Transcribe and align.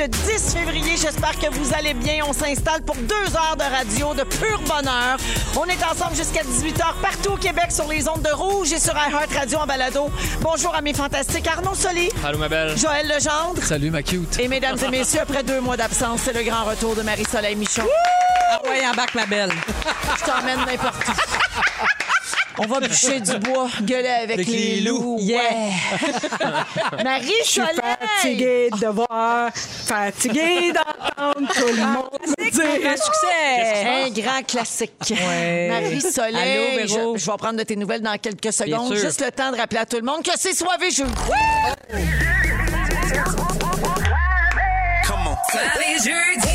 Le 0.00 0.08
10 0.08 0.54
février, 0.54 0.96
j'espère 0.96 1.38
que 1.38 1.52
vous 1.52 1.74
allez 1.74 1.92
bien. 1.92 2.24
On 2.26 2.32
s'installe 2.32 2.80
pour 2.82 2.96
deux 2.96 3.36
heures 3.36 3.56
de 3.58 3.64
radio 3.64 4.14
de 4.14 4.22
pur 4.22 4.58
bonheur. 4.60 5.18
On 5.58 5.66
est 5.66 5.84
ensemble 5.84 6.16
jusqu'à 6.16 6.40
18h 6.40 6.94
partout 7.02 7.32
au 7.32 7.36
Québec 7.36 7.66
sur 7.68 7.86
les 7.86 8.08
ondes 8.08 8.22
de 8.22 8.32
rouge 8.32 8.72
et 8.72 8.78
sur 8.78 8.94
iHeart 8.94 9.30
Radio 9.34 9.58
en 9.58 9.66
balado. 9.66 10.08
Bonjour 10.40 10.74
à 10.74 10.80
mes 10.80 10.94
fantastiques 10.94 11.46
Arnaud 11.46 11.74
Soli, 11.74 12.08
Allô, 12.24 12.38
ma 12.38 12.48
belle. 12.48 12.78
Joël 12.78 13.08
Legendre. 13.08 13.62
Salut, 13.62 13.90
ma 13.90 14.02
cute. 14.02 14.38
Et 14.38 14.48
mesdames 14.48 14.78
et 14.82 14.88
messieurs, 14.88 15.20
après 15.20 15.42
deux 15.42 15.60
mois 15.60 15.76
d'absence, 15.76 16.20
c'est 16.24 16.32
le 16.32 16.44
grand 16.44 16.64
retour 16.64 16.96
de 16.96 17.02
Marie-Soleil 17.02 17.56
Michon. 17.56 17.84
Ah 18.52 18.60
ouais, 18.68 18.86
embarque 18.86 19.14
ma 19.14 19.26
belle. 19.26 19.52
Je 20.18 20.24
t'emmène 20.24 20.60
n'importe 20.66 21.08
où. 21.08 21.39
On 22.62 22.66
va 22.66 22.80
bûcher 22.80 23.20
du 23.20 23.38
bois, 23.38 23.68
gueuler 23.82 24.08
avec, 24.08 24.32
Avec 24.32 24.46
les, 24.48 24.52
les 24.76 24.80
loups. 24.82 24.98
loups. 25.16 25.18
Yeah! 25.20 25.40
Marie-Soleil! 27.04 27.68
fatiguée 28.20 28.68
de 28.78 28.86
voir, 28.88 29.50
fatiguée 29.54 30.72
d'entendre 30.72 31.48
tout 31.54 31.66
le 31.68 31.86
monde 31.86 32.10
dire. 32.36 32.90
Un 32.90 32.96
succès. 32.96 33.86
Un 33.86 34.10
grand 34.10 34.42
classique. 34.46 34.92
Marie-Soleil, 35.68 36.36
Allô, 36.36 36.86
Véro? 36.86 37.16
je, 37.16 37.24
je 37.24 37.30
vais 37.30 37.36
prendre 37.38 37.56
de 37.58 37.62
tes 37.62 37.76
nouvelles 37.76 38.02
dans 38.02 38.18
quelques 38.18 38.52
secondes. 38.52 38.94
Juste 38.94 39.22
le 39.24 39.30
temps 39.30 39.52
de 39.52 39.56
rappeler 39.56 39.80
à 39.80 39.86
tout 39.86 39.96
le 39.96 40.02
monde 40.02 40.22
que 40.22 40.32
c'est 40.36 40.54
soivé 40.54 40.90
jeudi. 40.90 41.10
Come 45.06 45.26
on. 45.26 45.36
On 45.54 46.49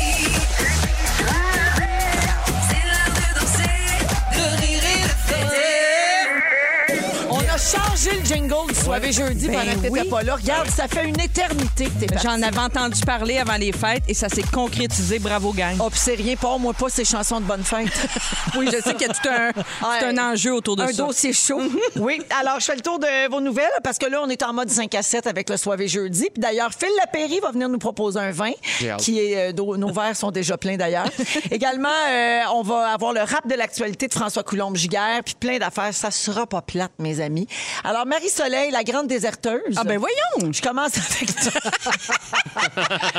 a 7.74 7.85
changé 8.06 8.20
le 8.20 8.24
jingle 8.24 8.72
du 8.72 8.74
soivé 8.80 9.12
jeudi 9.12 9.48
pendant 9.48 9.60
que 9.62 9.68
t'étais 9.76 9.90
Ben 9.90 10.02
oui. 10.02 10.08
pas 10.10 10.22
là. 10.22 10.36
Regarde, 10.36 10.68
ça 10.68 10.86
fait 10.88 11.04
une 11.08 11.18
éternité 11.20 11.86
que 11.86 12.00
t'es 12.00 12.06
parti. 12.06 12.26
J'en 12.26 12.40
avais 12.42 12.58
entendu 12.58 13.00
parler 13.02 13.38
avant 13.38 13.56
les 13.56 13.72
fêtes 13.72 14.02
et 14.08 14.14
ça 14.14 14.28
s'est 14.28 14.42
concrétisé. 14.42 15.18
Bravo, 15.18 15.52
gang. 15.52 15.76
Oh, 15.80 15.90
pis 15.90 15.98
c'est 15.98 16.14
rien, 16.14 16.36
pas 16.36 16.56
moi 16.58 16.72
pas 16.72 16.88
ces 16.88 17.04
chansons 17.04 17.40
de 17.40 17.46
bonne 17.46 17.64
fête. 17.64 17.88
Oui, 18.56 18.68
je 18.72 18.80
sais 18.80 18.94
qu'il 18.94 19.06
y 19.06 19.10
a 19.10 19.12
tout 19.12 19.28
un, 19.28 19.52
tout 19.52 20.04
un 20.06 20.32
enjeu 20.32 20.54
autour 20.54 20.76
de 20.76 20.82
un 20.82 20.86
ça. 20.88 21.02
Mhm. 21.02 21.08
dossier 21.08 21.32
chaud. 21.32 21.60
oui, 21.96 22.22
alors 22.40 22.58
je 22.60 22.64
fais 22.64 22.76
le 22.76 22.80
tour 22.80 22.98
de 22.98 23.28
vos 23.30 23.40
nouvelles 23.40 23.66
parce 23.82 23.98
que 23.98 24.06
là, 24.06 24.20
on 24.22 24.28
est 24.28 24.42
en 24.42 24.52
mode 24.52 24.70
5 24.70 24.94
à 24.94 25.02
7 25.02 25.26
avec 25.26 25.50
le 25.50 25.56
soivé 25.56 25.88
jeudi. 25.88 26.28
Puis 26.32 26.40
d'ailleurs, 26.40 26.70
Phil 26.78 26.88
Lapéry 26.98 27.40
va 27.40 27.50
venir 27.50 27.68
nous 27.68 27.78
proposer 27.78 28.18
un 28.20 28.30
vin 28.30 28.52
J'ai 28.80 28.90
hâte. 28.90 29.00
qui 29.00 29.18
est... 29.18 29.52
euh, 29.52 29.76
nos 29.76 29.92
verres 29.92 30.16
sont 30.16 30.30
déjà 30.30 30.56
pleins 30.56 30.76
d'ailleurs. 30.76 31.08
Également, 31.50 31.88
euh, 32.08 32.40
on 32.54 32.62
va 32.62 32.88
avoir 32.92 33.12
le 33.12 33.20
rap 33.20 33.46
de 33.46 33.54
l'actualité 33.54 34.06
de 34.08 34.14
François 34.14 34.42
Coulombe-Giguère 34.42 35.22
puis 35.24 35.34
plein 35.38 35.58
d'affaires. 35.58 35.92
Ça 35.92 36.10
sera 36.10 36.46
pas 36.46 36.62
plate, 36.62 36.92
mes 36.98 37.20
amis. 37.20 37.46
Alors, 37.84 37.95
Marie-Soleil, 38.04 38.70
la 38.70 38.82
grande 38.84 39.06
déserteuse. 39.06 39.74
Ah 39.76 39.84
ben 39.84 39.98
voyons. 39.98 40.52
Je 40.52 40.60
commence 40.60 40.92
avec 40.96 41.34
toi. 41.36 41.70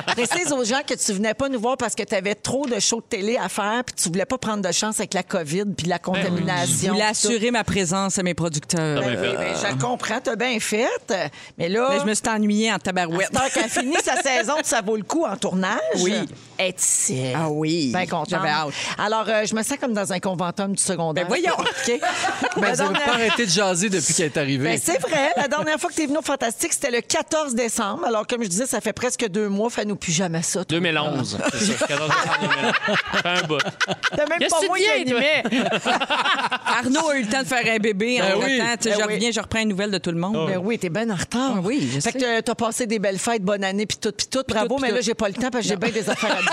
Précise 0.15 0.51
aux 0.51 0.63
gens 0.63 0.81
que 0.88 0.93
tu 0.93 1.13
venais 1.13 1.33
pas 1.33 1.49
nous 1.49 1.59
voir 1.59 1.77
parce 1.77 1.95
que 1.95 2.03
tu 2.03 2.13
avais 2.15 2.35
trop 2.35 2.65
de 2.65 2.79
shows 2.79 3.01
de 3.01 3.05
télé 3.07 3.38
à 3.38 3.49
faire 3.49 3.83
puis 3.85 3.95
tu 3.95 4.09
voulais 4.09 4.25
pas 4.25 4.38
prendre 4.38 4.67
de 4.67 4.71
chance 4.71 4.99
avec 4.99 5.13
la 5.13 5.23
COVID 5.23 5.65
puis 5.77 5.88
la 5.88 5.97
Je 5.97 6.01
contamination. 6.01 6.93
voulais 6.93 7.05
tout. 7.05 7.09
assurer 7.11 7.51
ma 7.51 7.63
présence 7.63 8.17
à 8.19 8.23
mes 8.23 8.33
producteurs. 8.33 9.01
Ben 9.01 9.17
oui, 9.21 9.35
ben, 9.38 9.55
je 9.61 9.73
le 9.75 9.81
comprends, 9.81 10.19
t'as 10.21 10.35
bien 10.35 10.59
fait. 10.59 10.88
Mais 11.57 11.69
là, 11.69 11.88
Mais 11.94 11.99
je 11.99 12.05
me 12.05 12.13
suis 12.13 12.27
ennuyée 12.27 12.71
en 12.73 12.79
tabarouette. 12.79 13.31
tant 13.31 13.47
qu'elle 13.53 13.69
finit 13.69 13.95
sa 14.03 14.21
saison, 14.21 14.55
ça 14.63 14.81
vaut 14.81 14.97
le 14.97 15.03
coup 15.03 15.25
en 15.25 15.35
tournage. 15.38 15.79
Oui. 16.01 16.13
Ah 17.35 17.50
oui. 17.50 17.91
Bien 17.94 18.06
contente. 18.06 18.29
J'avais 18.29 18.50
hâte. 18.50 18.73
Alors, 18.97 19.25
euh, 19.28 19.45
je 19.45 19.53
me 19.56 19.63
sens 19.63 19.78
comme 19.79 19.94
dans 19.94 20.12
un 20.12 20.19
conventum 20.19 20.73
du 20.75 20.81
secondaire. 20.81 21.28
Ben 21.28 21.28
voyons. 21.28 21.53
OK? 21.59 22.00
Ben, 22.57 22.69
La 22.69 22.72
vous 22.73 22.78
n'avez 22.84 22.94
dernière- 22.94 23.03
pas 23.06 23.12
arrêté 23.13 23.45
de 23.45 23.51
jaser 23.51 23.90
depuis 23.90 24.13
qu'elle 24.16 24.25
est 24.28 24.38
arrivée. 24.38 24.69
Ben, 24.69 24.79
c'est 24.84 25.00
vrai. 25.00 25.29
La 25.38 25.47
dernière 25.47 25.79
fois 25.79 25.90
que 25.91 25.95
tu 25.95 26.01
es 26.03 26.06
venu 26.07 26.18
au 26.18 26.22
Fantastique, 26.23 26.73
c'était 26.73 26.90
le 26.90 27.01
14 27.01 27.53
décembre. 27.53 28.06
Alors, 28.06 28.25
comme 28.25 28.41
je 28.44 28.47
disais, 28.50 28.66
ça 28.66 28.81
fait 28.81 28.94
presque 28.94 29.28
deux 29.29 29.47
mois. 29.47 29.69
Fais-nous 29.69 29.95
plus 29.95 30.12
jamais 30.12 30.41
ça. 30.41 30.66
toi. 30.66 30.79
2011. 30.79 31.38
C'est 31.53 31.66
ça. 31.78 31.85
14 31.88 32.09
décembre 32.09 32.40
2011. 32.41 32.74
Ça 33.13 33.22
fait 33.22 33.29
un 33.29 33.47
bout. 33.47 33.57
Même 34.18 34.50
pas 34.50 34.62
moi 34.68 34.78
qui 34.78 34.88
animais. 34.89 35.44
Arnaud 36.66 37.09
a 37.09 37.16
eu 37.18 37.24
le 37.24 37.29
temps 37.29 37.41
de 37.44 37.47
faire 37.47 37.74
un 37.75 37.78
bébé 37.78 38.19
Ben 38.19 38.34
en 38.35 38.39
oui. 38.44 38.57
temps. 38.57 38.63
Tu 38.81 38.84
sais, 38.84 38.89
Ben 38.89 39.01
je 39.01 39.07
oui. 39.07 39.13
reviens, 39.13 39.31
je 39.31 39.39
reprends 39.39 39.59
une 39.59 39.69
nouvelle 39.69 39.91
de 39.91 39.97
tout 39.97 40.12
le 40.12 40.18
monde. 40.18 40.47
Ben 40.47 40.57
oui, 40.63 40.78
t'es 40.79 40.89
bien 40.89 41.09
en 41.09 41.16
retard. 41.16 41.53
Ah 41.57 41.59
oui, 41.63 41.88
je 41.94 42.00
Fait 42.00 42.12
sais. 42.12 42.19
que 42.19 42.41
t'as 42.41 42.56
passé 42.56 42.88
des 42.88 43.00
belles 43.00 43.19
fêtes, 43.19 43.44
bonne 43.44 43.63
année, 43.63 43.85
puis 43.85 43.97
tout, 43.97 44.12
puis 44.12 44.28
tout. 44.28 44.44
Bravo, 44.47 44.78
mais 44.79 44.91
là, 44.91 45.01
j'ai 45.01 45.13
pas 45.13 45.28
le 45.28 45.34
temps 45.35 45.50
parce 45.51 45.63
que 45.63 45.69
j'ai 45.69 45.75
bien 45.78 45.89
des 45.89 46.09
affaires 46.09 46.31
à. 46.31 46.46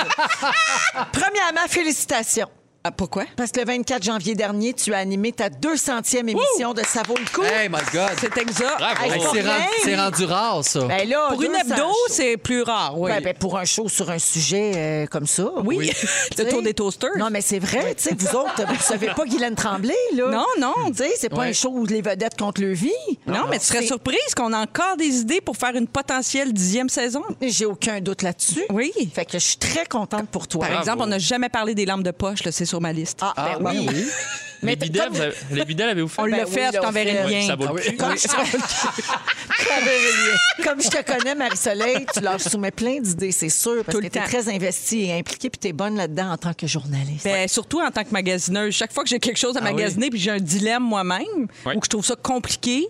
Premièrement, 1.12 1.69
félicitations. 1.69 2.49
Ah, 2.87 2.91
pourquoi? 2.91 3.25
Parce 3.37 3.50
que 3.50 3.61
le 3.61 3.65
24 3.67 4.03
janvier 4.03 4.34
dernier, 4.34 4.75
tu 4.75 4.93
as 4.93 4.99
animé 4.99 5.33
ta 5.33 5.49
200e 5.49 6.28
émission 6.28 6.75
de 6.75 6.83
Ça 6.84 7.00
vaut 7.09 7.17
le 7.17 7.25
coup. 7.34 7.43
Hey, 7.43 7.71
my 7.71 7.78
God. 7.95 8.11
C'est 8.21 8.37
exact. 8.37 8.77
Bravo. 8.77 9.03
Hey, 9.03 9.11
Hey, 9.12 9.19
pas 9.21 9.31
c'est 9.33 9.41
rendu, 9.41 9.65
c'est 9.84 9.97
rendu 9.97 10.25
rare, 10.27 10.65
ça. 10.65 10.81
Ben 10.87 11.09
là, 11.09 11.28
Pour 11.31 11.41
une 11.43 11.49
200 11.53 11.61
hebdo, 11.62 11.77
shows. 11.77 11.94
c'est 12.11 12.37
plus 12.37 12.61
rare, 12.61 13.00
oui. 13.00 13.11
Ben, 13.11 13.23
ben, 13.23 13.34
pour 13.41 13.56
un 13.56 13.65
show 13.65 13.89
sur 13.89 14.11
un 14.11 14.19
sujet 14.19 14.73
euh, 14.77 15.06
comme 15.06 15.27
ça. 15.27 15.50
oui. 15.65 15.91
Le 16.39 16.44
tour 16.50 16.61
des 16.61 16.75
toasters. 16.75 17.17
Non, 17.17 17.28
mais 17.31 17.41
c'est 17.41 17.59
vrai, 17.59 17.94
tu 17.94 18.03
sais, 18.03 18.15
vous 18.19 18.37
autres, 18.37 18.62
vous 18.69 18.83
savez 18.83 19.06
pas 19.17 19.25
Guylaine 19.25 19.55
Tremblay, 19.55 19.94
là. 20.15 20.28
Non, 20.31 20.47
non. 20.61 20.75
Tu 20.91 20.97
sais, 21.05 21.15
c'est 21.19 21.31
pas 21.31 21.39
Ouais. 21.39 21.49
un 21.49 21.53
show 21.55 21.71
où 21.71 21.87
les 21.87 22.03
vedettes 22.03 22.37
contre 22.39 22.61
le 22.61 22.75
vie. 22.75 22.91
Non, 23.27 23.47
mais 23.49 23.59
tu 23.61 23.65
serais 23.65 23.87
surprise 23.87 24.19
qu'on 24.37 24.53
a 24.53 24.59
encore 24.59 24.99
des 24.99 25.21
idées 25.21 25.41
pour 25.41 25.56
faire 25.56 25.75
une 25.75 25.87
potentielle 25.89 26.53
dixième 26.53 26.91
saison. 26.91 27.23
J'ai 27.41 27.65
aucun 27.65 28.00
doute 28.03 28.21
là-dessus. 28.21 28.65
Oui. 28.71 28.93
Fait 29.15 29.25
que 29.25 29.33
je 29.33 29.39
suis 29.39 29.56
très 29.56 29.87
contente 29.87 30.28
pour 30.28 30.49
toi. 30.49 30.67
Par 30.67 30.81
exemple, 30.81 30.99
on 31.00 31.06
n'a 31.06 31.19
jamais 31.19 31.49
parlé 31.49 31.75
des 31.75 31.87
lampes 31.87 32.03
de 32.03 32.11
poche, 32.11 32.44
là, 32.44 32.53
c'est 32.53 32.67
sur 32.67 32.74
ma 32.81 32.93
liste. 32.93 33.19
Ah, 33.23 33.33
ben 33.37 33.45
Ah, 33.67 33.71
oui. 33.73 33.87
oui. 33.89 34.05
Mais 34.62 34.71
Les 34.73 34.77
bidets, 34.77 34.99
comme- 35.01 35.12
vous 35.12 35.21
avez- 35.21 35.35
les 35.51 35.65
bidets, 35.67 35.87
l'avez-vous 35.87 36.09
fait? 36.09 36.23
on 36.23 36.25
ben 36.25 36.37
l'a 36.39 36.45
oui, 36.47 36.51
fait, 36.55 36.67
je 36.69 36.73
là, 36.73 36.79
on 36.81 36.85
t'enverrai 36.85 37.12
fait- 37.12 37.23
le 37.25 37.29
lien. 37.31 37.47
Ça 37.47 37.55
vaut 37.57 37.65
Ah 37.69 37.69
le 37.69 37.75
oui. 37.75 37.83
cul. 37.83 37.97
Comme 37.99 38.17
je, 38.17 38.29
Comme 40.65 40.81
je 40.83 40.89
te 40.89 41.03
connais, 41.03 41.35
Marie-Soleil, 41.35 42.07
tu 42.12 42.21
leur 42.21 42.41
soumets 42.41 42.71
plein 42.71 43.01
d'idées, 43.01 43.33
c'est 43.33 43.49
sûr, 43.51 43.85
parce 43.85 43.97
Tout 43.97 44.03
que 44.03 44.09
tu 44.09 44.19
es 44.19 44.23
très 44.23 44.49
investie 44.49 45.05
et 45.05 45.19
impliquée, 45.19 45.51
puis 45.51 45.59
tu 45.61 45.69
es 45.69 45.73
bonne 45.73 45.97
là-dedans 45.97 46.33
en 46.33 46.37
tant 46.39 46.55
que 46.55 46.67
journaliste. 46.67 47.25
Ben, 47.25 47.47
surtout 47.49 47.81
en 47.81 47.91
tant 47.91 48.05
que 48.05 48.11
magasineuse. 48.11 48.75
Chaque 48.75 48.93
fois 48.93 49.03
que 49.03 49.11
j'ai 49.11 49.19
quelque 49.19 49.39
chose 49.39 49.56
à 49.56 49.61
Ah 49.62 49.67
oui. 49.67 49.75
magasiner 49.75 50.11
puis 50.11 50.19
j'ai 50.19 50.31
un 50.31 50.41
dilemme 50.41 50.83
moi-même 50.83 51.49
ou 51.67 51.81
que 51.81 51.85
je 51.85 51.91
trouve 51.91 52.05
ça 52.05 52.17
compliqué, 52.17 52.87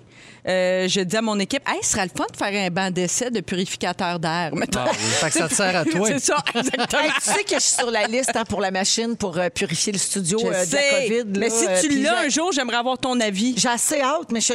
euh, 0.46 0.88
je 0.88 1.00
dis 1.00 1.16
à 1.16 1.22
mon 1.22 1.38
équipe, 1.38 1.62
hey, 1.66 1.78
ce 1.82 1.90
serait 1.92 2.04
le 2.04 2.10
fun 2.16 2.26
de 2.30 2.36
faire 2.36 2.66
un 2.66 2.70
banc 2.70 2.90
d'essai 2.90 3.30
de 3.30 3.40
purificateur 3.40 4.18
d'air. 4.18 4.50
Ah 4.52 4.86
oui. 4.90 4.94
Fait 4.98 5.26
que 5.28 5.32
ça 5.32 5.48
te 5.48 5.54
sert 5.54 5.76
à 5.76 5.84
toi. 5.90 6.06
C'est 6.08 6.18
ça, 6.18 6.36
exactement. 6.54 7.02
Hey, 7.02 7.10
tu 7.22 7.30
sais 7.30 7.44
que 7.44 7.54
je 7.54 7.60
suis 7.60 7.74
sur 7.76 7.90
la 7.90 8.06
liste 8.06 8.32
hein, 8.34 8.44
pour 8.48 8.60
la 8.60 8.70
machine 8.70 9.16
pour 9.16 9.38
euh, 9.38 9.48
purifier 9.48 9.92
le 9.92 9.98
studio 9.98 10.38
Je 10.40 10.46
euh, 10.46 10.50
de 10.50 10.54
la 10.54 10.64
sais. 10.66 11.06
COVID. 11.08 11.38
mais 11.38 11.50
si 11.50 11.66
tu 11.88 11.98
l'as 12.02 12.18
un 12.20 12.28
jour, 12.28 12.52
j'aimerais 12.52 12.76
avoir 12.76 12.98
ton 12.98 13.18
avis. 13.20 13.54
J'ai 13.56 13.68
assez 13.68 14.00
hâte, 14.00 14.30
mais 14.30 14.40
je, 14.40 14.52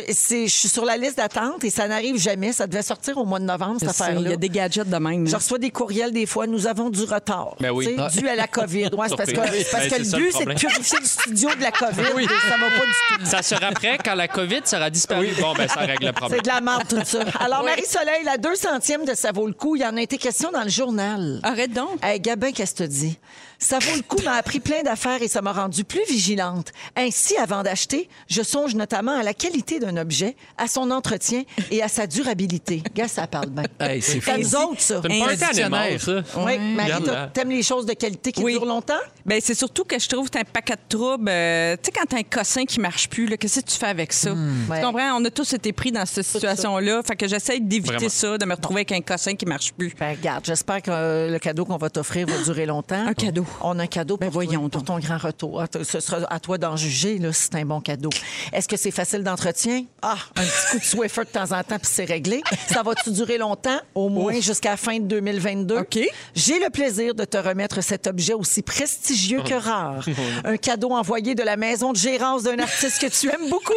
suis 0.48 0.68
sur 0.69 0.86
la 0.86 0.98
liste 0.98 1.18
d'attente 1.18 1.64
et 1.64 1.69
ça 1.69 1.88
n'arrive 1.88 2.18
jamais. 2.18 2.54
Ça 2.54 2.68
devait 2.68 2.84
sortir 2.84 3.18
au 3.18 3.25
mois 3.25 3.40
de 3.40 3.46
novembre, 3.46 3.78
cette 3.80 3.90
sais, 3.90 3.96
Il 4.00 4.04
affaire-là. 4.04 4.30
y 4.30 4.34
a 4.34 4.38
des 4.38 4.50
gadgets 4.50 4.90
de 4.90 4.98
même. 4.98 5.28
Je 5.28 5.36
reçois 5.36 5.58
des 5.58 5.72
courriels 5.72 6.12
des 6.12 6.25
fois. 6.25 6.46
Nous 6.48 6.68
avons 6.68 6.90
du 6.90 7.04
retard. 7.04 7.56
Ben 7.60 7.72
oui. 7.72 7.88
Tu 7.88 7.96
sais, 7.96 8.22
Dû 8.22 8.28
à 8.30 8.36
la 8.36 8.48
COVID. 8.48 8.90
Ouais, 8.96 9.08
c'est 9.10 9.16
parce 9.16 9.31
que, 9.31 9.36
parce 9.36 9.50
Ben, 9.52 9.90
que 9.90 9.96
le 10.02 10.18
but, 10.18 10.34
c'est 10.38 10.46
de 10.46 10.54
purifier 10.54 10.98
le 11.00 11.06
studio 11.06 11.50
de 11.56 11.62
la 11.64 11.72
COVID. 11.72 12.02
et 12.02 12.28
Ça 12.50 12.58
va 12.58 12.68
pas 12.68 12.86
du 12.86 13.24
tout. 13.24 13.25
Ça 13.25 13.42
sera 13.42 13.72
prêt 13.72 13.98
quand 14.04 14.16
la 14.16 14.28
COVID 14.28 14.62
sera 14.66 14.90
disparue. 14.90 15.30
Bon, 15.40 15.54
ben, 15.54 15.68
ça 15.68 15.79
règle 15.86 16.08
le 16.08 16.14
problème. 16.14 16.40
C'est 16.40 16.50
de 16.50 16.54
la 16.54 16.62
merde, 16.62 16.88
tout 16.88 17.02
ça. 17.04 17.20
Alors, 17.40 17.64
Marie-Soleil, 17.64 18.24
la 18.24 18.38
200e 18.38 19.06
de 19.10 19.14
Ça 19.16 19.31
vaut 19.31 19.48
le 19.48 19.54
coup, 19.54 19.76
il 19.76 19.81
y 19.81 19.86
en 19.86 19.98
a 19.98 20.02
été 20.02 20.18
question 20.18 20.52
dans 20.52 20.64
le 20.64 20.70
journal. 20.70 21.40
Arrête 21.44 21.74
donc. 21.74 22.04
Hey, 22.04 22.20
Gabin, 22.20 22.52
qu'est-ce 22.52 22.76
que 22.76 22.84
tu 22.84 22.90
dis? 22.90 23.18
Ça 23.62 23.78
vaut 23.80 23.96
le 23.98 24.02
coup 24.04 24.22
m'a 24.24 24.36
appris 24.36 24.62
plein 24.62 24.84
d'affaires 24.84 25.22
et 25.22 25.28
ça 25.28 25.42
m'a 25.42 25.52
rendu 25.52 25.84
plus 25.84 26.04
vigilante. 26.08 26.72
Ainsi, 26.96 27.36
avant 27.36 27.62
d'acheter, 27.62 28.08
je 28.30 28.42
songe 28.42 28.74
notamment 28.74 29.20
à 29.20 29.22
la 29.22 29.34
qualité 29.34 29.80
d'un 29.80 29.98
objet, 29.98 30.38
à 30.58 30.68
son 30.68 30.90
entretien 30.92 31.44
et 31.70 31.84
à 31.84 31.90
sa 31.90 32.08
durabilité. 32.08 32.82
Gars, 32.96 33.10
ça 33.10 33.28
parle 33.28 33.50
bien. 33.50 33.64
Hey, 33.82 34.02
c'est 34.02 34.22
fou. 34.22 34.32
nous 34.38 34.56
autres, 34.56 34.80
ça? 34.82 35.02
C'est 35.04 35.62
une 35.62 36.00
ça. 36.00 36.24
Oui, 36.38 36.58
Marie, 36.58 37.04
t'aimes 37.34 37.50
les 37.50 37.62
choses 37.64 37.86
de 37.86 37.94
qualité 37.94 38.32
qui 38.32 38.42
Oui. 38.44 38.54
durent 38.54 38.66
longtemps? 38.66 38.94
Ben, 39.26 39.42
c'est 39.44 39.54
surtout 39.56 39.84
que 39.84 40.00
je 40.00 40.08
trouve 40.08 40.30
que 40.30 40.38
c'est 40.40 40.48
un 40.48 40.52
paquet 40.52 40.76
de 40.76 40.98
troubles. 40.98 41.30
Euh, 41.30 41.76
tu 41.76 41.88
sais, 41.88 41.92
quand 41.92 42.06
t'as 42.08 42.18
un 42.18 42.24
cossin 42.24 42.64
qui 42.66 42.80
marche 42.80 43.10
plus, 43.10 43.28
qu'est-ce 43.38 43.60
que 43.60 43.66
tu 43.66 43.78
fais 43.78 43.88
avec 43.88 44.14
ça? 44.14 44.32
Tu 44.32 44.72
Ouais. 44.72 44.82
comprends? 44.82 45.18
On 45.20 45.26
a 45.26 45.30
tous 45.30 45.52
été 45.54 45.74
pris 45.74 45.92
dans 45.92 46.06
cette 46.06 46.26
situation-là. 46.26 47.02
Fait 47.06 47.16
que 47.18 47.28
j'essaie 47.28 47.60
d'éviter 47.60 48.08
ça, 48.10 48.38
de 48.38 48.46
me 48.46 48.54
retrouver 48.56 48.80
avec 48.80 48.94
un 48.94 49.02
cossin 49.02 49.36
qui 49.36 49.46
marche 49.46 49.74
plus. 49.74 49.94
Ben, 50.00 50.16
regarde, 50.18 50.46
j'espère 50.46 50.82
que 50.82 50.92
euh, 50.92 51.30
le 51.30 51.40
cadeau 51.40 51.66
qu'on 51.66 51.78
va 51.78 51.90
t'offrir 51.90 52.26
va 52.26 52.42
durer 52.42 52.66
longtemps. 52.66 53.06
Un 53.06 53.14
cadeau. 53.14 53.46
On 53.62 53.78
a 53.80 53.84
un 53.84 53.88
cadeau 53.88 54.16
pour, 54.18 54.25
Ben, 54.25 54.30
voyons 54.31 54.62
toi, 54.69 54.81
pour 54.81 54.84
ton 54.84 55.00
grand 55.00 55.18
retour. 55.18 55.63
Ce 55.84 56.00
sera 56.00 56.19
à 56.30 56.40
toi 56.40 56.57
d'en 56.57 56.75
juger 56.75 57.18
là, 57.19 57.34
si 57.34 57.44
c'est 57.44 57.56
un 57.56 57.66
bon 57.66 57.81
cadeau. 57.81 58.10
Est-ce 58.54 58.68
que 58.68 58.78
c'est 58.78 58.92
facile 58.92 59.24
d'entretien? 59.24 59.84
Ah, 60.01 60.16
un 60.36 60.42
petit 60.44 60.72
coup 60.72 60.80
de 60.80 60.84
Swiffer 60.84 61.22
de 61.25 61.30
temps 61.30 61.51
en 61.51 61.63
temps, 61.63 61.78
puis 61.78 61.90
c'est 61.92 62.06
réglé. 62.06 62.42
Ça 62.72 62.84
va-tu 62.84 63.12
durer 63.12 63.38
longtemps? 63.38 63.80
Au 63.96 64.10
moins 64.10 64.40
jusqu'à 64.40 64.72
la 64.72 64.78
fin 64.78 64.98
de 65.00 65.06
2022. 65.06 65.78
OK. 65.80 66.00
J'ai 66.36 66.60
le 66.60 66.69
plaisir 66.69 67.13
de 67.16 67.25
te 67.25 67.38
remettre 67.38 67.81
cet 67.84 68.07
objet 68.07 68.34
aussi 68.34 68.62
prestigieux 68.62 69.42
que 69.44 69.54
rare. 69.56 70.06
Un 70.45 70.57
cadeau 70.57 70.92
envoyé 70.92 71.36
de 71.36 71.44
la 71.44 71.57
maison 71.57 71.92
de 71.92 71.98
gérance 71.98 72.44
d'un 72.44 72.60
artiste 72.60 73.00
que 73.02 73.07
tu 73.07 73.28
aimes 73.28 73.50
beaucoup. 73.50 73.74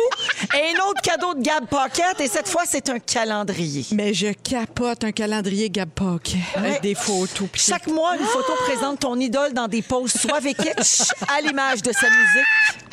Et 0.54 0.76
un 0.76 0.88
autre 0.90 1.00
cadeau 1.02 1.34
de 1.34 1.42
Gab 1.42 1.66
Pocket. 1.66 2.20
Et 2.20 2.28
cette 2.28 2.48
fois, 2.48 2.62
c'est 2.66 2.88
un 2.88 2.98
calendrier. 2.98 3.84
Mais 3.92 4.14
je 4.14 4.28
capote 4.32 5.04
un 5.04 5.12
calendrier 5.12 5.70
Gab 5.70 5.88
Pocket 5.90 6.36
Ouais. 6.56 6.68
avec 6.68 6.82
des 6.82 6.94
photos. 6.94 7.48
Chaque 7.54 7.86
mois, 7.86 8.16
une 8.16 8.24
photo 8.26 8.52
présente 8.66 9.00
ton 9.00 9.18
idole 9.18 9.52
dans 9.54 9.61
des 9.68 9.82
poses 9.82 10.12
suaves 10.12 10.46
et 10.46 10.54
à 11.28 11.40
l'image 11.40 11.82
de 11.82 11.92
sa 11.92 12.08
musique. 12.08 12.91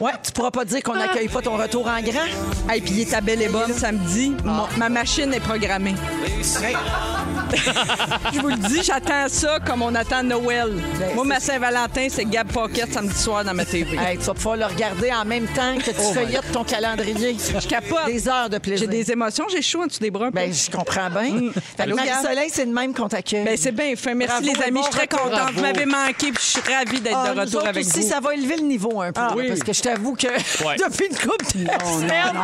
Ouais, 0.00 0.12
tu 0.24 0.32
pourras 0.32 0.50
pas 0.50 0.64
dire 0.64 0.82
qu'on 0.82 0.94
n'accueille 0.94 1.28
pas 1.28 1.40
ton 1.42 1.56
retour 1.56 1.86
en 1.86 2.00
grand. 2.00 2.12
tout. 2.26 2.70
Hey, 2.72 2.80
puis 2.80 2.92
il 2.94 3.00
est 3.02 3.14
à 3.14 3.20
belle 3.20 3.42
et 3.42 3.48
bonne 3.48 3.72
samedi. 3.72 4.34
Mon- 4.44 4.66
ma 4.76 4.88
machine 4.88 5.32
est 5.32 5.40
programmée. 5.40 5.94
Je 8.32 8.40
vous 8.40 8.48
le 8.48 8.56
dis, 8.56 8.82
j'attends 8.82 9.28
ça 9.28 9.58
comme 9.64 9.82
on 9.82 9.94
attend 9.94 10.22
Noël. 10.22 10.72
Ben, 10.98 11.14
Moi, 11.14 11.24
ma 11.24 11.40
Saint-Valentin, 11.40 12.08
c'est 12.10 12.24
Gab 12.24 12.48
Pocket 12.52 12.92
samedi 12.92 13.14
soir 13.16 13.44
dans 13.44 13.54
ma 13.54 13.64
TV. 13.64 13.96
Hey, 13.96 14.18
tu 14.18 14.24
vas 14.24 14.34
pouvoir 14.34 14.56
le 14.56 14.66
regarder 14.66 15.10
en 15.12 15.24
même 15.24 15.46
temps 15.48 15.76
que 15.78 15.90
tu 15.90 16.14
feuillettes 16.14 16.52
ton 16.52 16.64
calendrier. 16.64 17.36
Je 17.38 17.66
capote. 17.66 18.06
Des 18.06 18.28
heures 18.28 18.50
de 18.50 18.58
plaisir. 18.58 18.86
J'ai 18.90 18.96
des 19.04 19.10
émotions, 19.12 19.46
j'ai 19.50 19.62
chaud 19.62 19.82
en 19.82 19.86
dessous 19.86 20.00
des 20.00 20.10
bras. 20.10 20.26
un 20.26 20.30
peu. 20.30 20.36
Ben, 20.38 20.52
je 20.52 20.70
comprends 20.70 21.08
bien. 21.10 21.50
Fait 21.52 21.60
que 21.76 21.82
Allô, 21.82 21.96
Gab? 21.96 22.06
Marie-Soleil, 22.06 22.50
c'est 22.52 22.66
de 22.66 22.72
même 22.72 22.92
qu'on 22.94 23.08
t'accueille. 23.08 23.44
Ben, 23.44 23.56
c'est 23.56 23.72
bien. 23.72 23.86
Merci, 23.88 24.26
Bravo 24.26 24.42
les 24.46 24.50
et 24.52 24.64
amis. 24.64 24.72
bon 24.80 24.86
je 24.90 24.98
suis 24.98 25.06
très 25.08 25.16
retour. 25.16 25.30
contente. 25.30 25.52
Vous 25.54 25.62
m'avez 25.62 25.86
manqué, 25.86 26.32
puis 26.32 26.34
je 26.44 26.60
suis 26.60 26.60
ravie 26.72 27.00
d'être 27.00 27.16
Ah, 27.18 27.30
de 27.30 27.34
nous 27.34 27.40
retour 27.40 27.60
autres 27.60 27.68
avec 27.68 27.86
aussi, 27.86 28.00
vous. 28.00 28.08
ça 28.08 28.20
va 28.20 28.34
élever 28.34 28.56
le 28.56 28.62
niveau 28.64 29.00
un 29.00 29.12
peu. 29.12 29.20
Oui. 29.36 29.48
Parce 29.48 29.60
que 29.60 29.72
je 29.72 29.80
t'avoue 29.82 30.14
que 30.14 30.26
Ouais. 30.64 30.76
depuis 30.76 31.06
une 31.06 31.16
couple 31.16 31.44
de 31.46 31.50
semaines, 31.84 32.36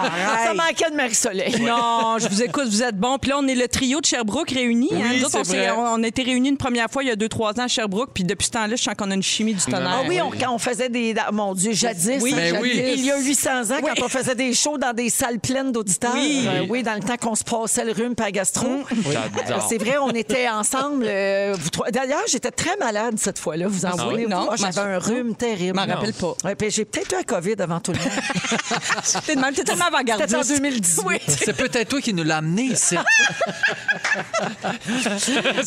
ça 0.45 0.55
manquait 0.55 0.91
de 0.91 0.97
Marie-Soleil. 0.97 1.55
Non, 1.65 2.17
je 2.19 2.29
vous 2.29 2.43
écoute, 2.43 2.67
vous 2.69 2.83
êtes 2.83 2.97
bons. 2.97 3.19
Puis 3.19 3.31
là, 3.31 3.39
on 3.39 3.47
est 3.47 3.55
le 3.55 3.67
trio 3.69 4.01
de 4.01 4.07
Sherbrooke 4.07 4.51
réunis. 4.51 4.91
hein. 4.93 4.99
Oui, 5.11 5.19
Nous 5.19 5.25
autres, 5.27 5.41
c'est 5.45 5.71
on, 5.71 5.81
on, 5.81 6.03
a 6.03 6.07
été 6.07 6.23
réunis 6.23 6.51
une 6.51 6.57
première 6.57 6.89
fois 6.91 7.03
il 7.03 7.09
y 7.09 7.11
a 7.13 7.17
deux, 7.17 7.29
trois 7.29 7.53
ans 7.59 7.65
à 7.65 7.69
Sherbrooke. 7.69 8.11
Puis 8.15 8.25
depuis 8.25 8.47
ce 8.47 8.51
temps-là, 8.53 8.77
je 8.77 8.83
sens 8.83 8.95
qu'on 8.97 9.11
a 9.11 9.15
une 9.15 9.23
chimie 9.23 9.55
du 9.55 9.65
tonnerre. 9.65 10.01
Ah 10.03 10.05
oui, 10.09 10.21
on, 10.21 10.31
quand 10.31 10.53
on 10.53 10.59
faisait 10.59 10.89
des. 10.89 11.15
Mon 11.33 11.55
Dieu, 11.55 11.73
jadis. 11.73 12.19
Oui. 12.21 12.33
hein, 12.33 12.37
Ben 12.37 12.55
jadis. 12.55 12.63
oui. 12.63 12.95
Il 12.99 13.05
y 13.05 13.11
a 13.11 13.19
800 13.19 13.51
ans, 13.71 13.81
quand 13.83 14.05
on 14.05 14.09
faisait 14.09 14.35
des 14.35 14.53
shows 14.55 14.79
dans 14.79 14.93
des 14.93 15.09
salles 15.11 15.39
pleines 15.41 15.73
d'auditeurs. 15.73 16.13
Oui. 16.15 16.45
Euh, 16.47 16.67
oui, 16.69 16.83
dans 16.83 16.95
le 16.95 17.01
temps 17.01 17.17
qu'on 17.17 17.35
se 17.35 17.45
passait 17.45 17.85
le 17.85 17.93
rhume 17.93 18.15
par 18.15 18.31
gastro. 18.31 18.67
Euh, 18.67 19.13
J'adore. 19.37 19.67
C'est 19.69 19.79
vrai, 19.79 19.97
on 19.99 20.11
était 20.11 20.49
ensemble. 20.49 21.05
euh, 21.09 21.55
vous 21.59 21.71
trois- 21.71 21.91
D'ailleurs, 21.91 22.23
j'étais 22.29 22.51
très 22.51 22.77
malade 22.77 23.15
cette 23.19 23.39
fois-là. 23.39 23.67
Vous 23.69 23.87
en 23.87 23.91
Ah 23.99 24.05
voulez 24.09 24.25
oui? 24.27 24.31
Non, 24.31 24.49
J'avais 24.57 24.81
un 24.95 24.99
rhume 24.99 25.35
terrible. 25.35 25.79
Je 25.81 25.87
m'en 25.87 25.93
rappelle 25.95 26.13
pas. 26.15 26.35
Ouais, 26.45 26.55
puis 26.55 26.71
j'ai 26.75 26.85
peut-être 26.85 27.12
eu 27.12 27.17
un 27.17 27.23
COVID 27.23 27.55
avant 27.61 27.81
tout 27.81 27.93
le 27.93 27.99
monde. 27.99 28.09
T'es 29.26 29.37
même, 29.37 29.55
t'es 29.55 29.62
tellement 29.65 29.85
Peut-être 29.91 30.21
en 30.21 30.25
avant-gardiste. 30.25 30.49
2018. 30.56 31.23
C'est 31.26 31.53
peut-être 31.56 31.88
toi 31.88 32.00
qui 32.00 32.12
nous 32.12 32.25
l'as 32.25 32.38
amené 32.38 32.62
ici. 32.65 32.97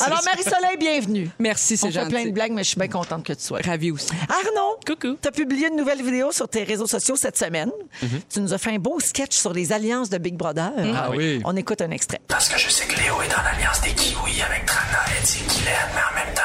Alors, 0.06 0.21
Marie-Soleil, 0.25 0.77
bienvenue. 0.80 1.30
Merci, 1.39 1.77
c'est 1.77 1.86
On 1.88 1.92
fait 1.92 1.94
gentil. 2.00 2.09
plein 2.12 2.25
de 2.25 2.31
blagues, 2.31 2.51
mais 2.51 2.63
je 2.63 2.69
suis 2.69 2.77
bien 2.80 2.88
contente 2.88 3.24
que 3.24 3.33
tu 3.33 3.44
sois 3.44 3.59
là. 3.62 3.65
Ravi 3.71 3.92
aussi. 3.92 4.09
Arnaud, 4.30 4.77
Coucou. 4.86 5.18
tu 5.21 5.27
as 5.27 5.31
publié 5.31 5.68
une 5.68 5.75
nouvelle 5.77 6.01
vidéo 6.04 6.31
sur 6.31 6.48
tes 6.48 6.63
réseaux 6.63 6.88
sociaux 6.88 7.15
cette 7.15 7.38
semaine. 7.38 7.71
Mhm. 8.01 8.09
Tu 8.31 8.39
nous 8.42 8.54
as 8.54 8.57
fait 8.57 8.71
un 8.71 8.80
beau 8.80 9.00
sketch 9.00 9.36
sur 9.36 9.54
les 9.54 9.71
alliances 9.71 10.09
de 10.09 10.18
Big 10.18 10.36
Brother. 10.36 10.71
Ah 10.95 11.09
oui. 11.12 11.42
On 11.45 11.56
écoute 11.56 11.81
un 11.81 11.92
extrait. 11.92 12.19
Parce 12.27 12.50
que 12.50 12.57
je 12.59 12.69
sais 12.69 12.86
que 12.86 12.95
Léo 13.00 13.21
est 13.21 13.30
dans 13.30 13.42
l'alliance 13.44 13.81
des 13.81 13.92
Kiwis 13.94 14.42
avec 14.42 14.65
Trana, 14.65 15.04
Eddie, 15.21 15.39
Guylaine, 15.48 15.74
mais 15.95 16.01
en 16.01 16.25
même 16.25 16.33
temps, 16.36 16.42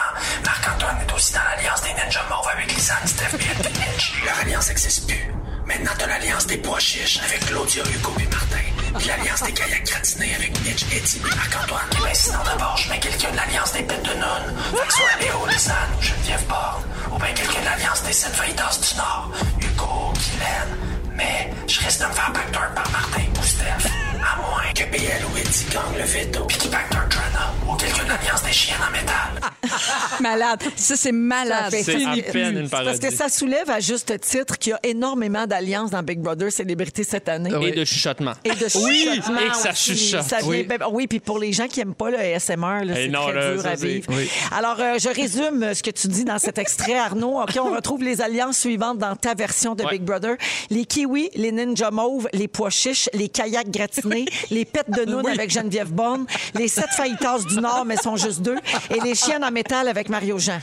aussi 1.23 1.33
dans 1.35 1.45
l'alliance 1.55 1.83
des 1.83 1.95
Ninja 1.95 2.21
Mauve 2.29 2.49
avec 2.53 2.73
Lisanne, 2.75 3.07
Steph 3.07 3.35
et 3.35 3.69
Mitch. 3.79 4.13
Leur 4.25 4.39
alliance 4.43 4.69
n'existe 4.69 5.07
plus. 5.07 5.35
Maintenant, 5.67 5.93
t'as 5.97 6.07
l'alliance 6.07 6.47
des 6.47 6.57
pois 6.57 6.81
chiches 6.81 7.21
avec 7.25 7.47
Claudia, 7.47 7.83
Hugo 7.95 8.13
et 8.19 8.27
Martin. 8.27 8.99
Puis 8.99 9.07
l'alliance 9.07 9.43
des 9.43 9.53
kayaks 9.53 9.87
gratinés 9.87 10.35
avec 10.35 10.61
Mitch, 10.63 10.83
Eddie 10.93 11.21
et 11.25 11.37
Marc-Antoine. 11.37 11.91
Eh 11.93 12.03
ben 12.03 12.15
sinon, 12.15 12.39
d'abord, 12.45 12.77
je 12.77 12.91
mets 12.91 12.99
quelqu'un 12.99 13.31
de 13.31 13.37
l'alliance 13.37 13.73
des 13.73 13.83
pètes 13.83 14.03
de 14.03 14.15
nonnes. 14.15 14.57
Fait 14.77 14.87
que 14.87 14.95
soit 14.95 15.17
Léo, 15.21 15.47
Lisanne 15.47 15.93
ou 15.97 16.03
Geneviève 16.03 16.47
Borne. 16.49 16.83
Ou 17.13 17.19
bien 17.19 17.33
quelqu'un 17.35 17.61
de 17.61 17.65
l'alliance 17.67 18.03
des 18.03 18.13
sept 18.13 18.33
du 18.33 18.97
Nord. 18.97 19.31
Hugo, 19.61 20.13
Guylaine. 20.15 20.77
Mais 21.15 21.51
je 21.69 21.81
risque 21.81 22.01
de 22.01 22.07
me 22.07 22.13
faire 22.13 22.33
backdoor 22.33 22.75
par 22.75 22.91
Martin 22.91 23.23
ou 23.39 23.45
Steph. 23.45 24.01
À 24.23 24.37
moins 24.37 24.73
que 24.75 24.85
BL 24.85 25.25
ou 25.27 25.37
Eddie 25.37 25.65
gagne 25.73 25.99
le 25.99 26.05
veto 26.05 26.45
puis 26.47 26.57
qu'il 26.57 26.71
backdoor 26.71 27.09
Trana. 27.09 27.53
Ou 27.69 27.75
quelqu'un 27.75 28.05
de 28.05 28.09
l'alliance 28.11 28.43
des 28.45 28.53
chiens 28.53 28.77
en 28.89 28.93
métal. 28.93 29.51
Malade. 30.21 30.63
Ça, 30.77 30.97
c'est 30.97 31.13
malade. 31.13 31.71
fait 31.73 31.83
C'est 31.83 31.93
fini 31.99 32.21
à 32.21 32.33
peine 32.33 32.57
une 32.59 32.69
Parce 32.69 32.85
parodie. 32.85 33.01
que 33.09 33.13
ça 33.13 33.29
soulève 33.29 33.69
à 33.71 33.81
juste 33.81 34.19
titre 34.21 34.59
qu'il 34.59 34.71
y 34.71 34.75
a 34.75 34.81
énormément 34.85 35.47
d'alliances 35.47 35.91
dans 35.91 36.03
Big 36.03 36.21
Brother 36.21 36.53
Célébrité 36.53 37.03
cette 37.05 37.29
année. 37.29 37.51
Et 37.67 37.73
de 37.73 37.85
chuchotement. 37.85 38.33
Et 38.45 38.51
de 38.51 38.67
Oui, 38.85 39.09
chuchotement 39.17 39.41
et 39.41 39.49
que 39.49 39.57
ça 39.57 39.71
aussi. 39.73 39.97
chuchote. 39.97 40.23
Ça 40.23 40.39
vient- 40.39 40.49
Oui. 40.49 40.63
ben, 40.65 40.79
oui, 40.91 41.07
puis 41.09 41.19
pour 41.21 41.39
les 41.39 41.53
gens 41.53 41.67
qui 41.67 41.81
n'aiment 41.81 41.95
pas 41.95 42.11
le 42.11 42.19
ASMR, 42.19 42.85
là, 42.85 42.93
Eh 42.93 42.95
c'est 42.95 43.09
non, 43.09 43.23
très 43.23 43.33
là, 43.35 43.53
dur 43.55 43.63
ça, 43.63 43.71
à 43.71 43.77
c'est- 43.77 43.87
vivre. 43.87 44.07
Oui. 44.11 44.29
Alors, 44.57 44.77
euh, 44.79 44.99
je 44.99 45.09
résume 45.09 45.63
euh, 45.63 45.75
ce 45.75 45.83
que 45.83 45.91
tu 45.91 46.07
dis 46.09 46.25
dans 46.25 46.39
cet 46.39 46.59
extrait, 46.59 46.97
Arnaud. 46.97 47.41
OK, 47.43 47.59
on 47.61 47.75
retrouve 47.75 48.03
les 48.05 48.21
alliances 48.21 48.59
suivantes 48.59 48.99
dans 48.99 49.17
ta 49.17 49.35
version 49.35 49.75
de 49.75 49.83
Ouais. 49.85 49.93
Big 49.93 50.03
Brother. 50.03 50.37
Les 50.71 50.85
kiwis, 50.85 51.31
les 51.35 51.51
ninja 51.51 51.91
mauves, 51.91 52.29
les 52.33 52.47
pois 52.49 52.71
chiches, 52.71 53.09
les 53.15 53.29
kayaks 53.29 53.71
gratinés, 53.71 54.12
les 54.50 54.64
pets 54.64 54.91
de 54.91 55.05
noun 55.05 55.26
avec 55.26 55.50
Geneviève 55.50 55.91
Bonne, 55.91 56.26
les 56.55 56.69
sept 56.69 56.88
fajitas 56.97 57.38
du 57.49 57.56
Nord, 57.61 57.85
mais 57.85 57.97
sont 57.97 58.17
juste 58.17 58.41
deux, 58.43 58.56
et 58.91 59.00
les 59.00 59.14
chiennes 59.14 59.44
en 59.44 59.50
métal 59.50 59.88
avec 59.88 60.09
Mario 60.09 60.38
Jean. 60.38 60.61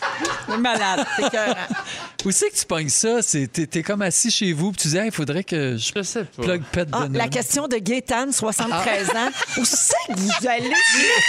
Malade. 0.60 1.06
C'est. 1.18 2.26
Où 2.26 2.32
c'est 2.32 2.50
que 2.50 2.56
tu 2.56 2.66
pognes 2.66 2.90
ça? 2.90 3.22
C'est- 3.22 3.48
T'es 3.52 3.66
t'es 3.68 3.82
comme 3.84 4.02
assis 4.02 4.30
chez 4.32 4.52
vous, 4.54 4.72
puis 4.72 4.82
tu 4.82 4.88
dis, 4.90 4.98
il 4.98 5.12
faudrait 5.12 5.44
que 5.44 5.78
je 5.78 5.92
Je 5.96 6.02
sais 6.04 6.24
pas. 6.26 6.44
plug 6.44 6.64
pet 6.72 6.86
de 6.86 6.92
Ah, 6.94 7.00
la 7.02 7.08
noun. 7.08 7.30
question 7.30 7.68
de 7.68 7.78
Gaétane, 7.78 8.32
73 8.34 9.10
ans. 9.12 9.30
Où 9.58 9.66
c'est 9.66 9.94
que 10.14 10.20
vous 10.20 10.48
allez 10.48 10.72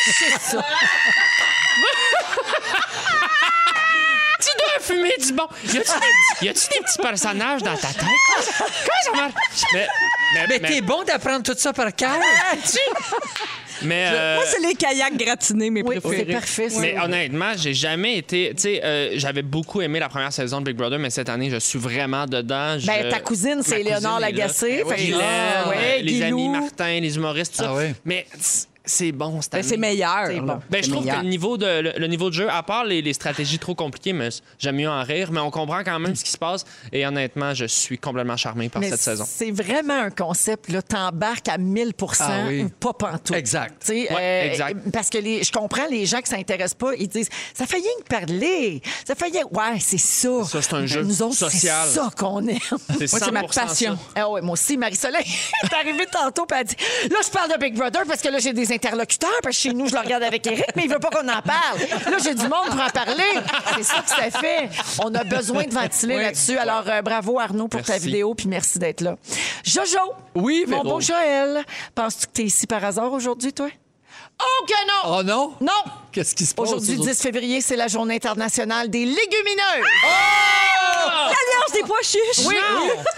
chercher 0.04 0.34
ça? 0.40 0.64
Tu 4.40 4.48
dois 4.58 4.80
fumer 4.80 5.16
du 5.18 5.32
bon. 5.34 5.46
Y 5.64 5.78
a-tu 5.78 5.90
des, 6.40 6.46
y 6.46 6.48
a-tu 6.48 6.68
des 6.68 6.80
petits 6.84 6.98
personnages 7.02 7.62
dans 7.62 7.76
ta 7.76 7.88
tête? 7.88 7.96
Comment 8.58 9.02
ça 9.04 9.12
marche? 9.12 9.32
Mais, 9.74 9.86
mais, 10.34 10.46
Mais 10.48 10.58
mais- 10.60 10.68
t'es 10.68 10.80
bon 10.80 11.02
d'apprendre 11.04 11.42
tout 11.42 11.54
ça 11.56 11.72
par 11.72 11.94
cœur. 11.94 12.10
mais, 13.82 14.08
euh, 14.12 14.34
Moi, 14.36 14.44
c'est 14.46 14.60
les 14.60 14.74
kayaks 14.74 15.16
gratinés, 15.16 15.70
mes 15.70 15.82
Oui, 15.82 15.96
c'est 15.96 16.00
préférés. 16.02 16.32
parfait. 16.34 16.68
ça. 16.70 16.80
mais 16.80 16.98
honnêtement, 16.98 17.52
j'ai 17.56 17.74
jamais 17.74 18.18
été. 18.18 18.52
Tu 18.54 18.62
sais, 18.62 18.80
euh, 18.84 19.10
j'avais 19.16 19.42
beaucoup 19.42 19.80
aimé 19.80 19.98
la 19.98 20.08
première 20.08 20.32
saison 20.32 20.60
de 20.60 20.66
Big 20.66 20.76
Brother, 20.76 20.98
mais 20.98 21.10
cette 21.10 21.28
année, 21.28 21.50
je 21.50 21.56
suis 21.58 21.78
vraiment 21.78 22.26
dedans. 22.26 22.78
Je- 22.78 22.86
Ben, 22.86 23.08
ta 23.08 23.20
cousine, 23.20 23.60
c'est 23.64 23.82
Léonore. 23.82 24.20
Lagacé. 24.20 24.82
Ben 24.86 24.94
Fait 24.96 25.02
oui, 25.12 25.14
Ah, 25.20 25.72
les 26.00 26.12
Guilou. 26.12 26.26
amis 26.26 26.48
Martin, 26.50 27.00
les 27.00 27.16
humoristes, 27.16 27.56
tout 27.56 27.62
ça. 27.62 27.70
Ah 27.70 27.76
ouais. 27.76 27.94
Mais 28.04 28.26
c'est 28.90 29.12
bon 29.12 29.40
cette 29.40 29.52
Ben, 29.52 29.58
année. 29.58 29.68
c'est 29.68 29.76
meilleur. 29.76 30.26
C'est 30.26 30.34
là. 30.36 30.40
bon. 30.42 30.60
Ben, 30.70 30.82
je 30.84 30.90
trouve 30.90 31.04
meilleur. 31.04 31.18
que 31.20 31.24
le 31.24 31.28
niveau, 31.30 31.56
de, 31.56 31.66
le, 31.80 31.92
le 31.96 32.06
niveau 32.06 32.28
de 32.30 32.34
jeu, 32.34 32.48
à 32.50 32.62
part 32.62 32.84
les, 32.84 33.02
les 33.02 33.12
stratégies 33.12 33.58
trop 33.58 33.74
compliquées, 33.74 34.12
mais 34.12 34.28
j'aime 34.58 34.76
mieux 34.76 34.88
en 34.88 35.02
rire, 35.02 35.30
mais 35.32 35.40
on 35.40 35.50
comprend 35.50 35.82
quand 35.84 35.98
même 35.98 36.14
ce 36.16 36.24
qui 36.24 36.30
se 36.30 36.38
passe. 36.38 36.64
Et 36.92 37.06
honnêtement, 37.06 37.54
je 37.54 37.64
suis 37.66 37.98
complètement 37.98 38.36
charmé 38.36 38.68
par 38.68 38.80
Mais 38.80 38.90
cette 38.90 39.00
saison. 39.00 39.24
C'est 39.28 39.50
vraiment 39.50 39.94
un 40.00 40.10
concept, 40.10 40.68
là, 40.70 40.82
t'embarques 40.82 41.48
à 41.48 41.58
1000 41.58 41.92
Ah 42.20 42.40
oui. 42.48 42.62
ou 42.64 42.68
pas 42.68 42.92
pantoute. 42.92 43.36
Exact. 43.36 43.74
Tu 43.84 44.06
sais, 44.06 44.12
Ouais, 44.14 44.48
exact. 44.48 44.90
Parce 44.92 45.08
que 45.10 45.18
les, 45.18 45.42
je 45.44 45.52
comprends 45.52 45.86
les 45.90 46.06
gens 46.06 46.20
qui 46.20 46.30
s'intéressent 46.30 46.74
pas, 46.74 46.94
ils 46.98 47.08
disent 47.08 47.28
ça 47.54 47.66
fait 47.66 47.76
rien 47.76 47.90
que 48.02 48.08
parler. 48.08 48.82
Ça 49.06 49.14
fait 49.14 49.26
rien. 49.26 49.42
Ouais, 49.50 49.78
c'est 49.78 49.98
ça. 49.98 50.44
Ça, 50.44 50.62
c'est 50.62 50.74
un 50.74 50.80
Ben, 50.80 50.86
jeu 50.86 51.02
Nous 51.02 51.22
autres, 51.22 51.34
social. 51.36 51.86
c'est 51.88 51.94
ça 51.94 52.10
qu'on 52.16 52.46
aime. 52.48 52.58
C'est 52.98 53.10
Moi, 53.12 53.20
c'est 53.20 53.30
ma 53.30 53.42
100% 53.42 53.54
passion. 53.54 53.98
Ah 54.14 54.28
ouais, 54.28 54.40
moi 54.42 54.54
aussi, 54.54 54.76
Marie-Soleil 54.76 55.24
est 55.64 55.74
arrivée 55.74 56.06
tantôt 56.10 56.46
puis 56.46 56.56
elle 56.58 56.60
a 56.60 56.64
dit 56.64 56.76
Là, 57.10 57.18
je 57.24 57.30
parle 57.30 57.52
de 57.52 57.58
Big 57.58 57.74
Brother 57.76 58.02
parce 58.06 58.20
que 58.22 58.28
là, 58.28 58.38
j'ai 58.38 58.52
des 58.52 58.72
interlocuteurs, 58.84 59.30
parce 59.42 59.56
que 59.56 59.62
chez 59.62 59.72
nous, 59.72 59.86
je 59.88 59.94
le 59.94 60.00
regarde 60.00 60.22
avec 60.22 60.46
Eric, 60.46 60.64
mais 60.74 60.84
il 60.84 60.90
veut 60.90 60.98
pas 60.98 61.10
qu'on 61.10 61.28
en 61.28 61.42
parle. 61.42 61.78
Là, 62.10 62.18
j'ai 62.22 62.34
du 62.34 62.42
monde 62.48 62.68
pour 62.70 62.80
en 62.80 62.88
parler. 62.88 63.22
C'est 63.76 63.82
ça 63.82 64.00
que 64.02 64.08
ça 64.08 64.38
fait. 64.40 64.68
On 65.04 65.14
a 65.14 65.24
besoin 65.24 65.64
de 65.64 65.72
ventiler 65.74 66.16
Oui. 66.16 66.22
là-dessus. 66.22 66.56
Alors, 66.56 66.84
euh, 66.86 67.02
bravo, 67.02 67.38
Arnaud, 67.38 67.68
pour 67.68 67.82
ta 67.82 67.98
vidéo, 67.98 68.34
puis 68.34 68.48
merci 68.48 68.78
d'être 68.78 69.00
là. 69.02 69.16
Jojo! 69.64 69.98
Oui, 70.34 70.64
Mon 70.66 70.82
Véro. 70.82 70.94
beau 70.94 71.00
Joël, 71.00 71.64
penses-tu 71.94 72.26
que 72.26 72.32
tu 72.32 72.42
es 72.42 72.44
ici 72.46 72.66
par 72.66 72.82
hasard 72.84 73.12
aujourd'hui, 73.12 73.52
toi? 73.52 73.68
Oh 74.42 74.64
que 74.66 74.86
non! 74.86 75.18
Oh 75.18 75.22
non? 75.22 75.52
Non! 75.60 75.92
Qu'est-ce 76.12 76.34
qui 76.34 76.44
se 76.46 76.54
passe? 76.54 76.68
Aujourd'hui, 76.68 76.94
aujourd'hui? 76.94 77.12
10 77.14 77.22
février, 77.22 77.60
c'est 77.60 77.76
la 77.76 77.86
journée 77.88 78.16
internationale 78.16 78.90
des 78.90 79.04
légumineuses. 79.04 79.86
Oh! 80.04 80.08
L'alliance 81.06 81.72
des 81.72 81.80
pois 81.82 82.02
chiches. 82.02 82.46
Oui. 82.46 82.56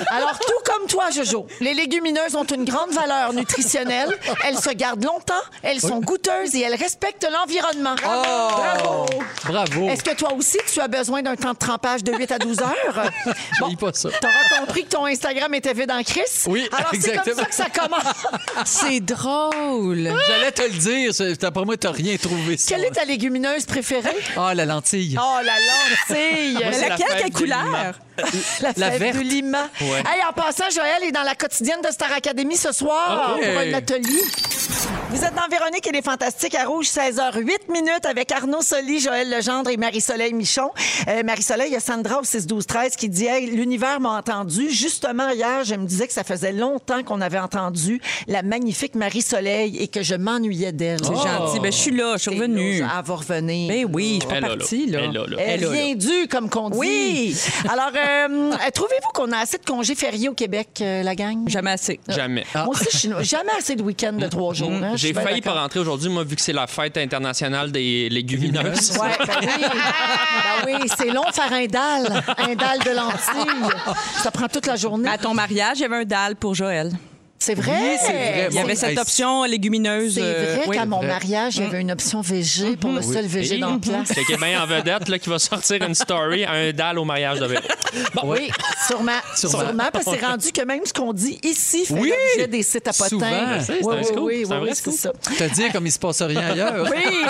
Alors, 0.09 0.39
tout 0.39 0.53
comme 0.71 0.87
toi, 0.87 1.11
Jojo, 1.11 1.47
les 1.61 1.75
légumineuses 1.75 2.35
ont 2.37 2.45
une 2.45 2.65
grande 2.65 2.91
valeur 2.93 3.33
nutritionnelle. 3.33 4.17
Elles 4.45 4.59
se 4.59 4.71
gardent 4.71 5.05
longtemps, 5.05 5.33
elles 5.63 5.81
sont 5.81 6.01
goûteuses 6.01 6.55
et 6.55 6.61
elles 6.61 6.75
respectent 6.77 7.27
l'environnement. 7.31 7.95
Bravo! 7.97 9.07
Bravo. 9.47 9.89
Est-ce 9.89 10.03
que 10.05 10.15
toi 10.15 10.33
aussi, 10.35 10.59
tu 10.73 10.81
as 10.81 10.89
besoin 10.89 11.23
d'un 11.23 11.35
temps 11.35 11.53
de 11.55 11.59
trempage 11.59 12.05
de 12.05 12.13
8 12.13 12.33
à 12.33 12.39
12 12.39 12.61
heures? 12.61 13.11
Je 13.71 13.77
pas 13.77 13.93
ça. 13.93 14.11
T'auras 14.21 14.61
compris 14.61 14.85
que 14.85 14.91
ton 14.91 15.07
Instagram 15.07 15.53
était 15.55 15.73
vide 15.75 15.91
en 15.91 16.03
crise? 16.03 16.45
Oui, 16.47 16.69
Alors, 16.73 16.91
c'est 17.01 17.17
comme 17.17 17.35
ça 17.35 17.45
que 17.47 17.55
ça 17.55 17.67
commence. 17.71 18.03
C'est 18.65 19.01
drôle. 19.01 20.13
J'allais 20.27 20.53
te 20.53 20.63
le 20.63 20.69
dire. 20.71 21.15
c'est- 21.15 21.43
Après 21.43 21.65
moi, 21.65 21.77
t'as 21.77 21.91
rien 21.91 22.17
trouvé. 22.17 22.57
ça. 22.57 22.77
Quelle 22.83 22.91
est 22.91 22.95
ta 22.95 23.05
légumineuse 23.05 23.65
préférée? 23.65 24.11
Ah, 24.37 24.55
la 24.55 24.65
lentille. 24.65 25.17
Oh, 25.17 25.39
la 25.45 25.53
lentille! 25.53 26.55
La 26.55 26.89
Laquelle, 26.89 27.17
quelle 27.17 27.33
couleur? 27.33 28.01
La, 28.61 28.73
La 28.77 28.91
fève 28.93 29.01
verte. 29.01 29.17
de 29.17 29.23
Lima. 29.23 29.69
Ouais. 29.81 29.87
Hey, 30.01 30.21
en 30.29 30.33
passant, 30.33 30.71
Joël 30.71 31.03
est 31.05 31.13
dans 31.13 31.23
la 31.23 31.35
quotidienne 31.35 31.81
de 31.87 31.91
Star 31.93 32.13
Academy 32.13 32.57
ce 32.57 32.73
soir 32.73 33.37
OK. 33.37 33.45
pour 33.45 33.59
un 33.59 33.73
atelier. 33.75 34.23
Vous 35.11 35.23
êtes 35.25 35.35
dans 35.35 35.49
Véronique 35.51 35.87
et 35.87 35.93
les 35.93 36.01
Fantastiques 36.03 36.55
à 36.55 36.65
Rouge, 36.65 36.87
16h08 36.87 37.71
minutes 37.71 38.07
avec 38.09 38.33
Arnaud 38.33 38.63
Soli, 38.63 38.99
Joël 39.01 39.29
Legendre 39.31 39.69
et 39.71 39.77
Marie-Soleil 39.77 40.33
Michon. 40.33 40.71
Euh, 41.09 41.23
Marie-Soleil, 41.23 41.69
il 41.69 41.75
y 41.75 41.77
a 41.77 41.81
Sandra 41.81 42.19
au 42.21 42.23
6-12-13 42.23 42.97
qui 42.97 43.09
dit 43.11 43.27
hey, 43.27 43.47
L'univers 43.51 44.01
m'a 44.01 44.11
entendu. 44.17 44.71
Justement, 44.71 45.29
hier, 45.31 45.65
je 45.65 45.75
me 45.75 45.87
disais 45.87 46.07
que 46.07 46.13
ça 46.15 46.25
faisait 46.25 46.53
longtemps 46.53 47.03
qu'on 47.03 47.21
avait 47.21 47.39
entendu 47.39 48.01
la 48.27 48.43
magnifique 48.43 48.95
Marie-Soleil 48.95 49.77
et 49.79 49.89
que 49.89 50.03
je 50.03 50.15
m'ennuyais 50.15 50.73
d'elle. 50.73 51.01
C'est 51.05 51.15
gentil. 51.15 51.61
Ben, 51.61 51.71
je 51.73 51.77
suis 51.77 51.95
là, 51.95 52.15
je 52.17 52.23
suis 52.23 52.31
revenue. 52.31 52.77
Elle 52.79 53.05
va 53.05 53.15
revenir. 53.15 53.69
Ben 53.69 53.87
oui, 53.93 54.19
je 54.23 54.27
suis 54.27 54.29
pas 54.35 54.41
là, 54.41 54.57
partie, 54.57 54.87
là. 54.87 54.99
Elle 55.03 55.11
est 55.11 55.13
là, 55.13 55.25
là. 55.29 55.37
Elle 55.39 55.51
Elle 55.51 55.63
est 55.63 55.67
là, 55.67 55.71
vient 55.73 55.95
due, 55.95 56.29
comme 56.29 56.49
qu'on 56.49 56.71
dit? 56.71 56.79
Oui. 56.79 57.37
Alors, 57.69 57.91
euh, 57.95 58.02
trouvez-vous 58.75 59.11
qu'on 59.15 59.33
a 59.33 59.39
assez 59.39 59.59
de 59.59 59.65
congés 59.65 59.95
fériés 59.95 60.29
au 60.29 60.35
Québec, 60.35 60.69
euh, 60.81 61.03
la 61.03 61.15
gang? 61.15 61.49
Jamais 61.49 61.73
assez. 61.73 62.01
Jamais. 62.09 62.45
Moi 62.55 62.69
aussi, 62.69 62.87
je 62.93 62.97
suis 62.99 63.11
jamais 63.25 63.53
assez 63.59 63.77
de 63.77 63.83
week-end 63.83 64.13
de 64.15 64.27
trois 64.29 64.55
jours. 64.55 64.71
hein, 64.73 64.93
J'ai 64.97 65.13
failli 65.15 65.41
pas 65.41 65.53
rentrer 65.61 65.81
aujourd'hui, 65.81 66.09
moi, 66.11 66.25
vu 66.25 66.37
que 66.37 66.43
c'est 66.43 66.53
la 66.53 66.67
fête 66.67 66.97
internationale 66.97 67.71
des 67.73 68.09
légumineuses. 68.09 68.99
Ouais, 68.99 69.11
ben 69.27 69.35
oui. 69.43 69.49
Ben 70.65 70.79
oui, 70.81 70.89
c'est 70.97 71.11
long 71.11 71.25
faire 71.33 71.53
un 71.53 71.67
dalle, 71.67 72.23
un 72.39 72.55
dalle 72.55 72.79
de 72.85 72.91
lentilles. 72.95 73.71
Ça 74.23 74.31
prend 74.31 74.47
toute 74.49 74.67
la 74.67 74.77
journée. 74.77 75.09
À 75.09 75.19
ton 75.19 75.35
mariage, 75.35 75.79
il 75.79 75.83
y 75.83 75.85
avait 75.85 75.97
un 75.97 76.05
dalle 76.05 76.37
pour 76.37 76.55
Joël. 76.55 76.91
C'est 77.43 77.55
vrai. 77.55 77.73
Oui, 77.73 77.97
c'est 78.01 78.13
vrai. 78.13 78.49
Il 78.53 78.57
y 78.57 78.61
avait 78.61 78.77
cette 78.77 78.97
option 78.99 79.43
légumineuse. 79.43 80.15
C'est 80.15 80.21
euh, 80.23 80.55
vrai 80.59 80.65
oui. 80.69 80.77
qu'à 80.77 80.87
mon 80.87 80.99
vrai. 80.99 81.09
mariage, 81.09 81.57
il 81.57 81.65
y 81.65 81.67
avait 81.67 81.81
une 81.81 81.91
option 81.91 82.21
VG 82.21 82.77
pour 82.77 82.93
le 82.93 83.03
seul 83.03 83.27
VG 83.27 83.59
dans 83.59 83.73
la 83.73 83.79
place. 83.79 84.13
C'est 84.15 84.37
bien 84.37 84.63
en 84.63 84.67
vedette 84.67 85.09
là, 85.09 85.19
qui 85.19 85.29
va 85.29 85.41
sortir 85.41 85.83
une 85.83 85.97
story, 85.97 86.45
un 86.45 86.73
dalle 86.73 87.01
au 87.01 87.05
mariage 87.05 87.41
de 87.41 87.47
Véro. 87.47 87.63
Oui, 88.25 88.49
sûrement. 88.87 89.11
Sûrement. 89.35 89.59
Sûrement, 89.59 89.85
parce 89.93 90.05
que 90.05 90.13
c'est 90.13 90.25
rendu 90.25 90.53
que 90.53 90.63
même 90.65 90.83
ce 90.85 90.93
qu'on 90.93 91.13
dit 91.13 91.41
ici 91.43 91.85
fait 91.85 91.95
Oui. 91.95 92.13
l'objet 92.37 92.47
des 92.49 92.63
sites 92.63 92.87
à 92.87 92.93
potins. 92.93 93.09
Souvent. 93.09 93.61
C'est 93.61 93.73
un 93.73 93.77
Oui, 93.83 93.97
oui, 93.97 94.05
scoop, 94.05 94.19
oui, 94.23 94.45
c'est 94.47 94.53
un 94.55 94.61
oui, 94.63 94.71
c'est 94.73 94.91
ça. 94.93 95.13
Te 95.37 95.55
dire 95.55 95.73
comme 95.73 95.87
il 95.87 95.93
se 95.93 95.99
passe 95.99 96.23
rien 96.23 96.41
ailleurs. 96.53 96.89
Oui! 96.91 97.25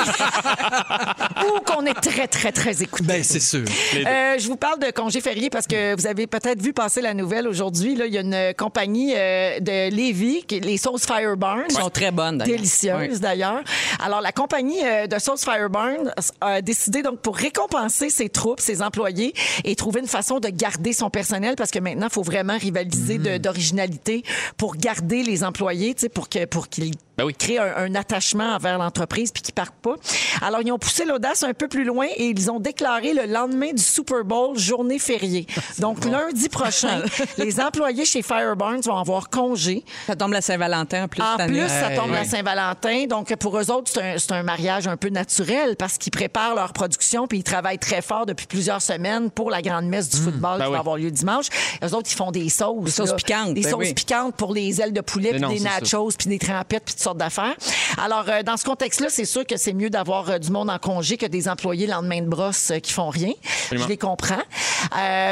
Ou 1.46 1.60
qu'on 1.60 1.86
est 1.86 1.94
très, 1.94 2.28
très, 2.28 2.52
très 2.52 2.82
écouté. 2.82 3.04
Ben, 3.04 3.24
c'est 3.24 3.40
sûr. 3.40 3.64
Euh, 3.96 4.36
je 4.38 4.46
vous 4.46 4.56
parle 4.56 4.78
de 4.78 4.90
congés 4.90 5.20
fériés 5.20 5.48
parce 5.50 5.66
que 5.66 5.96
vous 5.96 6.06
avez 6.06 6.26
peut-être 6.26 6.60
vu 6.60 6.72
passer 6.72 7.00
la 7.00 7.14
nouvelle 7.14 7.48
aujourd'hui. 7.48 7.94
là. 7.96 8.06
Il 8.06 8.12
y 8.12 8.18
a 8.18 8.20
une 8.20 8.54
compagnie 8.54 9.14
euh, 9.16 9.58
de 9.60 9.90
Lévis, 10.06 10.42
qui- 10.44 10.60
les 10.60 10.76
sauces 10.78 11.06
Fireburn. 11.06 11.70
Sont 11.70 11.88
très 11.90 12.10
bonnes, 12.10 12.38
d'ailleurs. 12.38 12.56
Délicieuses, 12.56 13.20
d'ailleurs. 13.20 13.62
Alors, 14.04 14.20
la 14.20 14.32
compagnie 14.32 14.80
euh, 14.84 15.06
de 15.06 15.18
sauces 15.18 15.44
Fireburn 15.44 16.12
a 16.40 16.60
décidé, 16.60 17.02
donc, 17.02 17.20
pour 17.20 17.36
récompenser 17.36 18.10
ses 18.10 18.28
troupes, 18.28 18.60
ses 18.60 18.82
employés, 18.82 19.32
et 19.64 19.76
trouver 19.76 20.00
une 20.00 20.06
façon 20.08 20.40
de 20.40 20.48
garder 20.48 20.92
son 20.92 21.08
personnel 21.10 21.54
parce 21.56 21.70
que 21.70 21.78
maintenant, 21.78 22.08
il 22.10 22.12
faut 22.12 22.22
vraiment 22.22 22.58
rivaliser 22.58 23.18
de- 23.18 23.38
d'originalité 23.38 24.24
pour 24.56 24.74
garder 24.76 25.22
les 25.22 25.44
employés, 25.44 25.94
tu 25.94 26.02
sais, 26.02 26.08
pour 26.08 26.28
que- 26.28 26.44
pour 26.46 26.68
qu'ils 26.68 26.94
Ben 27.22 27.26
oui. 27.26 27.34
créent 27.34 27.58
un, 27.58 27.76
un 27.76 27.94
attachement 27.94 28.54
envers 28.54 28.78
l'entreprise 28.78 29.30
puis 29.30 29.42
qu'ils 29.42 29.54
partent 29.54 29.74
pas. 29.82 29.94
Alors, 30.40 30.60
ils 30.62 30.72
ont 30.72 30.78
poussé 30.78 31.04
l'audace 31.04 31.42
un 31.42 31.54
peu 31.54 31.68
plus 31.68 31.84
loin 31.84 32.06
et 32.16 32.26
ils 32.26 32.50
ont 32.50 32.60
déclaré 32.60 33.14
le 33.14 33.26
lendemain 33.32 33.72
du 33.72 33.82
Super 33.82 34.24
Bowl 34.24 34.58
journée 34.58 34.98
fériée. 34.98 35.46
Donc, 35.78 36.04
lundi 36.04 36.48
prochain, 36.48 37.02
les 37.38 37.60
employés 37.60 38.04
chez 38.04 38.22
Fireburns 38.22 38.80
vont 38.80 38.96
avoir 38.96 39.30
congé. 39.30 39.84
Ça 40.06 40.16
tombe 40.16 40.32
la 40.32 40.40
Saint-Valentin 40.42 41.04
en 41.04 41.08
plus. 41.08 41.22
En 41.22 41.32
cette 41.32 41.40
année. 41.40 41.60
plus, 41.60 41.68
ça 41.68 41.90
tombe 41.90 42.10
ouais. 42.10 42.16
la 42.16 42.24
Saint-Valentin. 42.24 43.06
Donc, 43.06 43.34
pour 43.36 43.58
eux 43.58 43.70
autres, 43.70 43.90
c'est 43.92 44.32
un, 44.32 44.42
mariage 44.42 44.88
un 44.88 44.96
peu 44.96 45.08
naturel 45.08 45.76
parce 45.76 45.98
qu'ils 45.98 46.10
préparent 46.10 46.54
leur 46.56 46.72
production 46.72 47.28
puis 47.28 47.38
ils 47.38 47.44
travaillent 47.44 47.78
très 47.78 48.02
fort 48.02 48.26
depuis 48.26 48.46
plusieurs 48.46 48.82
semaines 48.82 49.30
pour 49.30 49.50
la 49.50 49.62
grande 49.62 49.86
messe 49.86 50.08
du 50.08 50.16
football 50.16 50.58
Ben 50.58 50.64
qui 50.64 50.70
oui. 50.70 50.74
va 50.74 50.80
avoir 50.80 50.96
lieu 50.96 51.10
dimanche. 51.10 51.46
Eux 51.84 51.94
autres, 51.94 52.10
ils 52.10 52.16
font 52.16 52.32
des 52.32 52.48
sauces. 52.48 52.84
Des 52.84 52.90
sauces 52.90 53.10
là. 53.10 53.16
piquantes, 53.16 53.54
Des 53.54 53.62
ben 53.62 53.70
sauces 53.70 53.86
oui. 53.86 53.94
piquantes 53.94 54.34
pour 54.34 54.52
les 54.52 54.80
ailes 54.80 54.92
de 54.92 55.00
poulet, 55.00 55.30
puis 55.30 55.48
des 55.48 55.58
ça. 55.58 55.80
nachos, 55.80 56.10
puis 56.18 56.28
des 56.28 56.38
trempettes, 56.38 56.84
puis 56.84 56.94
toutes 56.94 57.02
sortes 57.12 57.18
d'affaires. 57.18 57.54
Alors, 58.02 58.24
euh, 58.28 58.42
dans 58.42 58.56
ce 58.56 58.64
contexte-là, 58.64 59.08
c'est 59.10 59.24
sûr 59.24 59.46
que 59.46 59.56
c'est 59.56 59.72
mieux 59.72 59.90
d'avoir 59.90 60.30
euh, 60.30 60.38
du 60.38 60.50
monde 60.50 60.70
en 60.70 60.78
congé 60.78 61.16
que 61.16 61.26
des 61.26 61.48
employés 61.48 61.86
lendemain 61.86 62.20
de 62.22 62.26
brosse 62.28 62.70
euh, 62.70 62.78
qui 62.78 62.92
font 62.92 63.10
rien. 63.10 63.32
Je 63.70 63.86
les 63.88 63.96
comprends. 63.98 64.42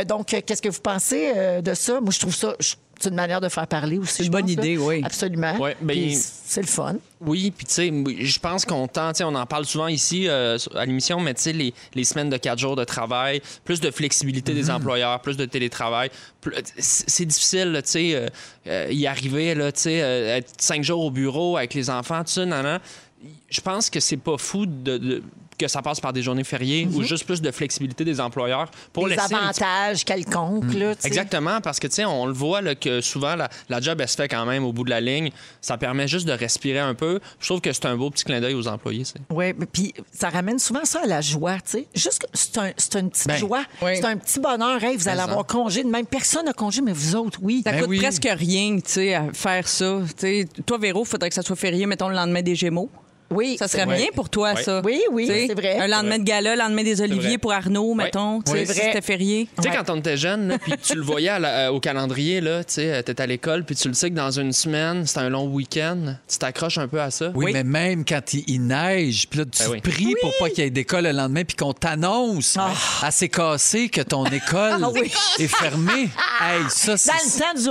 Donc, 0.07 0.27
qu'est-ce 0.47 0.63
que 0.63 0.69
vous 0.69 0.81
pensez 0.81 1.33
de 1.63 1.75
ça? 1.75 2.01
Moi, 2.01 2.11
je 2.13 2.21
trouve 2.21 2.35
ça... 2.35 2.55
je- 2.61 2.75
C'est 3.03 3.09
une 3.09 3.15
manière 3.15 3.41
de 3.41 3.49
faire 3.49 3.67
parler 3.67 3.99
aussi. 3.99 4.21
une 4.23 4.27
je 4.27 4.31
bonne 4.31 4.43
pense, 4.47 4.57
là. 4.57 4.63
idée, 4.65 4.77
oui. 4.79 5.01
Absolument. 5.03 5.57
Ouais, 5.59 5.77
ben, 5.81 6.11
c'est 6.15 6.61
le 6.61 6.67
fun. 6.67 6.97
Oui, 7.23 7.51
puis 7.51 7.67
tu 7.67 7.73
sais, 7.75 7.93
je 8.21 8.39
pense 8.39 8.65
qu'on 8.67 8.87
tend, 8.89 9.13
tu 9.13 9.19
sais, 9.19 9.25
on 9.25 9.35
en 9.35 9.47
parle 9.47 9.65
souvent 9.65 9.89
ici 9.89 10.29
euh, 10.29 10.59
à 10.75 10.85
l'émission, 10.85 11.19
mais 11.21 11.33
tu 11.35 11.43
sais, 11.43 11.53
les, 11.53 11.73
les 11.95 12.05
semaines 12.05 12.29
de 12.31 12.37
quatre 12.37 12.59
jours 12.59 12.77
de 12.77 12.85
travail, 12.85 13.41
plus 13.65 13.81
de 13.81 13.91
flexibilité 13.91 14.53
des 14.55 14.71
employeurs, 14.71 15.21
plus 15.21 15.37
de 15.37 15.45
télétravail, 15.47 16.11
plus- 16.41 16.55
c'est 16.79 17.09
c'est 17.11 17.25
difficile, 17.25 17.81
tu 17.85 17.91
sais, 17.91 18.15
euh, 18.15 18.29
euh, 18.67 18.89
y 18.91 19.07
arriver, 19.07 19.55
là, 19.55 19.73
tu 19.73 19.81
sais, 19.81 20.03
euh, 20.03 20.37
être 20.37 20.53
cinq 20.59 20.85
jours 20.85 21.05
au 21.05 21.11
bureau 21.11 21.57
avec 21.57 21.75
les 21.75 21.89
enfants, 21.91 22.21
tout 22.23 22.31
ça, 22.31 22.45
nan, 22.47 22.63
nan. 22.63 22.81
Je 23.51 23.61
pense 23.61 23.91
que 23.91 24.01
c'est 24.01 24.17
pas 24.17 24.39
fou 24.39 24.65
de, 24.67 24.97
de- 24.99 25.23
que 25.61 25.69
ça 25.69 25.83
passe 25.83 26.01
par 26.01 26.13
des 26.13 26.23
journées 26.23 26.45
fériées 26.45 26.89
ou 26.93 27.03
juste 27.03 27.25
plus 27.25 27.41
de 27.43 27.51
flexibilité 27.51 28.05
des 28.05 28.21
employeurs 28.21 28.71
pour 28.93 29.07
laisser 29.07 29.21
petit 29.27 29.35
avantages 29.35 30.05
quelconques, 30.05 30.73
là, 30.75 30.95
tu 30.95 31.03
sais. 31.03 31.09
Exactement, 31.09 31.61
parce 31.61 31.79
que, 31.79 31.87
tu 31.87 31.95
sais, 31.97 32.05
on 32.05 32.27
le 32.27 32.33
voit 32.33 32.61
là, 32.63 32.75
que 32.75 33.01
souvent, 33.01 33.35
la, 33.37 33.49
la 33.69 33.81
job, 33.81 34.01
elle 34.01 34.09
se 34.09 34.17
fait 34.17 34.29
quand 34.29 34.45
même 34.47 34.65
au 34.65 34.73
bout 34.73 34.85
de 34.85 34.91
la 34.91 35.01
ligne. 35.01 35.31
Ça 35.61 35.77
permet 35.77 36.09
juste 36.09 36.27
de 36.27 36.33
respirer 36.33 36.79
un 36.79 36.95
peu. 36.95 37.21
Je 37.41 37.47
trouve 37.47 37.61
que 37.61 37.73
c'est 37.73 37.87
un 37.87 37.97
beau 37.97 38.11
petit 38.11 38.25
clin 38.25 38.41
d'œil 38.41 38.55
aux 38.55 38.67
employés. 38.69 39.05
tu 39.05 39.13
sais. 39.13 39.19
Oui, 39.31 39.53
puis 39.73 39.93
ça 40.13 40.31
ramène 40.31 40.59
souvent 40.59 40.85
ça 40.85 41.01
à 41.05 41.07
la 41.07 41.21
joie, 41.21 41.57
tu 41.57 41.61
sais. 41.73 41.87
Juste 41.95 42.21
que 42.21 42.27
c'est 42.33 42.57
un, 42.59 42.73
c'est 42.77 42.95
une 42.99 43.11
petite 43.11 43.27
Ben, 43.29 43.37
joie. 43.37 43.65
oui. 43.83 43.93
C'est 43.97 44.05
un 44.07 44.17
petit 44.17 44.41
bonheur. 44.41 44.83
Hey, 44.83 44.97
vous 44.97 45.09
allez 45.09 45.21
avoir 45.21 45.47
congé 45.47 45.83
de 45.85 45.89
même. 45.91 46.07
Personne 46.07 46.47
n'a 46.47 46.53
congé, 46.53 46.81
mais 46.81 46.93
vous 46.93 47.17
autres, 47.17 47.39
oui. 47.43 47.63
Ça 47.65 47.73
Ben 47.73 47.81
coûte 47.81 47.91
oui. 47.91 47.99
presque 47.99 48.27
rien, 48.31 48.77
tu 48.77 48.83
sais, 48.87 49.15
à 49.15 49.25
faire 49.33 49.69
ça. 49.69 49.99
Tu 50.09 50.15
sais, 50.19 50.49
toi, 50.65 50.79
Véro, 50.79 51.03
il 51.05 51.09
faudrait 51.09 51.29
que 51.29 51.35
ça 51.35 51.43
soit 51.43 51.57
férié, 51.57 51.87
mettons, 51.87 52.09
le 52.09 52.15
lendemain 52.15 52.43
des 52.43 52.55
Gémeaux. 52.55 52.89
Oui. 53.31 53.57
Ça 53.59 53.69
serait 53.69 53.87
Ouais. 53.87 53.97
bien 53.97 54.07
pour 54.15 54.29
toi, 54.29 54.55
Ouais. 54.55 54.63
ça. 54.63 54.81
Oui, 54.85 55.01
oui, 55.13 55.27
c'est 55.29 55.55
vrai. 55.55 55.79
Un 55.79 55.87
lendemain 55.87 56.19
de 56.19 56.25
gala, 56.25 56.57
lendemain 56.57 56.83
des 56.83 57.01
Oliviers 57.01 57.39
pour 57.39 57.53
Arnaud, 57.53 57.95
mettons. 57.95 58.41
si 58.47 58.53
C'est 58.53 58.65
vrai. 58.65 58.75
c'était 58.75 59.01
férié. 59.03 59.49
Tu 59.57 59.63
sais, 59.63 59.69
Ouais. 59.71 59.77
quand 59.77 59.93
on 59.93 59.97
était 59.99 60.17
jeune, 60.17 60.59
puis 60.63 60.73
tu 60.83 60.95
le 60.95 61.03
voyais 61.03 61.39
la- 61.39 61.69
euh, 61.69 61.71
au 61.71 61.81
calendrier, 61.81 62.41
là, 62.41 62.65
tu 62.65 62.75
sais, 62.75 63.03
t'es 63.03 63.21
à 63.21 63.27
l'école, 63.27 63.65
puis 63.65 63.75
tu 63.77 63.89
le 63.89 63.95
sais 63.95 64.11
que 64.11 64.15
dans 64.17 64.31
une 64.31 64.53
semaine, 64.53 65.07
c'est 65.07 65.19
un 65.19 65.29
long 65.29 65.47
week-end, 65.47 66.15
tu 66.29 66.39
t'accroches 66.39 66.79
un 66.79 66.89
peu 66.89 67.01
à 67.01 67.11
ça. 67.11 67.31
Oui, 67.35 67.53
mais 67.53 67.63
même 67.65 68.05
quand 68.05 68.35
il, 68.35 68.45
il 68.49 68.67
neige, 68.67 69.27
puis 69.29 69.39
là, 69.41 69.45
tu 69.47 69.63
Ben 69.63 69.71
oui. 69.71 69.81
pries 69.81 70.15
pour 70.21 70.33
pas 70.39 70.49
qu'il 70.51 70.65
y 70.65 70.67
ait 70.67 70.71
d'école 70.71 71.05
le 71.05 71.13
lendemain, 71.13 71.45
puis 71.45 71.57
qu'on 71.57 71.73
t'annonce 71.73 72.57
Ah. 72.59 72.73
assez 73.03 73.29
cassé 73.29 73.89
que 73.89 74.01
ton 74.01 74.25
école 74.27 74.85
est 75.39 75.47
fermée. 75.47 76.09
Hey, 76.41 76.63
ça, 76.69 76.97
c'est... 76.97 77.11
Dans 77.11 77.17
le 77.17 77.39
temps 77.39 77.61
du 77.63 77.69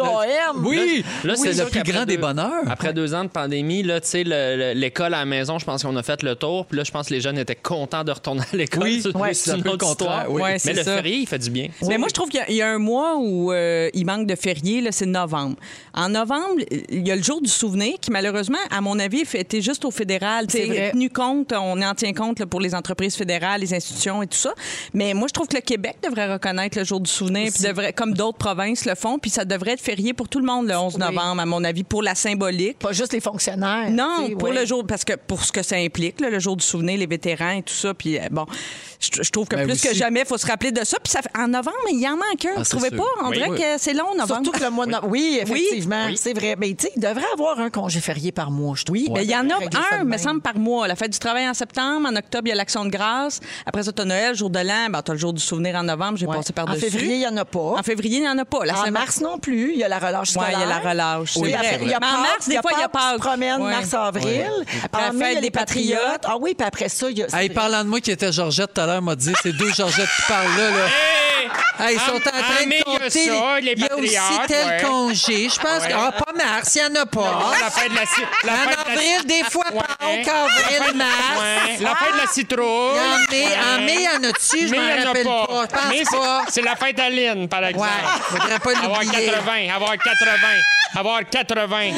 OM. 0.58 0.66
Oui, 0.68 1.04
Là, 1.24 1.36
c'est 1.36 1.54
le 1.54 1.66
plus 1.66 1.84
grand 1.84 2.06
des 2.06 2.18
bonheurs. 2.18 2.64
Après 2.70 2.94
deux 2.94 3.14
ans 3.14 3.24
de 3.24 3.30
pandémie, 3.30 3.84
là, 3.84 4.00
tu 4.00 4.08
sais, 4.10 4.24
le- 4.24 4.56
le- 4.58 4.74
l'école 4.80 5.14
à 5.14 5.20
la 5.20 5.26
maison, 5.26 5.49
je 5.58 5.66
pense 5.66 5.84
qu'on 5.84 5.96
a 5.96 6.04
fait 6.04 6.22
le 6.24 6.36
tour. 6.36 6.66
Puis 6.66 6.78
là, 6.78 6.84
je 6.84 6.92
pense 6.92 7.08
que 7.08 7.14
les 7.14 7.22
jeunes 7.22 7.38
étaient 7.38 7.56
contents 7.56 8.04
de 8.04 8.12
retourner 8.12 8.42
à 8.54 8.56
l'école. 8.56 8.84
Oui, 8.84 9.00
C'est- 9.02 9.16
ouais, 9.16 9.30
un 9.54 9.60
peu 9.62 9.70
le 9.72 10.30
oui. 10.30 10.42
Ouais, 10.42 10.58
Mais 10.66 10.74
le 10.74 10.84
ça. 10.84 10.96
férié, 10.96 11.16
il 11.18 11.28
fait 11.28 11.40
du 11.40 11.50
bien. 11.50 11.70
Mais 11.88 11.98
moi, 11.98 12.08
je 12.10 12.14
trouve 12.14 12.30
qu'il 12.30 12.40
y 12.40 12.44
a- 12.44 12.50
il 12.50 12.56
y, 12.58 12.62
a 12.62 12.70
un 12.70 12.78
mois 12.78 13.18
où 13.18 13.52
euh, 13.52 13.90
il 13.94 14.06
manque 14.06 14.28
de 14.28 14.36
férié, 14.36 14.82
là, 14.82 14.92
c'est 14.92 15.06
novembre. 15.06 15.56
En 15.94 16.10
novembre, 16.10 16.62
il 16.90 17.08
y 17.08 17.12
a 17.12 17.16
le 17.16 17.24
jour 17.24 17.42
du 17.42 17.50
souvenir 17.50 17.94
qui, 18.00 18.12
malheureusement, 18.12 18.58
à 18.70 18.82
mon 18.82 19.00
avis, 19.00 19.22
est 19.22 19.26
fêté 19.26 19.62
juste 19.62 19.86
au 19.86 19.92
fédéral. 19.92 20.46
C'est 20.50 20.92
tenu 20.92 21.10
compte, 21.10 21.54
on 21.54 21.82
en 21.82 21.96
tient 21.96 22.14
compte 22.14 22.40
là, 22.40 22.46
pour 22.46 22.60
les 22.60 22.76
entreprises 22.76 23.16
fédérales, 23.16 23.62
les 23.62 23.74
institutions 23.74 24.22
et 24.24 24.28
tout 24.28 24.38
ça. 24.38 24.54
Mais 24.94 25.14
moi, 25.14 25.28
je 25.28 25.34
trouve 25.34 25.48
que 25.48 25.56
le 25.56 25.62
Québec 25.62 25.98
devrait 26.04 26.32
reconnaître 26.34 26.78
le 26.78 26.84
jour 26.84 27.00
du 27.00 27.10
souvenir, 27.10 27.52
puis 27.54 27.64
devrait, 27.64 27.94
comme 27.94 28.14
d'autres 28.14 28.38
provinces 28.38 28.86
le 28.86 28.96
font, 28.96 29.18
puis 29.20 29.30
ça 29.30 29.46
devrait 29.46 29.72
être 29.72 29.82
férié 29.82 30.14
pour 30.14 30.28
tout 30.30 30.40
le 30.40 30.46
monde 30.46 30.68
le 30.68 30.76
11 30.76 30.96
Oui. 30.96 31.00
novembre, 31.02 31.42
à 31.42 31.46
mon 31.46 31.64
avis, 31.64 31.84
pour 31.84 32.04
la 32.04 32.16
symbolique. 32.16 32.80
Pas 32.80 32.92
juste 32.92 33.14
les 33.14 33.20
fonctionnaires. 33.22 33.90
Non, 33.90 34.30
pour 34.38 34.50
ouais. 34.50 34.56
le 34.60 34.66
jour, 34.66 34.86
parce 34.86 35.04
que 35.04 35.14
pour 35.14 35.39
ce 35.44 35.52
que 35.52 35.64
ça 35.64 35.76
implique, 35.78 36.20
le 36.22 36.40
jour 36.40 36.56
du 36.56 36.66
souvenir, 36.66 36.98
les 36.98 37.08
vétérans 37.08 37.52
et 37.52 37.64
tout 37.64 37.74
ça, 37.74 37.94
puis 37.94 38.18
euh, 38.18 38.28
bon, 38.32 38.46
je 39.22 39.30
trouve 39.30 39.48
que 39.48 39.56
Ben 39.56 39.64
plus 39.66 39.74
aussi. 39.74 39.88
que 39.88 39.94
jamais, 39.94 40.22
il 40.22 40.26
faut 40.26 40.38
se 40.38 40.46
rappeler 40.48 40.72
de 40.72 40.84
ça. 40.84 40.98
Puis 41.04 41.12
ça 41.12 41.22
fait- 41.22 41.30
en 41.38 41.48
novembre, 41.48 41.78
il 41.92 42.00
y 42.00 42.08
en 42.08 42.12
manque 42.18 42.46
un. 42.46 42.50
Ah, 42.56 42.60
Vous 42.60 42.64
trouvez 42.70 42.90
sûr. 42.90 42.98
pas? 42.98 43.26
On 43.26 43.30
Oui. 43.30 43.38
dirait 43.38 43.50
Oui. 43.50 43.58
que 43.60 43.64
c'est 43.78 43.94
long, 43.94 44.14
novembre. 44.16 44.42
Surtout 44.44 44.52
que 44.52 44.64
le 44.64 44.70
mois 44.70 44.86
de 44.86 44.92
novembre. 44.92 45.12
Oui, 45.12 45.40
effectivement, 45.42 46.08
c'est 46.16 46.34
vrai. 46.34 46.56
Mais 46.58 46.74
tu 46.74 46.86
sais, 46.88 46.92
il 46.96 47.02
devrait 47.02 47.26
avoir 47.34 47.60
un 47.60 47.70
congé 47.70 48.00
férié 48.00 48.32
par 48.32 48.52
mois, 48.52 48.76
je 48.76 48.84
trouve. 48.86 48.98
Oui, 48.98 49.10
mais 49.14 49.24
il 49.24 49.30
y 49.32 49.36
en 49.36 49.48
a 49.50 49.54
un, 50.00 50.04
me 50.04 50.18
semble, 50.18 50.42
par 50.42 50.58
mois. 50.58 50.88
La 50.88 50.96
fête 50.96 51.12
du 51.12 51.20
travail 51.20 51.48
en 51.48 51.54
septembre. 51.54 52.08
En 52.10 52.16
octobre, 52.16 52.44
il 52.46 52.50
y 52.50 52.52
a 52.52 52.56
l'Action 52.56 52.86
de 52.86 52.90
grâce. 52.90 53.40
Après 53.66 53.84
ça, 53.84 53.92
tu 53.92 54.02
as 54.02 54.06
Noël, 54.06 54.36
jour 54.36 54.50
de 54.50 54.60
l'an. 54.60 54.90
Ben, 54.90 55.02
tu 55.02 55.12
as 55.12 55.14
le 55.14 55.20
jour 55.20 55.34
du 55.34 55.42
souvenir 55.42 55.76
en 55.76 55.84
novembre. 55.84 56.18
J'ai 56.18 56.26
Ouais. 56.28 56.36
passé 56.36 56.52
En 56.52 56.54
par-dessus. 56.54 56.90
février, 56.90 57.16
il 57.16 57.20
n'y 57.20 57.28
en 57.28 57.38
a 57.38 57.46
pas. 57.46 57.60
En 57.78 57.84
février, 57.84 58.18
il 58.18 58.22
n'y 58.22 58.30
en 58.30 58.38
a 58.38 58.46
pas. 58.46 58.66
La 58.66 58.80
En 58.82 58.92
mars 58.92 59.22
non 59.22 59.38
plus, 59.40 59.74
il 59.74 59.80
y 59.80 59.84
a 59.84 59.88
la 59.88 60.00
relâche 60.00 60.30
Ouais, 60.36 60.44
scolaire. 60.44 60.52
il 60.58 60.62
y 60.62 60.64
a 60.64 60.68
la 60.68 60.80
relâche. 60.90 61.38
Oui, 61.38 61.54
en 61.56 62.00
mars, 62.00 62.48
des 62.48 62.58
fois, 62.58 62.72
il 62.76 62.80
y 62.80 62.84
a 62.84 62.90
pas. 62.90 63.18
promène, 63.20 63.60
mars-avril. 63.60 64.46
Après 64.84 65.10
En 65.10 65.12
fête 65.12 65.14
il 65.14 65.20
y 65.20 65.24
a 65.24 65.36
des 65.36 65.42
les 65.42 65.52
patriotes. 65.52 66.24
Ah 66.24 66.38
oui, 66.40 66.54
puis 66.56 66.66
après 66.68 66.90
ça, 66.90 67.10
il 67.10 67.18
y 67.18 67.24
a... 67.24 67.28
Parlant 67.54 67.84
de 67.84 67.90
moi 67.90 68.00
qui 68.00 68.12
était 68.12 68.32
Georgette 68.32 68.74
tout 68.74 68.82
à 68.82 68.86
l'heure, 68.86 68.99
m'a 69.02 69.16
dit 69.16 69.34
c'est 69.42 69.54
deux 69.54 69.72
Georgettes 69.74 70.10
qui 70.16 70.22
parlent 70.28 70.58
là. 70.58 70.70
là. 70.72 70.86
Hey, 71.82 71.96
ils 71.96 72.00
sont 72.02 72.16
en 72.16 72.20
train 72.20 72.32
ah, 72.36 72.66
mais 72.68 72.80
de 72.80 72.84
il 72.88 72.92
y 72.92 72.96
a 72.96 73.00
compter. 73.00 73.10
ça, 73.10 73.60
les 73.62 73.72
il 73.72 73.80
y 73.80 73.86
a 73.86 73.96
aussi 73.96 74.40
tel 74.48 74.68
ouais. 74.68 74.82
congé. 74.84 75.50
Je 75.50 75.60
pense 75.60 75.88
que. 75.88 75.94
Ah, 75.96 76.12
pas 76.12 76.34
mars, 76.34 76.76
il 76.76 76.82
n'y 76.92 76.98
en 76.98 77.02
a 77.02 77.06
pas. 77.06 77.54
La 77.62 77.70
fête 77.72 77.90
de 77.92 77.96
la, 77.96 78.06
ci- 78.06 78.22
la 78.44 78.52
En 78.54 78.56
fête 78.58 78.70
de 78.70 78.76
la- 78.76 78.92
avril, 78.92 79.26
des 79.26 79.44
fois, 79.50 79.64
Ouais. 79.72 79.80
Pâques, 80.26 80.28
avril, 80.28 80.98
mars. 80.98 81.10
Ouais. 81.40 81.78
La 81.80 81.96
fête 81.96 82.14
de 82.14 82.18
la 82.18 82.28
citrouille. 82.28 83.00
Il 83.32 83.38
y 83.38 83.44
en 83.46 83.48
mai, 83.48 83.56
en 83.56 83.86
mai, 83.86 83.96
il 83.96 84.02
y 84.02 84.08
en 84.10 84.30
a-tu? 84.30 84.68
Je 84.68 84.72
Mais 84.72 84.78
m'en 84.78 85.02
en 85.02 85.06
rappelle 85.08 85.24
pas. 85.26 85.48
pas. 85.48 85.80
Je 85.84 85.90
Mais 85.90 86.04
pense 86.04 86.10
c'est- 86.12 86.18
pas. 86.18 86.44
C'est 86.50 86.62
la 86.62 86.76
fête 86.76 87.00
à 87.00 87.10
Lynn, 87.10 87.48
par 87.48 87.64
exemple. 87.64 87.88
Ouais, 87.88 88.38
faudrait 88.40 88.60
pas 88.60 88.72
Avoir 88.86 89.02
l'oublier. 89.02 89.26
80, 89.32 89.74
avoir 89.76 89.92
80, 89.98 90.48
avoir 90.98 91.22
80, 91.30 91.92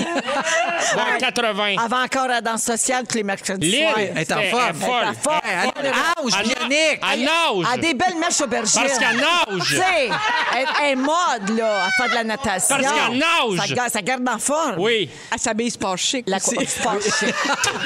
avoir 0.93 1.17
80. 1.17 1.75
Avant 1.83 2.03
encore 2.03 2.27
la 2.27 2.41
danse 2.41 2.61
sociale 2.63 3.05
tous 3.09 3.15
les 3.15 3.23
mercredis 3.23 3.71
Lynn, 3.71 3.81
soirs. 3.81 3.95
Elle 3.97 4.17
est 4.17 4.31
en 4.31 4.35
c'était- 4.37 4.49
forme. 4.51 4.63
elle 4.63 4.75
est 4.75 5.23
folle. 5.23 5.41
Elle 5.43 6.71
est 6.71 6.90
Hey, 6.91 6.99
elle 7.13 7.19
nage, 7.21 7.33
Elle-. 7.59 7.65
À 7.73 7.77
des 7.77 7.93
belles 7.93 8.17
mèches 8.19 8.41
aubergines. 8.41 8.81
Parce 8.81 8.97
qu'elle 8.97 9.15
nage. 9.17 9.67
Tu 9.67 9.75
sais, 9.75 10.09
elle, 10.57 10.65
elle 10.83 10.91
est 10.91 10.95
mode, 10.95 11.57
là, 11.57 11.85
à 11.85 11.91
faire 11.91 12.09
de 12.09 12.13
la 12.15 12.23
natation. 12.23 12.75
Parce 12.77 12.93
qu'elle 12.93 13.17
nage. 13.17 13.67
Ça, 13.67 13.73
garde- 13.73 13.89
ça 13.91 14.01
garde 14.01 14.29
en 14.29 14.39
forme. 14.39 14.75
Oui. 14.77 15.09
Elle 15.31 15.39
s'habille 15.39 15.71
sport 15.71 15.97
chic. 15.97 16.23
La 16.27 16.37
aussi. 16.37 16.65
sport 16.65 17.01
chic. 17.01 17.33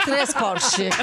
Très 0.02 0.26
sport 0.26 0.58
chic. 0.60 0.94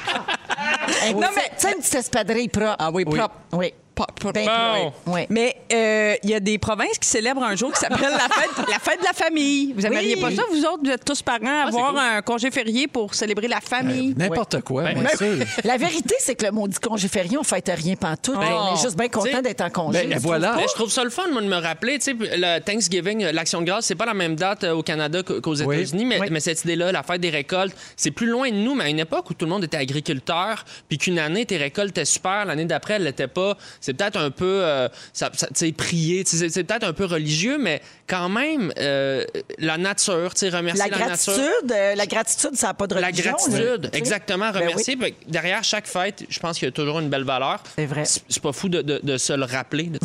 Non, 1.14 1.28
mais- 1.34 1.50
Tu 1.56 1.66
sais, 1.66 1.72
une 1.72 1.78
petite 1.78 1.94
espadrille 1.94 2.48
propre. 2.48 2.76
Ah 2.78 2.90
oui, 2.92 3.04
propre. 3.04 3.34
Oui. 3.52 3.72
Ben 3.96 4.04
Bon. 4.24 4.90
propre. 4.90 4.92
Oui. 5.06 5.20
Mais 5.28 5.54
euh, 5.72 6.14
il 6.22 6.30
y 6.30 6.34
a 6.34 6.40
des 6.40 6.58
provinces 6.58 6.98
qui 6.98 7.08
célèbrent 7.08 7.42
un 7.42 7.54
jour 7.56 7.72
qui 7.72 7.78
s'appelle 7.80 8.00
la 8.10 8.28
fête, 8.34 8.68
la 8.68 8.78
fête 8.78 9.00
de 9.00 9.04
la 9.04 9.12
famille. 9.12 9.72
Vous 9.74 9.82
n'aimeriez 9.82 10.16
pas 10.16 10.30
ça, 10.30 10.42
vous 10.50 10.64
autres? 10.64 10.80
Vous 10.84 10.90
êtes 10.90 11.04
tous 11.04 11.20
parents, 11.22 11.66
avoir 11.68 11.90
cool. 11.90 11.98
un 11.98 12.22
congé 12.22 12.50
férié 12.50 12.86
pour 12.88 13.14
célébrer 13.14 13.48
la 13.48 13.60
famille? 13.60 14.14
N'importe 14.16 14.62
quoi, 14.62 14.84
Ben, 14.84 15.00
moi, 15.02 15.10
sûr. 15.16 15.36
La 15.64 15.76
vérité, 15.76 16.14
c'est 16.20 16.34
que 16.34 16.46
le 16.46 16.52
maudit 16.52 16.78
congé 16.78 17.06
férié, 17.08 17.36
on 17.38 17.42
fête 17.42 17.70
rien 17.74 17.94
pantoute. 17.96 18.38
Ben, 18.38 18.48
on 18.52 18.74
est 18.76 18.80
juste 18.80 18.96
bien 18.96 19.08
content 19.08 19.42
d'être 19.42 19.60
en 19.60 19.70
congé. 19.70 20.06
ben, 20.06 20.18
voilà. 20.18 20.56
je 20.68 20.74
trouve 20.74 20.90
ça 20.90 21.04
le 21.04 21.10
fun, 21.10 21.28
moi, 21.30 21.42
de 21.42 21.48
me 21.48 21.56
rappeler. 21.60 21.98
Tu 21.98 22.04
sais, 22.12 22.14
le 22.18 22.58
Thanksgiving, 22.60 23.24
euh, 23.24 23.32
l'Action 23.32 23.60
de 23.60 23.66
grâce, 23.66 23.86
c'est 23.86 23.94
pas 23.94 24.06
la 24.06 24.14
même 24.14 24.36
date 24.36 24.64
euh, 24.64 24.72
au 24.74 24.82
Canada 24.82 25.22
qu'au- 25.22 25.40
qu'aux 25.40 25.60
Oui. 25.62 25.76
États-Unis, 25.76 26.04
mais, 26.06 26.20
Oui. 26.20 26.28
mais 26.30 26.40
cette 26.40 26.64
idée-là, 26.64 26.92
la 26.92 27.02
fête 27.02 27.20
des 27.20 27.30
récoltes, 27.30 27.74
c'est 27.96 28.10
plus 28.10 28.26
loin 28.26 28.48
de 28.50 28.56
nous, 28.56 28.74
mais 28.74 28.84
à 28.84 28.88
une 28.88 29.00
époque 29.00 29.28
où 29.30 29.34
tout 29.34 29.44
le 29.44 29.50
monde 29.50 29.64
était 29.64 29.76
agriculteur, 29.76 30.64
puis 30.88 30.98
qu'une 30.98 31.18
année, 31.18 31.44
tes 31.46 31.56
récoltes 31.58 31.90
étaient 31.90 32.04
super, 32.04 32.44
l'année 32.46 32.64
d'après, 32.64 32.94
elles 32.94 33.04
l'étaient 33.04 33.28
pas. 33.28 33.56
C'est 33.82 33.92
peut-être 33.92 34.16
un 34.18 34.30
peu, 34.30 34.62
euh, 34.62 34.88
ça, 35.12 35.30
ça- 35.34 35.48
prier, 35.76 36.22
c'est 36.24 36.64
peut-être 36.64 36.84
un 36.84 36.94
peu 36.94 37.04
religieux, 37.04 37.58
mais 37.58 37.82
quand 38.06 38.30
même, 38.30 38.72
euh, 38.78 39.24
la 39.58 39.76
nature, 39.76 40.32
tu 40.34 40.48
remercier 40.48 40.88
La 40.90 40.96
la, 40.98 41.06
nature. 41.08 41.34
gratitude, 41.34 41.72
euh, 41.72 41.94
la 41.94 42.06
gratitude, 42.06 42.54
ça 42.54 42.68
n'a 42.68 42.74
pas 42.74 42.86
de 42.86 42.94
La 42.94 43.08
religion. 43.08 43.32
gratitude, 43.32 43.54
là. 43.58 43.78
Tu 43.78 43.84
sais? 43.92 43.98
exactement, 43.98 44.50
Ben 44.52 44.60
remercier. 44.60 44.96
Que 44.96 45.04
Derrière 45.28 45.62
chaque 45.64 45.86
fête, 45.86 46.24
je 46.28 46.38
pense 46.40 46.58
qu'il 46.58 46.66
y 46.66 46.68
a 46.68 46.72
toujours 46.72 47.00
une 47.00 47.08
belle 47.10 47.24
valeur. 47.24 47.62
C'est 47.76 47.86
vrai. 47.86 48.04
C'est 48.06 48.42
pas 48.42 48.52
fou 48.52 48.68
de, 48.68 48.80
de- 48.82 49.00
de 49.02 49.16
se 49.18 49.32
le 49.32 49.44
rappeler. 49.44 49.84
de- 49.84 49.98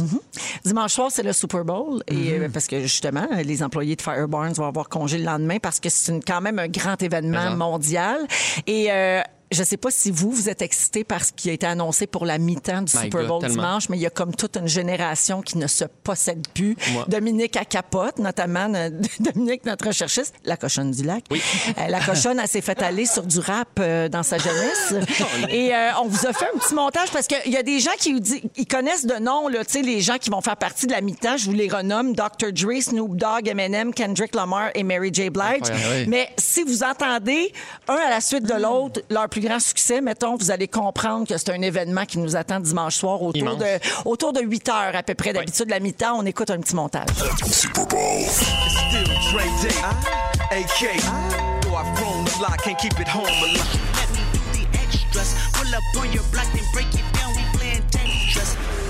Dimanche 0.65 0.93
soir, 0.93 1.11
c'est 1.11 1.23
le 1.23 1.33
Super 1.33 1.63
Bowl. 1.63 2.01
Et 2.07 2.13
Mhm. 2.13 2.43
euh, 2.43 2.49
parce 2.51 2.67
que 2.67 2.81
justement, 2.81 3.27
les 3.43 3.61
employés 3.63 3.95
de 3.95 4.01
Firebarns 4.01 4.53
vont 4.53 4.65
avoir 4.67 4.89
congé 4.89 5.17
le 5.19 5.25
lendemain 5.25 5.57
parce 5.61 5.79
que 5.79 5.89
c'est 5.89 6.19
quand 6.25 6.41
même 6.41 6.57
un 6.59 6.67
grand 6.67 7.01
événement 7.01 7.51
mondial. 7.55 8.17
Et 8.65 8.91
euh, 8.91 9.21
je 9.51 9.63
sais 9.63 9.77
pas 9.77 9.91
si 9.91 10.11
vous, 10.11 10.31
vous 10.31 10.49
êtes 10.49 10.61
excités 10.61 11.03
par 11.03 11.23
ce 11.23 11.31
qui 11.31 11.49
a 11.49 11.53
été 11.53 11.65
annoncé 11.65 12.05
pour 12.05 12.25
la 12.25 12.37
mi-temps 12.37 12.81
du 12.81 12.97
My 12.97 13.03
Super 13.03 13.27
Bowl 13.27 13.45
dimanche, 13.45 13.87
mais 13.89 13.97
il 13.97 14.01
y 14.01 14.05
a 14.05 14.09
comme 14.09 14.35
toute 14.35 14.57
une 14.57 14.67
génération 14.67 15.41
qui 15.41 15.57
ne 15.57 15.67
se 15.67 15.85
possède 15.85 16.45
plus. 16.53 16.75
Moi. 16.91 17.05
Dominique 17.07 17.55
à 17.55 17.63
capote, 17.63 18.19
notamment 18.19 18.71
euh, 18.75 18.89
Dominique, 19.19 19.65
notre 19.65 19.87
recherchiste, 19.87 20.33
la 20.43 20.57
cochonne 20.57 20.91
du 20.91 21.03
lac. 21.03 21.23
Oui. 21.31 21.41
Euh, 21.77 21.87
la 21.87 22.01
cochonne, 22.01 22.39
elle 22.39 22.47
s'est 22.47 22.61
fait 22.61 22.81
aller 22.81 23.05
sur 23.05 23.23
du 23.23 23.39
rap 23.39 23.69
euh, 23.79 24.09
dans 24.09 24.23
sa 24.23 24.37
jeunesse. 24.37 24.93
Et 25.49 25.73
euh, 25.73 25.91
on 26.01 26.07
vous 26.07 26.25
a 26.25 26.33
fait 26.33 26.47
un 26.53 26.59
petit 26.59 26.73
montage 26.73 27.09
parce 27.11 27.27
qu'il 27.27 27.51
y 27.51 27.57
a 27.57 27.63
des 27.63 27.79
gens 27.79 27.91
qui 27.97 28.21
ils 28.57 28.67
connaissent 28.67 29.05
de 29.05 29.15
nom, 29.15 29.47
là, 29.47 29.63
tu 29.63 29.73
sais, 29.73 29.81
les 29.81 30.01
gens 30.01 30.17
qui 30.17 30.29
vont 30.29 30.41
faire 30.41 30.57
partie 30.57 30.87
de 30.87 30.91
la 30.91 31.01
mi-temps. 31.01 31.37
Je 31.37 31.45
vous 31.45 31.53
les 31.53 31.69
renomme 31.69 32.13
Dr. 32.13 32.51
Dre, 32.51 32.81
Snoop 32.81 33.15
Dogg, 33.15 33.47
Eminem, 33.47 33.93
Kendrick 33.93 34.35
Lamar 34.35 34.71
et 34.75 34.83
Mary 34.83 35.09
J. 35.13 35.29
Blige. 35.29 35.69
Oui. 35.69 36.05
Mais 36.07 36.29
si 36.37 36.63
vous 36.63 36.83
entendez 36.83 37.53
un 37.87 37.95
à 37.95 38.09
la 38.09 38.19
suite 38.21 38.43
de 38.43 38.53
l'autre 38.53 39.01
leur 39.09 39.29
plus 39.37 39.47
grand 39.47 39.59
succès, 39.59 40.01
mettons, 40.01 40.35
vous 40.35 40.49
allez 40.49 40.67
comprendre 40.67 41.27
que 41.27 41.37
c'est 41.37 41.51
un 41.51 41.61
événement 41.61 42.05
qui 42.05 42.17
nous 42.17 42.35
attend 42.35 42.59
dimanche 42.59 42.95
soir 42.95 43.21
autour 43.21 43.39
Immense. 43.39 43.59
de, 43.59 43.79
autour 44.05 44.33
de 44.33 44.41
8 44.41 44.69
heures 44.69 44.95
à 44.95 45.03
peu 45.03 45.13
près. 45.13 45.31
D'habitude, 45.31 45.69
la 45.69 45.79
mi-temps, 45.79 46.17
on 46.17 46.25
écoute 46.25 46.49
un 46.49 46.59
petit 46.59 46.75
montage. 46.75 47.05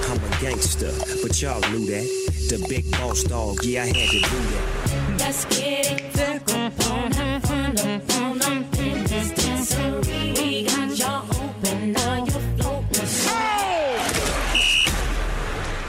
I'm 0.09 0.23
a 0.23 0.41
gangster, 0.41 0.91
but 1.21 1.41
y'all 1.41 1.59
knew 1.71 1.85
that. 1.87 2.05
The 2.49 2.65
big 2.69 2.89
boss 2.91 3.23
dog, 3.23 3.65
yeah, 3.65 3.83
I 3.83 3.87
had 3.87 3.95
to 3.95 4.19
do 4.19 4.29
that. 4.29 5.19
Let's 5.19 5.43
get 5.45 5.91
it 5.91 6.17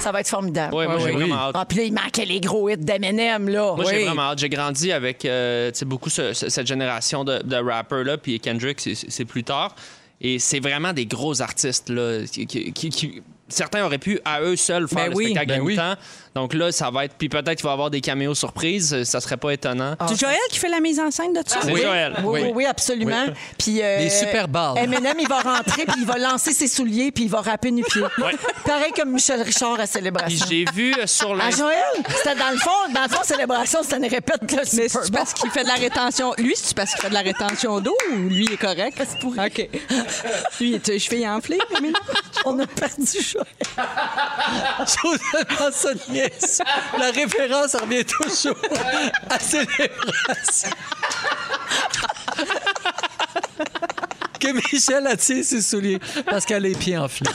Ça 0.00 0.12
va 0.12 0.20
être 0.20 0.28
formidable. 0.28 0.74
Ouais, 0.74 0.87
moi, 0.87 0.98
j'ai 1.00 1.07
oui. 1.07 1.12
vraiment 1.12 1.35
hâte. 1.35 1.54
Ah, 1.59 1.64
puis 1.66 1.78
là, 1.78 1.85
il 1.85 1.92
manquait 1.92 2.24
les 2.24 2.40
gros 2.40 2.68
hits 2.70 2.76
d'Eminem, 2.76 3.48
là. 3.48 3.74
Moi, 3.74 3.85
j'ai 3.90 3.98
Oui. 3.98 4.04
vraiment 4.04 4.22
hâte. 4.22 4.38
J'ai 4.38 4.48
grandi 4.48 4.92
avec 4.92 5.24
euh, 5.24 5.70
tu 5.72 5.81
sais, 5.81 5.85
beaucoup 5.85 6.09
ce- 6.09 6.33
ce- 6.33 6.48
cette 6.48 6.66
génération 6.66 7.24
de, 7.24 7.42
de 7.42 7.57
rappers-là, 7.57 8.16
puis 8.16 8.38
Kendrick, 8.40 8.81
c'est- 8.81 8.94
c'est 8.94 9.11
c'est 9.11 9.24
plus 9.24 9.42
tard. 9.44 9.74
Et 10.20 10.38
c'est 10.38 10.61
vraiment 10.61 10.92
des 10.92 11.04
gros 11.07 11.42
artistes, 11.42 11.90
là, 11.90 12.20
qui, 12.31 12.46
qui- 12.46 12.72
qui- 12.72 12.90
qui- 12.90 13.22
certains 13.48 13.85
auraient 13.85 13.98
pu, 13.98 14.18
à 14.24 14.40
eux 14.40 14.57
seuls, 14.57 14.88
faire 14.88 15.04
Ben 15.04 15.11
le 15.11 15.16
oui. 15.16 15.24
spectacle 15.26 15.48
Ben 15.48 15.61
oui. 15.61 15.72
mi-temps. 15.72 15.94
Donc 16.38 16.55
là, 16.55 16.70
ça 16.70 16.88
va 16.90 17.05
être... 17.05 17.14
Puis 17.18 17.29
peut-être 17.29 17.57
qu'il 17.57 17.64
va 17.64 17.70
y 17.70 17.72
avoir 17.72 17.90
des 17.90 18.01
caméos 18.01 18.33
surprises. 18.35 19.03
Ça 19.03 19.20
serait 19.20 19.37
pas 19.37 19.51
étonnant. 19.51 19.96
C'est 20.09 20.20
Joël 20.20 20.37
qui 20.51 20.59
fait 20.61 20.68
la 20.68 20.79
mise 20.79 21.01
en 21.01 21.11
scène 21.11 21.33
de 21.33 21.40
ça? 21.44 21.59
C'est 21.62 21.74
Joël. 21.74 22.14
Oui, 22.22 22.24
oui, 22.27 22.40
Oui. 22.44 22.53
oui, 22.55 22.64
absolument. 22.66 23.24
Puis, 23.59 23.83
euh, 23.83 23.98
Les 23.98 24.09
super 24.11 24.46
balles. 24.46 24.79
Eminem, 24.79 25.16
il 25.18 25.29
va 25.29 25.40
rentrer, 25.40 25.85
puis 25.85 25.96
il 25.98 26.07
va 26.07 26.16
lancer 26.16 26.53
ses 26.53 26.68
souliers, 26.68 27.11
puis 27.11 27.24
il 27.24 27.31
va 27.31 27.40
rapper 27.40 27.72
nu-pied. 27.72 28.03
Pareil 28.64 28.92
comme 28.94 29.11
Michel 29.11 29.42
Richard 29.42 29.72
à 29.74 29.79
Puis 29.79 29.88
Célébration. 29.88 30.46
j'ai 30.48 30.64
vu 30.72 30.94
euh, 30.94 31.07
sur 31.09 31.33
Ah, 31.33 31.46
l'Insta... 31.46 31.64
Joël, 31.64 32.05
c'était 32.16 32.37
dans 32.37 32.51
le 32.51 32.59
fond, 32.59 32.92
dans 32.94 33.03
le 33.03 33.09
fond, 33.09 33.22
Célébration, 33.24 33.81
c'était 33.83 33.96
une 33.96 34.07
répète 34.07 34.44
de 34.44 34.77
Mais 34.77 34.88
c'est 34.88 35.12
parce 35.12 35.35
qu'il 35.35 35.51
fait 35.51 35.64
de 35.64 35.68
la 35.68 35.74
rétention? 35.74 36.35
Lui, 36.38 36.55
c'est 36.57 36.77
parce 36.77 36.92
qu'il 36.92 37.01
fait 37.03 37.09
de 37.09 37.14
la 37.14 37.20
rétention 37.22 37.81
d'eau 37.81 37.96
ou 38.12 38.29
lui 38.29 38.44
est 38.53 38.57
correct? 38.57 39.03
OK. 39.24 39.68
Lui, 40.61 40.68
il 40.70 40.74
est 40.77 40.87
les 40.88 40.98
cheveux 41.01 41.27
enflées, 41.27 41.59
mais 41.83 41.88
non. 41.88 41.98
On 42.44 42.59
a 42.61 42.66
perdu 42.66 43.05
Joël. 43.20 43.44
Ça 45.72 45.90
La 46.98 47.10
référence 47.10 47.74
revient 47.74 48.04
toujours 48.04 48.56
à 49.30 49.38
célébration. 49.38 50.70
que 54.40 54.52
Michel 54.72 55.06
a 55.06 55.16
tiré 55.16 55.42
ses 55.42 55.62
souliers 55.62 55.98
parce 56.28 56.44
qu'elle 56.46 56.64
a 56.64 56.68
les 56.68 56.74
pieds 56.74 56.96
enflés. 56.96 57.28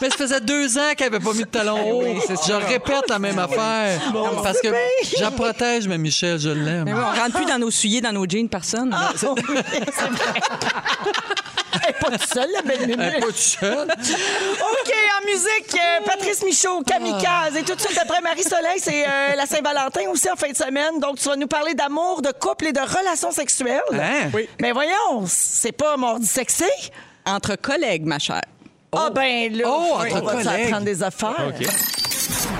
Mais 0.00 0.10
ça 0.10 0.16
faisait 0.16 0.40
deux 0.40 0.78
ans 0.78 0.92
qu'elle 0.96 1.10
n'avait 1.10 1.24
pas 1.24 1.32
mis 1.32 1.40
de 1.44 1.48
talons 1.48 1.90
hauts. 1.90 2.02
je 2.28 2.52
répète 2.52 3.08
la 3.08 3.18
même 3.18 3.38
affaire. 3.38 4.00
parce 4.42 4.60
que 4.60 4.68
j'en 5.18 5.30
protège, 5.32 5.88
mais 5.88 5.98
Michel, 5.98 6.38
je 6.38 6.50
l'aime. 6.50 6.84
Mais 6.84 6.92
oui, 6.92 7.00
on 7.00 7.20
rentre 7.20 7.34
plus 7.36 7.46
dans 7.46 7.58
nos 7.58 7.70
souliers, 7.70 8.00
dans 8.00 8.12
nos 8.12 8.26
jeans, 8.28 8.48
personne. 8.48 8.94
Ah, 8.96 9.12
c'est 9.16 9.26
vrai. 9.26 9.64
Elle 11.84 11.90
est 11.90 11.98
pas 12.00 12.10
toute 12.10 12.28
seule, 12.32 12.48
la 12.54 12.62
belle 12.62 12.78
Elle 12.82 12.90
est 12.92 12.96
Mémé. 12.96 13.20
pas 13.20 13.26
toute 13.26 13.36
seule. 13.36 13.88
OK, 13.88 14.92
en 15.20 15.26
musique, 15.26 15.74
euh, 15.74 16.04
Patrice 16.04 16.42
Michaud, 16.42 16.82
Kamikaze. 16.82 17.56
Et 17.56 17.62
tout 17.62 17.74
de 17.74 17.80
suite 17.80 17.98
après 17.98 18.20
Marie-Soleil, 18.22 18.78
c'est 18.78 19.04
euh, 19.06 19.34
la 19.36 19.46
Saint-Valentin 19.46 20.00
aussi 20.10 20.30
en 20.30 20.36
fin 20.36 20.50
de 20.50 20.56
semaine. 20.56 20.98
Donc, 21.00 21.18
tu 21.18 21.28
vas 21.28 21.36
nous 21.36 21.46
parler 21.46 21.74
d'amour, 21.74 22.22
de 22.22 22.32
couple 22.32 22.68
et 22.68 22.72
de 22.72 22.80
relations 22.80 23.32
sexuelles. 23.32 23.80
Hein? 23.92 24.30
Oui. 24.34 24.48
Mais 24.60 24.72
voyons, 24.72 25.24
c'est 25.26 25.72
pas 25.72 25.96
mordi 25.96 26.26
sexy? 26.26 26.64
Entre 27.26 27.56
collègues, 27.56 28.06
ma 28.06 28.18
chère. 28.18 28.40
Ah 28.92 29.10
ben 29.14 29.52
là, 29.54 29.64
Oh, 29.66 29.96
on 29.98 30.20
va 30.20 30.50
apprendre 30.50 30.84
des 30.84 31.02
affaires? 31.02 31.52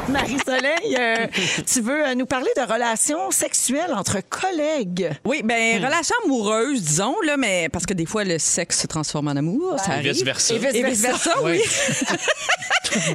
Marie-Soleil, 0.08 0.96
euh, 0.98 1.26
tu 1.70 1.80
veux 1.80 2.06
euh, 2.06 2.14
nous 2.14 2.26
parler 2.26 2.50
de 2.56 2.62
relations 2.62 3.30
sexuelles 3.30 3.92
entre 3.94 4.20
collègues? 4.28 5.10
Oui, 5.24 5.42
ben 5.44 5.84
relation 5.84 6.14
amoureuse, 6.24 6.82
disons, 6.82 7.14
là, 7.24 7.36
mais 7.36 7.68
parce 7.70 7.84
que 7.86 7.94
des 7.94 8.06
fois, 8.06 8.24
le 8.24 8.38
sexe 8.38 8.80
se 8.80 8.86
transforme 8.86 9.28
en 9.28 9.32
amour, 9.36 9.76
ça 9.78 9.92
Et 9.92 9.98
arrive. 9.98 10.12
vice-versa. 10.12 10.54
Et 10.54 10.76
Et 10.78 10.82
vice-versa, 10.82 11.32
oui. 11.42 11.60
Oui. 11.60 11.62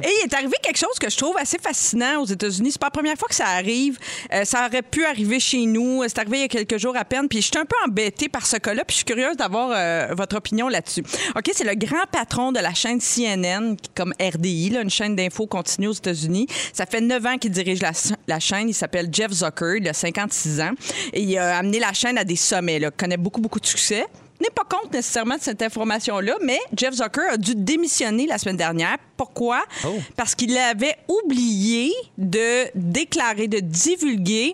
Et 0.04 0.08
il 0.22 0.24
est 0.26 0.34
arrivé 0.34 0.52
quelque 0.62 0.78
chose 0.78 0.96
que 1.00 1.10
je 1.10 1.16
trouve 1.16 1.36
assez 1.36 1.58
fascinant 1.58 2.20
aux 2.22 2.26
États-Unis. 2.26 2.70
C'est 2.72 2.80
pas 2.80 2.86
la 2.86 2.90
première 2.92 3.16
fois 3.16 3.26
que 3.28 3.34
ça 3.34 3.46
arrive. 3.48 3.98
Euh, 4.32 4.44
ça 4.44 4.66
aurait 4.66 4.82
pu 4.82 5.04
arriver 5.04 5.40
chez 5.40 5.66
nous. 5.66 6.04
C'est 6.06 6.18
arrivé 6.20 6.38
il 6.38 6.40
y 6.42 6.44
a 6.44 6.48
quelques 6.48 6.78
jours 6.78 6.96
à 6.96 7.04
peine. 7.04 7.26
Puis 7.28 7.40
je 7.42 7.46
suis 7.48 7.58
un 7.58 7.64
peu 7.64 7.74
embêtée 7.84 8.28
par 8.28 8.46
ce 8.46 8.56
cas-là. 8.56 8.84
Puis 8.84 8.92
je 8.94 8.96
suis 8.98 9.04
curieuse 9.04 9.36
d'avoir 9.36 9.70
euh, 9.74 10.14
votre 10.16 10.36
opinion 10.36 10.68
là-dessus. 10.68 11.02
OK, 11.36 11.50
c'est 11.52 11.64
le 11.64 11.74
grand 11.74 12.06
patron 12.12 12.52
de 12.52 12.60
la 12.60 12.72
chaîne 12.72 13.00
CNN, 13.00 13.74
comme 13.96 14.14
RDI, 14.20 14.70
là, 14.70 14.82
une 14.82 14.90
chaîne 14.90 15.16
d'infos 15.16 15.48
continue 15.48 15.88
aux 15.88 15.92
États-Unis. 15.92 16.46
Ça 16.72 16.83
fait 16.86 17.00
neuf 17.00 17.24
ans 17.26 17.38
qu'il 17.38 17.50
dirige 17.50 17.80
la, 17.82 17.92
la 18.26 18.40
chaîne. 18.40 18.68
Il 18.68 18.74
s'appelle 18.74 19.08
Jeff 19.12 19.32
Zucker. 19.32 19.76
Il 19.78 19.88
a 19.88 19.92
56 19.92 20.60
ans. 20.60 20.72
Et 21.12 21.22
il 21.22 21.38
a 21.38 21.58
amené 21.58 21.78
la 21.78 21.92
chaîne 21.92 22.18
à 22.18 22.24
des 22.24 22.36
sommets. 22.36 22.78
Là. 22.78 22.88
Il 22.92 22.96
connaît 22.96 23.16
beaucoup, 23.16 23.40
beaucoup 23.40 23.60
de 23.60 23.66
succès 23.66 24.04
n'est 24.40 24.50
pas 24.50 24.64
compte 24.64 24.92
nécessairement 24.92 25.36
de 25.36 25.42
cette 25.42 25.62
information-là, 25.62 26.34
mais 26.42 26.58
Jeff 26.76 26.94
Zucker 26.94 27.28
a 27.30 27.36
dû 27.36 27.54
démissionner 27.54 28.26
la 28.26 28.38
semaine 28.38 28.56
dernière. 28.56 28.96
Pourquoi? 29.16 29.64
Parce 30.16 30.34
qu'il 30.34 30.56
avait 30.56 30.96
oublié 31.08 31.92
de 32.18 32.66
déclarer, 32.74 33.48
de 33.48 33.60
divulguer 33.60 34.52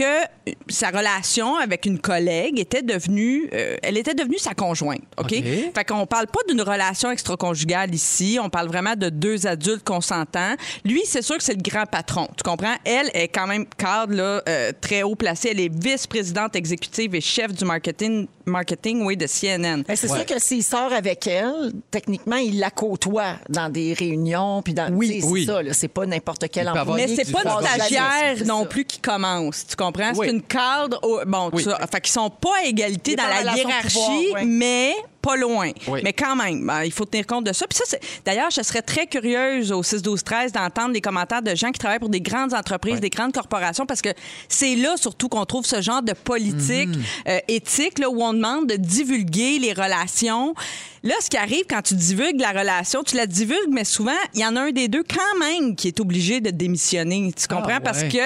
que 0.00 0.04
euh, 0.48 0.52
sa 0.68 0.88
relation 0.88 1.56
avec 1.56 1.84
une 1.84 1.98
collègue 1.98 2.58
était 2.58 2.82
devenue, 2.82 3.48
euh, 3.52 3.76
elle 3.82 3.98
était 3.98 4.14
devenue 4.14 4.38
sa 4.38 4.54
conjointe, 4.54 5.02
OK? 5.18 5.26
OK. 5.26 5.44
Fait 5.74 5.84
qu'on 5.86 6.06
parle 6.06 6.26
pas 6.26 6.40
d'une 6.48 6.62
relation 6.62 7.10
extra-conjugale 7.10 7.94
ici, 7.94 8.38
on 8.42 8.48
parle 8.48 8.68
vraiment 8.68 8.94
de 8.96 9.10
deux 9.10 9.46
adultes 9.46 9.84
consentants. 9.84 10.54
Lui, 10.84 11.02
c'est 11.04 11.22
sûr 11.22 11.36
que 11.36 11.42
c'est 11.44 11.54
le 11.54 11.62
grand 11.62 11.84
patron, 11.84 12.28
tu 12.36 12.42
comprends? 12.42 12.74
Elle 12.84 13.10
est 13.12 13.28
quand 13.28 13.46
même 13.46 13.66
cadre 13.76 14.14
là, 14.14 14.42
euh, 14.48 14.72
très 14.80 15.02
haut 15.02 15.14
placée, 15.14 15.50
elle 15.52 15.60
est 15.60 15.72
vice-présidente 15.72 16.56
exécutive 16.56 17.14
et 17.14 17.20
chef 17.20 17.52
du 17.52 17.64
marketing, 17.64 18.26
marketing 18.46 19.04
oui, 19.04 19.16
de 19.16 19.26
CNN. 19.26 19.82
Ben, 19.86 19.96
c'est 19.96 20.08
sûr 20.08 20.24
que 20.24 20.38
s'il 20.40 20.64
sort 20.64 20.92
avec 20.92 21.26
elle, 21.26 21.72
techniquement, 21.90 22.36
il 22.36 22.58
la 22.58 22.70
côtoie 22.70 23.34
dans 23.48 23.68
des 23.68 23.92
réunions. 23.92 24.62
Puis 24.62 24.72
dans, 24.74 24.90
Oui. 24.92 25.08
sais, 25.08 25.20
c'est 25.20 25.26
Oui. 25.26 25.44
ça, 25.44 25.62
là, 25.62 25.72
c'est 25.74 25.88
pas 25.88 26.06
n'importe 26.06 26.46
quel 26.50 26.68
employé. 26.68 27.06
Mais 27.06 27.14
c'est 27.14 27.30
pas 27.30 27.42
une 27.44 27.66
stagiaire 27.66 28.46
non 28.46 28.64
plus 28.64 28.84
qui 28.84 28.98
commence, 28.98 29.66
tu 29.66 29.76
comprends? 29.76 29.89
Oui. 30.16 30.26
C'est 30.28 30.32
une 30.34 30.42
cadre. 30.42 30.98
au- 31.02 31.20
bon, 31.26 31.50
Oui. 31.52 31.62
ça, 31.64 31.78
fait 31.90 32.00
qu'ils 32.00 32.12
sont 32.12 32.30
pas 32.30 32.50
à 32.62 32.66
égalité 32.66 33.16
dans 33.16 33.26
la 33.26 33.56
hiérarchie, 33.56 33.90
pouvoir, 33.98 34.34
ouais. 34.34 34.44
mais 34.44 34.94
pas 35.22 35.36
loin. 35.36 35.70
Oui. 35.86 36.00
Mais 36.02 36.14
quand 36.14 36.34
même, 36.34 36.66
ben, 36.66 36.82
il 36.82 36.90
faut 36.92 37.04
tenir 37.04 37.26
compte 37.26 37.44
de 37.44 37.52
ça. 37.52 37.66
Puis 37.66 37.76
ça, 37.76 37.84
c'est- 37.86 38.00
d'ailleurs, 38.24 38.50
je 38.50 38.62
serais 38.62 38.80
très 38.80 39.06
curieuse 39.06 39.70
au 39.70 39.82
6 39.82 40.00
12 40.00 40.24
13 40.24 40.50
d'entendre 40.52 40.94
des 40.94 41.02
commentaires 41.02 41.42
de 41.42 41.54
gens 41.54 41.70
qui 41.72 41.78
travaillent 41.78 41.98
pour 41.98 42.08
des 42.08 42.22
grandes 42.22 42.54
entreprises, 42.54 43.00
des 43.00 43.10
grandes 43.10 43.32
corporations, 43.34 43.84
parce 43.84 44.00
que 44.00 44.08
c'est 44.48 44.76
là 44.76 44.96
surtout 44.96 45.28
qu'on 45.28 45.44
trouve 45.44 45.66
ce 45.66 45.82
genre 45.82 46.02
de 46.02 46.14
politique 46.14 46.88
euh, 47.28 47.38
éthique 47.48 47.98
là, 47.98 48.08
où 48.08 48.22
on 48.22 48.32
demande 48.32 48.66
de 48.66 48.76
divulguer 48.76 49.58
les 49.58 49.74
relations. 49.74 50.54
Là, 51.02 51.14
ce 51.20 51.28
qui 51.28 51.36
arrive 51.36 51.64
quand 51.68 51.82
tu 51.82 51.94
divulgues 51.94 52.40
la 52.40 52.50
relation, 52.52 53.02
tu 53.02 53.16
la 53.16 53.26
divulgues, 53.26 53.70
mais 53.70 53.84
souvent, 53.84 54.12
il 54.34 54.40
y 54.40 54.46
en 54.46 54.56
a 54.56 54.60
un 54.62 54.70
des 54.70 54.88
deux 54.88 55.02
quand 55.04 55.38
même 55.38 55.76
qui 55.76 55.88
est 55.88 56.00
obligé 56.00 56.40
de 56.40 56.50
démissionner. 56.50 57.30
Tu 57.36 57.46
comprends? 57.46 57.74
ouais. 57.74 57.80
Parce 57.80 58.04
que 58.04 58.18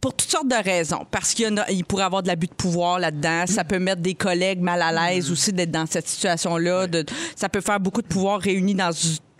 pour 0.00 0.14
toutes 0.14 0.30
sortes 0.30 0.48
de 0.48 0.54
raisons. 0.64 1.04
Parce 1.10 1.34
qu'il 1.34 1.46
y 1.46 1.48
en 1.48 1.56
a- 1.58 1.70
il 1.70 1.84
pourrait 1.84 2.04
avoir 2.04 2.22
de 2.22 2.28
l'abus 2.28 2.46
de 2.46 2.54
pouvoir 2.54 2.98
là-dedans. 2.98 3.44
Ça 3.46 3.64
peut 3.64 3.78
mettre 3.78 4.00
des 4.02 4.14
collègues 4.14 4.60
mal 4.60 4.80
à 4.82 4.92
l'aise 4.92 5.30
aussi 5.30 5.52
d'être 5.52 5.70
dans 5.72 5.86
cette 5.86 6.08
situation-là. 6.08 6.86
De- 6.86 7.04
Ça 7.36 7.48
peut 7.48 7.60
faire 7.60 7.80
beaucoup 7.80 8.02
de 8.02 8.06
pouvoir 8.06 8.40
réunis 8.40 8.74
dans 8.74 8.90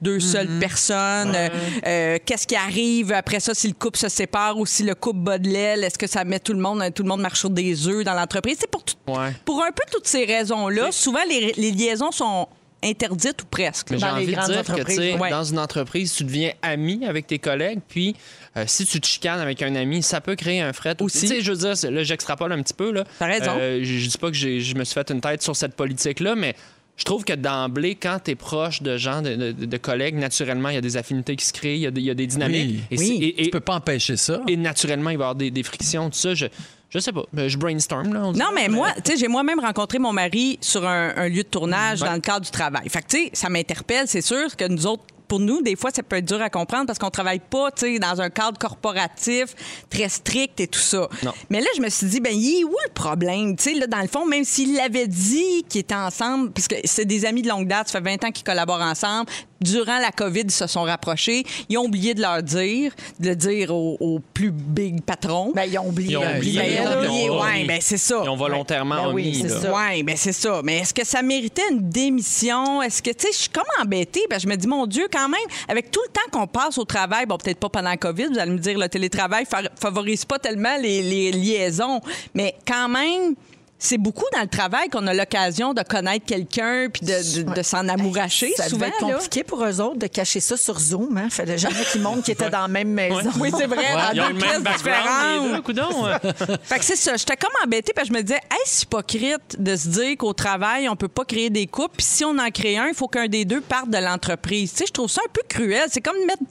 deux 0.01 0.21
seules 0.21 0.59
personnes. 0.61 1.33
Euh, 1.35 1.49
euh, 1.87 2.19
Qu'est-ce 2.25 2.47
qui 2.47 2.55
arrive 2.57 3.13
après 3.13 3.41
ça 3.41 3.53
si 3.55 3.67
le 3.69 3.75
couple 3.75 3.99
se 3.99 4.09
sépare 4.09 4.57
ou 4.59 4.65
si 4.67 4.83
le 4.85 4.95
couple 4.95 5.19
bat 5.21 5.39
de 5.39 5.49
l'aile? 5.49 5.83
Est-ce 5.85 5.99
que 5.99 6.07
ça 6.07 6.23
met 6.25 6.39
tout 6.39 6.53
le 6.53 6.61
monde, 6.61 6.83
tout 6.95 7.03
le 7.03 7.09
monde 7.09 7.21
marche 7.21 7.41
sur 7.41 7.51
des 7.51 7.87
œufs 7.89 8.05
dans 8.05 8.15
l'entreprise? 8.15 8.59
C'est 8.61 8.71
pour, 8.71 8.85
tout- 8.85 8.95
Ouais. 9.09 9.33
pour 9.45 9.63
un 9.63 9.71
peu 9.73 9.83
toutes 9.93 10.07
ces 10.07 10.25
raisons-là. 10.25 10.93
Souvent, 10.93 11.19
les, 11.29 11.53
les 11.57 11.71
liaisons 11.73 12.13
sont 12.13 12.49
interdites 12.85 13.43
ou 13.43 13.47
presque. 13.47 13.91
Mais 13.91 13.99
j'ai 13.99 14.07
envie 14.07 14.27
de 14.27 14.31
dire 14.31 14.41
que, 14.41 14.53
tu 14.53 14.59
entreprises, 14.59 14.97
sais, 14.97 15.15
ouais. 15.19 15.31
dans 15.31 15.45
une 15.45 15.59
entreprise, 15.59 16.13
tu 16.15 16.25
deviens 16.25 16.53
ami 16.63 17.05
avec 17.07 17.27
tes 17.27 17.39
collègues, 17.39 17.81
puis 17.89 18.15
euh, 18.57 18.65
si 18.67 18.87
tu 18.87 19.01
te 19.01 19.07
chicanes 19.07 19.41
avec 19.41 19.63
un 19.63 19.75
ami, 19.75 20.03
ça 20.03 20.21
peut 20.21 20.37
créer 20.37 20.61
un 20.61 20.73
fret. 20.73 20.97
Aussi. 21.01 21.21
Tu 21.23 21.27
sais, 21.27 21.41
je 21.41 21.53
veux 21.53 21.59
dire, 21.75 21.91
là, 21.91 22.03
j'extrapole 22.05 22.53
un 22.53 22.63
petit 22.63 22.75
peu. 22.75 22.93
Là. 22.93 23.05
T'as 23.19 23.27
raison. 23.27 23.53
Euh, 23.59 23.81
je, 23.83 23.99
je 23.99 24.09
dis 24.09 24.19
pas 24.19 24.31
que 24.31 24.37
je 24.37 24.75
me 24.75 24.85
suis 24.85 24.95
fait 24.95 25.11
une 25.11 25.21
tête 25.21 25.43
sur 25.43 25.57
cette 25.57 25.75
politique-là, 25.75 26.35
mais 26.37 26.55
je 26.97 27.05
trouve 27.05 27.25
que 27.25 27.33
d'emblée, 27.33 27.95
quand 27.95 28.19
tu 28.25 28.33
es 28.33 28.35
proche 28.35 28.83
de 28.83 28.97
gens, 28.97 29.23
de, 29.23 29.37
de- 29.37 29.53
de 29.67 29.77
collègues, 29.77 30.17
naturellement, 30.17 30.69
il 30.69 30.75
y 30.75 30.79
a 30.79 30.81
des 30.81 30.97
affinités 30.97 31.37
qui 31.37 31.45
se 31.45 31.53
créent, 31.53 31.77
il 31.77 31.83
y 31.83 31.87
a 31.87 31.91
des, 31.93 32.01
il 32.01 32.07
y 32.07 32.11
a 32.11 32.15
des 32.15 32.27
dynamiques. 32.27 32.81
Oui. 32.91 32.97
Et, 32.97 32.99
Oui. 32.99 33.35
et- 33.39 33.45
Tu 33.45 33.51
peux 33.51 33.61
pas 33.61 33.75
empêcher 33.75 34.17
ça. 34.17 34.41
et 34.49 34.57
naturellement, 34.57 35.11
il 35.11 35.17
va 35.19 35.23
y 35.23 35.27
avoir 35.27 35.35
des, 35.37 35.51
des 35.53 35.63
frictions, 35.63 36.11
tout 36.11 36.19
ça. 36.19 36.35
Je, 36.35 36.47
je 36.91 36.99
sais 36.99 37.13
pas. 37.13 37.23
Je 37.35 37.57
brainstorm, 37.57 38.13
là. 38.15 38.23
on. 38.25 38.33
Non, 38.33 38.49
mais 38.55 38.69
moi, 38.69 38.93
tu 39.05 39.13
sais, 39.13 39.19
j'ai 39.19 39.29
moi-même 39.29 39.61
rencontré 39.61 39.99
mon 39.99 40.13
mari 40.13 40.59
sur 40.61 40.87
un, 40.87 41.13
un 41.17 41.29
lieu 41.29 41.43
de 41.43 41.49
tournage 41.49 42.01
dans 42.01 42.15
le 42.15 42.21
cadre 42.21 42.45
du 42.45 42.51
travail. 42.51 42.89
Fait 42.89 43.03
que, 43.03 43.09
tu 43.09 43.25
sais, 43.25 43.31
ça 43.33 43.49
m'interpelle, 43.49 44.09
c'est 44.09 44.23
sûr 44.23 44.57
que 44.57 44.67
nous 44.67 44.87
autres, 44.87 45.05
pour 45.29 45.39
nous, 45.41 45.61
des 45.61 45.77
fois, 45.77 45.91
ça 45.91 46.03
peut 46.03 46.17
être 46.17 46.25
dur 46.25 46.41
à 46.41 46.49
comprendre 46.49 46.87
parce 46.87 46.99
qu'on 46.99 47.11
travaille 47.11 47.41
pas, 47.41 47.71
tu 47.71 47.85
sais, 47.85 47.99
dans 47.99 48.21
un 48.21 48.31
cadre 48.31 48.59
corporatif 48.59 49.55
très 49.91 50.09
strict 50.09 50.59
et 50.61 50.67
tout 50.67 50.79
ça. 50.81 51.09
Non. 51.23 51.33
Mais 51.51 51.61
là, 51.61 51.67
je 51.77 51.83
me 51.83 51.91
suis 51.91 52.07
dit, 52.07 52.21
ben, 52.21 52.33
il 52.35 52.61
est 52.61 52.65
où 52.65 52.75
le 52.87 52.93
problème? 52.93 53.55
Tu 53.55 53.65
sais, 53.65 53.75
là, 53.75 53.87
dans 53.87 54.01
le 54.01 54.09
fond, 54.09 54.25
même 54.25 54.45
s'il 54.45 54.75
l'avait 54.75 55.07
dit 55.07 55.65
qu'ils 55.69 55.83
étaient 55.83 55.95
ensemble, 55.95 56.51
parce 56.51 56.67
que 56.67 56.77
c'est 56.85 57.05
des 57.05 57.27
amis 57.27 57.43
de 57.43 57.49
longue 57.49 57.69
date, 57.69 57.89
ça 57.89 58.01
fait 58.01 58.17
20 58.17 58.25
ans 58.25 58.31
qu'ils 58.31 58.45
collaborent 58.45 58.81
ensemble. 58.81 59.31
Durant 59.61 59.99
la 59.99 60.13
COVID, 60.13 60.43
ils 60.45 60.51
se 60.51 60.67
sont 60.67 60.83
rapprochés. 60.83 61.45
Ils 61.69 61.79
ont 61.79 61.85
oublié 61.87 62.15
de 62.15 62.21
leur 62.21 62.43
dire, 62.43 62.93
de 63.19 63.31
le 63.31 63.37
dire 63.37 63.75
au, 63.75 63.97
au 63.99 64.21
plus 64.33 64.51
big 64.53 65.03
patron. 65.03 65.53
Ben, 65.55 65.65
ils 65.65 65.79
ont 65.79 65.89
oublié. 65.89 66.13
Ils 66.13 66.17
ont 66.17 66.37
oublié. 66.37 66.61
Ben, 66.61 66.73
ils 66.73 66.87
ont 66.89 66.99
oublié, 66.99 67.25
Ils 67.25 67.31
ont 67.31 67.43
ouais, 67.43 67.65
ben, 67.65 67.79
c'est 67.81 67.97
ça. 67.99 68.21
Ils 68.23 68.29
ont 68.29 68.37
volontairement 68.37 69.09
Ben 69.09 69.13
oui, 69.13 69.39
c'est 69.43 69.49
ça. 69.49 69.73
Oui, 69.75 70.03
ben 70.03 70.17
c'est 70.17 70.33
ça. 70.33 70.61
Mais 70.63 70.79
est-ce 70.79 70.95
que 70.95 71.05
ça 71.05 71.23
méritait 71.23 71.63
une 71.71 71.89
démission? 71.89 72.83
Est-ce 72.83 73.03
que, 73.03 73.11
tu 73.11 73.27
sais, 73.27 73.33
je 73.33 73.39
suis 73.39 73.51
comme 73.51 73.65
embêtée. 73.83 74.25
Ben, 74.31 74.39
je 74.39 74.47
me 74.47 74.57
dis, 74.57 74.67
mon 74.69 74.87
Dieu, 74.87 75.09
quand 75.13 75.29
même, 75.29 75.41
avec 75.69 75.91
tout 75.91 76.01
le 76.07 76.13
temps 76.13 76.39
qu'on 76.39 76.47
passe 76.47 76.79
au 76.79 76.85
travail, 76.85 77.27
bon, 77.27 77.37
peut-être 77.37 77.59
pas 77.59 77.69
pendant 77.69 77.91
la 77.91 77.97
COVID, 77.97 78.27
vous 78.33 78.39
allez 78.39 78.53
me 78.53 78.59
dire, 78.59 78.79
le 78.79 78.89
télétravail 78.89 79.45
fa- 79.45 79.63
favorise 79.81 80.25
pas 80.25 80.39
tellement 80.39 80.77
les, 80.81 81.03
les 81.03 81.33
liaisons. 81.33 82.01
Mais 82.35 82.55
quand 82.67 82.89
même, 82.89 83.35
c'est 83.81 83.99
beaucoup 83.99 84.25
dans 84.35 84.41
le 84.41 84.49
travail 84.49 84.89
qu'on 84.89 85.07
a 85.07 85.15
l'occasion 85.15 85.73
de 85.73 85.83
connaître 85.83 86.27
quelqu'un 86.27 86.89
puis 86.93 87.07
de, 87.07 87.43
de- 87.45 87.55
de 87.55 87.63
s'en 87.63 87.89
amouracher 87.89 88.53
Ça 88.57 88.65
souvent. 88.69 88.87
devait 88.87 88.89
être 88.97 89.07
là. 89.07 89.15
compliqué 89.15 89.45
pour 89.45 89.65
eux 89.65 89.81
autres 89.81 89.99
de 89.99 90.07
cacher 90.09 90.41
ça 90.41 90.57
sur 90.57 90.79
Zoom. 90.81 91.17
Hein? 91.17 91.29
Fallait 91.31 91.59
jamais 91.59 91.85
qu'ils 91.93 92.01
montrent 92.03 92.23
qu'ils 92.25 92.33
étaient 92.35 92.51
dans 92.51 92.63
la 92.63 92.69
même 92.69 92.89
maison. 92.89 93.31
Oui, 93.39 93.51
c'est 93.57 93.67
vrai, 93.67 93.85
dans 93.93 94.13
Ils 94.13 94.21
ont 94.21 94.27
deux 94.29 94.33
le 94.33 94.39
pièces 94.39 94.63
deux, 94.63 94.71
différentes. 94.73 96.61
Fait 96.65 96.79
que 96.79 96.85
c'est 96.85 96.97
ça. 96.97 97.17
J'étais 97.17 97.37
comme 97.37 97.53
embêtée 97.65 97.93
parce 97.95 98.09
que 98.09 98.15
je 98.15 98.19
me 98.19 98.23
disais, 98.25 98.41
est-ce 98.65 98.83
hypocrite 98.83 99.57
de 99.61 99.77
se 99.77 99.89
dire 99.89 100.17
qu'au 100.17 100.33
travail, 100.33 100.89
on 100.89 100.97
peut 100.97 101.09
pas 101.09 101.25
créer 101.25 101.51
des 101.51 101.67
couples, 101.67 101.95
puis 101.99 102.07
si 102.07 102.25
on 102.25 102.37
en 102.39 102.51
crée 102.51 102.79
un, 102.79 102.89
il 102.89 102.95
faut 102.95 103.09
qu'un 103.09 103.29
des 103.29 103.45
deux 103.45 103.61
parte 103.61 103.91
de 103.91 103.99
l'entreprise. 103.99 104.73
Tu 104.73 104.79
sais, 104.79 104.85
je 104.89 104.93
trouve 104.93 105.11
ça 105.11 105.21
un 105.25 105.31
peu 105.33 105.43
cruel. 105.49 105.85
C'est 105.91 106.01
comme 106.01 106.17
mettre. 106.27 106.43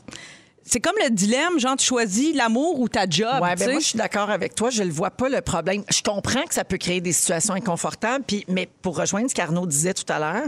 C'est 0.69 0.79
comme 0.81 0.95
le 1.03 1.09
dilemme, 1.09 1.59
genre, 1.59 1.77
tu 1.77 1.85
choisis 1.85 2.35
l'amour 2.35 2.79
ou 2.79 2.89
ta 2.89 3.05
job. 3.09 3.41
Ouais, 3.41 3.55
tu 3.55 3.59
ben 3.63 3.71
moi, 3.71 3.79
je 3.79 3.85
suis 3.85 3.97
d'accord 3.97 4.29
avec 4.29 4.53
toi. 4.53 4.69
Je 4.69 4.83
ne 4.83 4.91
vois 4.91 5.11
pas 5.11 5.29
le 5.29 5.41
problème. 5.41 5.83
Je 5.89 6.01
comprends 6.01 6.43
que 6.43 6.53
ça 6.53 6.65
peut 6.65 6.77
créer 6.77 6.99
des 6.99 7.13
situations 7.13 7.53
inconfortables. 7.53 8.25
Puis, 8.27 8.43
mais 8.49 8.67
pour 8.81 8.97
rejoindre 8.97 9.29
ce 9.29 9.35
qu'Arnaud 9.35 9.65
disait 9.65 9.93
tout 9.93 10.11
à 10.11 10.19
l'heure, 10.19 10.47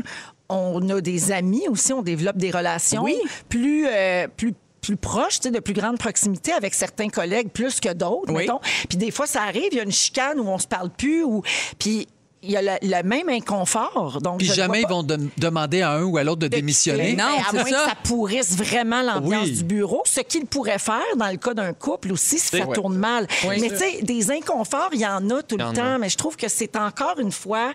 on 0.50 0.88
a 0.90 1.00
des 1.00 1.32
amis 1.32 1.68
aussi, 1.70 1.94
on 1.94 2.02
développe 2.02 2.38
des 2.38 2.52
relations 2.52 3.04
Oui. 3.04 3.16
plus, 3.48 3.86
euh, 3.88 4.28
plus 4.28 4.54
plus 4.82 4.96
de 4.96 5.60
plus 5.60 5.74
grande 5.74 5.98
proximité 5.98 6.54
avec 6.54 6.74
certains 6.74 7.10
collègues 7.10 7.50
plus 7.50 7.80
que 7.82 7.92
d'autres, 7.94 8.32
Oui. 8.34 8.44
mettons. 8.44 8.60
Puis 8.88 8.98
des 8.98 9.12
fois, 9.12 9.28
ça 9.28 9.42
arrive, 9.44 9.68
il 9.72 9.78
y 9.78 9.80
a 9.82 9.84
une 9.84 9.92
chicane 9.92 10.40
où 10.40 10.48
on 10.48 10.58
se 10.58 10.68
parle 10.68 10.90
plus, 10.90 11.22
ou 11.24 11.44
puis 11.78 12.08
il 12.42 12.52
y 12.52 12.58
a 12.58 12.62
le, 12.62 13.04
même 13.04 13.28
inconfort. 13.30 14.20
Donc, 14.22 14.38
Puis 14.40 14.48
jamais 14.48 14.82
ils 14.82 14.88
vont 14.88 15.04
de- 15.04 15.20
demander 15.38 15.82
à 15.82 15.92
un 15.92 16.04
ou 16.04 16.18
à 16.18 16.24
l'autre 16.24 16.40
de 16.42 16.48
démissionner. 16.48 17.14
Non, 17.16 17.26
Ben, 17.26 17.42
à 17.42 17.46
c'est 17.52 17.58
moins 17.58 17.64
ça. 17.70 17.84
que 17.86 17.90
ça 17.90 17.96
pourrisse 18.04 18.56
vraiment 18.56 19.02
l'ambiance 19.02 19.46
Oui. 19.48 19.52
du 19.58 19.64
bureau, 19.66 20.02
ce 20.06 20.22
qu'il 20.22 20.46
pourrait 20.46 20.80
faire 20.80 21.02
dans 21.18 21.28
le 21.30 21.38
cas 21.38 21.54
d'un 21.54 21.74
couple 21.74 22.12
aussi 22.14 22.40
si 22.40 22.48
ça 22.58 22.66
Ouais. 22.66 22.74
tourne 22.74 22.96
mal. 22.96 23.28
Oui. 23.48 23.58
Mais 23.60 23.70
tu 23.70 23.78
sais, 23.78 24.02
des 24.04 24.32
inconforts, 24.32 24.90
il 24.94 25.00
y 25.02 25.06
en 25.06 25.30
a 25.30 25.44
tout 25.44 25.56
y 25.56 25.58
le 25.64 25.74
temps, 25.74 25.96
a. 25.96 25.98
mais 25.98 26.10
je 26.10 26.18
trouve 26.18 26.38
que 26.38 26.48
c'est 26.48 26.76
encore 26.78 27.20
une 27.20 27.32
fois 27.32 27.74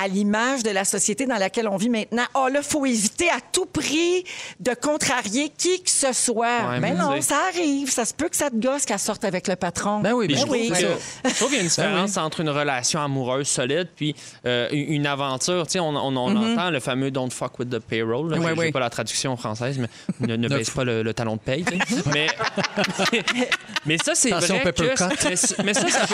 à 0.00 0.08
l'image 0.08 0.62
de 0.62 0.70
la 0.70 0.84
société 0.84 1.26
dans 1.26 1.36
laquelle 1.36 1.68
on 1.68 1.76
vit 1.76 1.88
maintenant. 1.88 2.24
Oh 2.34 2.48
là, 2.48 2.62
faut 2.62 2.84
éviter 2.86 3.28
à 3.30 3.38
tout 3.52 3.66
prix 3.66 4.24
de 4.60 4.72
contrarier 4.74 5.50
qui 5.56 5.82
que 5.82 5.90
ce 5.90 6.12
soit. 6.12 6.68
Ouais, 6.68 6.80
mais 6.80 6.92
non, 6.94 7.20
ça 7.20 7.36
arrive. 7.48 7.90
Ça 7.90 8.04
se 8.04 8.14
peut 8.14 8.28
que 8.28 8.36
ça 8.36 8.50
te 8.50 8.56
gosse 8.56 8.84
qu'elle 8.84 8.98
sorte 8.98 9.24
avec 9.24 9.48
le 9.48 9.56
patron. 9.56 10.00
Ben 10.00 10.12
oui, 10.12 10.26
ben 10.28 10.36
je, 10.36 10.40
trouve 10.42 10.52
oui. 10.52 10.68
que- 10.70 11.28
je 11.28 11.34
trouve 11.34 11.48
qu'il 11.48 11.56
y 11.56 11.60
a 11.60 11.62
une 11.62 11.68
différence 11.68 12.16
entre 12.16 12.40
une 12.40 12.50
relation 12.50 13.00
amoureuse 13.00 13.48
solide 13.48 13.88
puis 13.96 14.14
euh, 14.46 14.68
une 14.72 15.06
aventure. 15.06 15.66
Tu 15.66 15.72
sais, 15.72 15.80
on, 15.80 15.88
on- 15.96 16.16
on 16.16 16.36
entend 16.36 16.70
le 16.70 16.80
fameux 16.80 17.10
Don't 17.10 17.30
fuck 17.30 17.58
with 17.58 17.70
the 17.70 17.78
payroll. 17.78 18.30
là. 18.30 18.38
Ouais. 18.38 18.54
j'ai 18.58 18.72
pas 18.72 18.80
la 18.80 18.90
traduction 18.90 19.36
française, 19.36 19.78
mais 20.20 20.36
ne, 20.36 20.48
baisse 20.54 20.70
pas 20.70 20.84
le, 20.84 21.02
le 21.02 21.14
talon 21.14 21.36
de 21.36 21.40
paye. 21.40 21.64
mais, 22.12 22.26
mais 23.86 23.96
ça, 24.04 24.14
c'est 24.14 24.30
vrai 24.30 24.72
que... 24.72 24.82
Mais, 24.82 25.64
mais 25.64 25.74
ça, 25.74 25.88
ça. 25.88 26.06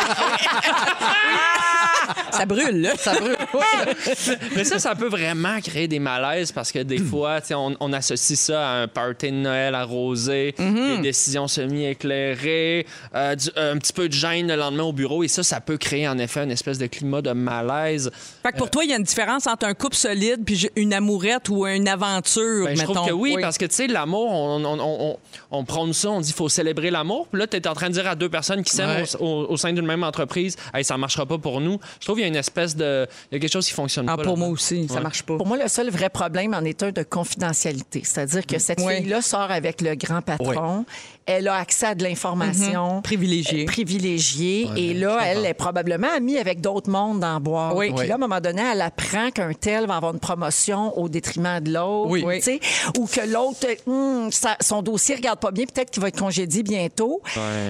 Ça 2.33 2.47
brûle, 2.47 2.81
là. 2.81 2.91
Ça 2.97 3.15
brûle. 3.15 3.37
Mais 4.57 4.65
ça, 4.65 4.79
ça 4.79 4.95
peut 4.95 5.09
vraiment 5.09 5.61
créer 5.61 5.89
des 5.89 5.99
malaises 5.99 6.53
parce 6.53 6.73
que 6.73 6.81
des 6.81 6.99
fois, 6.99 7.41
tu 7.41 7.49
sais, 7.49 7.55
on, 7.55 7.77
on 7.81 7.93
associe 7.93 8.39
ça 8.39 8.69
à 8.69 8.73
un 8.83 8.89
party 8.89 9.27
de 9.31 9.37
Noël 9.37 9.75
arrosé, 9.75 10.55
des 10.59 10.99
décisions 11.03 11.49
semi-éclairées, 11.49 12.87
euh, 13.15 13.37
un 13.57 13.77
petit 13.79 13.93
peu 13.93 14.09
de 14.09 14.13
gêne 14.13 14.49
le 14.49 14.57
lendemain 14.57 14.85
au 14.85 14.93
bureau. 14.93 15.23
Et 15.23 15.29
ça, 15.29 15.43
ça 15.43 15.61
peut 15.61 15.77
créer 15.77 16.09
en 16.09 16.19
effet 16.19 16.43
une 16.45 16.51
espèce 16.51 16.79
de 16.79 16.87
climat 16.87 17.23
de 17.23 17.33
malaise. 17.33 18.11
Fait 18.43 18.53
que 18.53 18.59
pour 18.59 18.71
toi, 18.71 18.85
il 18.85 18.91
y 18.91 18.93
a 18.93 18.97
une 18.97 19.03
différence 19.05 19.47
entre 19.47 19.67
un 19.67 19.75
couple 19.75 19.97
solide 19.97 20.43
puis 20.45 20.69
une 20.77 20.93
amourette 20.95 21.49
ou 21.49 21.67
une 21.67 21.89
aventure, 21.89 22.65
Ben, 22.67 22.75
je 22.77 22.81
mettons. 22.81 22.95
trouve 22.95 23.09
que 23.09 23.13
oui, 23.13 23.37
parce 23.41 23.59
que 23.59 23.67
tu 23.67 23.75
sais, 23.75 23.87
l'amour, 23.87 24.31
on, 24.31 24.65
on, 24.65 24.79
on, 24.81 25.17
on- 25.51 25.65
prône 25.65 25.93
ça, 25.93 26.11
on 26.11 26.21
dit 26.21 26.33
faut 26.33 26.49
célébrer 26.49 26.91
l'amour. 26.91 27.29
Puis 27.29 27.39
là, 27.41 27.47
tu 27.47 27.57
es 27.57 27.69
en 27.69 27.75
train 27.75 27.89
de 27.89 27.95
dire 27.95 28.07
à 28.09 28.15
deux 28.15 28.29
personnes 28.29 28.63
qui 28.63 28.73
s'aiment 28.75 28.91
Ouais. 28.91 29.05
au, 29.21 29.25
au- 29.25 29.47
au 29.53 29.57
sein 29.57 29.73
d'une 29.73 29.87
même 29.87 30.03
entreprise, 30.03 30.57
hey, 30.75 30.83
ça 30.85 30.97
marchera 30.97 31.25
pas 31.27 31.39
pour 31.39 31.61
nous. 31.61 31.79
Je 32.01 32.07
trouve 32.07 32.17
qu'il 32.17 32.23
y 32.23 32.25
a 32.25 32.29
une 32.29 32.37
espèce 32.37 32.75
de. 32.75 33.07
Il 33.31 33.35
y 33.35 33.37
a 33.37 33.41
quelque 33.41 33.53
chose 33.53 33.60
qui 33.69 33.75
fonctionne 33.75 34.07
Ah, 34.09 34.17
pas. 34.17 34.23
pour 34.23 34.37
moi 34.39 34.49
aussi, 34.49 34.87
ça 34.89 34.95
Ouais. 34.95 35.01
marche 35.03 35.23
pas. 35.23 35.37
Pour 35.37 35.47
moi, 35.47 35.57
le 35.57 35.69
seul 35.69 35.91
vrai 35.91 36.09
problème 36.11 36.55
en 36.55 36.65
est 36.65 36.83
un 36.83 36.91
de 36.93 37.03
confidentialité. 37.03 38.03
C'est-à-dire 38.05 38.47
que 38.47 38.59
cette 38.59 38.81
Oui. 38.81 38.97
fille-là 38.97 39.23
sort 39.23 39.51
avec 39.51 39.81
le 39.81 39.95
grand 39.95 40.23
patron. 40.23 40.85
Elle 41.31 41.49
a 41.49 41.55
accès 41.55 41.87
à 41.87 41.95
de 41.95 42.03
l'information. 42.03 43.03
Privilégié. 43.03 43.63
euh, 43.63 43.67
privilégiée. 43.67 44.69
et 44.77 44.95
là, 44.95 45.19
elle 45.25 45.45
est 45.47 45.55
probablement 45.55 46.09
amie 46.17 46.39
avec 46.39 46.61
d'autres 46.61 46.91
mondes 46.91 47.21
dans 47.21 47.41
bois. 47.41 47.73
Oui. 47.75 47.93
Puis 47.97 48.07
là, 48.07 48.15
à 48.15 48.17
un 48.17 48.21
moment 48.21 48.41
donné, 48.41 48.63
elle 48.73 48.81
apprend 48.81 49.31
qu'un 49.31 49.53
tel 49.53 49.87
va 49.87 49.97
avoir 49.97 50.13
une 50.15 50.21
promotion 50.21 50.97
au 50.99 51.09
détriment 51.09 51.61
de 51.61 51.73
l'autre. 51.73 52.11
Oui. 52.11 52.25
tu 52.39 52.43
sais, 52.43 52.61
Ou 52.99 53.07
que 53.07 53.21
l'autre, 53.31 53.67
hum, 53.87 54.31
son 54.61 54.83
dossier 54.83 55.15
regarde 55.17 55.39
pas 55.41 55.51
bien, 55.51 55.65
peut-être 55.67 55.91
qu'il 55.91 56.03
va 56.03 56.09
être 56.09 56.19
congédié 56.19 56.63
bientôt. 56.63 57.21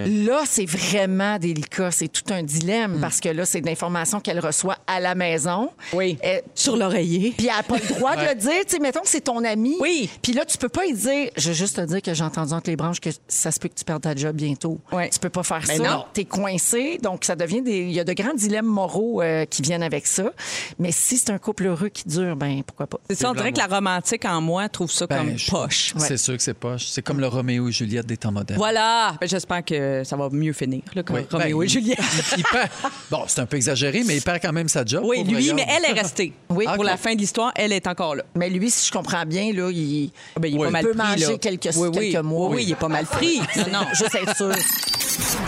Là, 0.06 0.42
c'est 0.46 0.66
vraiment 0.66 1.38
délicat. 1.38 1.90
C'est 1.90 2.08
tout 2.08 2.24
un 2.32 2.42
dilemme 2.42 2.98
parce 3.00 3.20
que 3.20 3.28
là, 3.28 3.44
c'est 3.44 3.60
de 3.60 3.66
l'information 3.66 4.20
qu'elle 4.20 4.40
reçoit 4.40 4.76
à 4.86 5.00
la 5.00 5.14
maison. 5.14 5.70
Oui. 5.92 6.18
Elle- 6.22 6.42
Sur 6.54 6.76
l'oreiller. 6.76 7.34
puis 7.36 7.46
elle 7.48 7.56
n'a 7.56 7.62
pas 7.62 7.76
le 7.76 7.94
droit 7.94 8.16
de 8.16 8.22
le 8.28 8.34
dire. 8.34 8.50
Tu 8.66 8.70
sais, 8.76 8.78
mettons 8.78 9.00
que 9.00 9.08
c'est 9.08 9.20
ton 9.22 9.42
ami. 9.44 9.76
Oui. 9.80 10.08
Puis 10.22 10.32
là, 10.32 10.44
tu 10.44 10.56
peux 10.58 10.68
pas 10.68 10.84
lui 10.84 10.94
dire, 10.94 11.30
je 11.36 11.48
veux 11.48 11.54
juste 11.54 11.76
te 11.76 11.80
dire 11.82 12.02
que 12.02 12.14
j'ai 12.14 12.24
entendu 12.24 12.52
entre 12.52 12.70
les 12.70 12.76
branches 12.76 13.00
que 13.00 13.10
ça 13.28 13.49
se 13.50 13.58
peut 13.58 13.68
que 13.68 13.74
tu 13.74 13.84
perdes 13.84 14.02
ta 14.02 14.14
job 14.14 14.34
bientôt. 14.36 14.78
Oui. 14.92 15.08
Tu 15.10 15.18
peux 15.18 15.28
pas 15.30 15.42
faire 15.42 15.62
Ben 15.66 15.76
ça. 15.76 15.82
non. 15.82 16.04
Tu 16.14 16.20
es 16.22 16.24
coincé. 16.24 16.98
Donc, 17.02 17.24
ça 17.24 17.36
devient 17.36 17.62
des. 17.62 17.78
Il 17.80 17.92
y 17.92 18.00
a 18.00 18.04
de 18.04 18.12
grands 18.12 18.34
dilemmes 18.34 18.66
moraux 18.66 19.22
euh, 19.22 19.44
qui 19.44 19.62
viennent 19.62 19.82
avec 19.82 20.06
ça. 20.06 20.32
Mais 20.78 20.92
si 20.92 21.16
c'est 21.18 21.30
un 21.30 21.38
couple 21.38 21.66
heureux 21.66 21.88
qui 21.88 22.08
dure, 22.08 22.36
ben 22.36 22.62
pourquoi 22.66 22.86
pas? 22.86 22.98
C'est 23.08 23.16
ça, 23.16 23.30
on 23.30 23.34
dirait 23.34 23.52
que 23.52 23.58
la 23.58 23.66
romantique 23.66 24.24
en 24.24 24.40
moi 24.40 24.68
trouve 24.68 24.90
ça 24.90 25.06
Ben, 25.06 25.18
comme 25.18 25.38
je- 25.38 25.50
poche. 25.50 25.94
C'est 25.98 26.16
sûr 26.16 26.36
que 26.36 26.42
c'est 26.42 26.54
poche. 26.54 26.86
C'est 26.88 27.02
comme 27.02 27.20
le 27.20 27.26
Roméo 27.28 27.68
et 27.68 27.72
Juliette 27.72 28.06
des 28.06 28.16
temps 28.16 28.32
modernes. 28.32 28.58
Voilà. 28.58 29.14
Ben, 29.20 29.28
J'espère 29.28 29.64
que 29.64 30.02
ça 30.04 30.16
va 30.16 30.28
mieux 30.30 30.52
finir, 30.52 30.82
là, 30.94 31.02
comme 31.02 31.16
Oui. 31.16 31.22
Roméo 31.30 31.58
Ben, 31.58 31.64
et 31.64 31.68
Juliette. 31.68 31.98
Il 32.36 32.42
perd- 32.44 32.68
Bon, 33.10 33.24
c'est 33.26 33.40
un 33.40 33.46
peu 33.46 33.56
exagéré, 33.56 34.02
mais 34.06 34.16
il 34.16 34.22
perd 34.22 34.40
quand 34.40 34.52
même 34.52 34.68
sa 34.68 34.84
job. 34.84 35.02
Oui, 35.06 35.24
lui, 35.24 35.52
mais 35.52 35.66
elle 35.68 35.84
est 35.84 36.00
restée. 36.00 36.32
Oui. 36.50 36.66
Pour 36.74 36.84
la 36.84 36.96
fin 36.96 37.14
de 37.14 37.18
l'histoire, 37.20 37.52
elle 37.54 37.72
est 37.72 37.86
encore 37.86 38.14
là. 38.16 38.24
Mais 38.34 38.50
lui, 38.50 38.70
si 38.70 38.86
je 38.88 38.92
comprends 38.92 39.24
bien, 39.24 39.52
là, 39.52 39.70
il, 39.70 40.10
Ah 40.36 40.40
ben, 40.40 40.48
il 40.48 40.56
est 40.56 40.58
Oui. 40.58 40.64
pas 40.66 40.70
mal 40.70 40.84
peut 40.84 40.90
pris, 40.90 40.98
manger 40.98 41.26
là. 41.32 41.38
quelques, 41.38 41.68
oui, 41.76 41.88
oui. 41.88 42.10
quelques 42.12 42.24
mois. 42.24 42.48
Oui, 42.48 42.56
oui, 42.56 42.62
il 42.66 42.72
est 42.72 42.76
pas 42.76 42.88
mal 42.88 43.06
pris. 43.06 43.29
Non, 43.38 43.80
non, 43.80 43.86
juste 43.94 44.14
être 44.14 44.36
sûr. 44.36 44.52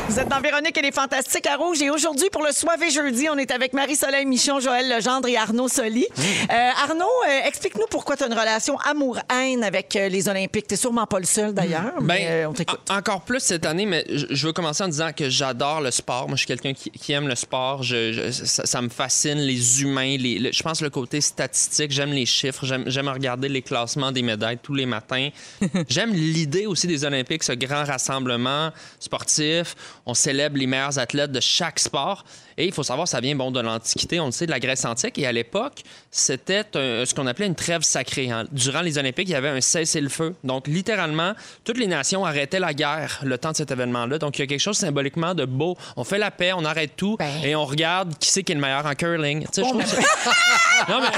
Vous 0.09 0.19
êtes 0.19 0.29
dans 0.29 0.41
Véronique 0.41 0.77
et 0.77 0.83
les 0.83 0.93
Fantastiques 0.93 1.47
à 1.47 1.57
Rouge. 1.57 1.81
Et 1.81 1.89
aujourd'hui, 1.91 2.29
pour 2.31 2.43
le 2.43 2.53
Soivé 2.53 2.91
jeudi, 2.91 3.29
on 3.31 3.39
est 3.39 3.51
avec 3.51 3.73
Marie-Soleil 3.73 4.27
Michon, 4.27 4.61
Joël 4.61 4.89
Legendre 4.89 5.29
et 5.29 5.37
Arnaud 5.37 5.69
Soli. 5.69 6.07
Euh, 6.19 6.71
Arnaud, 6.85 7.05
euh, 7.29 7.47
explique-nous 7.47 7.87
pourquoi 7.89 8.17
tu 8.17 8.25
as 8.25 8.27
une 8.27 8.33
relation 8.35 8.79
amour-haine 8.81 9.65
avec 9.65 9.95
euh, 9.97 10.09
les 10.09 10.29
Olympiques. 10.29 10.67
Tu 10.67 10.77
sûrement 10.77 11.07
pas 11.07 11.19
le 11.19 11.25
seul, 11.25 11.55
d'ailleurs, 11.55 11.93
Ben, 12.01 12.05
mais 12.07 12.47
on 12.47 12.53
t'écoute. 12.53 12.81
en- 12.91 12.97
encore 12.99 13.23
plus 13.23 13.41
cette 13.41 13.65
année, 13.65 13.87
mais 13.87 14.05
je, 14.11 14.47
veux 14.47 14.53
commencer 14.53 14.83
en 14.85 14.89
disant 14.89 15.11
que 15.17 15.31
j'adore 15.31 15.81
le 15.81 15.91
sport. 15.91 16.27
Moi, 16.29 16.37
je 16.37 16.41
suis 16.41 16.47
quelqu'un 16.49 16.75
qui, 16.75 16.91
qui 16.91 17.13
aime 17.13 17.29
le 17.29 17.37
sport. 17.37 17.83
Je, 17.83 18.13
je- 18.13 18.31
ça, 18.33 18.67
ça 18.67 18.83
me 18.83 18.89
fascine, 18.91 19.39
les 19.39 19.83
humains. 19.83 20.17
Les, 20.19 20.39
le- 20.39 20.53
je 20.53 20.63
pense 20.63 20.83
le 20.83 20.91
côté 20.91 21.21
statistique. 21.21 21.91
J'aime 21.93 22.11
les 22.13 22.27
chiffres. 22.27 22.67
J'aime 22.67 22.85
j'aime 22.87 23.09
regarder 23.09 23.49
les 23.49 23.63
classements 23.63 24.13
des 24.13 24.23
médailles 24.23 24.59
tous 24.63 24.75
les 24.75 24.87
matins. 24.87 25.29
j'aime 25.89 26.13
l'idée 26.13 26.67
aussi 26.67 26.87
des 26.87 27.05
Olympiques, 27.05 27.45
ce 27.45 27.53
grand 27.53 27.72
rassemblement 27.77 28.71
sportif. 28.99 29.75
On 30.07 30.15
célèbre 30.15 30.57
les 30.57 30.67
meilleurs 30.67 30.99
athlètes 30.99 31.33
de 31.33 31.41
chaque 31.41 31.79
sport. 31.79 32.25
Et 32.59 32.67
il 32.67 32.73
faut 32.73 32.83
savoir, 32.83 33.09
ça 33.09 33.21
vient 33.21 33.35
bon 33.35 33.51
de 33.51 33.61
l'Antiquité, 33.61 34.21
on 34.21 34.27
le 34.27 34.33
sait, 34.33 34.47
de 34.47 34.51
la 34.51 34.61
Grèce 34.61 34.85
antique. 34.85 35.19
Et 35.19 35.27
à 35.27 35.33
l'époque, 35.33 35.83
c'était 36.11 36.65
un- 36.75 37.05
ce 37.05 37.15
qu'on 37.15 37.27
appelait 37.27 37.47
une 37.47 37.55
trêve 37.55 37.83
sacrée. 37.83 38.31
hein. 38.31 38.45
Durant 38.53 38.81
les 38.83 38.99
Olympiques, 38.99 39.29
il 39.29 39.33
y 39.33 39.37
avait 39.37 39.49
un 39.49 39.61
cessez-le-feu. 39.61 40.35
Donc, 40.45 40.67
littéralement, 40.67 41.33
toutes 41.65 41.79
les 41.79 41.87
nations 41.87 42.25
arrêtaient 42.25 42.61
la 42.61 42.75
guerre 42.75 43.21
le 43.25 43.39
temps 43.39 43.53
de 43.53 43.57
cet 43.57 43.71
événement-là. 43.71 44.19
Donc, 44.19 44.39
il 44.39 44.43
y 44.43 44.45
a 44.45 44.47
quelque 44.47 44.61
chose 44.61 44.77
symboliquement 44.77 45.35
de 45.35 45.45
beau. 45.45 45.77
On 45.97 46.05
fait 46.05 46.19
la 46.19 46.31
paix, 46.31 46.53
on 46.53 46.65
arrête 46.65 46.93
tout 46.97 47.17
Ben. 47.19 47.31
et 47.45 47.55
on 47.57 47.65
regarde 47.65 48.17
qui 48.19 48.29
c'est 48.31 48.43
qui 48.43 48.53
est 48.53 48.55
le 48.57 48.61
meilleur 48.61 48.85
en 48.87 48.95
curling. 48.95 49.43
Tu 49.45 49.49
sais, 49.53 49.63
je 49.65 49.69
trouve 49.69 49.85
ça... 49.87 49.97
non, 50.89 51.01
mais 51.01 51.09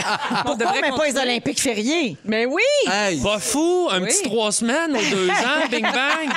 Pourquoi 0.45 0.57
devrait 0.57 0.81
mais 0.83 0.91
pas 0.97 1.07
les 1.07 1.17
Olympiques 1.17 1.61
fériés? 1.61 2.17
Mais 2.25 2.47
oui! 2.47 2.63
Hey, 2.91 3.21
pas 3.21 3.39
fou, 3.39 3.89
un 3.91 4.01
Oui. 4.03 4.09
petit 4.09 4.23
trois 4.23 4.53
semaines 4.53 4.97
aux 4.97 5.11
deux 5.15 5.31
ans, 5.31 5.67
bing 5.71 5.83
bang. 5.83 6.29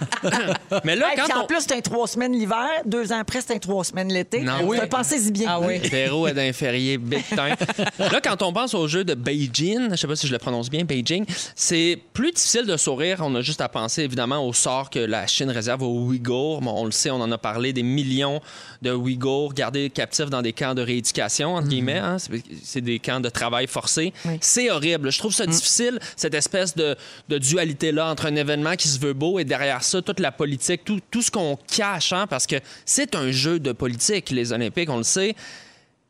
mais 0.84 0.96
là, 0.96 1.08
Hey, 1.12 1.16
quand 1.16 1.38
en 1.38 1.44
on... 1.44 1.46
plus, 1.46 1.60
c'est 1.60 1.72
un 1.74 1.80
trois 1.80 2.06
semaines 2.06 2.32
l'hiver. 2.32 2.68
Deux 2.84 3.12
ans 3.12 3.18
après, 3.20 3.40
c'est 3.40 3.54
un 3.54 3.58
trois 3.58 3.84
semaines 3.84 4.12
l'été. 4.12 4.40
Non. 4.40 4.54
Oui. 4.64 4.78
Pensez-y 4.90 5.30
bien. 5.32 5.46
Ah 5.48 5.60
oui. 5.60 5.78
Véro 5.78 6.26
est 6.26 6.34
d'un 6.34 6.52
férié 6.52 6.98
big 6.98 7.24
time. 7.28 7.54
Là, 7.98 8.20
quand 8.22 8.42
on 8.42 8.52
pense 8.52 8.74
au 8.74 8.86
jeu 8.88 9.04
de 9.04 9.14
Beijing, 9.14 9.90
je 9.90 9.96
sais 9.96 10.06
pas 10.06 10.16
si 10.16 10.26
je 10.26 10.32
le 10.32 10.38
prononce 10.38 10.68
bien, 10.70 10.84
Beijing, 10.84 11.24
c'est 11.54 11.98
plus 12.12 12.32
difficile 12.32 12.66
de 12.66 12.76
sourire. 12.76 13.18
On 13.22 13.34
a 13.34 13.40
juste 13.42 13.60
à 13.60 13.68
penser 13.68 14.02
évidemment 14.02 14.46
au 14.46 14.52
sort 14.52 14.90
que 14.90 14.98
la 14.98 15.26
Chine 15.26 15.50
réserve 15.50 15.82
aux 15.82 15.98
Ouïghours. 16.06 16.60
Bon, 16.60 16.72
on 16.76 16.84
le 16.84 16.90
sait, 16.92 17.10
on 17.10 17.20
en 17.20 17.30
a 17.32 17.38
parlé, 17.38 17.72
des 17.72 17.82
millions 17.82 18.40
de 18.82 18.92
Ouïghours 18.92 19.54
gardés 19.54 19.90
captifs 19.90 20.30
dans 20.30 20.42
des 20.42 20.52
camps 20.52 20.74
de 20.74 20.82
rééducation, 20.82 21.54
entre 21.54 21.68
guillemets. 21.68 21.98
hein. 21.98 22.16
C'est- 22.18 22.78
des 22.80 22.98
camps 23.00 23.20
de 23.20 23.28
travail 23.28 23.66
forcé. 23.66 24.12
C'est 24.40 24.70
horrible. 24.70 25.10
Je 25.10 25.18
trouve 25.18 25.32
ça 25.34 25.46
difficile, 25.46 25.98
cette 26.16 26.34
espèce 26.34 26.76
de, 26.76 26.94
de 27.28 27.38
dualité-là 27.38 28.08
entre 28.10 28.26
un 28.26 28.36
événement 28.36 28.76
qui 28.76 28.86
se 28.88 28.98
veut 29.00 29.12
beau 29.14 29.38
et 29.40 29.44
derrière 29.44 29.82
toute 29.96 30.20
la 30.20 30.32
politique, 30.32 30.84
tout, 30.84 31.00
tout 31.10 31.22
ce 31.22 31.30
qu'on 31.30 31.56
cache, 31.56 32.12
hein, 32.12 32.26
parce 32.26 32.46
que 32.46 32.56
c'est 32.84 33.14
un 33.14 33.30
jeu 33.30 33.58
de 33.60 33.72
politique, 33.72 34.30
les 34.30 34.52
Olympiques, 34.52 34.90
on 34.90 34.98
le 34.98 35.02
sait. 35.02 35.34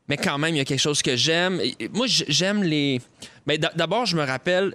Mais 0.09 0.17
quand 0.17 0.39
même, 0.39 0.55
il 0.55 0.59
y 0.59 0.61
a 0.61 0.65
quelque 0.65 0.81
chose 0.81 1.03
que 1.03 1.17
j'aime. 1.17 1.61
Moi, 1.93 2.07
j'aime 2.09 2.63
les. 2.63 2.99
Mais 3.47 3.59
d'a- 3.59 3.73
d'abord, 3.77 4.07
je 4.07 4.17
me 4.17 4.25
rappelle, 4.25 4.75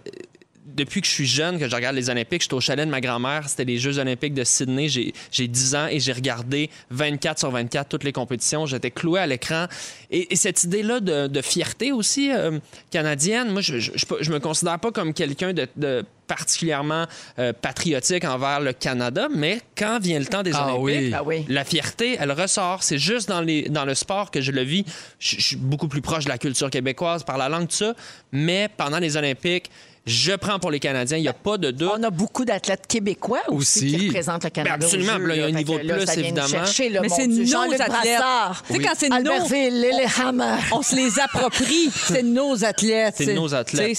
depuis 0.66 1.02
que 1.02 1.08
je 1.08 1.12
suis 1.12 1.26
jeune, 1.28 1.60
que 1.60 1.68
je 1.68 1.76
regarde 1.76 1.96
les 1.96 2.10
Olympiques, 2.10 2.42
j'étais 2.42 2.54
au 2.54 2.62
chalet 2.62 2.86
de 2.86 2.92
ma 2.92 3.02
grand-mère. 3.02 3.50
C'était 3.50 3.66
les 3.66 3.78
Jeux 3.78 4.00
Olympiques 4.00 4.34
de 4.34 4.44
Sydney. 4.44 4.88
J'ai 4.90 5.14
j'ai 5.32 5.48
10 5.48 5.76
ans 5.76 5.88
et 5.88 6.00
j'ai 6.00 6.14
regardé 6.14 6.70
24 6.90 7.40
sur 7.40 7.52
24 7.52 7.90
toutes 7.90 8.04
les 8.04 8.14
compétitions. 8.14 8.66
J'étais 8.66 8.92
cloué 8.92 9.20
à 9.20 9.28
l'écran. 9.28 9.68
Et, 10.10 10.34
et 10.34 10.36
cette 10.36 10.64
idée-là 10.64 11.00
de, 11.00 11.28
de 11.28 11.42
fierté 11.42 11.92
aussi 11.92 12.32
euh, 12.32 12.60
canadienne, 12.92 13.52
moi, 13.52 13.62
je, 13.62 13.80
je, 13.80 13.92
je, 13.96 14.06
je 14.22 14.32
me 14.32 14.40
considère 14.40 14.80
pas 14.80 14.92
comme 14.92 15.14
quelqu'un 15.14 15.54
de, 15.54 15.68
de 15.76 16.06
particulièrement 16.28 17.06
euh, 17.40 17.52
patriotique 17.54 18.24
envers 18.24 18.60
le 18.62 18.74
Canada, 18.74 19.28
mais 19.34 19.60
quand 19.78 20.00
vient 20.02 20.20
le 20.20 20.26
temps 20.26 20.44
des 20.44 20.52
Ah 20.54 20.74
Olympiques, 20.74 20.84
oui. 20.84 21.14
Ah 21.14 21.24
oui. 21.24 21.46
la 21.50 21.66
fierté, 21.66 22.16
elle 22.20 22.32
ressort. 22.32 22.84
C'est 22.84 22.98
juste 22.98 23.28
dans, 23.28 23.42
les, 23.42 23.64
dans 23.70 23.86
le 23.86 23.94
sport 23.94 24.32
que 24.32 24.42
je 24.42 24.52
le 24.52 24.62
vis. 24.62 24.86
Je, 25.20 25.36
je 25.38 25.42
suis 25.42 25.56
beaucoup 25.58 25.88
plus 25.88 26.02
proche 26.02 26.24
de 26.24 26.30
la 26.30 26.38
culture 26.38 26.70
québécoise 26.70 27.24
par 27.24 27.38
la 27.38 27.50
langue, 27.50 27.68
tout 27.68 27.76
ça. 27.76 27.94
Mais 28.32 28.70
pendant 28.78 29.00
les 29.00 29.18
Olympiques, 29.18 29.70
je 30.06 30.34
prends 30.34 30.60
pour 30.60 30.70
les 30.72 30.80
Canadiens. 30.80 31.18
Il 31.18 31.22
n'y 31.22 31.28
a 31.28 31.34
pas 31.34 31.58
de 31.58 31.72
doute. 31.72 31.92
On 31.98 32.04
a 32.04 32.10
beaucoup 32.10 32.44
d'athlètes 32.46 32.88
québécois 32.88 33.40
aussi, 33.48 33.86
Aussi. 33.86 33.98
qui 33.98 34.08
représentent 34.08 34.44
le 34.44 34.50
Canada. 34.50 34.78
Ben 34.78 34.84
absolument. 34.86 35.18
Jeux, 35.18 35.26
Là, 35.28 35.36
il 35.36 35.40
y 35.40 35.44
a 35.44 35.46
un 35.48 35.52
niveau 35.52 35.78
de 35.80 35.94
plus, 35.94 36.18
évidemment. 36.20 36.48
chercher, 36.48 36.90
là, 36.90 37.00
Mais 37.02 37.10
c'est 37.10 37.28
nos 37.28 37.64
athlètes. 37.64 37.88
Brassard. 37.90 38.64
Tu 38.68 38.74
sais, 38.74 38.80
quand 38.84 38.94
c'est 38.98 39.10
nos- 39.10 39.48
Lillehammer. 39.50 40.56
On 40.72 40.82
se 40.82 40.96
les 40.96 41.20
approprie. 41.20 41.90
C'est 42.08 42.24
nos 42.24 42.64
athlètes. 42.66 43.16
C'est 43.18 43.34
nos 43.34 43.54
athlètes. 43.56 43.98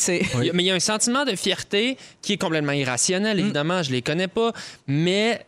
Mais 0.52 0.62
il 0.62 0.66
y 0.66 0.70
a 0.70 0.74
un 0.74 0.80
sentiment 0.80 1.24
de 1.24 1.34
fierté 1.36 1.96
qui 2.22 2.34
est 2.34 2.36
complètement 2.38 2.72
irrationnel, 2.72 3.38
évidemment. 3.40 3.82
Je 3.82 3.90
les 3.92 4.02
connais 4.02 4.28
pas. 4.28 4.52
Mais 4.86 5.44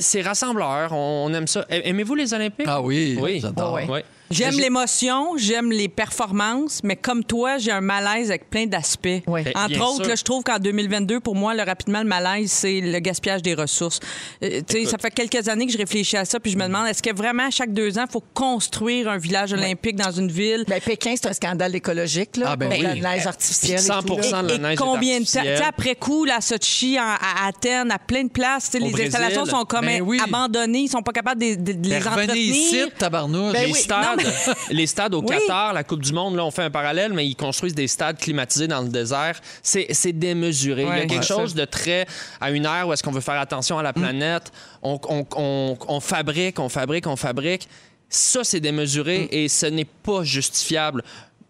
c'est 0.00 0.22
rassembleur. 0.22 0.92
On, 0.92 1.26
on 1.30 1.34
aime 1.34 1.46
ça. 1.46 1.64
Aimez-vous 1.68 2.14
les 2.14 2.34
Olympiques? 2.34 2.66
Ah 2.68 2.80
oui, 2.82 3.16
Oui. 3.20 3.40
j'adore. 3.40 3.74
Ouais, 3.74 3.86
ouais. 3.86 3.90
Oui. 3.94 4.00
J'aime 4.30 4.52
J'ai- 4.54 4.62
l'émotion, 4.62 5.36
j'aime 5.36 5.70
les 5.70 5.88
performances, 5.88 6.80
mais 6.82 6.96
comme 6.96 7.22
toi, 7.24 7.58
j'ai 7.58 7.70
un 7.70 7.82
malaise 7.82 8.30
avec 8.30 8.48
plein 8.48 8.66
d'aspects. 8.66 9.06
Oui. 9.26 9.42
Ben, 9.42 9.52
Entre 9.54 9.68
bien 9.68 9.84
autres, 9.84 10.08
là, 10.08 10.14
je 10.14 10.22
trouve 10.24 10.42
qu'en 10.42 10.58
2022, 10.58 11.20
pour 11.20 11.34
moi, 11.34 11.54
le, 11.54 11.62
rapidement, 11.62 12.00
le 12.00 12.08
malaise, 12.08 12.50
c'est 12.50 12.80
le 12.80 12.98
gaspillage 13.00 13.42
des 13.42 13.54
ressources. 13.54 14.00
Euh, 14.42 14.60
tu 14.66 14.84
sais, 14.84 14.90
ça 14.90 14.96
fait 14.98 15.10
quelques 15.10 15.46
années 15.48 15.66
que 15.66 15.72
je 15.72 15.78
réfléchis 15.78 16.16
à 16.16 16.24
ça, 16.24 16.40
puis 16.40 16.50
je 16.52 16.56
me 16.56 16.64
demande, 16.66 16.86
est-ce 16.88 17.02
que 17.02 17.14
vraiment, 17.14 17.50
chaque 17.50 17.72
deux 17.74 17.98
ans, 17.98 18.04
il 18.08 18.12
faut 18.12 18.24
construire 18.32 19.08
un 19.10 19.18
village 19.18 19.52
olympique 19.52 19.96
dans 19.96 20.10
une 20.10 20.30
ville? 20.30 20.64
Ben, 20.66 20.80
Pékin, 20.80 21.14
c'est 21.16 21.28
un 21.28 21.32
scandale 21.34 21.74
écologique, 21.76 22.36
là. 22.38 22.46
Ah, 22.52 22.56
ben 22.56 22.70
oui. 22.70 22.80
la 22.80 22.94
neige 22.94 23.26
artificielle. 23.26 23.78
et 23.78 23.82
100 23.82 24.02
tout, 24.02 24.16
là. 24.16 24.42
de 24.42 24.48
la 24.48 24.54
Et 24.54 24.58
neige 24.58 24.72
est 24.72 24.76
combien 24.76 25.20
de 25.20 25.24
temps? 25.58 25.64
Après 25.68 25.94
coup, 25.96 26.24
là, 26.24 26.36
à 26.36 26.40
Sochi, 26.40 26.98
en- 26.98 27.02
à 27.02 27.46
Athènes, 27.48 27.90
à 27.90 27.98
plein 27.98 28.24
de 28.24 28.30
places, 28.30 28.70
tu 28.70 28.78
sais, 28.78 28.82
Au 28.82 28.86
les 28.86 28.90
Brésil. 28.92 29.08
installations 29.14 29.44
sont 29.44 29.64
comme 29.64 29.84
Ben 29.86 30.00
oui. 30.02 30.18
abandonnées, 30.24 30.80
ils 30.80 30.88
sont 30.88 31.02
pas 31.02 31.12
capables 31.12 31.40
de, 31.40 31.54
de- 31.56 31.72
de 31.72 31.88
les 31.88 32.00
Ben, 32.00 32.08
revenez 32.08 32.38
ici, 32.40 32.76
entretenir. 32.76 32.94
tabarnouche. 32.98 33.52
Ben 33.52 33.66
les, 33.66 33.72
oui, 33.72 33.78
stades, 34.20 34.56
les 34.70 34.86
stades 34.86 35.14
au 35.14 35.20
Oui. 35.20 35.26
Qatar, 35.28 35.72
la 35.72 35.84
Coupe 35.84 36.02
du 36.02 36.12
Monde, 36.12 36.36
là, 36.36 36.44
on 36.44 36.50
fait 36.50 36.62
un 36.62 36.70
parallèle, 36.70 37.12
mais 37.12 37.26
ils 37.26 37.34
construisent 37.36 37.74
des 37.74 37.88
stades 37.88 38.18
climatisés 38.18 38.68
dans 38.68 38.80
le 38.82 38.88
désert. 38.88 39.40
C'est 39.62 40.12
démesuré. 40.12 40.82
Il 40.82 40.88
y 40.88 40.90
a 40.90 41.00
quelque 41.06 41.14
Ouais. 41.16 41.22
chose 41.22 41.54
de 41.54 41.64
très 41.64 42.06
à 42.40 42.50
une 42.50 42.64
ère 42.66 42.88
où 42.88 42.92
est-ce 42.92 43.02
qu'on 43.02 43.10
veut 43.12 43.20
faire 43.20 43.40
attention 43.40 43.78
à 43.78 43.82
la 43.82 43.92
planète. 43.92 44.52
On, 44.82 44.98
on- 45.08 45.26
on- 45.36 45.78
on 45.88 46.00
fabrique, 46.00 46.58
on 46.58 46.68
fabrique, 46.68 47.06
on 47.06 47.16
fabrique. 47.16 47.68
Ça, 48.08 48.44
c'est 48.44 48.60
démesuré 48.60 49.28
et 49.32 49.48
ce 49.48 49.66
n'est 49.66 49.84
pas 49.86 50.22
justifiable. 50.22 51.02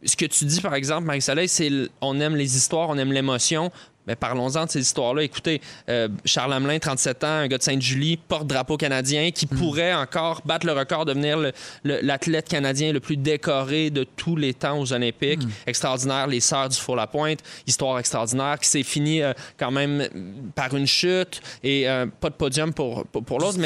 Ce 0.07 0.17
que 0.17 0.27
tu 0.27 0.45
dis, 0.45 0.61
par 0.61 0.75
exemple, 0.75 1.05
Marie-Soleil, 1.07 1.49
c'est 1.49 1.71
on 2.01 2.21
aime 2.21 2.37
les 2.37 2.57
histoires, 2.57 2.89
on 2.91 2.97
aime 2.99 3.13
l'émotion. 3.13 3.71
Mais 4.07 4.17
parlons-en 4.17 4.67
de 4.67 4.71
ces 4.71 4.81
histoires-là. 4.81 5.23
Écoutez, 5.23 5.61
euh, 5.89 6.09
Charles 6.25 6.53
Hamelin, 6.53 6.79
37 6.79 7.25
ans, 7.25 7.27
un 7.29 7.47
gars 7.49 7.59
de 7.59 7.63
Sainte-Julie, 7.63 8.17
porte-drapeau 8.19 8.77
canadien, 8.77 9.31
qui 9.31 9.47
pourrait 9.47 9.95
encore 9.95 10.43
battre 10.45 10.67
le 10.67 10.73
record, 10.73 11.05
devenir 11.07 11.39
l'athlète 11.85 12.49
canadien 12.49 12.93
le 12.93 13.01
plus 13.01 13.17
décoré 13.17 13.91
de 13.91 14.05
tous 14.05 14.37
les 14.37 14.53
temps 14.55 14.79
aux 14.79 14.93
Olympiques. 14.93 15.41
Extraordinaire, 15.67 16.27
les 16.27 16.41
Sœurs 16.41 16.69
du 16.69 16.77
Four-la-Pointe, 16.77 17.41
histoire 17.67 17.99
extraordinaire, 17.99 18.59
qui 18.59 18.69
s'est 18.69 18.83
finie 18.83 19.23
euh, 19.23 19.33
quand 19.59 19.71
même 19.71 20.07
par 20.55 20.75
une 20.77 20.87
chute 20.87 21.41
et 21.63 21.89
euh, 21.89 22.07
pas 22.21 22.29
de 22.31 22.35
podium 22.35 22.73
pour, 22.75 23.07
pour, 23.07 23.25
pour 23.25 23.39
l'autre. 23.39 23.59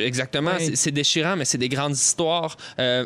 Exactement, 0.00 0.52
Oui. 0.58 0.72
c'est- 0.74 0.90
déchirant, 0.90 1.36
mais 1.36 1.44
c'est 1.44 1.58
des 1.58 1.68
grandes 1.68 1.94
histoires. 1.94 2.56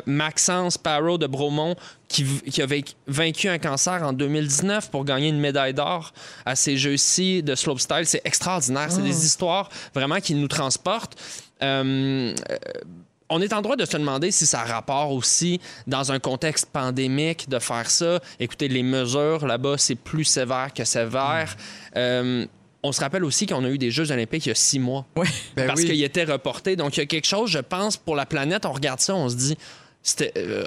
Maxence 0.05 0.77
Parrow 0.77 1.17
de 1.17 1.27
Bromont, 1.27 1.75
qui, 2.07 2.23
qui 2.51 2.61
a 2.61 2.67
vaincu- 3.07 3.49
un 3.49 3.57
cancer 3.57 4.01
en 4.03 4.13
2019 4.13 4.91
pour 4.91 5.05
gagner 5.05 5.29
une 5.29 5.39
médaille 5.39 5.73
d'or 5.73 6.13
à 6.45 6.55
ces 6.55 6.77
Jeux-ci 6.77 7.41
de 7.43 7.55
slopestyle, 7.55 8.05
c'est 8.05 8.21
extraordinaire. 8.25 8.91
C'est 8.91 9.01
des 9.01 9.25
histoires 9.25 9.69
vraiment 9.93 10.19
qui 10.19 10.35
nous 10.35 10.47
transportent. 10.47 11.15
Euh, 11.63 12.33
euh, 12.51 12.55
on 13.29 13.41
est 13.41 13.53
en 13.53 13.61
droit 13.61 13.75
de 13.75 13.85
se 13.85 13.97
demander 13.97 14.29
si 14.29 14.45
ça 14.45 14.61
a 14.61 14.65
rapport 14.65 15.11
aussi 15.11 15.59
dans 15.87 16.11
un 16.11 16.19
contexte 16.19 16.67
pandémique 16.67 17.49
de 17.49 17.57
faire 17.57 17.89
ça. 17.89 18.19
Écoutez, 18.39 18.67
les 18.67 18.83
mesures 18.83 19.47
là-bas, 19.47 19.77
c'est 19.79 19.95
plus 19.95 20.25
sévère 20.25 20.71
que 20.75 20.83
sévère. 20.85 21.55
Euh, 21.97 22.45
on 22.83 22.91
se 22.91 23.01
rappelle 23.01 23.23
aussi 23.25 23.47
qu'on 23.47 23.65
a 23.65 23.69
eu 23.69 23.79
des 23.79 23.89
Jeux 23.89 24.11
olympiques 24.11 24.45
il 24.45 24.49
y 24.49 24.51
a 24.51 24.55
six 24.55 24.77
mois 24.77 25.07
Ben 25.15 25.65
parce 25.65 25.81
oui. 25.81 25.87
qu'il 25.87 26.03
était 26.03 26.23
reporté. 26.25 26.75
Donc, 26.75 26.97
il 26.97 26.99
y 26.99 27.03
a 27.03 27.07
quelque 27.07 27.25
chose, 27.25 27.49
je 27.49 27.57
pense, 27.57 27.97
pour 27.97 28.15
la 28.15 28.27
planète, 28.27 28.63
on 28.67 28.71
regarde 28.73 28.99
ça, 28.99 29.15
on 29.15 29.27
se 29.27 29.35
dit, 29.35 29.57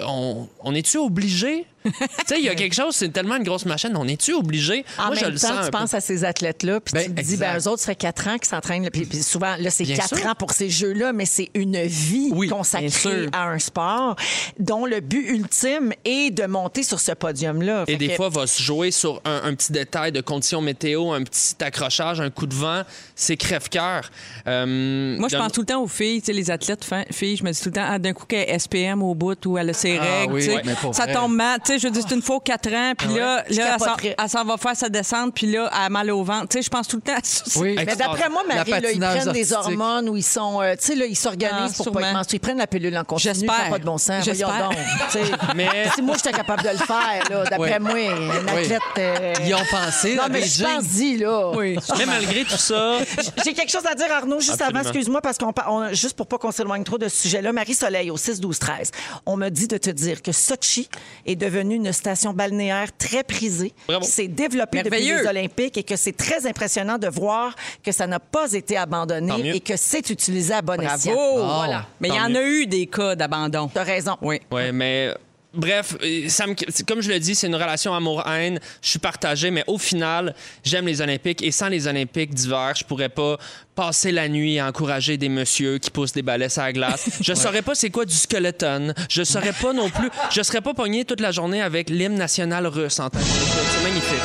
on, 0.05 0.47
on 0.61 0.75
est-tu 0.75 0.97
obligé? 0.97 1.65
Tu 1.85 1.91
sais, 2.27 2.39
il 2.39 2.45
y 2.45 2.49
a 2.49 2.55
quelque 2.55 2.75
chose, 2.75 2.95
c'est 2.95 3.09
tellement 3.09 3.35
une 3.37 3.43
grosse 3.43 3.65
machine, 3.65 3.91
on 3.95 4.07
est-tu 4.07 4.33
obligé? 4.33 4.85
En 4.97 5.07
Moi, 5.07 5.15
je 5.15 5.21
même 5.21 5.33
le 5.33 5.39
temps, 5.39 5.47
sens 5.47 5.57
tu 5.57 5.61
un 5.61 5.65
peu. 5.65 5.71
penses 5.71 5.93
à 5.93 6.01
ces 6.01 6.23
athlètes-là, 6.25 6.79
puis 6.81 6.93
Ben, 6.93 7.03
tu 7.05 7.13
te 7.15 7.21
dis, 7.21 7.37
ben, 7.37 7.57
eux 7.57 7.67
autres, 7.67 7.79
ça 7.81 7.87
fait 7.87 7.95
quatre 7.95 8.27
ans 8.27 8.37
qu'ils 8.37 8.47
s'entraînent. 8.49 8.89
Puis, 8.91 9.05
puis 9.05 9.23
souvent, 9.23 9.55
là, 9.57 9.69
c'est 9.69 9.85
quatre 9.85 10.17
sûr. 10.17 10.25
ans 10.27 10.35
pour 10.35 10.51
ces 10.51 10.69
jeux-là, 10.69 11.13
mais 11.13 11.25
c'est 11.25 11.49
une 11.53 11.81
vie 11.83 12.29
Oui, 12.33 12.47
consacrée 12.49 13.27
à 13.31 13.49
un 13.49 13.59
sport 13.59 14.15
dont 14.59 14.85
le 14.85 14.99
but 14.99 15.27
ultime 15.29 15.93
est 16.05 16.31
de 16.31 16.45
monter 16.45 16.83
sur 16.83 16.99
ce 16.99 17.11
podium-là. 17.13 17.83
Et 17.87 17.93
Fait 17.93 17.97
des 17.97 18.07
que- 18.09 18.15
fois, 18.15 18.29
va 18.29 18.45
se 18.47 18.61
jouer 18.61 18.91
sur 18.91 19.21
un, 19.25 19.41
un 19.45 19.53
petit 19.55 19.71
détail 19.71 20.11
de 20.11 20.21
conditions 20.21 20.61
météo, 20.61 21.11
un 21.11 21.23
petit 21.23 21.55
accrochage, 21.61 22.19
un 22.21 22.29
coup 22.29 22.45
de 22.45 22.55
vent. 22.55 22.81
C'est 23.15 23.37
crève-cœur. 23.37 24.09
Euh, 24.47 25.17
Moi, 25.17 25.29
je 25.29 25.37
pense 25.37 25.51
tout 25.51 25.61
le 25.61 25.65
temps 25.67 25.81
aux 25.81 25.87
filles, 25.87 26.21
tu 26.21 26.27
sais, 26.27 26.33
les 26.33 26.51
athlètes 26.51 26.85
filles. 27.11 27.37
Je 27.37 27.43
me 27.43 27.51
dis 27.51 27.59
tout 27.59 27.69
le 27.69 27.73
temps, 27.75 27.85
ah, 27.87 27.99
d'un 27.99 28.13
coup, 28.13 28.25
qu'elle 28.25 28.49
est 28.49 28.59
SPM 28.59 29.01
au 29.03 29.15
bout 29.15 29.45
ou 29.45 29.57
elle 29.57 29.69
a 29.69 29.73
ses 29.73 29.97
Ah 29.97 30.03
règles. 30.21 30.33
oui, 30.33 30.47
ouais, 30.49 30.63
ça 30.93 31.03
vrai. 31.05 31.13
tombe 31.13 31.33
mal. 31.35 31.59
Tu 31.69 31.75
sais, 31.75 31.79
je 31.81 31.87
veux 31.87 31.93
dire, 31.93 32.03
c'est 32.07 32.15
une 32.15 32.21
fois 32.23 32.37
aux 32.37 32.39
quatre 32.39 32.73
ans, 32.73 32.93
puis 32.97 33.09
là, 33.09 33.43
Je 33.47 33.57
là 33.57 33.73
elle 33.73 33.79
s'en- 33.79 33.85
capoterais. 33.85 34.15
elle 34.17 34.29
s'en 34.29 34.43
va 34.43 34.57
faire 34.57 34.75
sa 34.75 34.89
descente, 34.89 35.35
puis 35.35 35.51
là, 35.51 35.69
elle 35.71 35.81
a 35.85 35.89
mal 35.89 36.09
au 36.09 36.23
ventre. 36.23 36.47
Tu 36.49 36.57
sais, 36.57 36.61
je 36.63 36.69
pense 36.71 36.87
tout 36.87 36.95
le 36.95 37.03
temps 37.03 37.13
à 37.13 37.19
ça. 37.21 37.43
Oui. 37.59 37.75
Mais 37.77 37.95
d'après 37.95 38.27
moi, 38.27 38.41
Marie, 38.47 38.71
La 38.71 38.79
là, 38.79 38.91
ils 38.91 38.99
patineuse 38.99 39.23
prennent 39.23 39.33
des 39.33 39.53
artistique. 39.53 39.79
hormones 39.79 40.09
ou 40.09 40.17
ils 40.17 40.23
sont, 40.23 40.61
euh, 40.63 40.73
tu 40.79 40.85
sais, 40.87 40.95
là, 40.95 41.05
ils 41.05 41.15
s'organisent 41.15 41.53
Ah, 41.55 41.65
pour 41.77 41.85
pas 41.85 41.91
sûrement. 41.91 41.99
être 42.07 42.13
menstrués. 42.13 42.37
Ils 42.37 42.39
prennent 42.39 42.57
la 42.57 42.65
pilule 42.65 42.97
en 42.97 43.03
continu. 43.03 43.33
J'espère. 43.35 43.55
Ça 43.55 43.63
n'a 43.65 43.69
pas 43.69 43.77
de 43.77 43.85
bon 43.85 43.97
sens. 43.99 44.23
Voyons 44.25 44.47
J'espère. 44.47 44.69
donc. 44.69 44.77
tu 45.11 45.19
sais. 45.19 45.31
Mais- 45.55 45.89
Si 45.93 46.01
moi, 46.01 46.15
j'étais 46.15 46.31
capable 46.31 46.63
de 46.63 46.69
le 46.69 46.77
faire, 46.77 47.23
là, 47.29 47.43
d'après 47.43 47.79
moi, 47.79 47.91
un 47.91 48.55
Oui. 48.55 48.63
athlète. 48.63 48.81
euh, 48.97 49.33
Ils 49.45 49.53
ont 49.53 49.65
pensé, 49.69 50.15
Non, 50.15 50.23
la 50.23 50.29
mais 50.29 50.41
je 50.41 50.63
Beijing. 50.63 50.65
pense, 50.75 50.83
dit, 50.85 51.17
là. 51.17 51.51
Oui. 51.55 51.77
Mais 51.99 52.05
malgré 52.07 52.45
tout 52.45 52.57
ça, 52.57 52.97
J'ai 53.45 53.53
quelque 53.53 53.71
chose 53.71 53.85
à 53.85 53.93
dire, 53.93 54.07
Arnaud, 54.11 54.39
juste 54.39 54.53
Absolument. 54.53 54.79
avant, 54.79 54.89
excuse-moi, 54.89 55.21
parce 55.21 55.37
qu'on 55.37 55.53
par- 55.53 55.71
on- 55.71 55.93
juste 55.93 56.15
pour 56.15 56.25
pas 56.25 56.39
qu'on 56.39 56.51
s'éloigne 56.51 56.83
trop 56.83 56.97
de 56.97 57.07
ce 57.07 57.21
sujet-là. 57.21 57.53
Marie-Soleil, 57.53 58.09
au 58.09 58.17
6, 58.17 58.39
12, 58.39 58.57
13, 58.57 58.89
on 59.27 59.37
me 59.37 59.49
dit 59.49 59.67
de 59.67 59.77
te 59.77 59.91
dire 59.91 60.23
que 60.23 60.31
Sochi 60.31 60.89
est 61.27 61.35
devenue 61.59 61.75
une 61.75 61.91
station 61.93 62.33
balnéaire 62.33 62.95
très 62.97 63.23
prisée, 63.23 63.73
Bravo. 63.87 64.05
qui 64.05 64.11
s'est 64.11 64.27
développée 64.27 64.83
depuis 64.83 65.01
les 65.01 65.27
Olympiques 65.27 65.77
et 65.77 65.83
que 65.83 65.95
c'est 65.95 66.15
très 66.15 66.45
impressionnant 66.47 66.97
de 66.97 67.07
voir 67.07 67.55
que 67.83 67.91
ça 67.91 68.07
n'a 68.07 68.19
pas 68.19 68.53
été 68.53 68.77
abandonné 68.77 69.55
et 69.55 69.59
que 69.59 69.75
c'est 69.77 70.09
utilisé 70.09 70.53
à 70.53 70.61
bon 70.61 70.79
escient. 70.81 71.13
Voilà. 71.15 71.85
Mais 71.99 72.09
il 72.09 72.15
y 72.15 72.19
en 72.19 72.29
mieux. 72.29 72.37
a 72.37 72.43
eu 72.43 72.65
des 72.67 72.87
cas 72.87 73.15
d'abandon. 73.15 73.69
T'as 73.73 73.83
raison. 73.83 74.15
Oui. 74.21 74.39
Ouais, 74.51 74.71
mais 74.71 75.13
bref, 75.53 75.95
euh, 76.03 76.27
ça 76.29 76.47
me- 76.47 76.55
c'est- 76.67 76.87
comme 76.87 77.01
je 77.01 77.09
le 77.09 77.19
dis, 77.19 77.35
c'est 77.35 77.47
une 77.47 77.55
relation 77.55 77.93
amour-haine. 77.93 78.59
Je 78.81 78.89
suis 78.89 78.99
partagé, 78.99 79.51
mais 79.51 79.63
au 79.67 79.77
final, 79.77 80.33
j'aime 80.63 80.85
les 80.87 81.01
Olympiques 81.01 81.41
et 81.41 81.51
sans 81.51 81.67
les 81.69 81.87
Olympiques 81.87 82.33
d'hiver, 82.33 82.73
je 82.77 82.83
pourrais 82.83 83.09
pas 83.09 83.37
passer 83.75 84.11
la 84.11 84.27
nuit 84.27 84.59
à 84.59 84.67
encourager 84.67 85.17
des 85.17 85.29
messieurs 85.29 85.77
qui 85.77 85.89
poussent 85.89 86.11
des 86.13 86.21
balais 86.21 86.59
à 86.59 86.63
la 86.65 86.73
glace. 86.73 87.09
Je 87.21 87.33
saurais 87.33 87.61
pas 87.61 87.75
c'est 87.75 87.89
quoi 87.89 88.05
du 88.05 88.13
skeleton. 88.13 88.93
Je 89.09 89.23
saurais 89.23 89.53
pas 89.53 89.71
non 89.73 89.89
plus. 89.89 90.09
Je 90.31 90.41
serais 90.41 90.61
pas 90.61 90.73
pogné 90.73 91.05
toute 91.05 91.21
la 91.21 91.31
journée 91.31 91.61
avec 91.61 91.89
l'hymne 91.89 92.15
national 92.15 92.67
russe 92.67 92.99
en 92.99 93.09
tête. 93.09 93.21
C'est 93.23 93.83
magnifique. 93.83 94.19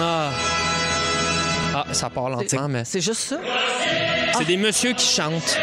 Ah. 0.00 0.30
Ah, 1.72 1.86
ça 1.92 2.10
part 2.10 2.28
lentement, 2.30 2.68
mais 2.68 2.84
C'est 2.84 3.00
juste 3.00 3.20
ça? 3.20 3.38
c'est 4.36 4.44
des 4.44 4.56
messieurs 4.56 4.92
qui 4.92 5.06
chantent. 5.06 5.56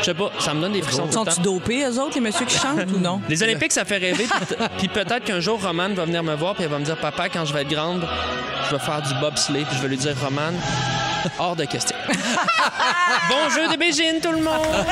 Je 0.00 0.04
sais 0.04 0.14
pas, 0.14 0.30
ça 0.38 0.54
me 0.54 0.60
donne 0.60 0.72
des 0.72 0.82
frissons. 0.82 1.10
Sont-ils 1.10 1.42
dopés, 1.42 1.84
eux 1.84 2.00
autres, 2.00 2.14
les 2.14 2.20
messieurs 2.20 2.46
qui 2.46 2.56
chantent 2.56 2.90
ou 2.94 2.98
non? 2.98 3.20
Les 3.28 3.42
Olympiques, 3.42 3.72
ça 3.72 3.84
fait 3.84 3.98
rêver. 3.98 4.26
Puis 4.78 4.88
peut-être 4.88 5.24
qu'un 5.24 5.40
jour, 5.40 5.62
Romane 5.62 5.94
va 5.94 6.04
venir 6.04 6.22
me 6.22 6.34
voir 6.34 6.54
puis 6.54 6.64
elle 6.64 6.70
va 6.70 6.78
me 6.78 6.84
dire 6.84 6.96
Papa, 6.98 7.28
quand 7.28 7.44
je 7.44 7.52
vais 7.52 7.62
être 7.62 7.70
grande, 7.70 8.06
je 8.68 8.76
vais 8.76 8.82
faire 8.82 9.02
du 9.02 9.14
bobsleigh. 9.20 9.64
Puis 9.64 9.76
je 9.76 9.82
vais 9.82 9.88
lui 9.88 9.96
dire 9.96 10.14
Romane, 10.22 10.54
hors 11.38 11.56
de 11.56 11.64
question. 11.64 11.96
bon 13.28 13.50
jeu 13.54 13.68
de 13.68 13.76
Beijing, 13.76 14.20
tout 14.20 14.32
le 14.32 14.42
monde! 14.42 14.86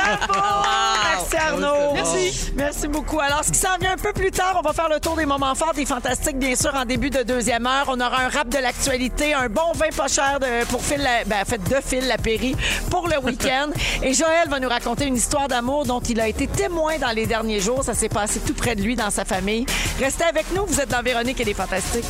Merci 1.13 1.37
Arnaud. 1.37 1.93
Merci. 1.93 2.51
Merci 2.55 2.87
beaucoup. 2.87 3.19
Alors, 3.19 3.43
ce 3.43 3.51
qui 3.51 3.59
s'en 3.59 3.77
vient 3.79 3.93
un 3.93 3.97
peu 3.97 4.13
plus 4.13 4.31
tard, 4.31 4.55
on 4.57 4.61
va 4.67 4.73
faire 4.73 4.89
le 4.89 4.99
tour 4.99 5.15
des 5.15 5.25
moments 5.25 5.55
forts 5.55 5.73
des 5.73 5.85
Fantastiques, 5.85 6.37
bien 6.37 6.55
sûr, 6.55 6.73
en 6.75 6.85
début 6.85 7.09
de 7.09 7.23
deuxième 7.23 7.65
heure. 7.65 7.85
On 7.87 7.99
aura 7.99 8.21
un 8.21 8.29
rap 8.29 8.49
de 8.49 8.57
l'actualité, 8.59 9.33
un 9.33 9.47
bon 9.47 9.71
vin 9.75 9.89
pas 9.95 10.07
cher 10.07 10.39
de, 10.39 10.65
pour 10.65 10.81
Phil, 10.83 11.01
la- 11.01 11.23
ben, 11.25 11.41
en 11.41 11.45
fait, 11.45 11.61
de 11.63 11.75
Phil 11.85 12.07
Lapéry 12.07 12.55
pour 12.89 13.07
le 13.07 13.17
week-end. 13.19 13.69
Et 14.03 14.13
Joël 14.13 14.49
va 14.49 14.59
nous 14.59 14.69
raconter 14.69 15.05
une 15.05 15.15
histoire 15.15 15.47
d'amour 15.47 15.85
dont 15.85 15.99
il 16.01 16.19
a 16.19 16.27
été 16.27 16.47
témoin 16.47 16.97
dans 16.99 17.11
les 17.11 17.25
derniers 17.25 17.59
jours. 17.59 17.83
Ça 17.83 17.93
s'est 17.93 18.09
passé 18.09 18.39
tout 18.39 18.53
près 18.53 18.75
de 18.75 18.81
lui, 18.81 18.95
dans 18.95 19.09
sa 19.11 19.25
famille. 19.25 19.65
Restez 19.99 20.23
avec 20.25 20.45
nous. 20.53 20.65
Vous 20.65 20.79
êtes 20.81 20.89
dans 20.89 21.01
Véronique 21.01 21.39
et 21.39 21.45
les 21.45 21.53
Fantastiques. 21.53 22.05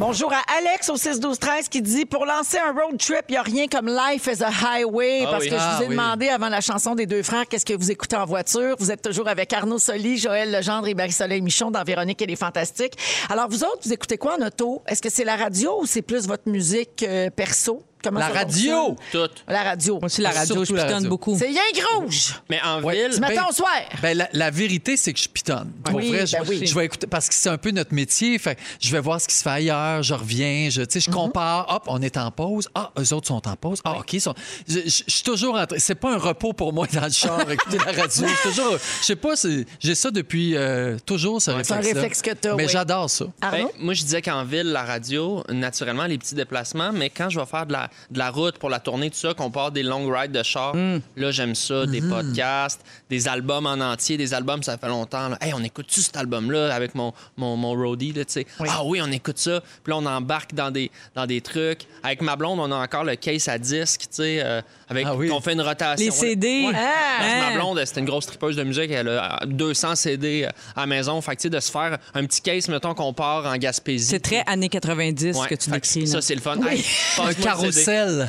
Bonjour 0.00 0.32
à 0.32 0.42
Alex 0.58 0.88
au 0.90 0.96
6-12-13 0.96 1.68
qui 1.68 1.80
dit 1.80 2.04
Pour 2.04 2.26
lancer 2.26 2.58
un 2.58 2.72
road 2.72 2.98
trip, 2.98 3.22
il 3.28 3.32
n'y 3.32 3.36
a 3.38 3.42
rien 3.42 3.66
comme 3.68 3.86
Life 3.88 4.26
is 4.26 4.42
a 4.42 4.48
Highway. 4.48 5.22
Ah 5.24 5.30
parce 5.30 5.44
oui. 5.44 5.50
que 5.50 5.56
je 5.56 5.60
Ah 5.60 5.74
vous 5.76 5.82
ai 5.84 5.86
oui. 5.86 5.94
demandé 5.94 6.28
avant 6.28 6.48
la 6.48 6.60
chanson 6.60 6.94
des 6.96 7.06
deux 7.06 7.22
frères 7.22 7.46
qu'est-ce 7.48 7.64
que 7.64 7.74
vous 7.74 7.90
écoutez 7.92 8.16
en 8.16 8.24
voiture? 8.26 8.74
Vous 8.80 8.90
êtes 8.90 9.02
toujours 9.02 9.28
avec 9.28 9.52
Arnaud 9.52 9.78
Soli, 9.78 10.18
Joël 10.18 10.50
Legendre 10.50 10.88
et 10.88 10.94
Marie-Soleil 10.94 11.40
Michon 11.42 11.70
dans 11.70 11.84
Véronique 11.84 12.20
et 12.22 12.26
les 12.26 12.36
Fantastiques. 12.36 12.94
Alors, 13.30 13.48
vous 13.48 13.62
autres, 13.62 13.78
vous 13.84 13.92
écoutez 13.92 14.18
quoi 14.18 14.36
en 14.40 14.44
auto? 14.46 14.82
Est-ce 14.88 15.00
que 15.00 15.10
c'est 15.10 15.24
la 15.24 15.36
radio 15.36 15.80
ou 15.82 15.86
c'est 15.86 16.02
plus 16.02 16.26
votre 16.26 16.48
musique 16.50 17.04
euh, 17.06 17.30
perso? 17.30 17.82
Comment 18.04 18.20
La 18.20 18.28
ça 18.28 18.34
radio! 18.34 18.96
Tout. 19.10 19.18
La 19.48 19.62
radio. 19.62 19.94
Moi 19.94 20.04
aussi, 20.06 20.20
la 20.20 20.30
radio, 20.30 20.54
je 20.60 20.64
Surtout 20.64 20.74
la 20.74 20.82
pitonne 20.82 20.94
radio. 20.96 21.08
beaucoup. 21.10 21.36
C'est 21.38 21.46
rien 21.46 21.62
que 21.74 21.96
rouge. 21.96 22.34
Mais 22.50 22.60
en 22.62 22.82
Ouais. 22.82 22.94
ville, 22.94 23.14
Ce 23.14 23.20
matin 23.20 23.34
Ben- 23.42 23.46
au 23.48 23.52
soir. 23.52 23.70
Ben, 24.02 24.16
la, 24.18 24.28
la 24.32 24.50
vérité, 24.50 24.96
c'est 24.96 25.12
que 25.12 25.18
je 25.20 25.28
pitonne. 25.28 25.70
Pour 25.82 25.94
Oui, 25.96 26.08
vrai, 26.10 26.26
je, 26.26 26.36
ben 26.36 26.42
oui. 26.48 26.66
je 26.66 26.74
vais 26.74 26.84
écouter 26.84 27.06
parce 27.06 27.28
que 27.28 27.34
c'est 27.34 27.48
un 27.48 27.56
peu 27.58 27.70
notre 27.70 27.94
métier. 27.94 28.38
Fait, 28.38 28.56
que 28.56 28.60
je 28.80 28.90
vais 28.92 29.00
voir 29.00 29.20
ce 29.20 29.26
qui 29.28 29.34
se 29.34 29.42
fait 29.42 29.50
ailleurs, 29.50 30.02
je 30.02 30.14
reviens, 30.14 30.68
je, 30.70 30.82
tu 30.82 30.92
sais, 30.92 31.00
je 31.00 31.10
Mhm. 31.10 31.16
compare. 31.16 31.66
Hop, 31.74 31.84
on 31.86 32.02
est 32.02 32.16
en 32.16 32.30
pause. 32.30 32.68
Ah, 32.74 32.90
eux 32.98 33.12
autres 33.14 33.26
sont 33.28 33.48
en 33.48 33.56
pause. 33.56 33.80
Ah, 33.84 33.98
OK. 33.98 34.12
ils 34.12 34.20
sont- 34.20 34.34
je, 34.68 34.80
je- 34.80 35.02
je 35.06 35.12
suis 35.12 35.22
toujours 35.22 35.56
en 35.56 35.66
train. 35.66 35.76
C'est 35.78 35.94
pas 35.94 36.12
un 36.12 36.18
repos 36.18 36.52
pour 36.52 36.72
moi 36.72 36.86
dans 36.92 37.04
le 37.06 37.10
char, 37.12 37.40
écouter 37.50 37.78
la 37.78 37.92
radio. 37.92 38.26
Je 38.26 38.34
suis 38.34 38.48
toujours. 38.50 38.76
Je 39.00 39.04
sais 39.04 39.16
pas, 39.16 39.36
c'est- 39.36 39.64
j'ai 39.80 39.94
ça 39.94 40.10
depuis 40.10 40.56
euh, 40.56 40.98
toujours, 41.06 41.40
ce 41.40 41.50
réflexe. 41.50 41.70
un 41.70 41.80
réflexe 41.94 42.22
que 42.22 42.30
t'as, 42.32 42.54
Mais 42.54 42.64
oui. 42.66 42.70
j'adore 42.72 43.08
ça. 43.08 43.26
Ben, 43.40 43.66
moi, 43.78 43.94
je 43.94 44.02
disais 44.02 44.20
qu'en 44.22 44.44
ville, 44.44 44.66
la 44.72 44.84
radio, 44.84 45.42
naturellement, 45.48 46.04
les 46.04 46.18
petits 46.18 46.34
déplacements, 46.34 46.90
mais 46.92 47.10
quand 47.10 47.30
je 47.30 47.38
vais 47.40 47.46
faire 47.46 47.66
de 47.66 47.72
la, 47.72 47.88
de 48.10 48.18
la 48.18 48.30
route 48.30 48.58
pour 48.58 48.70
la 48.70 48.78
tournée, 48.80 49.10
tout 49.10 49.16
ça, 49.16 49.34
qu'on 49.34 49.50
part 49.50 49.70
des 49.72 49.82
long 49.82 50.08
rides 50.10 50.32
de 50.32 50.42
char, 50.42 50.74
là, 51.16 51.30
j'aime 51.30 51.54
ça, 51.54 51.86
des 51.86 52.00
podcasts, 52.00 52.80
des 53.10 53.28
albums 53.28 53.66
en 53.66 53.80
entier, 53.80 54.16
des 54.16 54.34
albums, 54.34 54.62
ça 54.62 54.76
fait 54.78 54.88
longtemps. 54.88 55.28
Là. 55.28 55.38
Hey, 55.40 55.52
on 55.54 55.62
écoute-tu 55.62 56.00
cet 56.00 56.16
album-là 56.16 56.74
avec 56.74 56.94
mon, 56.94 57.12
mon, 57.36 57.56
mon 57.56 57.72
roadie, 57.74 58.12
là, 58.12 58.24
tu 58.24 58.32
sais? 58.32 58.46
Ah 58.68 58.82
oui, 58.84 59.00
on 59.02 59.10
écoute 59.12 59.38
ça. 59.38 59.60
Puis 59.82 59.90
là, 59.92 59.98
on 59.98 60.06
embarque 60.06 60.54
dans 60.54 60.70
des, 60.70 60.90
dans 61.14 61.26
des 61.26 61.40
trucs. 61.40 61.82
Avec 62.02 62.22
ma 62.22 62.36
blonde, 62.36 62.60
on 62.60 62.70
a 62.70 62.76
encore 62.76 63.04
le 63.04 63.16
case 63.16 63.48
à 63.48 63.58
disque, 63.58 64.00
tu 64.02 64.06
sais, 64.10 64.40
euh, 64.42 64.60
avec 64.88 65.06
Ah 65.08 65.14
oui. 65.14 65.28
qu'on 65.28 65.40
fait 65.40 65.52
une 65.54 65.62
rotation. 65.62 66.04
Les 66.04 66.10
CD. 66.10 66.66
Ouais. 66.66 66.72
Ah! 66.76 67.50
Ma 67.50 67.56
blonde, 67.56 67.82
c'était 67.84 68.00
une 68.00 68.06
grosse 68.06 68.26
tripeuse 68.26 68.56
de 68.56 68.62
musique. 68.64 68.90
Elle 68.90 69.08
a 69.08 69.40
200 69.46 69.94
CD 69.94 70.44
à 70.76 70.80
la 70.80 70.86
maison. 70.86 71.20
Fait 71.20 71.32
que, 71.36 71.40
tu 71.40 71.42
sais, 71.44 71.50
de 71.50 71.60
se 71.60 71.70
faire 71.70 71.98
un 72.14 72.24
petit 72.26 72.40
case, 72.40 72.68
mettons, 72.68 72.94
qu'on 72.94 73.12
part 73.12 73.46
en 73.46 73.56
Gaspésie. 73.56 74.06
C'est 74.06 74.20
très 74.20 74.42
années 74.46 74.68
90 74.68 75.36
Ouais, 75.36 75.48
que 75.48 75.54
tu 75.54 75.70
décris. 75.70 76.00
là. 76.00 76.06
Ça, 76.06 76.20
c'est 76.20 76.34
le 76.34 76.40
fun. 76.40 76.56
Hey, 76.66 76.84
Un 77.18 77.28
le 77.28 77.34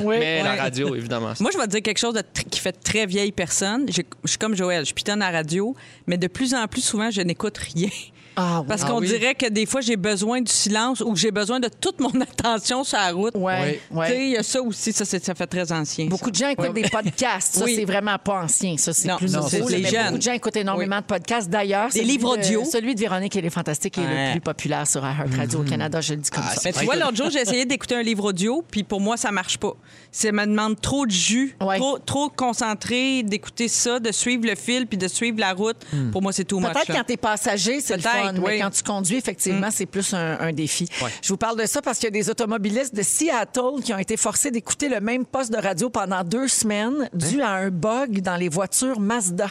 Oui. 0.02 0.16
Mais 0.18 0.42
la 0.42 0.54
radio, 0.56 0.94
évidemment. 0.94 1.32
Moi, 1.40 1.50
je 1.52 1.58
vais 1.58 1.64
te 1.64 1.70
dire 1.70 1.82
quelque 1.82 1.98
chose 1.98 2.14
de 2.14 2.22
qui 2.50 2.60
fait 2.60 2.72
très 2.72 3.06
vieille 3.06 3.32
personne. 3.32 3.86
Je 3.88 4.02
je 4.24 4.28
suis 4.28 4.38
comme 4.38 4.54
Joël, 4.54 4.84
je 4.84 4.94
pitonne 4.94 5.22
à 5.22 5.30
la 5.30 5.38
radio, 5.38 5.74
mais 6.06 6.18
de 6.18 6.26
plus 6.26 6.54
en 6.54 6.66
plus 6.66 6.82
souvent, 6.82 7.10
je 7.10 7.20
n'écoute 7.22 7.58
rien. 7.58 7.88
Ah 8.36 8.60
oui. 8.60 8.66
Parce 8.68 8.82
Ah 8.84 8.88
qu'on 8.88 9.00
oui. 9.00 9.06
dirait 9.08 9.34
que 9.34 9.46
des 9.48 9.64
fois, 9.66 9.80
j'ai 9.80 9.96
besoin 9.96 10.40
du 10.42 10.52
silence 10.52 11.00
ou 11.00 11.12
que 11.12 11.18
j'ai 11.18 11.30
besoin 11.30 11.58
de 11.58 11.68
toute 11.68 12.00
mon 12.00 12.10
attention 12.20 12.84
sur 12.84 12.98
la 12.98 13.10
route. 13.12 13.34
Ouais, 13.34 13.80
Tu 13.90 14.06
sais, 14.06 14.18
il 14.26 14.30
y 14.32 14.36
a 14.36 14.42
ça 14.42 14.60
aussi, 14.62 14.92
ça, 14.92 15.04
c'est- 15.04 15.24
ça 15.24 15.34
fait 15.34 15.46
très 15.46 15.72
ancien. 15.72 16.06
Beaucoup 16.06 16.30
de 16.30 16.36
gens 16.36 16.48
écoutent 16.48 16.74
des 16.74 16.82
podcasts. 16.88 17.54
Ça, 17.56 17.64
Oui. 17.64 17.74
c'est 17.76 17.84
vraiment 17.84 18.18
pas 18.18 18.42
ancien. 18.42 18.76
Ça, 18.76 18.92
c'est 18.92 19.08
Non, 19.08 19.16
plus 19.16 19.32
non, 19.32 19.40
nouveau. 19.42 19.68
les 19.68 19.84
jeunes. 19.84 20.04
Beaucoup 20.06 20.18
de 20.18 20.22
gens 20.22 20.32
écoutent 20.32 20.56
énormément 20.56 20.98
de 20.98 21.04
podcasts. 21.04 21.48
D'ailleurs, 21.48 21.86
Des 21.90 22.00
celui 22.00 22.06
livres 22.12 22.36
de- 22.36 22.42
audio. 22.42 22.64
celui 22.64 22.94
de 22.94 23.00
Véronique, 23.00 23.34
elle 23.36 23.46
est 23.46 23.50
fantastique, 23.50 23.96
est 23.98 24.02
le 24.26 24.32
plus 24.32 24.40
populaire 24.40 24.86
sur 24.86 25.02
Radio 25.02 25.60
au 25.60 25.64
Canada. 25.64 26.00
Je 26.00 26.14
le 26.14 26.20
dis 26.20 26.30
comme 26.30 26.44
ça. 26.44 26.60
Mais 26.64 26.72
tu 26.72 26.84
vois, 26.84 26.96
l'autre 26.96 27.16
jour, 27.16 27.30
j'ai 27.30 27.40
essayé 27.40 27.64
d'écouter 27.66 27.94
un 27.96 28.02
livre 28.02 28.24
audio, 28.24 28.62
puis 28.70 28.84
pour 28.84 29.00
moi, 29.00 29.16
ça 29.16 29.32
marche 29.32 29.58
pas. 29.58 29.72
Ça 30.12 30.30
me 30.32 30.44
demande 30.46 30.80
trop 30.80 31.06
de 31.06 31.10
jus, 31.10 31.56
Ouais. 31.60 31.76
trop, 31.78 31.98
trop 31.98 32.28
concentré 32.28 33.22
d'écouter 33.22 33.68
ça, 33.68 33.98
de 34.00 34.12
suivre 34.12 34.46
le 34.46 34.54
fil, 34.54 34.86
puis 34.86 34.98
de 34.98 35.08
suivre 35.08 35.38
la 35.40 35.52
route. 35.52 35.76
Pour 36.12 36.22
moi, 36.22 36.32
c'est 36.32 36.44
tout. 36.44 36.60
Peut-être 36.60 36.86
quand 36.92 37.04
t'es 37.06 37.16
passager, 37.16 37.80
c'est 37.80 37.96
le 37.96 38.02
Peut-être, 38.02 38.25
fun, 38.26 38.32
mais 38.32 38.38
oui. 38.40 38.58
quand 38.60 38.70
tu 38.70 38.82
conduis, 38.82 39.16
effectivement, 39.16 39.68
c'est 39.70 39.86
plus 39.86 40.14
un, 40.14 40.38
un 40.40 40.52
défi. 40.52 40.88
Je 41.22 41.28
vous 41.28 41.36
parle 41.36 41.58
de 41.58 41.66
ça 41.66 41.82
parce 41.82 41.98
qu'il 41.98 42.06
y 42.06 42.08
a 42.08 42.10
des 42.10 42.30
automobilistes 42.30 42.94
de 42.94 43.02
Seattle 43.02 43.82
qui 43.84 43.92
ont 43.92 43.98
été 43.98 44.16
forcés 44.16 44.50
d'écouter 44.50 44.88
le 44.88 45.00
même 45.00 45.24
poste 45.24 45.52
de 45.52 45.58
radio 45.58 45.90
pendant 45.90 46.22
deux 46.24 46.48
semaines 46.48 47.08
dû 47.12 47.42
à 47.42 47.50
un 47.50 47.70
bug 47.70 48.20
dans 48.20 48.36
les 48.36 48.48
voitures 48.48 49.00
Mazda. 49.00 49.48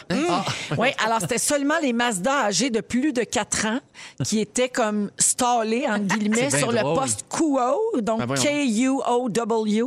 Oui, 0.77 0.89
alors 1.03 1.21
c'était 1.21 1.37
seulement 1.37 1.75
les 1.81 1.93
Mazda 1.93 2.45
âgés 2.45 2.69
de 2.69 2.81
plus 2.81 3.13
de 3.13 3.23
4 3.23 3.65
ans 3.67 3.79
qui 4.23 4.39
étaient 4.39 4.69
comme 4.69 5.11
stallés, 5.17 5.85
entre 5.87 6.17
guillemets, 6.17 6.49
sur 6.49 6.71
le 6.71 6.81
poste 6.81 7.25
QO, 7.29 8.01
donc 8.01 8.25
Ben. 8.25 8.35
K-U-O-W. 8.35 9.83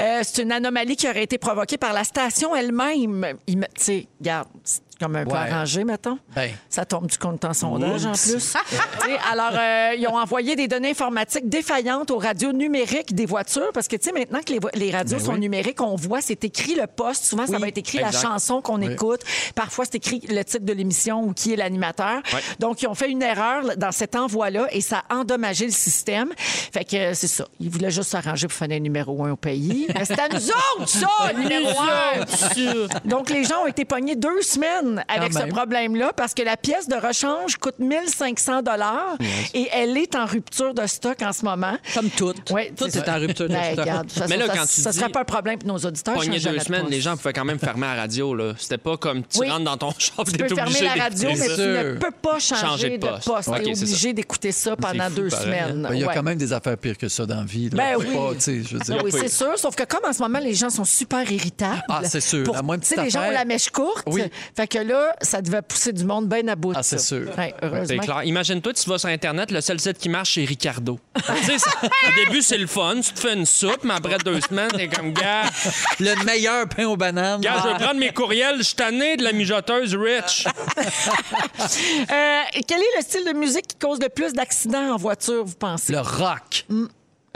Euh, 0.00 0.20
c'est 0.22 0.42
une 0.42 0.52
anomalie 0.52 0.96
qui 0.96 1.08
aurait 1.08 1.24
été 1.24 1.38
provoquée 1.38 1.78
par 1.78 1.92
la 1.92 2.04
station 2.04 2.54
elle-même. 2.54 3.26
Tu 3.46 3.58
sais, 3.76 4.06
regarde, 4.20 4.48
comme 5.02 5.16
un 5.16 5.24
peu 5.24 5.32
Ouais. 5.32 5.50
arrangé, 5.50 5.82
mettons. 5.84 6.18
Ben. 6.34 6.50
Ça 6.68 6.84
tombe 6.84 7.06
du 7.08 7.18
compte 7.18 7.44
en 7.44 7.52
sondage, 7.52 8.06
en 8.06 8.12
plus. 8.12 8.54
Alors, 9.32 9.50
euh, 9.54 9.94
ils 9.98 10.06
ont 10.06 10.16
envoyé 10.16 10.54
des 10.54 10.68
données 10.68 10.90
informatiques 10.90 11.48
défaillantes 11.48 12.10
aux 12.10 12.18
radios 12.18 12.52
numériques 12.52 13.14
des 13.14 13.26
voitures 13.26 13.70
parce 13.74 13.88
que, 13.88 13.96
tu 13.96 14.08
sais, 14.08 14.12
maintenant 14.12 14.40
que 14.46 14.52
les, 14.78 14.90
radios 14.92 15.18
Ben 15.18 15.24
sont 15.24 15.32
oui. 15.32 15.40
numériques, 15.40 15.80
on 15.80 15.96
voit, 15.96 16.20
c'est 16.20 16.44
écrit 16.44 16.74
le 16.74 16.86
poste. 16.86 17.24
Souvent, 17.24 17.46
ça 17.46 17.58
va 17.58 17.68
être 17.68 17.78
écrit 17.78 17.98
exact. 17.98 18.12
la 18.12 18.20
chanson 18.20 18.60
qu'on 18.62 18.80
Oui. 18.80 18.92
écoute. 18.92 19.22
Parfois, 19.54 19.84
c'est 19.86 19.96
écrit 19.96 20.20
le 20.28 20.42
titre 20.44 20.64
de 20.64 20.72
l'émission 20.72 21.22
ou 21.24 21.32
qui 21.32 21.52
est 21.52 21.56
l'animateur. 21.56 22.20
Donc, 22.60 22.82
ils 22.82 22.86
ont 22.86 22.94
fait 22.94 23.10
une 23.10 23.22
erreur 23.22 23.76
dans 23.76 23.92
cet 23.92 24.14
envoi-là 24.14 24.68
et 24.70 24.80
ça 24.80 25.02
a 25.08 25.16
endommagé 25.16 25.64
le 25.66 25.72
système. 25.72 26.30
Fait 26.36 26.84
que 26.84 26.96
euh, 26.96 27.14
c'est 27.14 27.26
ça. 27.28 27.44
Ils 27.60 27.70
voulaient 27.70 27.90
juste 27.90 28.10
s'arranger 28.10 28.46
pour 28.46 28.56
faire 28.56 28.68
un 28.70 28.78
numéro 28.78 29.24
un 29.24 29.32
au 29.32 29.36
pays. 29.36 29.86
Mais 29.94 30.04
c'est 30.04 30.20
à 30.20 30.28
nous 30.28 30.48
autres, 30.48 30.88
ça, 30.88 31.08
numéro 31.36 31.70
un. 31.80 32.24
Donc, 33.08 33.30
les 33.30 33.44
gens 33.44 33.62
ont 33.64 33.66
été 33.66 33.84
pognés 33.84 34.16
deux 34.16 34.42
semaines 34.42 34.91
avec 35.08 35.32
ce 35.32 35.46
problème-là 35.46 36.12
parce 36.16 36.34
que 36.34 36.42
la 36.42 36.56
pièce 36.56 36.88
de 36.88 36.94
rechange 36.96 37.56
coûte 37.56 37.78
1500 37.78 38.62
dollars 38.62 39.16
et 39.54 39.68
elle 39.72 39.96
est 39.96 40.14
en 40.14 40.26
rupture 40.26 40.74
de 40.74 40.86
stock 40.86 41.20
en 41.22 41.32
ce 41.32 41.44
moment. 41.44 41.76
Comme 41.94 42.10
toutes. 42.10 42.50
Ouais, 42.50 42.72
Tout 42.76 42.86
est 42.86 43.08
en 43.08 43.18
rupture 43.18 43.48
de 43.48 43.54
Ben, 43.54 43.72
stock. 43.72 43.80
regarde, 43.80 44.10
Mais 44.28 44.36
là, 44.36 44.46
ça, 44.46 44.52
quand 44.56 44.66
tu 44.66 44.80
ça 44.80 44.90
dis- 44.90 44.98
serait 44.98 45.10
pas 45.10 45.20
un 45.20 45.24
problème 45.24 45.58
pour 45.58 45.68
nos 45.68 45.78
auditeurs. 45.78 46.14
Pogné 46.14 46.38
deux 46.40 46.58
semaines, 46.58 46.86
les 46.88 47.00
gens 47.00 47.16
pouvaient 47.16 47.32
quand 47.32 47.44
même 47.44 47.58
fermer 47.58 47.86
la 47.86 47.94
radio. 48.02 48.34
Là. 48.34 48.52
C'était 48.58 48.78
pas 48.78 48.96
comme 48.96 49.22
tu 49.24 49.38
Oui. 49.40 49.50
rentres 49.50 49.64
dans 49.64 49.76
ton 49.76 49.92
char 49.98 50.24
Tu 50.24 50.32
peux 50.32 50.48
fermer 50.54 50.80
la 50.82 51.04
radio, 51.04 51.28
mais 51.30 51.36
ça. 51.36 51.54
tu 51.54 51.60
ne 51.60 51.94
peux 51.96 52.10
pas 52.10 52.38
changer, 52.38 52.60
Changer 52.62 52.98
de 52.98 53.06
poste. 53.06 53.28
Tu 53.62 53.70
es 53.70 53.82
obligé 53.82 54.12
d'écouter 54.12 54.52
ça 54.52 54.76
pendant 54.76 55.08
fou, 55.08 55.14
deux 55.16 55.28
pareil, 55.28 55.44
semaines. 55.46 55.82
Ben, 55.82 55.94
Il 55.94 56.00
y 56.00 56.04
a 56.04 56.08
Ouais. 56.08 56.14
quand 56.14 56.22
même 56.22 56.38
des 56.38 56.52
affaires 56.52 56.76
pires 56.76 56.98
que 56.98 57.08
ça 57.08 57.26
dans 57.26 57.36
la 57.36 57.44
vie. 57.44 57.70
là. 57.70 57.76
Ben 57.76 57.94
Faut 57.94 58.00
oui. 58.00 58.14
pas, 58.14 58.34
tu 58.34 58.40
sais, 58.40 58.62
je 58.62 58.74
veux 58.76 58.80
dire. 58.80 58.96
Ben 58.96 59.02
oui, 59.04 59.12
c'est 59.12 59.28
sûr. 59.28 59.58
Sauf 59.58 59.74
que 59.74 59.84
comme 59.84 60.04
en 60.08 60.12
ce 60.12 60.20
moment, 60.22 60.38
les 60.38 60.54
gens 60.54 60.70
sont 60.70 60.84
super 60.84 61.30
irritables. 61.30 61.82
Ah, 61.88 62.00
c'est 62.04 62.20
sûr. 62.20 62.42
Pour- 62.44 62.54
La 62.54 62.62
moindre 62.62 62.82
petite 62.82 62.98
les 63.02 63.10
gens 63.10 63.22
ont 63.26 63.30
la 63.30 63.44
mèche 63.44 63.70
courte. 63.70 64.02
Oui. 64.06 64.22
Fait 64.56 64.66
que 64.66 64.78
là, 64.84 65.14
ça 65.22 65.40
devait 65.42 65.62
pousser 65.62 65.92
du 65.92 66.04
monde 66.04 66.28
bien 66.28 66.46
à 66.48 66.56
bout 66.56 66.72
de 66.72 66.78
Ah, 66.78 66.82
c'est 66.82 66.98
sûr. 66.98 67.28
Ouais, 67.38 67.54
C'est 67.60 67.66
heureusement. 67.66 68.02
clair. 68.02 68.22
Imagine-toi, 68.24 68.72
tu 68.74 68.88
vas 68.88 68.98
sur 68.98 69.08
Internet, 69.08 69.50
le 69.50 69.60
seul 69.60 69.78
site 69.80 69.98
qui 69.98 70.08
marche, 70.08 70.34
c'est 70.34 70.44
Ricardo. 70.44 70.98
tu 71.16 71.22
sais, 71.44 71.56
au 72.08 72.24
début, 72.24 72.42
c'est 72.42 72.58
le 72.58 72.66
fun. 72.66 73.00
Tu 73.02 73.12
te 73.12 73.20
fais 73.20 73.34
une 73.34 73.46
soupe, 73.46 73.84
mais 73.84 73.94
après 73.94 74.18
deux 74.18 74.40
semaines, 74.40 74.70
t'es 74.70 74.88
comme, 74.88 75.12
gars, 75.12 75.42
Le 76.00 76.24
meilleur 76.24 76.68
pain 76.68 76.86
aux 76.86 76.96
bananes. 76.96 77.40
gars, 77.40 77.56
je 77.62 77.68
vais 77.68 77.74
prendre 77.84 78.00
mes 78.00 78.12
courriels. 78.12 78.58
Je 78.58 78.62
suis 78.62 78.74
tanné 78.76 79.16
de 79.16 79.22
la 79.24 79.32
mijoteuse 79.32 79.94
Rich. 79.94 80.46
Euh, 82.10 82.40
quel 82.66 82.80
est 82.80 82.96
le 82.96 83.02
style 83.02 83.24
de 83.24 83.32
musique 83.32 83.66
qui 83.68 83.76
cause 83.76 83.98
le 84.00 84.08
plus 84.08 84.32
d'accidents 84.32 84.92
en 84.94 84.96
voiture, 84.96 85.44
vous 85.44 85.54
pensez? 85.54 85.92
Le 85.92 86.00
rock. 86.00 86.66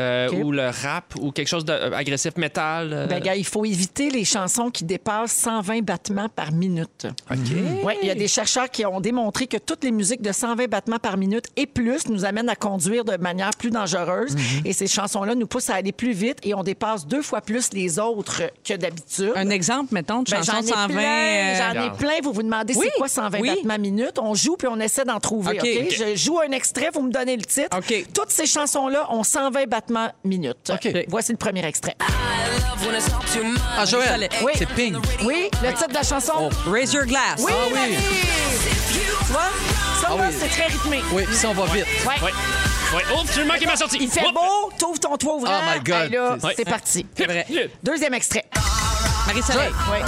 Euh, 0.01 0.29
Ok. 0.29 0.45
Ou 0.45 0.53
le 0.53 0.67
rap, 0.69 1.15
ou 1.21 1.31
quelque 1.33 1.49
chose 1.49 1.65
d'agressif 1.65 2.37
métal. 2.37 2.93
euh, 2.93 3.07
Ben, 3.07 3.19
gars, 3.21 3.35
il 3.35 3.47
faut 3.47 3.65
éviter 3.65 4.11
les 4.11 4.25
chansons 4.27 4.71
qui 4.71 4.85
dépassent 4.85 5.33
120 5.33 5.83
battements 5.83 6.29
par 6.29 6.53
minute. 6.53 7.07
Oui, 7.83 7.95
il 8.03 8.09
y 8.09 8.11
a 8.11 8.15
des 8.15 8.29
chercheurs 8.29 8.69
qui 8.71 8.85
ont 8.85 9.01
démontré 9.01 9.47
que 9.47 9.57
toutes 9.57 9.85
les 9.85 9.91
musiques 9.93 10.21
de 10.21 10.33
120 10.33 10.69
battements 10.69 10.99
par 10.99 11.17
minute 11.17 11.47
et 11.57 11.67
plus 11.67 12.09
nous 12.09 12.25
amènent 12.27 12.49
à 12.51 12.57
conduire 12.57 13.05
de 13.05 13.17
manière 13.17 13.51
plus 13.59 13.71
dangereuse. 13.71 14.35
Et 14.67 14.73
ces 14.75 14.87
chansons-là 14.87 15.35
nous 15.35 15.47
poussent 15.47 15.71
à 15.71 15.77
aller 15.77 15.93
plus 15.93 16.13
vite 16.13 16.39
et 16.43 16.53
on 16.55 16.63
dépasse 16.63 17.07
deux 17.07 17.23
fois 17.23 17.41
plus 17.41 17.73
les 17.73 17.99
autres 17.99 18.43
que 18.65 18.75
d'habitude. 18.75 19.33
Un 19.35 19.49
exemple, 19.49 19.95
mettons, 19.95 20.23
de 20.23 20.31
Ben, 20.31 20.43
chanson 20.43 20.53
j'en 20.53 20.63
ai 20.63 20.67
120. 20.67 20.89
plein, 20.89 21.01
euh, 21.03 21.57
j'en 21.57 21.65
ai 21.65 21.79
Regarde. 21.85 21.99
plein. 21.99 22.13
Vous 22.23 22.33
vous 22.33 22.43
demandez 22.43 22.75
Oui, 22.77 22.87
c'est 22.93 22.99
quoi 22.99 23.09
120 23.09 23.39
oui. 23.41 23.49
battements 23.49 23.79
minute? 23.79 24.19
On 24.21 24.35
joue 24.35 24.57
puis 24.57 24.69
on 24.71 24.79
essaie 24.79 25.05
d'en 25.05 25.21
trouver. 25.21 25.59
OK. 25.59 25.65
OK? 25.67 25.83
OK. 25.87 25.95
Je 25.97 26.17
joue 26.17 26.39
un 26.41 26.51
extrait, 26.51 26.91
vous 26.93 27.03
me 27.03 27.11
donnez 27.11 27.37
le 27.37 27.45
titre. 27.45 27.77
OK. 27.79 28.07
Toutes 28.13 28.31
ces 28.31 28.47
chansons-là 28.47 29.11
ont 29.11 29.23
120 29.23 29.67
battements 29.69 29.86
minute. 30.25 30.71
OK. 30.71 30.89
Voici 31.09 31.33
le 31.33 31.39
premier 31.39 31.65
extrait. 31.65 31.97
Ah, 33.79 33.85
Joël. 33.85 34.29
Oui. 34.43 34.53
C'est 34.57 34.69
Pink. 34.69 34.97
Oui, 35.25 35.49
le 35.63 35.73
titre 35.73 35.89
de 35.89 35.95
la 35.95 36.03
chanson. 36.03 36.49
Raise 36.71 36.93
Your 36.93 37.05
Glass. 37.07 37.39
Oui, 37.39 37.53
Ah 37.53 37.65
oui. 37.69 37.75
Marie! 37.75 37.97
Tu 38.93 39.33
vois? 39.33 39.41
Ça, 40.01 40.09
Ah 40.11 40.15
oui. 40.19 40.27
c'est 40.39 40.49
très 40.49 40.67
rythmé. 40.67 41.01
Oui, 41.13 41.25
puis 41.27 41.35
ça, 41.35 41.49
on 41.49 41.55
va 41.55 41.65
vite. 41.67 41.87
Ouais. 42.07 42.15
Ouais. 42.25 42.33
Ouais. 42.95 43.03
Oups, 43.21 43.35
j'ai 43.35 43.45
manqué 43.45 43.67
ma 43.67 43.77
sortie. 43.77 43.99
Il 44.01 44.09
fait 44.09 44.21
beau, 44.33 44.71
t'ouvres 44.79 45.01
ton 45.01 45.17
toit 45.17 45.35
ouvrant. 45.35 45.51
Oh 45.59 45.71
my 45.75 45.81
God. 45.83 46.03
Hey, 46.05 46.11
là, 46.11 46.37
Ouais. 46.43 46.55
c'est 46.57 46.65
parti. 46.65 47.05
C'est 47.17 47.25
vrai. 47.27 47.47
Deuxième 47.83 48.15
extrait. 48.15 48.45
Marie-Soleil. 49.27 49.71
Oui. 49.91 49.99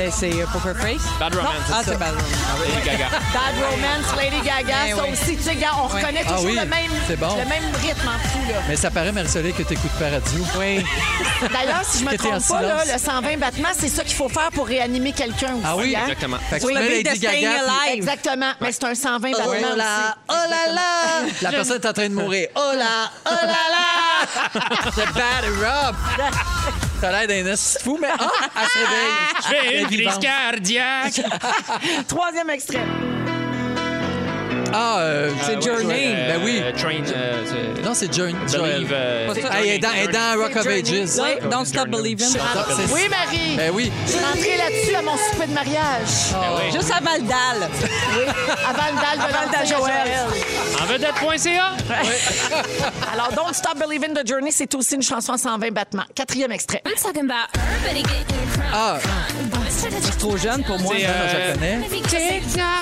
Ben, 0.00 0.10
c'est 0.10 0.32
euh, 0.32 0.46
Poker 0.50 0.74
Face. 0.78 1.02
Bad 1.18 1.34
Romance. 1.34 1.52
Ah, 1.70 1.82
c'est 1.84 1.98
Bad 1.98 2.14
Romance. 2.14 2.64
Lady 2.64 2.86
Gaga. 2.86 3.08
Bad 3.10 3.70
Romance, 3.70 4.16
Lady 4.16 4.40
Gaga. 4.46 4.96
Ça 4.96 5.02
oui. 5.02 5.10
aussi, 5.12 5.36
tu 5.36 5.42
sais, 5.42 5.54
gars, 5.56 5.72
on 5.78 5.88
reconnaît 5.88 6.24
Ah 6.26 6.30
toujours 6.32 6.44
oui, 6.46 6.52
le, 6.58 6.64
même, 6.64 7.18
bon. 7.18 7.36
le 7.36 7.44
même 7.44 7.74
rythme 7.82 8.08
en 8.08 8.16
dessous. 8.16 8.50
Là. 8.50 8.60
Mais 8.66 8.76
ça 8.76 8.90
paraît, 8.90 9.12
Marie-Soleil, 9.12 9.52
que 9.52 9.62
t'écoutes 9.62 9.90
pas 9.98 10.08
radio. 10.08 10.42
Oui. 10.58 10.82
D'ailleurs, 11.52 11.84
si 11.84 11.98
je 11.98 12.04
me 12.06 12.16
trompe 12.16 12.48
pas, 12.48 12.62
là, 12.62 12.82
le 12.90 12.98
120 12.98 13.36
battements, 13.36 13.68
c'est 13.78 13.90
ça 13.90 14.02
qu'il 14.02 14.14
faut 14.14 14.30
faire 14.30 14.48
pour 14.54 14.66
réanimer 14.66 15.12
quelqu'un 15.12 15.52
aussi. 15.56 15.64
Ah 15.66 15.76
oui, 15.76 15.94
hein? 15.94 16.00
Exactement. 16.04 16.38
Fait 16.48 16.60
que 16.60 16.64
Oui, 16.64 16.72
tu 16.76 16.80
Lady 16.80 17.16
Staying 17.18 17.42
Gaga. 17.42 17.58
Alive. 17.58 17.96
Exactement. 17.96 18.52
Mais 18.62 18.72
c'est 18.72 18.84
un 18.84 18.94
120 18.94 19.32
Oh 19.34 19.36
battements 19.36 19.76
là, 19.76 20.16
aussi. 20.16 20.30
oh 20.30 20.50
là 20.50 20.72
là! 20.72 21.28
La 21.42 21.50
personne 21.50 21.76
est 21.76 21.86
en 21.86 21.92
train 21.92 22.08
de 22.08 22.14
mourir. 22.14 22.48
Oh 22.54 22.72
là, 22.74 23.10
oh 23.26 23.34
là 23.42 23.44
là! 23.44 24.60
C'est 24.94 25.12
bad 25.12 25.44
Rob! 25.60 25.96
T'as 27.00 27.24
l'air 27.24 27.44
d'un 27.44 27.56
fou, 27.56 27.98
mais 28.00 28.08
ah, 28.12 28.30
elle 28.56 28.68
se 28.68 28.78
réveille. 28.78 29.10
Je 29.36 29.48
fais 29.48 29.80
une 29.80 29.86
crise 29.86 30.18
cardiaque. 30.18 31.22
Troisième 32.08 32.50
extrait. 32.50 32.84
Ah, 34.72 34.98
euh, 35.00 35.30
Ah, 35.32 35.42
C'est 35.46 35.56
ouais, 35.56 35.62
Journey. 35.62 35.86
ouais, 35.86 36.14
euh, 36.16 36.28
Ben 36.38 36.44
oui. 36.44 36.60
euh, 36.62 36.72
Train. 36.72 37.02
euh, 37.14 37.74
non, 37.84 37.94
c'est 37.94 38.12
Journey. 38.14 38.34
Believe. 38.52 38.90
euh. 38.92 39.32
Ah, 39.50 39.60
il 39.64 39.70
est 39.72 39.78
dans, 39.78 39.88
il 39.96 40.02
est 40.04 40.12
dans 40.12 40.40
Rock 40.42 40.56
of. 40.56 40.66
Ages. 40.66 40.90
Oui. 40.90 41.48
Don't 41.50 41.64
Stop 41.64 41.88
Believing. 41.88 42.28
C'est- 42.28 42.92
Oui, 42.92 43.02
Marie. 43.08 43.56
Ben 43.56 43.70
oui. 43.74 43.90
Je 44.06 44.10
suis 44.12 44.20
rentrée 44.24 44.56
là-dessus 44.56 44.94
à 44.94 45.02
mon 45.02 45.16
souper 45.16 45.46
de 45.48 45.52
mariage. 45.52 46.08
oui. 46.32 46.72
Juste 46.72 46.90
à 46.90 47.00
Val-d'Al. 47.02 47.68
Avant 48.68 48.88
le 48.90 49.00
dalle 49.00 49.28
de 49.28 49.32
l'Alta 49.32 49.64
Joël. 49.64 50.08
En 50.80 50.86
vedette.ca. 50.86 51.72
Alors, 53.12 53.30
Don't 53.34 53.52
Stop 53.54 53.78
Believing 53.78 54.14
the 54.14 54.26
Journey, 54.26 54.50
c'est 54.52 54.72
aussi 54.74 54.94
une 54.94 55.02
chanson 55.02 55.32
à 55.32 55.38
120 55.38 55.70
battements. 55.72 56.04
Quatrième 56.14 56.52
extrait. 56.52 56.82
Ah, 58.72 58.98
C'est 59.70 60.18
trop 60.18 60.36
jeune 60.36 60.62
pour 60.64 60.78
moi. 60.80 60.94
Je 60.98 61.04
euh, 61.06 61.54
connais. 61.54 61.80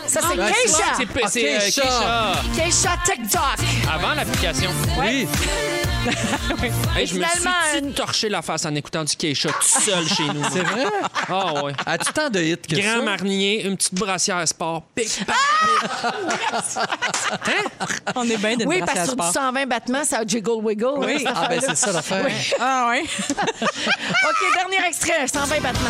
Ça, 0.07 0.21
c'est 0.23 0.39
Ouais, 0.39 0.53
Keisha. 0.65 0.79
C'est 0.97 1.29
c'est, 1.29 1.55
euh, 1.55 1.59
Keisha. 1.59 1.83
Keisha. 1.83 2.43
Keisha 2.57 2.91
TikTok. 3.05 3.67
Avant 3.93 4.15
l'application. 4.15 4.71
Oui. 4.99 5.29
Hey, 6.97 7.07
je 7.07 7.15
me 7.15 7.25
finalement, 7.25 7.51
suis 7.71 7.79
une- 7.81 7.93
torché 7.93 8.29
la 8.29 8.43
face 8.43 8.65
en 8.65 8.75
écoutant 8.75 9.05
du 9.05 9.15
Keisha 9.17 9.51
tout 9.51 9.63
seul 9.63 10.07
chez 10.09 10.25
nous. 10.25 10.43
C'est 10.53 10.63
vrai? 10.63 10.85
Ah 11.29 11.63
ouais. 11.65 11.73
As-tu 11.87 12.13
tant 12.13 12.29
de 12.31 12.41
hits 12.41 12.57
que 12.57 12.77
Grand 12.77 12.99
ça? 12.99 13.03
marnier, 13.03 13.65
une 13.67 13.77
petite 13.77 13.95
brassière 13.95 14.47
sport. 14.49 14.83
Pic, 14.95 15.25
pac. 15.27 15.37
On 18.17 18.29
est 18.29 18.37
bien 18.37 18.57
d'une 18.57 18.69
Oui, 18.69 18.81
parce 18.81 18.93
que 18.93 19.05
sur 19.05 19.17
du 19.17 19.23
sport. 19.23 19.33
120 19.33 19.67
battements, 19.67 20.05
ça 20.05 20.19
a 20.19 20.27
jiggle 20.27 20.61
wiggle. 20.63 20.99
Oui. 20.99 21.25
Ah, 21.27 21.47
ben 21.49 21.61
c'est 21.61 21.77
ça 21.77 21.93
l'affaire. 21.93 22.27
Ah, 22.61 22.89
oui. 22.91 23.09
OK, 23.31 24.55
dernier 24.55 24.87
extrait, 24.89 25.27
120 25.33 25.61
battements. 25.61 25.89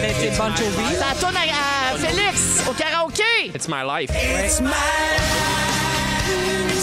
Ben, 0.00 0.14
c'est 0.18 0.38
Bon 0.38 0.56
Jovi. 0.56 0.96
Ça 0.98 1.14
tourne 1.20 1.36
à, 1.36 1.94
à 1.94 1.98
Félix 1.98 2.40
au 2.68 2.72
karaoké. 2.72 3.22
It's 3.54 3.68
my 3.68 3.82
life. 3.86 4.10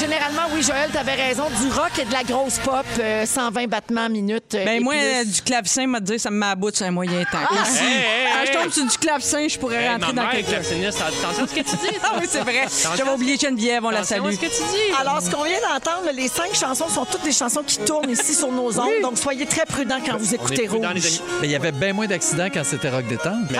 généralement, 0.05 0.43
oui, 0.55 0.63
Joël, 0.63 0.91
t'avais 0.93 1.15
raison. 1.15 1.45
Du 1.61 1.69
rock 1.73 1.91
et 2.01 2.05
de 2.05 2.13
la 2.13 2.23
grosse 2.25 2.59
pop, 2.59 2.85
euh, 2.99 3.25
120 3.27 3.67
battements 3.69 4.09
minutes. 4.09 4.55
euh, 4.55 4.65
Ben 4.65 4.77
et 4.77 4.81
moi, 4.81 4.95
plus. 4.95 5.03
euh, 5.03 5.25
du 5.25 5.43
clavecin, 5.43 5.87
m'a 5.87 6.01
dit, 6.01 6.19
ça 6.19 6.31
me 6.31 6.45
sur 6.73 6.87
un 6.87 6.91
moyen 6.91 7.23
temps. 7.25 7.39
Aussi. 7.51 7.83
Hey, 7.85 7.93
hey, 7.95 8.03
Quand 8.35 8.45
je 8.47 8.53
tombe 8.59 8.73
sur 8.73 8.85
du 8.87 8.99
clavecin, 8.99 9.47
je 9.49 9.59
pourrais 9.59 9.83
Hey, 9.83 9.89
rentrer 9.89 10.13
ma 10.13 10.23
dans 10.23 10.29
mère 10.29 10.35
est 10.39 10.43
quelque 10.43 10.47
chose. 10.47 10.69
claveciniste, 10.69 11.01
attention 11.01 11.45
à 11.45 11.47
ce 11.49 11.55
que 11.55 11.61
tu 11.61 11.77
dis. 11.77 11.97
Ah 12.05 12.17
oui, 12.21 12.27
c'est 12.29 12.41
vrai. 12.41 12.65
J'avais 12.97 13.11
oublié 13.11 13.37
Geneviève, 13.39 13.85
on 13.85 13.91
la 13.91 13.99
Attention 14.01 14.17
à 14.17 14.31
salue. 14.31 14.35
ce 14.35 14.41
que 14.41 14.47
tu 14.47 14.63
dis. 14.73 14.95
Alors, 15.01 15.21
ce 15.23 15.31
qu'on 15.31 15.45
vient 15.45 15.61
d'entendre, 15.61 16.11
les 16.15 16.29
cinq 16.29 16.55
chansons 16.55 16.89
sont 16.89 17.05
toutes 17.07 17.23
des 17.23 17.33
chansons 17.33 17.63
qui 17.67 17.79
tournent 17.79 18.11
ici 18.11 18.35
sur 18.35 18.51
nos 18.53 18.79
ondes. 18.79 19.01
Donc, 19.03 19.17
soyez 19.19 19.47
très 19.47 19.65
prudents 19.65 19.99
quand 20.05 20.17
vous 20.19 20.29
On 20.29 20.33
est 20.33 20.35
écoutez 20.35 20.67
prudents, 20.67 20.89
Rouge. 20.91 20.95
les 21.03 21.07
amis. 21.07 21.23
Mais 21.41 21.49
il 21.49 21.51
y 21.51 21.57
avait 21.57 21.73
bien 21.73 21.93
moins 21.93 22.07
d'accidents 22.07 22.49
quand 22.53 22.65
c'était 22.65 22.91
rock 22.91 23.07
détente. 23.07 23.35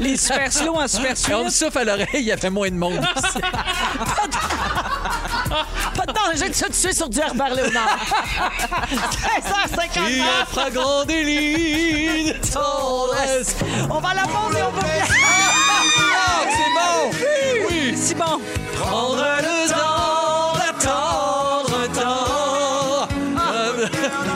Les 0.00 0.16
super 0.16 0.52
slow 0.52 0.74
en 0.74 0.88
super 0.88 1.12
Et 1.30 1.34
on 1.34 1.44
me 1.44 1.50
souffle 1.50 1.78
à 1.78 1.84
l'oreille, 1.84 2.06
il 2.14 2.20
y 2.22 2.32
avait 2.32 2.50
moins 2.50 2.68
de 2.68 2.74
monde. 2.74 3.00
Pas 5.96 6.06
de 6.06 6.12
danger 6.12 6.48
de 6.48 6.54
se 6.54 6.66
tuer 6.66 6.92
sur 6.92 7.08
du 7.08 7.18
Herbert 7.20 7.54
Léonard. 7.54 7.98
13h59. 8.90 10.46
fera 10.50 10.70
grand 10.70 11.04
délit. 11.04 12.32
On 13.90 13.98
va 14.00 14.08
à 14.10 14.14
la 14.14 14.22
pause 14.22 14.56
et 14.56 14.62
on 14.62 14.70
va... 14.70 14.82
Ah, 16.18 16.42
c'est 16.50 16.72
bon! 16.74 17.10
Oui! 17.70 17.96
Si 17.96 18.14
bon. 18.14 18.40
Prendre 18.78 19.24
le 19.38 19.68
temps 19.70 20.52
d'attendre 20.58 21.80
un 21.84 21.88
temps. 21.94 23.08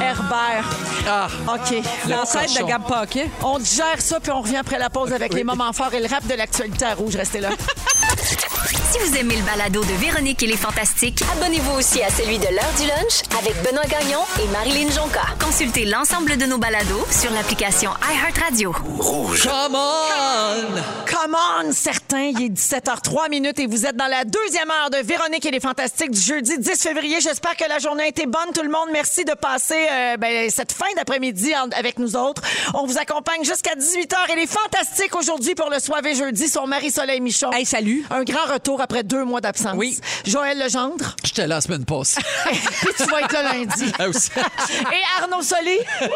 Herbert. 0.00 0.64
Ah, 1.08 1.28
OK. 1.54 1.82
L'ancêtre 2.08 2.62
de 2.62 2.66
Gab 2.66 2.86
Paquet. 2.86 3.30
On 3.42 3.58
digère 3.58 4.00
ça, 4.00 4.20
puis 4.20 4.30
on 4.30 4.40
revient 4.40 4.58
après 4.58 4.78
la 4.78 4.90
pause 4.90 5.12
avec 5.12 5.34
les 5.34 5.44
moments 5.44 5.72
forts 5.72 5.92
et 5.94 6.00
le 6.00 6.06
rap 6.08 6.26
de 6.26 6.34
l'actualité 6.34 6.84
à 6.84 6.94
Rouge. 6.94 7.16
Restez 7.16 7.40
là. 7.40 7.50
Si 8.90 8.98
vous 8.98 9.16
aimez 9.16 9.36
le 9.36 9.42
balado 9.42 9.84
de 9.84 9.92
Véronique 10.00 10.42
et 10.42 10.48
les 10.48 10.56
Fantastiques, 10.56 11.22
Abonnez-vous 11.36 11.78
aussi 11.78 12.02
à 12.02 12.10
celui 12.10 12.38
de 12.38 12.46
l'heure 12.46 12.72
du 12.76 12.88
lunch 12.88 13.22
avec 13.38 13.54
Benoît 13.62 13.84
Gagnon 13.84 14.18
et 14.42 14.48
Marilyn 14.48 14.90
Jonca. 14.90 15.22
consultez 15.38 15.84
l'ensemble 15.84 16.36
de 16.36 16.44
nos 16.44 16.58
balados 16.58 17.06
sur 17.08 17.30
l'application 17.30 17.92
iHeartRadio. 18.02 18.72
come 18.72 19.76
on! 19.76 20.80
Come 21.06 21.36
on, 21.36 21.72
certains. 21.72 22.32
Il 22.36 22.42
est 22.42 22.48
17h03 22.48 23.30
minutes 23.30 23.60
et 23.60 23.66
vous 23.66 23.86
êtes 23.86 23.96
dans 23.96 24.06
la 24.08 24.24
deuxième 24.24 24.70
heure 24.70 24.90
de 24.90 24.96
Véronique 24.98 25.46
et 25.46 25.50
les 25.50 25.60
Fantastiques 25.60 26.10
du 26.10 26.20
jeudi 26.20 26.58
10 26.58 26.82
février. 26.82 27.20
J'espère 27.20 27.56
que 27.56 27.68
la 27.68 27.78
journée 27.78 28.04
a 28.04 28.06
été 28.08 28.26
bonne, 28.26 28.52
tout 28.54 28.62
le 28.62 28.70
monde. 28.70 28.88
Merci 28.92 29.24
de 29.24 29.34
passer 29.34 29.86
euh, 29.92 30.16
ben, 30.16 30.50
cette 30.50 30.72
fin 30.72 30.86
d'après-midi 30.96 31.52
avec 31.54 31.98
nous 31.98 32.16
autres. 32.16 32.42
On 32.74 32.86
vous 32.86 32.98
accompagne 32.98 33.44
jusqu'à 33.44 33.74
18h 33.74 34.32
et 34.32 34.36
les 34.36 34.46
Fantastiques 34.46 35.14
aujourd'hui 35.14 35.54
pour 35.54 35.70
le 35.70 35.78
soirée 35.78 36.14
jeudi 36.14 36.48
sont 36.48 36.66
Marie-Soleil 36.66 37.20
Michon. 37.20 37.52
Hey, 37.52 37.64
salut. 37.64 38.04
Un 38.10 38.24
grand 38.24 38.52
retour 38.52 38.79
après 38.80 39.02
deux 39.02 39.24
mois 39.24 39.40
d'absence. 39.40 39.74
Oui. 39.76 39.98
Joël 40.26 40.58
Legendre. 40.58 41.16
J'étais 41.24 41.42
là 41.42 41.56
la 41.56 41.60
semaine 41.60 41.84
passée. 41.84 42.20
Puis 42.50 42.88
tu 42.96 43.04
vas 43.04 43.20
être 43.22 43.32
là 43.32 43.42
lundi. 43.54 43.92
Ah. 43.98 44.04
Et 44.92 45.22
Arnaud 45.22 45.42
Soli. 45.42 45.78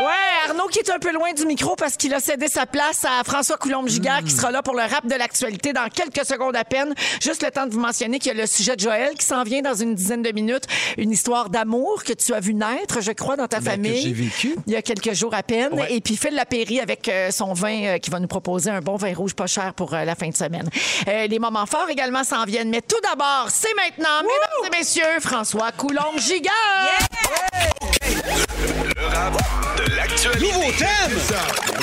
Ouais, 0.00 0.48
Arnaud 0.48 0.66
qui 0.68 0.78
est 0.78 0.90
un 0.90 0.98
peu 0.98 1.12
loin 1.12 1.32
du 1.32 1.44
micro 1.46 1.76
parce 1.76 1.96
qu'il 1.96 2.12
a 2.14 2.20
cédé 2.20 2.48
sa 2.48 2.66
place 2.66 3.04
à 3.04 3.22
François 3.24 3.56
Coulombe-Giguère 3.56 4.22
qui 4.24 4.30
sera 4.30 4.50
là 4.50 4.62
pour 4.62 4.74
le 4.74 4.82
rap 4.82 5.06
de 5.06 5.14
l'actualité 5.14 5.72
dans 5.72 5.88
quelques 5.88 6.24
secondes 6.26 6.56
à 6.56 6.64
peine. 6.64 6.94
Juste 7.20 7.42
le 7.42 7.50
temps 7.50 7.66
de 7.66 7.72
vous 7.72 7.80
mentionner 7.80 8.18
qu'il 8.18 8.32
y 8.32 8.38
a 8.38 8.40
le 8.40 8.46
sujet 8.46 8.74
de 8.76 8.80
Joël 8.80 9.14
qui 9.18 9.24
s'en 9.26 9.42
vient 9.44 9.60
dans 9.62 9.74
une 9.74 9.94
dizaine 9.94 10.22
de 10.22 10.32
minutes. 10.32 10.64
Une 10.96 11.10
histoire 11.10 11.50
d'amour 11.50 12.02
que 12.04 12.12
tu 12.12 12.32
as 12.34 12.40
vu 12.40 12.54
naître, 12.54 13.00
je 13.00 13.12
crois, 13.12 13.36
dans 13.36 13.46
ta 13.48 13.60
Ben, 13.60 13.72
famille. 13.72 14.02
j'ai 14.02 14.12
vécu. 14.12 14.56
Il 14.66 14.72
y 14.72 14.76
a 14.76 14.82
quelques 14.82 15.12
jours 15.14 15.34
à 15.34 15.42
peine. 15.42 15.72
Ouais. 15.74 15.92
Et 15.92 16.00
puis 16.00 16.16
Phil 16.16 16.34
Lapéry 16.34 16.80
avec 16.80 17.08
euh, 17.08 17.30
son 17.30 17.52
vin 17.52 17.84
euh, 17.84 17.98
qui 17.98 18.10
va 18.10 18.18
nous 18.18 18.28
proposer 18.28 18.70
un 18.70 18.80
bon 18.80 18.96
vin 18.96 19.14
rouge 19.14 19.34
pas 19.34 19.46
cher 19.46 19.74
pour 19.74 19.94
euh, 19.94 20.04
la 20.04 20.14
fin 20.14 20.28
de 20.28 20.36
semaine. 20.36 20.68
Euh, 21.08 21.26
les 21.26 21.38
moments 21.38 21.66
forts 21.66 21.88
également 21.90 22.01
s'en 22.24 22.44
viennent. 22.44 22.70
Mais 22.70 22.80
tout 22.80 23.00
d'abord, 23.02 23.46
c'est 23.48 23.74
maintenant, 23.74 24.22
mesdames 24.22 24.66
et 24.66 24.76
messieurs, 24.76 25.20
François 25.20 25.70
Coulombe-Giguère. 25.72 26.52
Le 28.96 29.06
rap 29.06 29.34
de 29.76 29.96
l'actualité. 29.96 30.52
Nouveau 30.52 30.72
thème! 30.72 31.18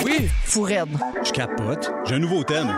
Oui. 0.03 0.30
Fou 0.45 0.63
raide. 0.63 0.89
Je 1.24 1.32
capote. 1.32 1.91
J'ai 2.05 2.15
un 2.15 2.20
nouveau 2.20 2.43
thème. 2.43 2.74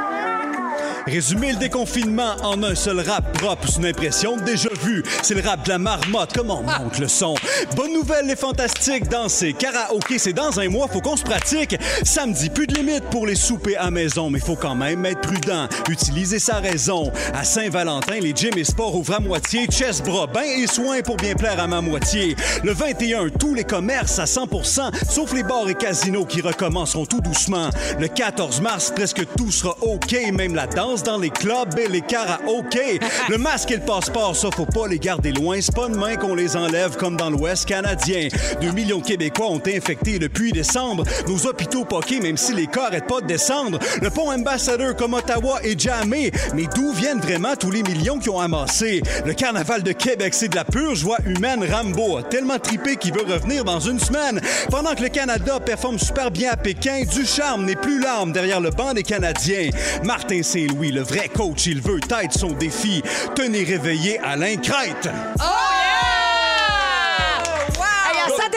Résumer 1.08 1.54
le 1.54 1.58
déconfinement 1.58 2.36
en 2.44 2.62
un 2.64 2.76
seul 2.76 3.00
rap 3.00 3.38
propre, 3.38 3.68
c'est 3.68 3.80
une 3.80 3.88
impression 3.88 4.38
déjà 4.38 4.70
vue. 4.84 5.04
C'est 5.24 5.34
le 5.34 5.42
rap 5.42 5.64
de 5.66 5.70
la 5.70 5.80
marmotte, 5.80 6.32
comment 6.36 6.60
on 6.60 6.84
monte 6.84 7.00
le 7.00 7.08
son? 7.08 7.34
Bonne 7.76 7.94
nouvelle, 7.94 8.28
les 8.28 8.36
fantastiques, 8.36 9.10
danser. 9.10 9.54
Karaoké, 9.54 10.20
c'est 10.20 10.34
dans 10.34 10.60
un 10.60 10.70
mois, 10.70 10.88
faut 10.88 11.02
qu'on 11.02 11.18
se 11.18 11.24
pratique. 11.24 11.76
Samedi, 12.04 12.50
plus 12.50 12.68
de 12.68 12.76
limite 12.76 13.04
pour 13.06 13.26
les 13.26 13.36
soupers 13.36 13.78
à 13.80 13.90
maison, 13.90 14.30
mais 14.30 14.40
faut 14.40 14.56
quand 14.56 14.76
même 14.76 15.06
être 15.06 15.22
prudent. 15.22 15.68
Utiliser 15.90 16.40
sa 16.40 16.56
raison. 16.58 17.12
À 17.34 17.44
Saint-Valentin, 17.44 18.20
les 18.20 18.34
gyms 18.36 18.58
et 18.58 18.64
sports 18.64 18.96
ouvrent 18.96 19.16
à 19.16 19.20
moitié. 19.20 19.66
Chest, 19.72 20.06
bras, 20.06 20.28
bain 20.28 20.44
et 20.44 20.68
soins 20.68 21.02
pour 21.02 21.18
bien 21.18 21.34
plaire 21.34 21.60
à 21.60 21.68
ma 21.68 21.82
moitié. 21.82 22.36
Le 22.64 22.74
21, 22.74 23.30
tous 23.30 23.56
les 23.56 23.64
commerces 23.64 24.20
à 24.20 24.26
100% 24.26 24.92
sauf 25.10 25.34
les 25.34 25.44
bars 25.44 25.68
et 25.68 25.76
casinos 25.76 26.26
qui 26.26 26.42
recommenceront 26.42 27.06
tout 27.06 27.22
doucement. 27.22 27.70
Le 28.00 28.08
14 28.08 28.62
mars, 28.62 28.92
presque 28.96 29.26
tout 29.36 29.52
sera 29.52 29.76
OK, 29.82 30.16
même 30.34 30.56
la 30.56 30.68
danse 30.68 30.91
dans 31.00 31.18
les 31.18 31.30
clubs 31.30 31.80
et 31.80 31.88
les 31.88 32.02
karaokés. 32.02 33.00
Le 33.30 33.38
masque 33.38 33.72
et 33.72 33.78
le 33.78 33.82
passeport, 33.82 34.36
ça, 34.36 34.50
faut 34.54 34.66
pas 34.66 34.88
les 34.88 35.00
garder 35.00 35.32
loin. 35.32 35.58
C'est 35.62 35.74
pas 35.74 35.88
demain 35.88 36.18
qu'on 36.18 36.36
les 36.36 36.58
enlève 36.58 36.98
comme 36.98 37.16
dans 37.16 37.30
l'Ouest 37.30 37.66
canadien. 37.66 38.28
2 38.62 38.72
millions 38.72 39.00
de 39.00 39.06
Québécois 39.06 39.48
ont 39.48 39.60
été 39.60 39.78
infectés 39.78 40.20
depuis 40.20 40.52
décembre. 40.52 41.06
Nos 41.28 41.48
hôpitaux 41.48 41.86
poqués, 41.86 42.20
même 42.20 42.36
si 42.36 42.54
les 42.54 42.68
cas 42.68 42.88
arrêtent 42.88 43.08
pas 43.08 43.22
de 43.22 43.28
descendre. 43.28 43.80
Le 44.02 44.10
pont 44.10 44.32
ambassadeur 44.32 44.96
comme 44.98 45.14
Ottawa 45.14 45.60
est 45.64 45.80
jamais. 45.80 46.32
Mais 46.54 46.66
d'où 46.76 46.92
viennent 46.92 47.22
vraiment 47.22 47.56
tous 47.56 47.72
les 47.72 47.84
millions 47.84 48.20
qui 48.20 48.30
ont 48.30 48.40
amassé? 48.40 49.02
Le 49.26 49.34
carnaval 49.34 49.84
de 49.84 49.94
Québec, 49.94 50.34
c'est 50.34 50.50
de 50.50 50.56
la 50.56 50.66
pure 50.66 50.96
joie 50.96 51.18
humaine. 51.26 51.66
Rambo 51.72 52.18
a 52.18 52.24
tellement 52.24 52.60
tripé 52.60 52.98
qu'il 52.98 53.14
veut 53.14 53.26
revenir 53.34 53.64
dans 53.64 53.80
une 53.80 54.00
semaine. 54.00 54.42
Pendant 54.70 54.94
que 54.94 55.04
le 55.04 55.10
Canada 55.10 55.60
performe 55.62 56.00
super 56.00 56.32
bien 56.32 56.52
à 56.52 56.58
Pékin, 56.58 57.04
du 57.04 57.26
charme 57.26 57.66
n'est 57.66 57.76
plus 57.76 58.02
l'arme 58.02 58.34
derrière 58.34 58.60
le 58.60 58.72
banc 58.72 58.94
des 58.94 59.04
Canadiens. 59.04 59.70
Martin 60.04 60.42
Saint-Louis, 60.44 60.81
le 60.90 61.02
vrai 61.02 61.30
coach, 61.30 61.68
il 61.68 61.82
veut 61.82 62.00
être 62.10 62.34
son 62.34 62.54
défi. 62.54 63.04
Tenez 63.36 63.64
réveillé 63.64 64.20
Alain 64.20 64.56
Crête. 64.56 65.08
Hey, 65.40 65.71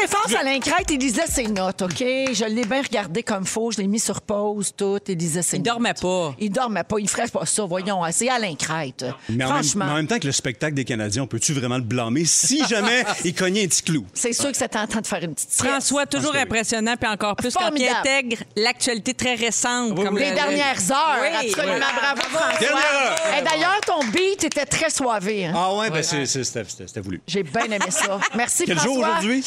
à 0.05 0.07
défense, 0.07 0.41
Alain 0.41 0.59
Crête, 0.61 0.91
il 0.91 0.99
lisait 0.99 1.27
ses 1.27 1.45
notes, 1.49 1.83
OK? 1.83 1.99
Je 1.99 2.45
l'ai 2.49 2.65
bien 2.65 2.83
regardé 2.83 3.23
comme 3.23 3.45
faux. 3.47 3.71
Je 3.73 3.79
l'ai 3.79 3.87
mis 3.87 3.99
sur 4.01 4.21
pause, 4.21 4.73
tout. 4.77 4.99
Il 5.09 5.17
lisait 5.19 5.43
ses 5.43 5.57
Il 5.57 5.61
notes. 5.61 5.67
dormait 5.67 5.95
pas. 5.95 6.35
Il 6.39 6.51
dormait 6.51 6.85
pas. 6.85 6.97
Il 6.99 7.09
ferait 7.09 7.29
pas 7.29 7.47
ça. 7.47 7.65
Voyons, 7.65 8.01
c'est 8.11 8.29
Alain 8.29 8.55
Crête. 8.55 9.05
Mais 9.29 9.45
en, 9.45 9.49
même, 9.49 9.57
Franchement. 9.63 9.85
mais 9.87 9.93
en 9.93 9.95
même 9.97 10.07
temps 10.07 10.19
que 10.19 10.27
le 10.27 10.33
spectacle 10.33 10.75
des 10.75 10.85
Canadiens, 10.85 11.23
on 11.23 11.27
peut-tu 11.27 11.53
vraiment 11.53 11.77
le 11.77 11.83
blâmer 11.83 12.25
si 12.25 12.65
jamais 12.67 13.05
il 13.25 13.35
cognait 13.35 13.65
un 13.65 13.69
petit 13.69 13.83
clou? 13.83 14.05
C'est 14.15 14.33
sûr 14.33 14.51
que 14.51 14.57
c'était 14.57 14.79
en 14.79 14.87
train 14.87 15.01
de 15.01 15.07
faire 15.07 15.23
une 15.23 15.35
petite. 15.35 15.51
François, 15.53 16.07
toujours 16.07 16.33
oui. 16.35 16.41
impressionnant, 16.41 16.95
puis 17.01 17.09
encore 17.11 17.37
plus 17.37 17.55
quand 17.55 17.61
il 17.61 17.65
Formidable. 17.87 17.97
intègre 18.01 18.37
l'actualité 18.57 19.15
très 19.15 19.35
récente. 19.35 19.95
comme 19.97 20.19
Les 20.19 20.31
le- 20.31 20.35
dernières 20.35 20.91
heures. 20.91 21.19
Oui, 21.21 21.29
absolument. 21.29 21.75
oui. 21.75 21.81
Bravo, 22.01 22.21
François. 22.31 23.39
Et 23.39 23.43
D'ailleurs, 23.43 23.81
ton 23.87 24.05
beat 24.09 24.45
était 24.45 24.67
très 24.67 24.91
soivé. 24.91 25.47
hein. 25.47 25.53
Ah 25.55 25.75
ouais, 25.77 25.91
ben 25.91 26.03
c'était 26.03 27.01
voulu. 27.01 27.21
J'ai 27.27 27.43
bien 27.43 27.65
aimé 27.65 27.79
ça. 27.91 28.19
Merci, 28.35 28.65
Quel 28.67 28.77
François. 28.79 28.95
jour 28.95 29.03
aujourd'hui? 29.03 29.45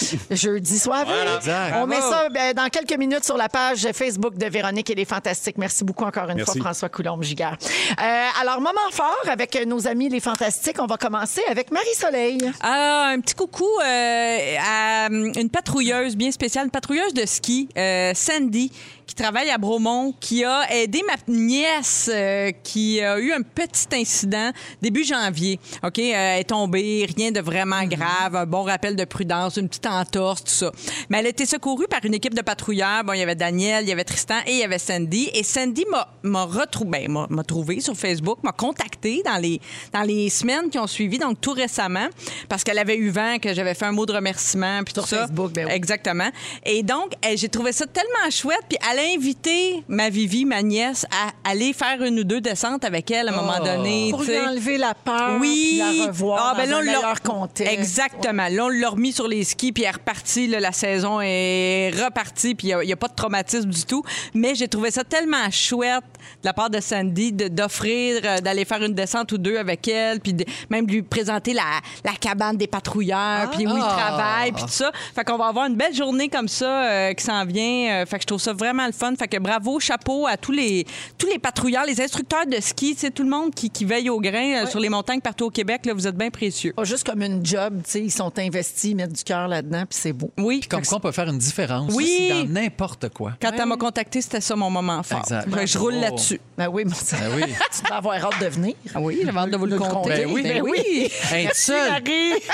Jeudi 0.47 0.79
soir. 0.79 1.05
Exact. 1.37 1.75
On 1.75 1.87
met 1.87 1.99
ça 1.99 2.29
ben, 2.29 2.53
dans 2.53 2.69
quelques 2.69 2.97
minutes 2.97 3.25
sur 3.25 3.35
la 3.35 3.49
page 3.49 3.85
Facebook 3.93 4.37
de 4.37 4.45
Véronique 4.45 4.89
et 4.89 4.95
les 4.95 5.03
Fantastiques. 5.03 5.57
Merci 5.57 5.83
beaucoup 5.83 6.05
encore 6.05 6.29
une 6.29 6.37
Merci. 6.37 6.53
fois, 6.53 6.69
François 6.69 6.87
Coulombe-Giguère. 6.87 7.57
Euh, 8.01 8.27
alors, 8.41 8.61
moment 8.61 8.79
fort 8.91 9.25
avec 9.29 9.59
nos 9.65 9.87
amis 9.87 10.07
les 10.07 10.21
Fantastiques. 10.21 10.77
On 10.79 10.85
va 10.85 10.95
commencer 10.95 11.41
avec 11.49 11.69
Marie-Soleil. 11.69 12.49
Ah, 12.61 13.09
un 13.13 13.19
petit 13.19 13.35
coucou 13.35 13.67
euh, 13.83 14.55
à 14.57 15.07
euh, 15.07 15.31
une 15.35 15.49
patrouilleuse 15.49 16.15
bien 16.15 16.31
spéciale, 16.31 16.65
une 16.65 16.71
patrouilleuse 16.71 17.13
de 17.13 17.25
ski, 17.25 17.67
euh, 17.77 18.13
Sandy, 18.15 18.71
qui 19.07 19.15
travaille 19.15 19.49
à 19.49 19.57
Bromont, 19.57 20.13
qui 20.19 20.43
a 20.43 20.71
aidé 20.73 21.01
ma 21.07 21.13
nièce 21.33 22.09
euh, 22.13 22.51
qui 22.63 23.01
a 23.01 23.17
eu 23.19 23.31
un 23.31 23.41
petit 23.41 23.87
incident 23.93 24.51
début 24.81 25.03
janvier. 25.05 25.59
OK, 25.83 25.97
euh, 25.97 26.01
elle 26.13 26.41
est 26.41 26.43
tombée, 26.43 27.07
rien 27.17 27.31
de 27.31 27.39
vraiment 27.39 27.83
grave, 27.85 28.35
un 28.35 28.45
bon 28.45 28.63
rappel 28.63 28.95
de 28.95 29.05
prudence, 29.05 29.55
une 29.57 29.69
petite 29.69 29.87
entorse, 29.87 30.43
tout 30.43 30.51
ça. 30.51 30.71
Mais 31.09 31.19
elle 31.19 31.27
a 31.27 31.29
été 31.29 31.45
secourue 31.45 31.87
par 31.87 32.03
une 32.03 32.13
équipe 32.13 32.33
de 32.33 32.41
patrouilleurs. 32.41 33.03
Bon, 33.05 33.13
il 33.13 33.19
y 33.19 33.23
avait 33.23 33.35
Daniel, 33.35 33.83
il 33.85 33.89
y 33.89 33.91
avait 33.93 34.03
Tristan 34.03 34.39
et 34.45 34.51
il 34.51 34.57
y 34.59 34.63
avait 34.63 34.77
Sandy. 34.77 35.29
Et 35.33 35.43
Sandy 35.43 35.85
m'a- 36.23 36.43
retrouvé, 36.43 37.07
ben, 37.07 37.27
m'a- 37.29 37.43
trouvé 37.43 37.79
sur 37.79 37.95
Facebook, 37.95 38.39
m'a 38.43 38.51
contacté 38.51 39.21
dans 39.25 39.37
les, 39.37 39.61
dans 39.93 40.01
les 40.03 40.29
semaines 40.29 40.69
qui 40.69 40.77
ont 40.79 40.87
suivi, 40.87 41.17
donc 41.17 41.39
tout 41.39 41.53
récemment, 41.53 42.07
parce 42.49 42.63
qu'elle 42.63 42.77
avait 42.79 42.97
eu 42.97 43.09
vent 43.09 43.37
que 43.41 43.53
j'avais 43.53 43.73
fait 43.73 43.85
un 43.85 43.91
mot 43.93 44.05
de 44.05 44.11
remerciement 44.13 44.81
puis 44.83 44.93
Sur 44.93 45.03
tout 45.03 45.09
ça. 45.09 45.27
Facebook, 45.27 45.53
ben 45.53 45.65
oui. 45.67 45.71
Exactement. 45.73 46.29
Et 46.65 46.83
donc, 46.83 47.13
eh, 47.25 47.37
j'ai 47.37 47.47
trouvé 47.49 47.71
ça 47.71 47.85
tellement 47.85 48.29
chouette. 48.29 48.59
Puis 48.67 48.77
elle 48.91 48.96
elle 48.97 49.11
a 49.11 49.13
invité 49.15 49.83
ma 49.87 50.09
Vivi, 50.09 50.45
ma 50.45 50.61
nièce, 50.61 51.05
à 51.11 51.49
aller 51.49 51.73
faire 51.73 52.01
une 52.01 52.19
ou 52.19 52.23
deux 52.23 52.41
descentes 52.41 52.83
avec 52.85 53.09
elle 53.11 53.29
à 53.29 53.33
un 53.33 53.35
moment 53.35 53.53
Oh. 53.61 53.65
donné. 53.65 54.09
Pour 54.11 54.23
lui 54.23 54.37
enlever 54.39 54.77
la 54.77 54.93
peur, 54.93 55.37
Oui. 55.39 55.81
puis 55.89 55.99
la 55.99 56.07
revoir 56.07 56.55
dans 56.55 56.63
ben 56.63 56.69
là, 56.69 57.13
on 57.23 57.29
contexte. 57.29 57.73
Exactement. 57.73 58.47
Là, 58.49 58.65
on 58.65 58.69
l'a 58.69 58.89
remis 58.89 59.11
sur 59.11 59.27
les 59.27 59.43
skis, 59.43 59.71
puis 59.71 59.83
elle 59.83 59.89
est 59.89 59.93
repartie. 59.93 60.47
là, 60.47 60.59
la 60.59 60.71
saison 60.71 61.19
est 61.21 61.91
repartie, 62.03 62.55
puis 62.55 62.69
il 62.69 62.85
n'y 62.85 62.93
a, 62.93 62.95
pas 62.97 63.07
de 63.07 63.15
traumatisme 63.15 63.69
du 63.69 63.83
tout. 63.85 64.03
Mais 64.33 64.55
j'ai 64.55 64.67
trouvé 64.67 64.91
ça 64.91 65.03
tellement 65.03 65.49
chouette 65.51 66.03
de 66.41 66.45
la 66.47 66.53
part 66.53 66.69
de 66.69 66.79
Sandy 66.79 67.31
d'offrir 67.33 68.21
euh, 68.23 68.39
d'aller 68.39 68.65
faire 68.65 68.83
une 68.83 68.93
descente 68.93 69.31
ou 69.31 69.37
deux 69.37 69.57
avec 69.57 69.87
elle, 69.87 70.19
puis 70.19 70.33
de- 70.33 70.45
même 70.69 70.85
de 70.85 70.91
lui 70.91 71.01
présenter 71.01 71.53
la, 71.53 71.63
la 72.03 72.13
cabane 72.13 72.57
des 72.57 72.67
patrouilleurs, 72.67 73.49
puis 73.51 73.65
où 73.67 73.75
il 73.77 73.83
Ah. 73.83 73.95
travaille, 73.97 74.51
puis 74.51 74.63
tout 74.63 74.69
ça. 74.69 74.91
Fait 75.15 75.23
qu'on 75.23 75.37
va 75.37 75.47
avoir 75.47 75.65
une 75.67 75.75
belle 75.75 75.93
journée 75.93 76.29
comme 76.29 76.47
ça 76.47 76.83
euh, 76.85 77.13
qui 77.13 77.23
s'en 77.23 77.45
vient. 77.45 78.01
Euh, 78.01 78.05
fait 78.05 78.17
que 78.17 78.23
je 78.23 78.27
trouve 78.27 78.41
ça 78.41 78.53
vraiment 78.53 78.86
le 78.87 78.93
fun. 78.93 79.13
Fait 79.17 79.27
que 79.27 79.37
bravo, 79.37 79.79
chapeau 79.79 80.27
à 80.27 80.37
tous 80.37 80.51
les, 80.51 80.85
tous 81.17 81.27
les 81.27 81.39
patrouilleurs, 81.39 81.85
les 81.85 82.01
instructeurs 82.01 82.45
de 82.45 82.59
ski, 82.59 82.95
tout 83.13 83.23
le 83.23 83.29
monde 83.29 83.53
qui, 83.53 83.69
qui 83.69 83.85
veille 83.85 84.09
au 84.09 84.19
grain 84.19 84.63
euh, 84.63 84.67
sur 84.67 84.79
les 84.79 84.89
montagnes 84.89 85.21
partout 85.21 85.45
au 85.45 85.49
Québec. 85.49 85.85
Là, 85.85 85.93
vous 85.93 86.07
êtes 86.07 86.15
bien 86.15 86.29
précieux. 86.29 86.73
Pas 86.73 86.83
juste 86.83 87.05
comme 87.07 87.21
une 87.21 87.45
job, 87.45 87.81
tu 87.83 87.91
sais, 87.91 88.01
ils 88.01 88.11
sont 88.11 88.31
investis, 88.39 88.91
ils 88.91 88.95
mettent 88.95 89.13
du 89.13 89.23
cœur 89.23 89.47
là-dedans, 89.47 89.83
puis 89.89 89.97
c'est 89.99 90.13
beau. 90.13 90.31
Oui. 90.37 90.61
Comme 90.69 90.85
quoi, 90.85 90.97
on 90.97 91.01
peut 91.01 91.11
faire 91.11 91.27
une 91.27 91.37
différence 91.37 91.93
Oui. 91.93 92.03
aussi 92.03 92.43
dans 92.45 92.53
n'importe 92.53 93.09
quoi. 93.09 93.33
Quand 93.41 93.51
elle 93.57 93.65
m'a 93.65 93.77
contacté, 93.77 94.21
c'était 94.21 94.41
ça 94.41 94.55
mon 94.55 94.69
moment 94.69 95.01
fort. 95.03 95.19
Exact. 95.19 95.49
Fait 95.53 95.59
que 95.61 95.65
je 95.65 95.77
roule 95.77 95.95
là-dessus. 95.95 96.39
Ben 96.57 96.67
oui, 96.69 96.85
mon 96.85 96.91
Ben 96.91 97.31
oui. 97.35 97.43
tu 97.75 97.81
dois 97.87 97.97
avoir 97.97 98.15
hâte 98.15 98.41
de 98.41 98.47
venir. 98.47 98.75
Ah 98.93 98.99
oui, 99.01 99.19
j'ai 99.23 99.29
hâte 99.29 99.51
de 99.51 99.57
vous 99.57 99.65
le 99.65 99.77
compter. 99.77 100.09
Ben 100.09 100.29
oui. 100.31 100.43
Ben 100.43 100.61
oui. 100.61 101.11
Être 101.33 101.55
seul. 101.55 101.91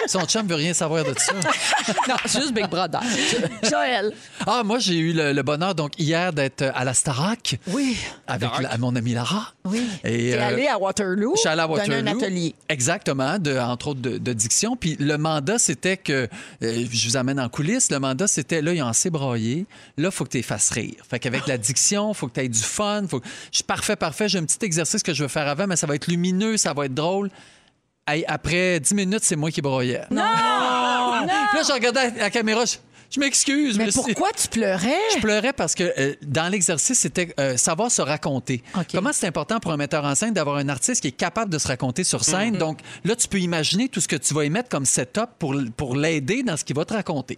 Son 0.07 0.21
chum 0.25 0.47
veut 0.47 0.55
rien 0.55 0.73
savoir 0.73 1.03
de 1.03 1.13
ça. 1.17 1.34
non, 2.07 2.15
c'est 2.25 2.39
juste 2.41 2.53
Big 2.53 2.67
Brother. 2.67 3.01
Joël. 3.69 4.13
Ah, 4.45 4.61
moi, 4.63 4.79
j'ai 4.79 4.95
eu 4.97 5.13
le, 5.13 5.34
le 5.34 5.43
bonheur, 5.43 5.75
donc, 5.75 5.91
hier, 5.97 6.22
d'être 6.32 6.61
à 6.74 6.84
la 6.86 6.93
Starac. 6.93 7.59
Oui. 7.67 7.97
Avec 8.28 8.49
la- 8.61 8.78
mon 8.78 8.95
amie 8.95 9.13
Lara. 9.13 9.51
Oui. 9.65 9.86
Et, 10.03 10.32
T'es 10.32 10.38
euh, 10.39 10.47
allé 10.47 10.67
à 10.67 10.78
Waterloo. 10.78 11.34
Je 11.36 11.39
suis 11.41 11.49
allé 11.49 11.61
à 11.61 11.67
donner 11.67 11.80
Waterloo. 11.80 12.09
un 12.09 12.17
atelier. 12.17 12.55
Exactement, 12.69 13.39
de, 13.39 13.57
entre 13.57 13.88
autres 13.89 13.99
de, 14.01 14.17
de 14.17 14.34
diction. 14.34 14.76
Puis 14.78 14.95
le 14.99 15.17
mandat, 15.17 15.57
c'était 15.59 15.97
que, 15.97 16.30
euh, 16.63 16.86
je 16.91 17.07
vous 17.09 17.17
amène 17.17 17.39
en 17.39 17.49
coulisses, 17.49 17.91
le 17.91 17.99
mandat, 17.99 18.28
c'était 18.28 18.61
là, 18.61 18.74
ils 18.74 18.82
ont 18.84 18.88
assez 18.88 19.09
braillé. 19.09 19.65
Là, 19.97 20.09
il 20.09 20.11
faut 20.11 20.24
que 20.24 20.30
tu 20.30 20.38
les 20.38 20.43
fasses 20.43 20.69
rire. 20.69 20.95
Fait 21.09 21.19
qu'avec 21.19 21.47
la 21.47 21.57
diction, 21.57 22.11
il 22.11 22.15
faut 22.15 22.28
que 22.28 22.34
tu 22.34 22.39
aies 22.41 22.49
du 22.49 22.59
fun. 22.59 23.03
Faut... 23.09 23.19
que- 23.19 23.28
Je 23.51 23.57
suis 23.57 23.63
parfait, 23.63 23.95
parfait. 23.95 24.30
J'ai 24.30 24.38
un 24.39 24.45
petit 24.45 24.63
exercice 24.65 25.01
que 25.03 25.13
je 25.13 25.24
veux 25.24 25.30
faire 25.30 25.47
avant, 25.47 25.67
mais 25.67 25.76
ça 25.76 25.88
va 25.88 25.95
être 25.95 26.07
lumineux, 26.07 26.57
ça 26.57 26.74
va 26.74 26.86
être 26.86 26.93
drôle. 26.93 27.30
Hey, 28.07 28.26
après 28.28 28.80
10 28.82 28.93
minutes, 28.95 29.24
c'est 29.24 29.38
moi 29.38 29.49
qui 29.49 29.61
broyais. 29.61 30.01
Non! 30.11 30.21
Puis 31.26 31.57
là, 31.57 31.63
je 31.65 31.71
regardais 31.71 32.11
la 32.17 32.30
caméra, 32.30 32.65
je, 32.65 32.76
je 33.14 33.20
m'excuse. 33.20 33.78
Mais 33.78 33.89
pourquoi 33.91 34.32
tu 34.32 34.47
pleurais? 34.47 34.97
je 35.16 35.20
pleurais 35.20 35.53
parce 35.53 35.76
que 35.76 35.93
euh, 35.97 36.16
dans 36.22 36.51
l'exercice, 36.51 36.99
c'était 36.99 37.34
euh, 37.39 37.57
savoir 37.57 37.91
se 37.91 38.01
raconter. 38.01 38.64
Comment 38.91 39.14
c'est 39.14 39.28
important 39.28 39.59
pour 39.59 39.72
un 39.72 39.78
metteur 39.78 40.03
en 40.03 40.16
scène 40.16 40.34
d'avoir 40.34 40.57
un 40.57 40.70
artiste 40.70 41.01
qui 41.01 41.09
est 41.09 41.11
capable 41.11 41.51
de 41.51 41.57
se 41.57 41.68
raconter 41.68 42.03
sur 42.03 42.24
scène? 42.24 42.57
Donc 42.57 42.80
là, 43.03 43.16
tu 43.16 43.28
peux 43.28 43.39
imaginer 43.39 43.89
tout 43.89 44.01
ce 44.01 44.07
que 44.07 44.16
tu 44.16 44.34
vas 44.34 44.45
y 44.45 44.49
mettre 44.49 44.70
comme 44.70 44.86
setup 44.86 45.30
pour, 45.38 45.55
pour 45.78 45.95
l'aider 45.95 46.43
dans 46.43 46.57
ce 46.57 46.64
qu'il 46.64 46.76
va 46.76 46.86
te 46.86 46.93
raconter. 46.93 47.38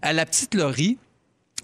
À 0.00 0.12
la 0.12 0.26
petite 0.26 0.54
Laurie, 0.54 0.98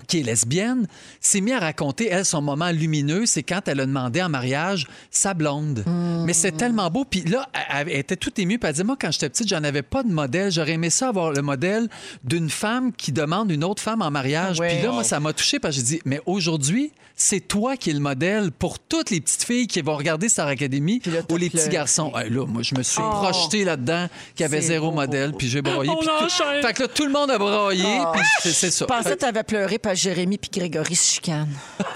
qui 0.07 0.21
est 0.21 0.23
lesbienne, 0.23 0.87
s'est 1.21 1.41
mise 1.41 1.55
à 1.55 1.59
raconter, 1.61 2.09
elle, 2.11 2.25
son 2.25 2.41
moment 2.43 2.71
lumineux, 2.71 3.27
c'est 3.27 3.43
quand 3.43 3.67
elle 3.69 3.81
a 3.81 3.87
demandé 3.87 4.23
en 4.23 4.29
mariage 4.29 4.87
sa 5.11 5.35
blonde. 5.35 5.85
Mais 6.25 6.33
c'est 6.33 6.53
tellement 6.53 6.91
beau. 6.91 7.05
Puis 7.05 7.23
là, 7.23 7.49
elle, 7.73 7.89
elle 7.91 7.97
était 8.01 8.17
toute 8.17 8.39
émue. 8.39 8.59
Puis 8.59 8.69
elle 8.69 8.75
dit, 8.77 8.85
moi, 8.85 8.97
quand 9.01 9.11
j'étais 9.11 9.29
petite, 9.29 9.49
j'en 9.49 9.65
avais 9.65 9.83
pas 9.83 10.03
de 10.03 10.11
modèle. 10.11 10.51
J'aurais 10.53 10.73
aimé 10.73 10.91
ça 10.91 11.09
avoir 11.09 11.33
le 11.33 11.43
modèle 11.43 11.89
d'une 12.25 12.51
femme 12.51 12.93
qui 12.93 13.13
demande 13.13 13.51
une 13.51 13.65
autre 13.65 13.83
femme 13.83 14.03
en 14.03 14.11
mariage. 14.11 14.61
Ouais. 14.61 14.75
Puis 14.77 14.83
là, 14.87 14.93
moi, 14.93 15.05
ça 15.05 15.21
m'a 15.21 15.33
touché 15.33 15.59
parce 15.59 15.75
que 15.77 15.81
j'ai 15.81 15.87
dit, 15.97 16.01
mais 16.05 16.21
aujourd'hui, 16.27 16.93
c'est 17.21 17.41
toi 17.41 17.77
qui 17.77 17.91
es 17.91 17.93
le 17.93 17.99
modèle 18.01 18.53
pour 18.53 18.79
toutes 18.79 19.11
les 19.11 19.21
petites 19.21 19.43
filles 19.43 19.67
qui 19.67 19.81
vont 19.81 19.97
regarder 19.97 20.29
Star 20.29 20.47
Academy 20.47 21.03
ou 21.31 21.37
les 21.37 21.51
petits 21.51 21.69
garçons. 21.69 22.13
Hey, 22.17 22.31
là, 22.31 22.47
moi, 22.47 22.63
je 22.63 22.75
me 22.77 22.83
suis 22.85 23.01
Oh. 23.03 23.11
projeté 23.11 23.65
là-dedans, 23.65 24.07
qui 24.37 24.45
avait 24.45 24.61
zéro 24.61 24.91
beau, 24.91 24.97
modèle, 24.97 25.33
puis 25.37 25.49
j'ai 25.49 25.61
broyé. 25.63 25.91
On 25.91 25.97
puis 25.97 26.07
tout-. 26.07 26.29
Fait 26.63 26.73
que 26.75 26.83
là, 26.83 26.89
tout 26.89 27.05
le 27.05 27.11
monde 27.13 27.31
a 27.33 27.39
broyé, 27.39 27.85
Oh. 28.01 28.13
puis 28.13 28.23
c'est- 28.43 28.53
c'est 28.53 28.71
ça. 28.71 28.87
Je 28.89 28.95
pensais 28.95 29.15
que 29.17 29.21
tu 29.21 29.25
avais 29.25 29.43
pleuré 29.43 29.79
parce 29.89 30.01
que 30.01 30.05
Jérémy 30.05 30.36
puis 30.36 30.51
Grégory 30.51 30.95
se 30.95 31.14
chicanent. 31.14 31.49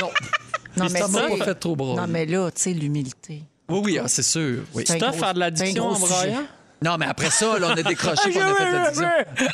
Non. 0.00 0.10
Non, 0.76 0.86
Mais 0.92 1.00
ça 1.00 1.08
pas 1.08 1.44
fait 1.44 1.54
trop. 1.54 1.74
Non, 1.76 2.06
mais 2.06 2.26
là, 2.26 2.50
tu 2.50 2.62
sais, 2.62 2.70
l'humilité. 2.72 3.42
Oui, 3.68 3.80
oui, 3.84 3.98
ah, 4.02 4.06
c'est 4.06 4.22
sûr. 4.22 4.62
Oui. 4.74 4.84
Tough 4.84 4.98
gros- 4.98 5.12
faire 5.12 5.34
de 5.34 5.40
la 5.40 5.50
c'est 5.54 5.62
un 5.62 5.66
diction 5.66 5.88
gros 5.88 5.96
en 6.04 6.06
braillant? 6.06 6.44
Non, 6.80 6.96
mais 6.96 7.06
après 7.06 7.30
ça, 7.30 7.58
là, 7.58 7.68
on 7.68 7.76
a 7.76 7.82
décroché 7.82 8.30
qu'on 8.32 8.40
a 8.40 8.54
fait 8.54 8.70
de 8.70 8.76
la 8.76 8.90
diction. 8.90 9.08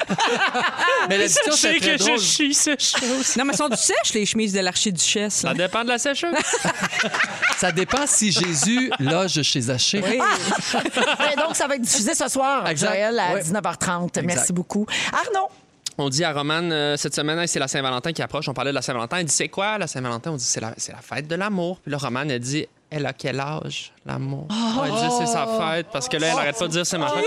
Mais 1.09 1.17
la 1.19 1.27
diction, 1.27 1.53
c'est 1.53 1.79
très 1.81 1.97
drôle. 1.97 2.19
chie, 2.19 2.53
c'est 2.53 2.79
chaud. 2.79 2.99
Non, 3.39 3.45
mais 3.47 3.53
elles 3.53 3.57
sont 3.57 3.69
du 3.71 3.77
sèche, 3.77 4.13
les 4.13 4.27
chemises 4.27 4.53
de 4.53 4.61
l'archiduchesse. 4.61 5.35
Ça 5.35 5.55
dépend 5.55 5.85
de 5.85 5.89
la 5.89 5.99
sécheuse. 5.99 6.35
Ça 7.57 7.73
dépend 7.73 8.07
si 8.07 8.31
Jésus 8.31 8.91
loge 8.99 9.41
chez 9.43 9.61
Zaché. 9.63 10.03
Oui. 10.05 10.19
Donc, 11.39 11.55
ça 11.57 11.67
va 11.67 11.77
être 11.77 11.83
diffusé 11.83 12.15
ce 12.15 12.29
soir, 12.29 12.69
Exact. 12.69 12.89
Joël, 12.93 13.19
à 13.19 13.35
Ouais. 13.35 13.43
19h30. 13.43 14.23
Merci 14.23 14.53
beaucoup. 14.53 14.87
Arnaud, 15.13 15.49
On 15.97 16.09
dit 16.09 16.25
à 16.25 16.33
Romane 16.33 16.73
euh, 16.73 16.97
cette 16.97 17.15
semaine, 17.15 17.47
c'est 17.47 17.59
la 17.59 17.69
Saint-Valentin 17.69 18.13
qui 18.13 18.23
approche. 18.23 18.49
On 18.49 18.55
parlait 18.55 18.71
de 18.73 18.75
la 18.75 18.83
Saint-Valentin. 18.83 19.19
Elle 19.19 19.27
dit 19.27 19.33
C'est 19.33 19.49
quoi 19.49 19.79
la 19.79 19.87
Saint-Valentin? 19.87 20.33
On 20.33 20.37
dit 20.37 20.45
C'est 20.45 20.61
la, 20.61 20.75
c'est 20.77 20.93
la 20.93 21.01
fête 21.01 21.29
de 21.29 21.35
l'amour. 21.37 21.79
Puis 21.81 21.93
là, 21.93 21.99
Romane, 21.99 22.31
elle 22.31 22.41
dit 22.41 22.67
Elle 22.91 23.07
a 23.07 23.13
quel 23.13 23.39
âge, 23.39 23.93
l'amour? 24.05 24.49
Elle 24.51 24.91
dit 24.91 25.15
C'est 25.19 25.27
sa 25.27 25.47
fête 25.47 25.87
parce 25.93 26.09
que 26.09 26.17
là, 26.17 26.29
elle 26.33 26.39
arrête 26.39 26.59
pas 26.59 26.67
de 26.67 26.73
dire 26.73 26.87
C'est 26.87 26.99
ma 26.99 27.09
fête. 27.09 27.25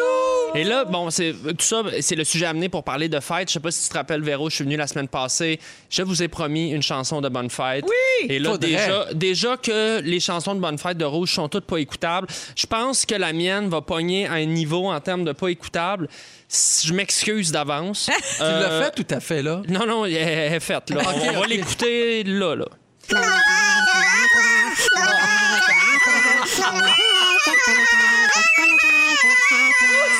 Et 0.55 0.63
là, 0.63 0.85
bon, 0.85 1.09
c'est 1.09 1.33
tout 1.33 1.55
ça, 1.65 1.83
c'est 2.01 2.15
le 2.15 2.23
sujet 2.23 2.45
amené 2.45 2.69
pour 2.69 2.83
parler 2.83 3.09
de 3.09 3.19
fête. 3.19 3.49
Je 3.49 3.53
sais 3.53 3.59
pas 3.59 3.71
si 3.71 3.83
tu 3.83 3.89
te 3.89 3.93
rappelles, 3.93 4.21
Véro, 4.21 4.49
je 4.49 4.55
suis 4.55 4.63
venu 4.63 4.75
la 4.77 4.87
semaine 4.87 5.07
passée. 5.07 5.59
Je 5.89 6.01
vous 6.01 6.23
ai 6.23 6.27
promis 6.27 6.71
une 6.71 6.81
chanson 6.81 7.21
de 7.21 7.29
bonne 7.29 7.49
fête. 7.49 7.85
Oui! 7.85 8.27
Et 8.29 8.39
là, 8.39 8.51
Faudrait. 8.51 8.69
déjà, 8.69 9.05
déjà 9.13 9.57
que 9.57 10.01
les 10.01 10.19
chansons 10.19 10.55
de 10.55 10.59
bonne 10.59 10.77
fête 10.77 10.97
de 10.97 11.05
Rouge 11.05 11.33
sont 11.33 11.49
toutes 11.49 11.65
pas 11.65 11.77
écoutables, 11.77 12.27
je 12.55 12.65
pense 12.65 13.05
que 13.05 13.15
la 13.15 13.33
mienne 13.33 13.69
va 13.69 13.81
pogner 13.81 14.25
à 14.27 14.33
un 14.33 14.45
niveau 14.45 14.89
en 14.89 14.99
termes 14.99 15.25
de 15.25 15.31
pas 15.33 15.49
écoutable. 15.49 16.07
Je 16.49 16.93
m'excuse 16.93 17.51
d'avance. 17.51 18.09
Tu 18.37 18.43
l'as 18.43 18.83
fait 18.83 19.03
tout 19.03 19.13
à 19.13 19.19
fait, 19.19 19.41
là? 19.41 19.61
Non, 19.67 19.85
non, 19.85 20.05
elle 20.05 20.13
est 20.15 20.59
faite. 20.59 20.89
Là. 20.89 21.01
On 21.35 21.39
va 21.39 21.45
l'écouter 21.47 22.23
là, 22.23 22.55
là. 22.55 22.65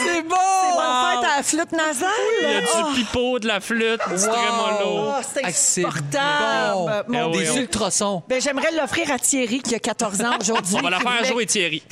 c'est 0.04 0.22
bon! 0.24 0.36
C'est 0.62 0.76
bonne 0.76 1.22
fête 1.22 1.32
à 1.32 1.38
la 1.38 1.44
flûte 1.44 1.72
nasale. 1.72 2.10
Il 2.42 2.50
y 2.50 2.56
a 2.56 2.62
Oh. 2.76 2.88
du 2.94 2.96
pipeau, 3.04 3.40
de 3.40 3.48
la 3.48 3.60
flûte, 3.60 4.00
du 4.10 4.16
trémolo. 4.16 4.86
Oh, 4.86 5.14
c'est 5.22 5.42
Ah, 5.44 5.50
c'est 5.52 5.86
insupportable. 5.86 7.06
bon. 7.08 7.14
Mon 7.14 7.32
Eh 7.34 7.38
oui, 7.38 7.44
Dieu. 7.44 7.52
on- 7.52 7.54
Des 7.56 7.60
ultrasons. 7.62 8.24
Ben, 8.28 8.42
J'aimerais 8.42 8.72
l'offrir 8.72 9.12
à 9.12 9.20
Thierry, 9.20 9.62
qui 9.62 9.76
a 9.76 9.80
14 9.80 10.22
ans 10.22 10.38
aujourd'hui. 10.40 10.76
On 10.78 10.82
va 10.82 10.90
la 10.90 10.98
qui 10.98 11.04
faire 11.04 11.12
voulait- 11.18 11.28
jouer, 11.32 11.46
Thierry. 11.46 11.84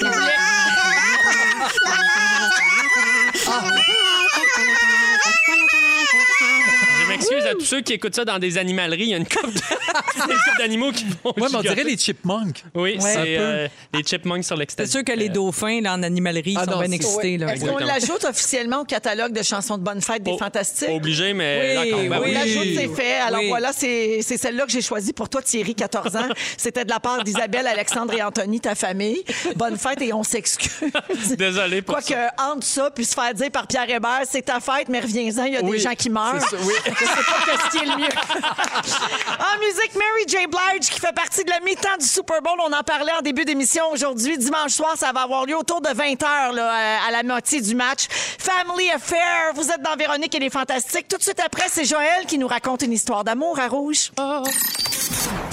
Je 7.06 7.10
m'excuse 7.12 7.46
à 7.46 7.54
tous 7.54 7.66
ceux 7.66 7.82
qui 7.82 7.94
écoutent 7.94 8.16
ça 8.16 8.26
dans 8.26 8.40
des 8.40 8.58
animaleries. 8.58 9.04
Il 9.04 9.10
y 9.10 9.14
a 9.14 9.18
une 9.18 9.28
couple 9.28 9.54
de- 9.54 9.60
une 10.16 10.22
couple 10.22 10.58
d'animaux 10.58 10.92
qui 10.92 11.06
vont. 11.06 11.34
Moi, 11.38 11.48
mais 11.52 11.58
on 11.58 11.62
dirait 11.62 11.84
les 11.84 11.98
chipmunks. 11.98 12.64
Oui, 12.74 12.98
c'est 13.00 13.14
peu. 13.16 13.24
euh, 13.40 13.68
les 13.94 14.04
chipmunks 14.04 14.44
sur 14.44 14.56
C'est 14.56 14.60
l'extérieur. 14.60 14.92
sûr 14.92 15.04
que 15.04 15.12
les 15.12 15.30
dauphins, 15.30 15.82
là, 15.82 15.94
en 15.94 16.04
animalerie, 16.04 16.56
Ah 16.58 16.66
sont 16.66 16.72
non, 16.72 16.80
bien 16.80 16.90
c'est- 16.90 16.96
excités. 16.96 17.34
Est-ce 17.36 17.66
qu'on 17.66 17.78
l'ajoute 17.78 18.24
officiellement 18.26 18.82
au 18.82 18.86
catalogue 18.86 19.34
de 19.34 19.44
chansons 19.44 19.78
de 19.78 19.84
bonne 19.84 20.02
fête 20.02 20.24
des 20.24 20.32
Oh, 20.34 20.38
Fantastiques? 20.38 20.90
Obligé, 20.90 21.34
mais 21.34 21.76
Oui, 21.80 21.92
d'accord. 21.92 22.10
ben 22.10 22.18
On 22.20 22.24
oui. 22.24 22.34
l'ajoute, 22.34 22.68
c'est 22.76 22.88
fait. 22.96 23.14
Alors 23.16 23.40
Oui. 23.42 23.48
voilà, 23.50 23.72
c'est 23.74 24.20
c'est 24.22 24.38
celle-là 24.38 24.66
que 24.66 24.72
j'ai 24.72 24.82
choisie 24.82 25.14
pour 25.14 25.30
toi, 25.30 25.42
Thierry, 25.42 25.76
14 25.76 26.16
ans. 26.16 26.28
C'était 26.58 26.86
de 26.86 26.90
la 26.90 27.00
part 27.00 27.24
d'Isabelle, 27.24 27.68
Alexandre 27.68 28.14
et 28.14 28.22
Anthony, 28.24 28.60
ta 28.60 28.76
famille. 28.76 29.24
Bonne 29.56 29.78
fête 29.78 30.02
et 30.02 30.14
on 30.14 30.24
s'excuse. 30.24 30.72
Désolé 31.38 31.82
pour 31.82 31.96
Quoique, 31.96 32.08
ça. 32.14 32.32
entre 32.52 32.66
ça, 32.66 32.90
puis 32.92 33.06
se 33.06 33.14
faire 33.14 33.34
dire 33.34 33.52
par 33.52 33.68
Pierre 33.68 33.90
Hébert, 33.90 34.22
c'est 34.30 34.42
ta 34.44 34.60
fête, 34.60 34.90
mais 34.90 35.00
reviens-en, 35.00 35.46
il 35.46 35.54
y 35.54 35.58
a 35.58 35.62
Oui, 35.64 35.72
des 35.72 35.80
gens 35.80 35.94
qui 35.96 36.10
meurent. 36.10 36.36
c'est 36.40 36.56
ça, 36.56 36.62
oui. 36.66 36.74
Je 37.00 37.06
sais 37.06 37.12
pas 37.16 37.64
ce 37.66 37.70
qui 37.72 37.78
est 37.84 37.88
le 37.88 37.98
mieux. 37.98 38.08
en 38.08 39.60
musique, 39.60 39.96
Mary 39.96 40.24
J. 40.28 40.48
Blige, 40.48 40.90
qui 40.90 41.00
fait 41.00 41.14
partie 41.14 41.44
de 41.44 41.50
la 41.50 41.60
mi-temps 41.62 41.98
du 42.00 42.06
Super 42.06 42.42
Bowl. 42.42 42.58
On 42.60 42.72
en 42.74 42.84
parlait 42.84 43.12
en 43.18 43.22
début 43.22 43.46
d'émission 43.46 43.84
aujourd'hui. 43.92 44.38
Dimanche 44.38 44.72
soir, 44.72 44.94
ça 44.96 45.12
va 45.12 45.22
avoir 45.22 45.46
lieu 45.46 45.58
autour 45.58 45.82
de 45.82 45.90
20 45.90 46.14
h 46.22 46.54
là, 46.54 46.72
à- 46.72 47.08
à 47.08 47.12
la 47.12 47.24
moitié 47.24 47.62
du 47.62 47.76
match. 47.76 48.08
Family 48.10 48.90
Affair. 48.92 49.54
Vous 49.56 49.70
êtes 49.70 49.82
dans 49.82 49.96
Véronique 49.96 50.34
et 50.36 50.40
les 50.40 50.50
Fantastiques. 50.50 51.08
Tout 51.08 51.18
de 51.18 51.24
suite 51.24 51.40
après, 51.46 51.66
c'est 51.70 51.86
Joël 51.86 52.26
qui 52.28 52.38
nous 52.38 52.48
raconte 52.48 52.82
une 52.84 52.94
histoire 52.94 53.24
d'amour 53.24 53.60
à 53.60 53.68
Rouge. 53.68 54.12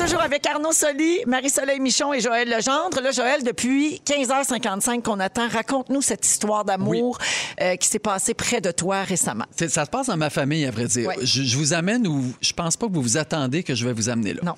Toujours 0.02 0.20
avec 0.20 0.44
Arnaud 0.48 0.72
Soli, 0.72 1.20
Marie-Soleil 1.28 1.78
Michon 1.78 2.12
et 2.12 2.18
Joël 2.18 2.48
Legendre. 2.48 3.00
Là, 3.00 3.12
Joël, 3.12 3.44
depuis 3.44 4.02
15h55 4.04 5.00
qu'on 5.00 5.20
attend, 5.20 5.46
raconte-nous 5.46 6.02
cette 6.02 6.26
histoire 6.26 6.64
d'amour 6.64 7.18
euh, 7.60 7.76
qui 7.76 7.86
s'est 7.86 8.00
passée 8.00 8.34
près 8.34 8.60
de 8.60 8.72
toi 8.72 9.04
récemment. 9.04 9.44
Ça 9.56 9.84
se 9.84 9.90
passe 9.90 10.08
dans 10.08 10.16
ma 10.16 10.28
famille, 10.28 10.66
à 10.66 10.72
vrai 10.72 10.86
dire. 10.86 11.08
Je 11.22 11.56
vous 11.56 11.72
amène 11.72 12.08
où 12.08 12.24
je 12.40 12.52
pense 12.52 12.76
pas 12.76 12.88
que 12.88 12.92
vous 12.92 13.00
vous 13.00 13.16
attendez 13.16 13.62
que 13.62 13.76
je 13.76 13.86
vais 13.86 13.92
vous 13.92 14.08
amener 14.08 14.34
là. 14.34 14.40
Non. 14.42 14.54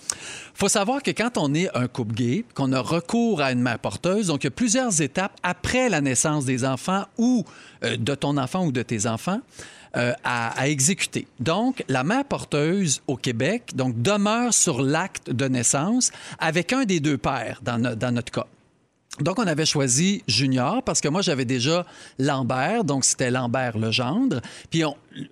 Faut 0.54 0.68
savoir 0.68 1.02
que 1.02 1.10
quand 1.10 1.36
on 1.36 1.52
est 1.54 1.68
un 1.76 1.88
couple 1.88 2.14
gay, 2.14 2.44
qu'on 2.54 2.72
a 2.72 2.80
recours 2.80 3.40
à 3.40 3.52
une 3.52 3.60
mère 3.60 3.78
porteuse, 3.78 4.28
donc 4.28 4.44
il 4.44 4.46
y 4.46 4.48
a 4.48 4.52
plusieurs 4.52 5.00
étapes 5.02 5.36
après 5.42 5.88
la 5.88 6.00
naissance 6.00 6.44
des 6.44 6.64
enfants 6.64 7.04
ou 7.18 7.44
euh, 7.84 7.96
de 7.96 8.14
ton 8.14 8.36
enfant 8.36 8.64
ou 8.66 8.72
de 8.72 8.82
tes 8.82 9.06
enfants. 9.06 9.40
euh, 9.96 10.12
à, 10.24 10.68
exécuter. 10.68 11.28
Donc, 11.38 11.84
la 11.88 12.02
mère 12.02 12.24
porteuse 12.24 13.00
au 13.06 13.16
Québec 13.16 13.70
donc, 13.76 14.02
demeure 14.02 14.52
sur 14.52 14.82
l'acte 14.82 15.30
de 15.30 15.46
naissance 15.46 16.10
avec 16.40 16.72
un 16.72 16.84
des 16.84 16.98
deux 16.98 17.16
pères 17.16 17.60
dans, 17.62 17.78
no- 17.78 17.94
dans 17.94 18.10
notre 18.12 18.32
cas. 18.32 18.46
Donc, 19.20 19.38
on 19.38 19.46
avait 19.46 19.64
choisi 19.66 20.24
Junior 20.26 20.82
parce 20.82 21.00
que 21.00 21.06
moi, 21.06 21.22
j'avais 21.22 21.44
déjà 21.44 21.86
Lambert, 22.18 22.82
donc 22.82 23.04
c'était 23.04 23.30
Lambert 23.30 23.78
le 23.78 23.92
gendre. 23.92 24.40
Puis, 24.68 24.82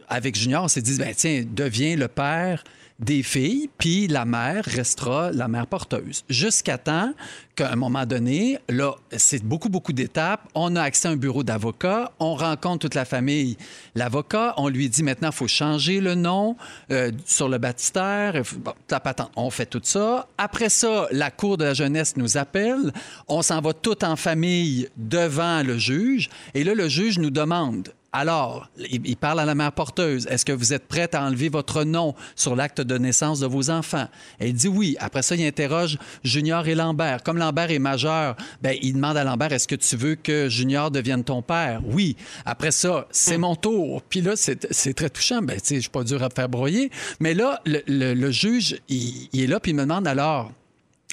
avec 0.08 0.36
Junior, 0.36 0.62
on 0.62 0.68
s'est 0.68 0.80
dit, 0.82 0.96
ben, 0.96 1.12
tiens, 1.16 1.42
deviens 1.44 1.96
le 1.96 2.06
père 2.06 2.62
des 3.02 3.22
filles, 3.22 3.68
puis 3.78 4.06
la 4.06 4.24
mère 4.24 4.64
restera 4.64 5.32
la 5.32 5.48
mère 5.48 5.66
porteuse. 5.66 6.24
Jusqu'à 6.28 6.78
temps 6.78 7.12
qu'à 7.56 7.70
un 7.70 7.76
moment 7.76 8.06
donné, 8.06 8.58
là, 8.68 8.94
c'est 9.10 9.44
beaucoup, 9.44 9.68
beaucoup 9.68 9.92
d'étapes. 9.92 10.48
On 10.54 10.76
a 10.76 10.82
accès 10.82 11.08
à 11.08 11.10
un 11.10 11.16
bureau 11.16 11.42
d'avocat, 11.42 12.12
on 12.20 12.34
rencontre 12.34 12.78
toute 12.78 12.94
la 12.94 13.04
famille, 13.04 13.56
l'avocat, 13.94 14.54
on 14.56 14.68
lui 14.68 14.88
dit 14.88 15.02
maintenant, 15.02 15.30
il 15.30 15.34
faut 15.34 15.48
changer 15.48 16.00
le 16.00 16.14
nom 16.14 16.56
euh, 16.90 17.10
sur 17.26 17.48
le 17.48 17.58
baptistère, 17.58 18.40
patente. 18.86 19.30
On 19.36 19.50
fait 19.50 19.66
tout 19.66 19.80
ça. 19.82 20.28
Après 20.38 20.68
ça, 20.68 21.08
la 21.10 21.30
Cour 21.30 21.56
de 21.56 21.64
la 21.64 21.74
jeunesse 21.74 22.16
nous 22.16 22.36
appelle, 22.36 22.92
on 23.26 23.42
s'en 23.42 23.60
va 23.60 23.72
tout 23.72 24.04
en 24.04 24.16
famille 24.16 24.88
devant 24.96 25.62
le 25.62 25.76
juge, 25.76 26.30
et 26.54 26.62
là, 26.62 26.74
le 26.74 26.88
juge 26.88 27.18
nous 27.18 27.30
demande 27.30 27.92
alors, 28.12 28.68
il 28.78 29.16
parle 29.16 29.40
à 29.40 29.46
la 29.46 29.54
mère 29.54 29.72
porteuse. 29.72 30.26
Est-ce 30.26 30.44
que 30.44 30.52
vous 30.52 30.72
êtes 30.74 30.86
prête 30.86 31.14
à 31.14 31.24
enlever 31.24 31.48
votre 31.48 31.84
nom 31.84 32.14
sur 32.36 32.54
l'acte 32.54 32.80
de 32.82 32.98
naissance 32.98 33.40
de 33.40 33.46
vos 33.46 33.70
enfants? 33.70 34.06
Elle 34.38 34.52
dit 34.52 34.68
oui. 34.68 34.96
Après 35.00 35.22
ça, 35.22 35.34
il 35.34 35.44
interroge 35.46 35.96
Junior 36.22 36.66
et 36.68 36.74
Lambert. 36.74 37.22
Comme 37.22 37.38
Lambert 37.38 37.70
est 37.70 37.78
majeur, 37.78 38.36
ben, 38.60 38.76
il 38.82 38.94
demande 38.94 39.16
à 39.16 39.24
Lambert, 39.24 39.52
est-ce 39.52 39.66
que 39.66 39.74
tu 39.76 39.96
veux 39.96 40.14
que 40.14 40.48
Junior 40.50 40.90
devienne 40.90 41.24
ton 41.24 41.40
père? 41.40 41.80
Oui. 41.86 42.16
Après 42.44 42.70
ça, 42.70 43.06
c'est 43.10 43.38
mon 43.38 43.56
tour. 43.56 44.02
Puis 44.02 44.20
là, 44.20 44.34
c'est 44.36 44.94
très 44.94 45.08
touchant. 45.08 45.40
Ben, 45.40 45.58
tu 45.58 45.68
sais, 45.68 45.74
je 45.76 45.80
suis 45.80 45.90
pas 45.90 46.04
dur 46.04 46.22
à 46.22 46.28
faire 46.28 46.48
broyer. 46.50 46.90
Mais 47.18 47.32
là, 47.32 47.60
le, 47.64 47.80
le- 47.86 48.12
le 48.14 48.30
juge, 48.30 48.76
il, 48.88 49.28
il 49.32 49.42
est 49.42 49.46
là, 49.46 49.58
puis 49.58 49.70
il 49.72 49.74
me 49.74 49.82
demande 49.82 50.06
alors, 50.06 50.52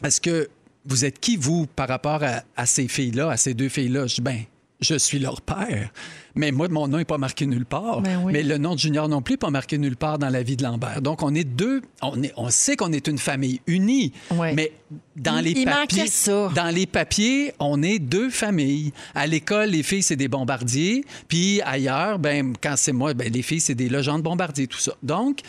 est-ce 0.04 0.20
que 0.20 0.50
vous 0.86 1.06
êtes 1.06 1.20
qui, 1.20 1.38
vous, 1.38 1.66
par 1.66 1.88
rapport 1.88 2.24
à, 2.24 2.42
à 2.58 2.66
ces 2.66 2.88
filles-là, 2.88 3.30
à 3.32 3.38
ces 3.38 3.54
deux 3.54 3.70
filles-là? 3.70 4.08
Je 4.08 4.16
dis, 4.16 4.22
ben, 4.22 4.40
je 4.80 4.96
suis 4.96 5.20
leur 5.20 5.42
père. 5.42 5.90
Mais 6.36 6.52
moi, 6.52 6.68
mon 6.70 6.88
nom 6.88 6.98
n'est 6.98 7.06
pas 7.06 7.18
marqué 7.18 7.46
nulle 7.46 7.66
part. 7.66 8.02
Ben 8.02 8.22
oui. 8.24 8.32
Mais 8.32 8.44
le 8.44 8.58
nom 8.58 8.76
de 8.76 8.80
Junior 8.80 9.10
non 9.10 9.22
plus 9.22 9.34
n'est 9.34 9.38
pas 9.38 9.50
marqué 9.50 9.78
nulle 9.78 9.98
part 9.98 10.20
dans 10.20 10.30
la 10.30 10.42
vie 10.42 10.56
de 10.56 10.64
Lambert. 10.64 11.02
Donc, 11.02 11.22
on 11.22 11.36
est 11.36 11.44
deux. 11.44 11.82
On, 12.02 12.22
est, 12.24 12.32
on 12.38 12.50
sait 12.50 12.76
qu'on 12.78 12.94
est 12.94 13.08
une 13.08 13.18
famille 13.18 13.60
unie. 13.68 14.14
Mais 14.32 14.72
dans 15.16 15.44
les 15.44 15.52
il 15.52 15.66
papiers. 15.66 16.08
ça. 16.08 16.50
Dans 16.56 16.74
les 16.74 16.86
papiers, 16.86 17.54
on 17.60 17.84
est 17.84 18.00
deux 18.00 18.30
familles. 18.30 18.94
À 19.16 19.28
l'école, 19.28 19.70
les 19.70 19.84
filles, 19.84 20.04
c'est 20.04 20.16
des 20.16 20.30
bombardiers. 20.30 21.04
Puis 21.28 21.62
ailleurs, 21.64 22.20
ben, 22.20 22.54
quand 22.62 22.76
c'est 22.78 22.94
moi, 22.94 23.14
ben, 23.14 23.32
les 23.32 23.42
filles, 23.42 23.62
c'est 23.62 23.76
des 23.76 23.90
légendes 23.90 24.24
bombardiers, 24.24 24.68
tout 24.68 24.80
ça. 24.80 24.94
Donc, 25.04 25.42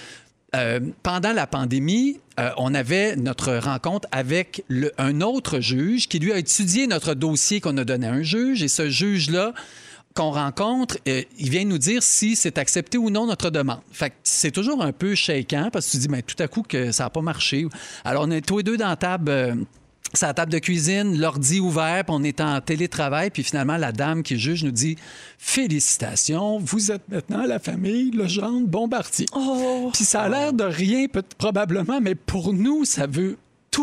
euh, 0.56 0.80
pendant 1.02 1.32
la 1.32 1.46
pandémie, 1.46 2.18
euh, 2.38 2.50
on 2.56 2.74
avait 2.74 3.16
notre 3.16 3.54
rencontre 3.54 4.08
avec 4.10 4.64
un 4.98 5.20
autre 5.20 5.60
juge 5.60 6.08
qui, 6.08 6.18
lui, 6.18 6.32
a 6.32 6.38
étudié 6.38 6.86
notre 6.86 7.14
dossier 7.14 7.60
qu'on 7.60 7.76
a 7.76 7.84
donné 7.84 8.06
à 8.06 8.12
un 8.12 8.22
juge. 8.22 8.62
Et 8.62 8.68
ce 8.68 8.88
juge-là, 8.88 9.52
qu'on 10.14 10.30
rencontre, 10.30 10.98
euh, 11.06 11.22
il 11.38 11.50
vient 11.50 11.64
nous 11.64 11.78
dire 11.78 12.02
si 12.02 12.34
c'est 12.34 12.58
accepté 12.58 12.98
ou 12.98 13.10
non 13.10 13.26
notre 13.26 13.50
demande. 13.50 13.80
Fait 13.92 14.12
c'est 14.24 14.50
toujours 14.50 14.82
un 14.82 14.92
peu 14.92 15.14
shaken 15.14 15.70
parce 15.70 15.86
que 15.86 15.92
tu 15.92 15.98
dis, 15.98 16.08
mais 16.08 16.22
tout 16.22 16.40
à 16.42 16.48
coup 16.48 16.62
que 16.62 16.90
ça 16.90 17.04
n'a 17.04 17.10
pas 17.10 17.22
marché. 17.22 17.66
Alors, 18.04 18.24
on 18.26 18.30
est 18.30 18.44
tous 18.44 18.58
les 18.58 18.64
deux 18.64 18.76
dans 18.76 18.88
la 18.88 18.96
table. 18.96 19.66
C'est 20.12 20.26
la 20.26 20.34
table 20.34 20.52
de 20.52 20.58
cuisine, 20.58 21.18
l'ordi 21.18 21.60
ouvert, 21.60 22.04
puis 22.04 22.14
on 22.16 22.22
est 22.24 22.40
en 22.40 22.60
télétravail, 22.60 23.30
puis 23.30 23.42
finalement, 23.44 23.76
la 23.76 23.92
dame 23.92 24.22
qui 24.22 24.38
juge 24.38 24.64
nous 24.64 24.70
dit 24.72 24.96
Félicitations, 25.38 26.58
vous 26.58 26.90
êtes 26.90 27.08
maintenant 27.08 27.44
la 27.46 27.58
famille 27.58 28.10
Legendre 28.10 28.66
Bombardier. 28.66 29.26
Puis 29.92 30.04
ça 30.04 30.22
a 30.22 30.28
l'air 30.28 30.52
de 30.52 30.64
rien, 30.64 31.06
peut- 31.06 31.22
probablement, 31.38 32.00
mais 32.00 32.14
pour 32.14 32.52
nous, 32.52 32.84
ça 32.84 33.06
veut 33.06 33.36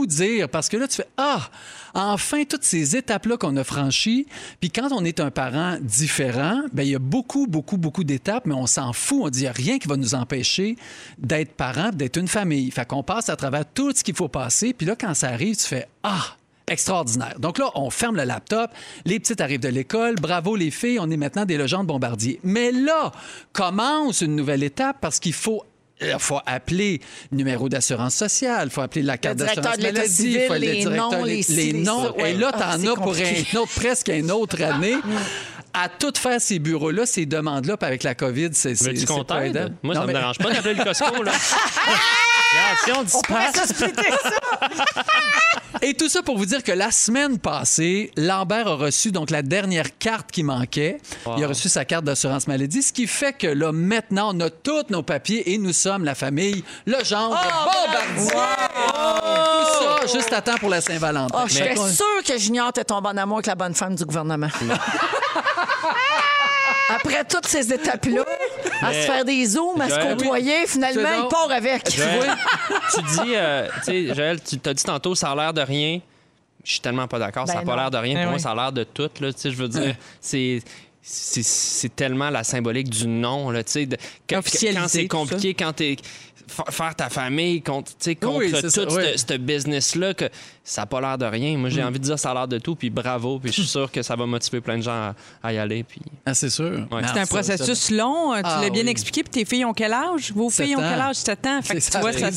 dire 0.05 0.49
parce 0.49 0.69
que 0.69 0.77
là, 0.77 0.87
tu 0.87 0.97
fais 0.97 1.07
Ah, 1.17 1.49
enfin, 1.93 2.43
toutes 2.43 2.63
ces 2.63 2.95
étapes-là 2.95 3.37
qu'on 3.37 3.55
a 3.57 3.63
franchies. 3.63 4.27
Puis 4.59 4.69
quand 4.69 4.89
on 4.91 5.03
est 5.03 5.19
un 5.19 5.31
parent 5.31 5.77
différent, 5.81 6.61
ben 6.73 6.83
il 6.83 6.89
y 6.89 6.95
a 6.95 6.99
beaucoup, 6.99 7.47
beaucoup, 7.47 7.77
beaucoup 7.77 8.03
d'étapes, 8.03 8.45
mais 8.45 8.53
on 8.53 8.67
s'en 8.67 8.93
fout. 8.93 9.21
On 9.23 9.29
dit 9.29 9.47
rien 9.47 9.79
qui 9.79 9.87
va 9.87 9.97
nous 9.97 10.15
empêcher 10.15 10.75
d'être 11.17 11.53
parent, 11.53 11.89
d'être 11.89 12.17
une 12.17 12.27
famille. 12.27 12.69
Fait 12.71 12.87
qu'on 12.87 13.03
passe 13.03 13.29
à 13.29 13.35
travers 13.35 13.65
tout 13.65 13.91
ce 13.95 14.03
qu'il 14.03 14.15
faut 14.15 14.27
passer. 14.27 14.73
Puis 14.73 14.85
là, 14.85 14.95
quand 14.95 15.13
ça 15.13 15.29
arrive, 15.29 15.55
tu 15.55 15.63
fais 15.63 15.87
Ah, 16.03 16.37
extraordinaire. 16.67 17.39
Donc 17.39 17.57
là, 17.57 17.69
on 17.75 17.89
ferme 17.89 18.17
le 18.17 18.23
laptop, 18.23 18.71
les 19.05 19.19
petites 19.19 19.41
arrivent 19.41 19.61
de 19.61 19.69
l'école, 19.69 20.15
bravo 20.15 20.55
les 20.55 20.71
filles, 20.71 20.99
on 20.99 21.09
est 21.09 21.17
maintenant 21.17 21.45
des 21.45 21.57
légendes 21.57 21.87
bombardiers. 21.87 22.39
Mais 22.43 22.71
là, 22.71 23.11
commence 23.53 24.21
une 24.21 24.35
nouvelle 24.35 24.63
étape 24.63 24.97
parce 24.99 25.19
qu'il 25.19 25.33
faut 25.33 25.63
il 26.01 26.15
faut 26.19 26.39
appeler 26.45 27.01
le 27.31 27.37
numéro 27.37 27.69
d'assurance 27.69 28.15
sociale, 28.15 28.67
il 28.67 28.71
faut 28.71 28.81
appeler 28.81 29.01
la 29.03 29.17
carte 29.17 29.37
d'assurance 29.37 29.77
maladie, 29.77 30.37
il 30.39 30.47
faut 30.47 30.53
les 30.53 30.85
noms, 30.85 31.23
les 31.23 31.41
ci, 31.43 31.53
les 31.55 31.71
les 31.71 31.79
noms. 31.79 32.03
ça, 32.05 32.11
ouais. 32.17 32.31
Et 32.31 32.33
là, 32.35 32.51
Ah, 32.53 32.59
t'en 32.75 32.81
c'est 32.81 32.87
as 32.89 32.93
pour 32.93 33.03
compliqué. 33.05 33.45
un 33.53 33.57
autre, 33.59 33.71
presque 33.75 34.07
une 34.09 34.31
autre 34.31 34.61
année. 34.61 34.95
À 35.73 35.89
tout 35.89 36.13
faire 36.17 36.41
ces 36.41 36.57
bureaux-là, 36.59 37.05
ces 37.05 37.25
demandes-là, 37.27 37.77
puis 37.77 37.85
avec 37.87 38.01
la 38.03 38.15
COVID, 38.15 38.49
c'est 38.53 38.73
pas 39.27 39.45
aidant. 39.45 39.67
Moi, 39.83 39.93
ça 39.93 40.01
Non, 40.01 40.07
me 40.07 40.13
dérange 40.13 40.37
pas 40.39 40.51
d'appeler 40.51 40.73
le 40.73 40.83
Costco, 40.83 41.21
là. 41.23 41.31
Regarde, 42.51 42.77
si 42.83 42.91
on 42.91 43.17
On 43.17 43.21
pourrait 43.21 43.51
disperse... 43.51 43.67
se 43.67 43.73
splitter 43.75 44.09
ça. 44.23 44.29
Et 45.82 45.93
tout 45.93 46.09
ça 46.09 46.24
pour 46.24 46.38
vous 46.38 46.45
dire 46.45 46.63
que 46.63 46.72
la 46.72 46.91
semaine 46.91 47.39
passée, 47.39 48.11
Lambert 48.18 48.68
a 48.68 48.76
reçu 48.76 49.11
donc 49.11 49.30
la 49.30 49.41
dernière 49.41 49.97
carte 49.97 50.32
qui 50.32 50.43
manquait. 50.43 50.97
Il 51.38 51.43
a 51.43 51.47
reçu 51.47 51.70
sa 51.70 51.86
carte 51.86 52.03
d'assurance 52.05 52.47
maladie, 52.47 52.82
ce 52.82 52.91
qui 52.93 53.07
fait 53.07 53.34
que 53.34 53.47
là, 53.47 53.72
maintenant, 53.72 54.32
on 54.36 54.39
a 54.39 54.49
tous 54.49 54.86
nos 54.89 55.03
papiers 55.03 55.53
et 55.53 55.57
nous 55.57 55.74
sommes 55.74 56.03
la 56.03 56.15
famille 56.15 56.63
Le 56.86 57.03
Genre 57.03 57.30
Bombardier. 57.30 58.32
Tout 58.32 59.84
ça 60.07 60.18
juste 60.18 60.34
à 60.34 60.41
temps 60.41 60.57
pour 60.57 60.70
la 60.70 60.82
Saint-Valentin. 60.82 61.38
Oh, 61.38 61.47
je 61.47 61.59
Mais- 61.59 61.76
serais 61.76 61.89
sûre 61.93 62.24
que 62.26 62.38
Junior 62.39 62.70
était 62.70 62.84
tombé 62.86 63.09
en 63.09 63.18
amour 63.18 63.38
avec 63.38 63.47
la 63.47 63.55
bonne 63.55 63.74
femme 63.76 63.95
du 63.95 64.05
gouvernement. 64.05 64.47
Après 66.89 67.23
toutes 67.25 67.45
ces 67.47 67.71
étapes-là, 67.73 68.23
à 68.81 68.89
Mais- 68.89 69.01
se 69.01 69.05
faire 69.07 69.25
des 69.25 69.45
zooms, 69.45 69.79
à 69.81 69.89
se 69.89 69.95
Joël, 69.95 70.15
côtoyer, 70.17 70.67
finalement, 70.67 71.01
C'est 71.09 71.15
il 71.17 71.21
donc- 71.21 71.31
part 71.31 71.51
avec. 71.51 71.91
Joël, 71.95 72.35
tu 72.93 73.01
dis, 73.01 73.33
euh, 73.35 73.67
tu 73.79 73.83
sais, 74.07 74.15
Joël, 74.15 74.39
tu 74.41 74.57
t'as 74.59 74.73
dit 74.73 74.83
tantôt, 74.83 75.13
ça 75.15 75.31
a 75.31 75.35
l'air 75.35 75.53
de 75.53 75.61
rien. 75.61 75.99
Je 76.63 76.71
suis 76.71 76.81
tellement 76.81 77.07
pas 77.07 77.19
d'accord. 77.19 77.47
ça 77.47 77.53
Ben 77.53 77.59
n'a 77.59 77.65
pas 77.65 77.71
non. 77.71 77.77
l'air 77.77 77.91
de 77.91 77.97
rien. 77.97 78.13
Ben 78.15 78.21
Pour 78.23 78.29
moi, 78.31 78.35
oui. 78.38 78.41
ça 78.41 78.51
a 78.51 78.55
l'air 78.55 78.71
de 78.71 78.83
tout. 78.83 79.09
Là, 79.21 79.31
tu 79.33 79.39
sais, 79.39 79.51
je 79.51 79.55
veux 79.55 79.67
dire, 79.69 79.95
c'est. 80.21 80.61
C'est 81.09 81.41
c'est 81.43 81.95
tellement 81.95 82.29
la 82.29 82.43
symbolique 82.43 82.89
du 82.89 83.07
nom, 83.07 83.49
là, 83.49 83.63
tu 83.63 83.71
sais, 83.71 83.85
de- 83.85 83.95
que- 84.27 84.35
Officialiser 84.35 84.77
quand 84.81 84.88
c'est 84.89 85.07
tout 85.07 85.17
compliqué, 85.17 85.53
quand 85.53 85.71
t'es 85.71 85.95
faire 86.47 86.95
ta 86.95 87.09
famille 87.09 87.61
contre, 87.61 87.91
tu 87.91 87.95
sais, 87.99 88.15
contre 88.15 88.39
Oui, 88.39 88.51
tout 88.51 88.61
ça, 88.61 88.69
ce 88.69 88.95
oui. 88.95 89.03
ce 89.17 89.37
business-là, 89.37 90.13
que 90.13 90.25
ça 90.63 90.81
n'a 90.81 90.85
pas 90.85 91.01
l'air 91.01 91.17
de 91.17 91.25
rien. 91.25 91.57
Moi, 91.57 91.69
j'ai 91.69 91.83
envie 91.83 91.99
de 91.99 92.03
dire 92.05 92.17
ça 92.19 92.31
a 92.31 92.33
l'air 92.33 92.47
de 92.47 92.57
tout, 92.59 92.75
puis 92.75 92.89
bravo, 92.89 93.39
puis 93.39 93.51
je 93.51 93.61
suis 93.61 93.67
sûr 93.69 93.91
que 93.91 94.01
ça 94.01 94.15
va 94.15 94.25
motiver 94.25 94.61
plein 94.61 94.77
de 94.77 94.83
gens 94.83 94.91
à, 94.91 95.15
à 95.43 95.53
y 95.53 95.57
aller. 95.57 95.83
Puis... 95.83 96.01
Ah, 96.25 96.33
c'est 96.33 96.49
sûr. 96.49 96.87
Ouais. 96.91 97.01
C'est 97.13 97.19
un 97.19 97.25
processus 97.25 97.91
long. 97.91 98.33
euh, 98.33 98.37
Tu 98.37 98.43
Ah, 98.45 98.59
l'as 98.63 98.69
bien 98.69 98.83
oui. 98.83 98.89
expliqué. 98.89 99.23
Puis 99.23 99.31
tes 99.31 99.45
filles 99.45 99.65
ont 99.65 99.73
quel 99.73 99.93
âge? 99.93 100.31
Vos 100.33 100.49
filles 100.49 100.75
ont 100.75 100.79
quel 100.79 100.99
âge? 101.01 101.15
7 101.17 101.47
ans? 101.47 101.61
Fait 101.61 101.75
que 101.75 101.79
C'est 101.79 101.91
tu 101.91 101.93
ça, 101.93 101.99
vois, 102.01 102.13
ça 102.13 102.31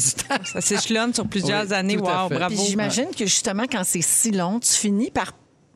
ça, 0.44 0.61
s'échelonne 0.61 1.14
sur 1.14 1.26
plusieurs 1.26 1.66
Oui, 1.66 1.74
années. 1.74 1.96
Wow, 1.96 2.28
bravo. 2.30 2.64
J'imagine 2.68 3.08
que 3.16 3.26
justement, 3.26 3.64
quand 3.70 3.82
c'est 3.84 4.02
si 4.02 4.30
long, 4.30 4.61
tu 4.61 4.72
finis 4.72 5.11
par 5.11 5.32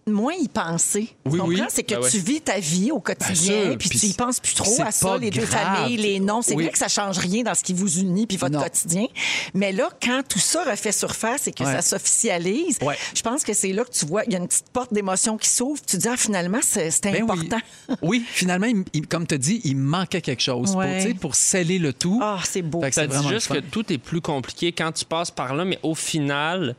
moins 0.06 0.34
y 0.34 0.48
penser. 0.48 1.08
Oui, 1.24 1.32
tu 1.32 1.38
comprends? 1.38 1.46
oui. 1.48 1.62
C'est 1.68 1.82
que 1.82 1.94
Ben 1.94 2.02
ouais. 2.02 2.10
tu 2.10 2.18
vis 2.18 2.40
ta 2.40 2.58
vie 2.58 2.90
au 2.92 3.00
quotidien, 3.00 3.62
sûr, 3.64 3.78
puis 3.78 3.88
tu 3.88 4.06
y 4.06 4.12
penses 4.12 4.38
plus 4.40 4.54
trop 4.54 4.82
à 4.82 4.90
ça, 4.92 5.16
les 5.18 5.30
deux 5.30 5.44
grave. 5.44 5.76
familles, 5.76 5.96
les 5.96 6.20
noms. 6.20 6.42
C'est 6.42 6.54
Oui. 6.54 6.64
vrai 6.64 6.72
que 6.72 6.78
ça 6.78 6.88
change 6.88 7.18
rien 7.18 7.42
dans 7.42 7.54
ce 7.54 7.62
qui 7.64 7.72
vous 7.72 7.98
unit 8.00 8.26
puis 8.26 8.36
votre 8.36 8.54
Non. 8.54 8.62
quotidien. 8.62 9.06
Mais 9.54 9.72
là, 9.72 9.88
quand 10.02 10.22
tout 10.28 10.38
ça 10.38 10.62
refait 10.64 10.92
surface 10.92 11.46
et 11.48 11.52
que 11.52 11.64
Ouais. 11.64 11.72
ça 11.72 11.82
s'officialise, 11.82 12.78
Ouais. 12.82 12.96
je 13.14 13.22
pense 13.22 13.42
que 13.44 13.52
c'est 13.54 13.72
là 13.72 13.84
que 13.84 13.90
tu 13.92 14.04
vois, 14.06 14.24
il 14.26 14.32
y 14.32 14.36
a 14.36 14.38
une 14.38 14.48
petite 14.48 14.68
porte 14.72 14.92
d'émotion 14.92 15.36
qui 15.38 15.48
s'ouvre. 15.48 15.80
Tu 15.80 15.96
te 15.96 16.02
dis, 16.02 16.08
ah, 16.08 16.16
finalement, 16.16 16.60
c'est 16.62 16.90
Ben 17.02 17.22
important. 17.22 17.58
Oui, 18.02 18.24
finalement, 18.26 18.66
il- 18.92 19.06
comme 19.06 19.26
tu 19.26 19.34
as 19.34 19.38
dit, 19.38 19.60
il 19.64 19.76
manquait 19.76 20.20
quelque 20.20 20.42
chose 20.42 20.72
pour, 20.72 20.84
pour 21.20 21.34
sceller 21.34 21.78
le 21.78 21.92
tout. 21.92 22.18
Ah, 22.22 22.38
c'est 22.44 22.62
beau. 22.62 22.82
Ça 22.92 23.06
dit 23.06 23.28
juste 23.28 23.48
que 23.48 23.58
tout 23.58 23.90
est 23.92 23.98
plus 23.98 24.20
compliqué 24.20 24.72
quand 24.72 24.92
tu 24.92 25.04
passes 25.04 25.30
par 25.30 25.54
là, 25.54 25.64
mais 25.64 25.78
au 25.82 25.94
final, 25.94 26.76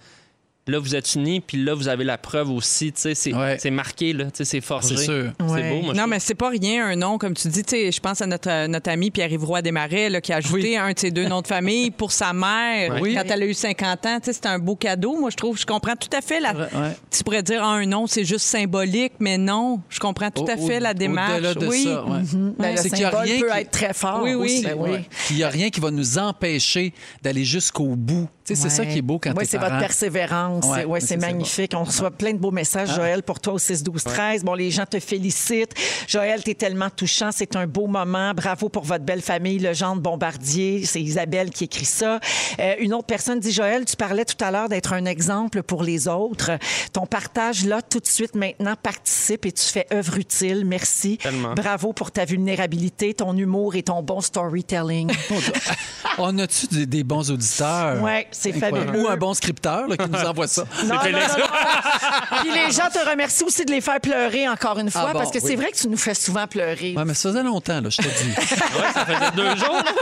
là, 0.67 0.79
vous 0.79 0.95
êtes 0.95 1.13
unis, 1.13 1.41
puis 1.41 1.63
là, 1.63 1.75
vous 1.75 1.87
avez 1.87 2.03
la 2.03 2.17
preuve 2.17 2.49
aussi. 2.49 2.91
tu 2.91 3.01
sais, 3.01 3.13
C'est 3.15 3.33
Ouais. 3.33 3.57
c'est 3.59 3.69
marqué, 3.69 4.13
là, 4.13 4.25
tu 4.25 4.31
sais, 4.37 4.45
c'est 4.45 4.61
forgé. 4.61 4.97
C'est 4.97 5.03
sûr. 5.05 5.31
C'est 5.39 5.45
Ouais. 5.45 5.69
beau, 5.69 5.81
moi, 5.83 5.93
je 5.93 5.99
Non, 5.99 6.07
mais 6.07 6.19
c'est 6.19 6.33
pas 6.33 6.49
rien 6.49 6.87
un 6.87 6.95
nom, 6.95 7.17
comme 7.19 7.35
tu 7.35 7.47
dis. 7.49 7.63
Tu 7.63 7.75
sais, 7.75 7.91
je 7.91 7.99
pense 7.99 8.21
à 8.21 8.25
notre, 8.25 8.49
euh, 8.49 8.67
notre 8.67 8.89
ami 8.89 9.11
Pierre-Yves 9.11 9.43
Roy 9.45 9.61
Desmarais 9.61 10.09
là, 10.09 10.21
qui 10.21 10.33
a 10.33 10.37
ajouté 10.37 10.69
Oui. 10.71 10.75
un 10.77 10.91
de 10.93 10.97
ses 10.99 11.11
deux 11.11 11.27
noms 11.27 11.41
de 11.41 11.47
famille 11.47 11.91
pour 11.91 12.11
sa 12.11 12.33
mère 12.33 12.97
Oui. 13.01 13.13
quand 13.15 13.23
elle 13.29 13.43
a 13.43 13.45
eu 13.45 13.53
50 13.53 14.05
ans. 14.07 14.17
Tu 14.19 14.25
sais, 14.25 14.33
c'est 14.33 14.47
un 14.47 14.57
beau 14.57 14.75
cadeau, 14.75 15.19
moi, 15.19 15.29
je 15.29 15.35
trouve. 15.37 15.57
Je 15.59 15.65
comprends 15.67 15.95
tout 15.95 16.09
à 16.15 16.21
fait 16.21 16.39
la. 16.39 16.53
Ouais. 16.55 16.67
Tu 17.11 17.23
pourrais 17.23 17.43
dire 17.43 17.61
ah, 17.63 17.73
un 17.73 17.85
nom, 17.85 18.07
c'est 18.07 18.25
juste 18.25 18.45
symbolique, 18.45 19.13
mais 19.19 19.37
non, 19.37 19.81
je 19.89 19.99
comprends 19.99 20.31
tout 20.31 20.45
à 20.49 20.57
fait 20.57 20.77
au- 20.77 20.81
la 20.81 20.93
démarche. 20.95 21.33
au-delà 21.37 21.53
de 21.53 21.67
oui. 21.67 21.83
ça, 21.83 22.03
ouais. 22.05 22.19
Ben, 22.57 22.71
le 22.71 22.77
C'est 22.77 22.89
qu'il 22.89 22.99
y 22.99 23.03
a 23.03 23.11
symbole 23.11 23.25
rien 23.27 23.39
peut 23.39 23.51
qui- 23.51 23.59
être 23.59 23.71
très 23.71 23.93
fort. 23.93 24.21
Oui, 24.23 24.33
oui. 24.33 24.45
aussi. 24.45 24.63
Ben 24.63 24.75
oui. 24.79 24.97
Il 25.29 25.35
n'y 25.37 25.43
a 25.43 25.49
rien 25.49 25.69
qui 25.69 25.79
va 25.79 25.91
nous 25.91 26.17
empêcher 26.17 26.91
d'aller 27.21 27.45
jusqu'au 27.45 27.95
bout 27.95 28.27
sais, 28.53 28.55
c'est 28.55 28.69
ça 28.69 28.85
qui 28.85 28.97
est 28.99 29.01
beau 29.01 29.17
quand 29.17 29.31
Oui, 29.31 29.45
t'es 29.45 29.51
c'est 29.51 29.57
votre 29.57 29.79
persévérance. 29.79 30.65
Ouais, 30.87 30.99
c'est 30.99 31.17
magnifique. 31.17 31.71
On 31.75 31.83
reçoit 31.83 32.11
plein 32.11 32.33
de 32.33 32.37
beaux 32.37 32.51
messages, 32.51 32.89
Ah. 32.91 32.95
Joël, 32.97 33.23
pour 33.23 33.39
toi 33.39 33.53
au 33.53 33.57
6 33.59 33.81
12 33.83 34.03
13 34.03 34.43
Bon, 34.43 34.53
les 34.53 34.69
gens 34.71 34.85
te 34.85 34.99
félicitent. 34.99 35.73
Joël, 36.07 36.43
t'es 36.43 36.53
tellement 36.53 36.89
touchant. 36.89 37.29
C'est 37.31 37.55
un 37.55 37.65
beau 37.67 37.87
moment. 37.87 38.33
Bravo 38.35 38.69
pour 38.69 38.83
votre 38.83 39.03
belle 39.03 39.21
famille, 39.21 39.59
le 39.59 39.73
genre 39.73 39.95
de 39.95 40.01
Bombardier. 40.01 40.85
C'est 40.85 41.01
Isabelle 41.01 41.49
qui 41.49 41.63
écrit 41.63 41.85
ça. 41.85 42.19
Euh, 42.59 42.73
une 42.79 42.93
autre 42.93 43.07
personne 43.07 43.39
dit 43.39 43.51
Joël, 43.51 43.85
tu 43.85 43.95
parlais 43.95 44.25
tout 44.25 44.43
à 44.43 44.51
l'heure 44.51 44.69
d'être 44.69 44.93
un 44.93 45.05
exemple 45.05 45.63
pour 45.63 45.83
les 45.83 46.07
autres. 46.07 46.51
Ton 46.93 47.05
partage 47.05 47.65
là, 47.65 47.81
tout 47.81 47.99
de 47.99 48.07
suite, 48.07 48.35
maintenant, 48.35 48.75
participe 48.81 49.45
et 49.45 49.51
tu 49.51 49.63
fais 49.63 49.87
œuvre 49.93 50.17
utile. 50.17 50.63
Merci. 50.65 51.17
Tellement. 51.17 51.53
Bravo 51.53 51.93
pour 51.93 52.11
ta 52.11 52.25
vulnérabilité, 52.25 53.13
ton 53.13 53.35
humour 53.35 53.75
et 53.75 53.83
ton 53.83 54.01
bon 54.03 54.21
storytelling. 54.21 55.11
On 56.17 56.37
a-tu 56.39 56.67
des, 56.67 56.85
des 56.85 57.03
bons 57.03 57.29
auditeurs? 57.31 58.01
Ouais, 58.01 58.27
c'est 58.39 58.53
fabuleux. 58.53 59.01
Ou 59.03 59.07
un 59.07 59.17
bon 59.17 59.33
scripteur 59.33 59.87
là, 59.87 59.97
qui 59.97 60.09
nous 60.09 60.19
envoie 60.19 60.47
ça. 60.47 60.63
Non, 60.85 60.95
non, 60.95 61.11
non, 61.11 61.19
non. 61.19 62.39
Puis 62.41 62.51
les 62.51 62.71
gens 62.71 62.89
te 62.93 63.09
remercient 63.09 63.43
aussi 63.45 63.65
de 63.65 63.71
les 63.71 63.81
faire 63.81 63.99
pleurer 63.99 64.47
encore 64.47 64.77
une 64.79 64.91
fois 64.91 65.07
Ah 65.09 65.13
bon, 65.13 65.19
parce 65.19 65.31
que 65.31 65.39
oui. 65.39 65.43
c'est 65.47 65.55
vrai 65.55 65.71
que 65.71 65.77
tu 65.77 65.87
nous 65.87 65.97
fais 65.97 66.13
souvent 66.13 66.47
pleurer. 66.47 66.93
Ouais, 66.95 67.05
mais 67.05 67.13
ça 67.13 67.29
faisait 67.29 67.43
longtemps, 67.43 67.81
là, 67.81 67.89
je 67.89 67.97
te 67.97 68.03
dis. 68.03 68.33
ça 68.93 69.05
faisait 69.05 69.31
deux 69.35 69.55
jours. 69.55 69.81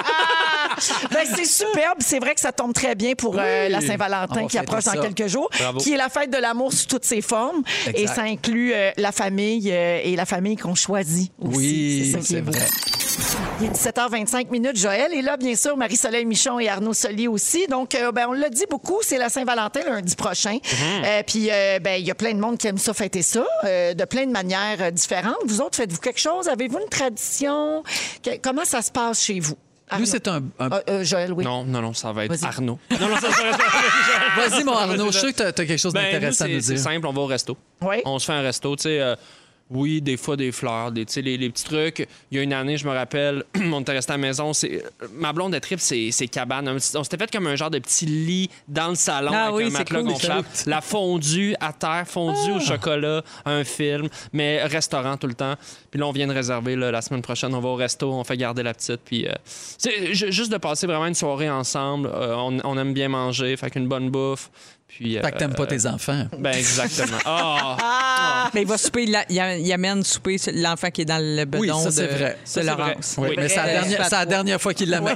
Ben, 1.12 1.26
c'est 1.36 1.46
superbe. 1.46 2.00
C'est 2.00 2.20
vrai 2.20 2.34
que 2.34 2.42
ça 2.42 2.52
tombe 2.52 2.74
très 2.74 2.96
bien 2.96 3.14
pour 3.14 3.38
euh, 3.38 3.66
Oui. 3.66 3.72
la 3.72 3.80
Saint-Valentin 3.80 4.42
va 4.42 4.48
qui 4.48 4.58
approche 4.58 4.86
dans 4.86 4.94
ça. 4.94 4.98
quelques 4.98 5.28
jours, 5.28 5.48
Bravo. 5.60 5.78
qui 5.80 5.94
est 5.94 5.98
la 5.98 6.10
fête 6.10 6.32
de 6.32 6.38
l'amour 6.38 6.74
sous 6.74 6.88
toutes 6.88 7.06
ses 7.06 7.22
formes. 7.22 7.62
Exact. 7.86 8.00
Et 8.00 8.08
ça 8.08 8.22
inclut 8.24 8.74
euh, 8.74 8.92
la 8.98 9.12
famille 9.12 9.70
euh, 9.72 10.00
et 10.04 10.16
la 10.16 10.26
famille 10.26 10.56
qu'on 10.58 10.74
choisit 10.76 11.32
aussi. 11.40 11.58
Oui, 11.58 12.12
ça 12.12 12.18
qui 12.20 12.26
c'est 12.26 12.42
vrai. 12.42 12.60
Il 13.59 13.68
est 13.68 13.70
17h25 13.72 14.49
minutes, 14.49 14.78
Joël. 14.78 15.14
Et 15.14 15.22
là, 15.22 15.38
bien 15.38 15.55
sûr, 15.55 15.78
Marie-Soleil 15.78 16.26
Michon 16.26 16.59
et 16.59 16.68
Arnaud 16.70 16.93
Solier 16.93 17.28
aussi. 17.28 17.68
Donc, 17.68 17.95
euh, 17.95 18.11
ben, 18.11 18.26
on 18.30 18.34
l'a 18.34 18.49
dit 18.49 18.66
beaucoup, 18.70 18.97
c'est 19.01 19.18
la 19.18 19.30
Saint-Valentin 19.30 19.82
lundi 19.86 20.16
prochain. 20.16 20.57
Euh, 21.05 21.24
puis, 21.26 21.49
euh, 21.51 21.80
ben, 21.80 21.99
il 21.99 22.05
y 22.05 22.11
a 22.11 22.16
plein 22.16 22.34
de 22.34 22.39
monde 22.39 22.57
qui 22.57 22.68
aime 22.68 22.78
ça 22.78 22.93
fêter 22.93 23.22
ça, 23.22 23.45
euh, 23.66 23.93
de 23.93 24.05
plein 24.05 24.26
de 24.26 24.32
manières 24.32 24.78
euh, 24.82 24.91
différentes. 24.91 25.38
Vous 25.45 25.61
autres, 25.61 25.76
faites-vous 25.78 25.99
quelque 25.99 26.20
chose? 26.20 26.47
Avez-vous 26.47 26.80
une 26.80 26.89
tradition? 26.89 27.84
Que- 28.24 28.38
comment 28.41 28.66
ça 28.66 28.82
se 28.82 28.91
passe 28.91 29.22
chez 29.24 29.39
vous? 29.39 29.55
Nous, 29.99 30.05
c'est 30.05 30.28
un. 30.28 30.38
un- 30.59 30.70
Ah, 30.72 30.82
euh, 30.89 31.03
Joël, 31.03 31.32
oui. 31.34 31.43
Non, 31.45 31.64
non, 31.66 31.82
non, 31.82 31.93
ça 31.93 32.11
va 32.11 32.26
être. 32.26 32.43
Arnaud. 32.43 32.80
Non, 32.89 33.07
non, 33.09 33.16
ça, 33.18 33.30
ça, 33.32 34.49
Vas-y, 34.49 34.64
mon 34.64 34.74
Arnaud, 34.76 35.11
je 35.11 35.20
sais 35.20 35.34
que 35.34 35.38
tu 35.38 35.43
as, 35.43 35.51
quelque 35.51 35.78
chose 35.78 35.93
Ben, 35.93 36.01
d'intéressant 36.11 36.45
à 36.45 36.47
c'est 36.47 36.53
nous 36.55 36.61
c'est 36.61 36.74
dire. 36.74 36.84
simple, 36.84 37.05
on 37.05 37.14
va 37.14 37.22
au 37.22 37.26
resto. 37.28 37.55
Oui. 37.82 37.97
On 38.05 38.18
se 38.18 38.26
fait 38.26 38.34
un 38.34 38.41
resto, 38.41 38.76
tu 38.76 38.84
sais. 38.84 38.99
euh, 38.99 39.16
oui, 39.74 40.02
des 40.02 40.18
fois 40.18 40.38
des 40.38 40.52
fleurs, 40.52 40.92
des, 40.92 41.06
les, 41.18 41.38
les 41.38 41.50
petits 41.50 41.64
trucs. 41.64 42.08
Il 42.32 42.38
y 42.38 42.40
a 42.40 42.44
une 42.44 42.54
année, 42.54 42.78
je 42.78 42.88
me 42.88 42.94
rappelle, 42.94 43.44
on 43.72 43.82
était 43.82 43.94
resté 43.94 44.14
à 44.14 44.18
la 44.18 44.22
maison. 44.22 44.54
C'est, 44.54 44.84
ma 45.14 45.34
blonde 45.34 45.54
de 45.54 45.60
trip, 45.60 45.80
c'est, 45.80 46.12
c'est 46.12 46.28
cabane. 46.28 46.70
On 46.70 47.04
s'était 47.04 47.18
fait 47.18 47.32
comme 47.32 47.48
un 47.48 47.56
genre 47.56 47.72
de 47.72 47.80
petit 47.80 48.06
lit 48.06 48.50
dans 48.68 48.90
le 48.90 48.96
salon 48.96 49.32
Ah 49.34 49.46
avec 49.46 49.56
oui, 49.56 49.64
un 49.66 49.70
c'est 49.72 49.78
matelas 49.80 50.00
cool, 50.02 50.10
gonflable. 50.10 50.48
La 50.68 50.82
fondue 50.82 51.56
à 51.60 51.74
terre, 51.74 52.04
fondue 52.08 52.52
au 52.52 52.60
chocolat, 52.60 53.24
un 53.46 53.64
film, 53.64 54.10
mais 54.32 54.64
restaurant 54.64 55.18
tout 55.18 55.28
le 55.28 55.34
temps. 55.34 55.56
Puis 55.90 56.00
là, 56.00 56.08
on 56.08 56.12
vient 56.12 56.28
de 56.28 56.34
réserver 56.34 56.76
là, 56.76 56.92
la 56.92 57.02
semaine 57.02 57.22
prochaine. 57.22 57.54
On 57.56 57.60
va 57.60 57.70
au 57.70 57.76
resto, 57.76 58.12
on 58.12 58.24
fait 58.24 58.38
garder 58.38 58.64
la 58.64 58.74
petite. 58.74 59.02
Puis 59.04 59.28
euh, 59.28 59.34
juste 60.14 60.52
de 60.52 60.58
passer 60.58 60.88
vraiment 60.88 61.08
une 61.08 61.16
soirée 61.16 61.50
ensemble. 61.50 62.10
Euh, 62.14 62.36
on, 62.36 62.60
on 62.64 62.78
aime 62.78 62.94
bien 62.94 63.10
manger, 63.10 63.58
fait 63.58 63.72
qu'une 63.72 63.88
bonne 63.88 64.10
bouffe. 64.10 64.50
Puis, 64.96 65.18
Fait 65.20 65.32
que 65.32 65.38
t'aimes 65.38 65.54
pas 65.56 65.64
euh, 65.64 65.68
tes 65.68 65.86
enfants. 65.88 66.26
Ben 66.38 66.54
exactement. 66.54 67.18
Ah! 67.26 68.50
Mais 68.54 68.62
il 68.62 68.68
va 68.68 68.78
souper, 68.78 69.04
il, 69.04 69.16
a- 69.16 69.58
il 69.58 69.74
amène 69.74 70.04
souper 70.04 70.38
l'enfant 70.54 70.89
qui 70.91 71.02
est 71.02 71.06
dans 71.06 71.18
le 71.24 71.46
bedon 71.46 71.60
Oui, 71.62 71.70
ça, 71.70 71.86
de, 71.86 71.91
c'est 71.91 72.08
vrai. 72.08 72.30
de 72.44 72.48
Ça, 72.48 72.62
c'est 72.62 72.64
Laurence. 72.64 73.16
Oui, 73.18 73.30
mais 73.36 73.50
c'est 73.50 73.56
la, 73.58 74.22
Euh, 74.22 74.26
dernière 74.26 74.62
fois 74.62 74.74
qu'il 74.74 74.89
l'amène. 74.89 75.16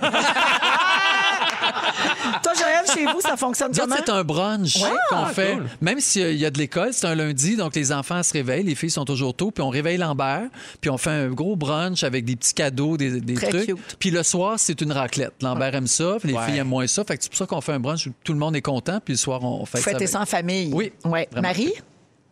Chez 2.94 3.06
vous, 3.06 3.22
ça 3.22 3.38
fonctionne 3.38 3.72
comment? 3.76 3.96
c'est 3.98 4.10
un 4.12 4.24
brunch 4.24 4.76
Ouais. 4.78 4.90
qu'on 5.10 5.16
Ah, 5.18 5.32
fait. 5.34 5.54
cool. 5.54 5.66
Même 5.82 6.00
s'il 6.00 6.36
y 6.38 6.46
a 6.46 6.50
de 6.50 6.58
l'école, 6.58 6.94
c'est 6.94 7.08
un 7.08 7.16
lundi, 7.16 7.56
donc 7.56 7.76
les 7.76 7.92
enfants 7.92 8.22
se 8.24 8.34
réveillent, 8.34 8.64
les 8.64 8.76
filles 8.76 8.90
sont 8.92 9.06
toujours 9.06 9.34
tôt, 9.36 9.52
puis 9.52 9.64
on 9.64 9.70
réveille 9.70 9.98
Lambert, 9.98 10.44
puis 10.82 10.90
on 10.90 10.98
fait 10.98 11.10
un 11.12 11.28
gros 11.30 11.56
brunch 11.56 12.04
avec 12.04 12.26
des 12.26 12.36
petits 12.36 12.54
cadeaux, 12.54 12.98
des, 12.98 13.20
des 13.22 13.34
Très 13.36 13.50
trucs. 13.50 13.66
cute. 13.68 13.96
Puis 14.00 14.12
le 14.12 14.24
soir, 14.24 14.56
c'est 14.58 14.80
une 14.82 14.92
raclette. 14.92 15.34
Lambert 15.42 15.76
aime 15.76 15.88
ça, 15.88 16.18
puis 16.20 16.30
les 16.30 16.36
Ouais. 16.36 16.46
filles 16.46 16.58
aiment 16.58 16.68
moins 16.68 16.88
ça. 16.88 17.04
Fait 17.04 17.18
que 17.18 17.24
c'est 17.24 17.30
pour 17.30 17.38
ça 17.38 17.46
qu'on 17.46 17.62
fait 17.62 17.74
un 17.74 17.80
brunch 17.80 18.08
où 18.08 18.12
tout 18.24 18.34
le 18.34 18.40
monde 18.40 18.56
est 18.56 18.62
content, 18.62 19.00
puis 19.04 19.14
le 19.14 19.18
soir, 19.18 19.44
on 19.44 19.66
fait 19.66 19.78
Vous 19.80 19.84
fêtez 19.84 20.08
ça 20.08 20.22
en 20.22 20.26
famille? 20.26 20.72
Oui, 20.74 20.92
Ouais. 21.06 21.28
vraiment. 21.32 21.48
Marie? 21.48 21.74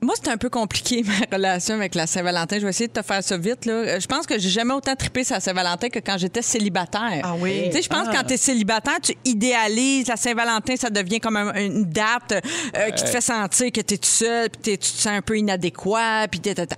Moi, 0.06 0.14
c'est 0.22 0.30
un 0.30 0.38
peu 0.38 0.50
compliqué, 0.50 1.04
ma 1.32 1.36
relation 1.36 1.74
avec 1.74 1.96
la 1.96 2.06
Saint-Valentin. 2.06 2.58
Je 2.60 2.64
vais 2.64 2.70
essayer 2.70 2.88
de 2.88 2.94
te 2.94 3.02
faire 3.02 3.24
ça 3.24 3.38
vite. 3.38 3.66
Là. 3.66 3.74
Euh, 3.74 4.00
Je 4.00 4.06
pense 4.06 4.28
que 4.28 4.38
j'ai 4.38 4.50
jamais 4.50 4.74
autant 4.76 4.96
trippé 4.96 5.24
sur 5.24 5.34
la 5.34 5.40
Saint-Valentin 5.42 5.90
que 5.90 5.98
quand 6.00 6.18
j'étais 6.20 6.44
célibataire. 6.44 7.22
Ah 7.24 7.34
oui? 7.40 7.64
Tu 7.66 7.72
sais, 7.72 7.82
je 7.82 7.90
pense 7.90 8.06
Ah. 8.08 8.12
que 8.12 8.18
quand 8.18 8.24
tu 8.28 8.34
es 8.36 8.38
célibataire, 8.38 9.00
tu 9.02 9.14
idéalises 9.26 10.08
la 10.08 10.16
Saint-Valentin, 10.16 10.76
ça 10.76 10.90
devient 10.92 11.20
comme 11.20 11.38
un- 11.38 11.54
une 11.56 11.86
date 11.86 12.34
euh, 12.78 12.92
qui 12.92 13.04
te 13.04 13.10
fait 13.10 13.22
sentir 13.22 13.72
que 13.72 13.82
tu 13.82 13.96
es 13.96 13.98
tout 13.98 14.08
seul, 14.08 14.50
puis 14.52 14.62
t'es- 14.62 14.78
tu 14.78 14.92
te 14.92 14.98
sens 14.98 15.08
un 15.14 15.22
peu 15.22 15.38
inadéquat, 15.38 16.28
puis 16.30 16.40
t'es- 16.40 16.54
t'es- 16.54 16.68
t'es- 16.68 16.76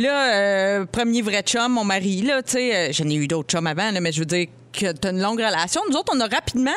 Là, 0.00 0.34
euh, 0.34 0.84
premier 0.86 1.22
vrai 1.22 1.42
chum, 1.42 1.72
mon 1.72 1.84
mari, 1.84 2.22
là, 2.22 2.42
tu 2.42 2.52
sais, 2.52 2.74
euh, 2.74 2.88
j'en 2.92 3.08
ai 3.08 3.14
eu 3.14 3.26
d'autres 3.28 3.48
chums 3.50 3.66
avant, 3.66 3.90
là, 3.92 4.00
mais 4.00 4.12
je 4.12 4.20
veux 4.20 4.26
dire 4.26 4.46
que 4.72 4.92
tu 4.92 5.06
as 5.08 5.10
une 5.10 5.20
longue 5.20 5.38
relation. 5.40 5.80
Nous 5.90 5.96
autres, 5.96 6.12
on 6.14 6.20
a 6.20 6.26
rapidement 6.26 6.70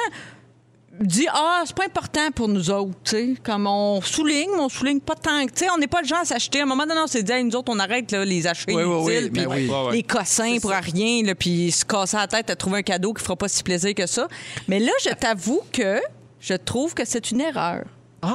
dit 0.99 1.27
ah 1.31 1.63
c'est 1.65 1.75
pas 1.75 1.85
important 1.85 2.29
pour 2.35 2.47
nous 2.47 2.69
autres 2.69 2.91
tu 3.03 3.11
sais 3.11 3.33
comme 3.43 3.65
on 3.65 4.01
souligne 4.01 4.49
mais 4.55 4.61
on 4.61 4.69
souligne 4.69 4.99
pas 4.99 5.15
tant 5.15 5.45
que 5.45 5.51
tu 5.51 5.59
sais 5.65 5.69
on 5.73 5.77
n'est 5.77 5.87
pas 5.87 6.01
le 6.01 6.07
genre 6.07 6.19
à 6.19 6.25
s'acheter 6.25 6.59
à 6.59 6.63
un 6.63 6.65
moment 6.65 6.85
donné 6.85 6.99
on 7.03 7.07
s'est 7.07 7.23
dit 7.23 7.31
Hey, 7.31 7.43
nous 7.43 7.55
autres 7.55 7.71
on 7.73 7.79
arrête 7.79 8.11
là, 8.11 8.23
les 8.25 8.45
achats 8.45 8.65
Oui, 8.67 8.83
oui, 8.83 8.95
oui, 9.05 9.17
inutiles 9.17 9.47
oui. 9.47 9.67
Ouais. 9.69 9.91
les 9.93 10.03
cossins 10.03 10.57
pour 10.61 10.71
rien 10.71 11.23
là, 11.23 11.33
puis 11.33 11.71
se 11.71 11.85
casser 11.85 12.17
la 12.17 12.27
tête 12.27 12.49
à 12.49 12.55
trouver 12.55 12.79
un 12.79 12.83
cadeau 12.83 13.13
qui 13.13 13.23
fera 13.23 13.35
pas 13.35 13.47
si 13.47 13.63
plaisir 13.63 13.95
que 13.95 14.05
ça 14.05 14.27
mais 14.67 14.79
là 14.79 14.91
je 15.03 15.09
t'avoue 15.13 15.61
que 15.71 16.01
je 16.39 16.53
trouve 16.55 16.93
que 16.93 17.05
c'est 17.05 17.31
une 17.31 17.41
erreur 17.41 17.83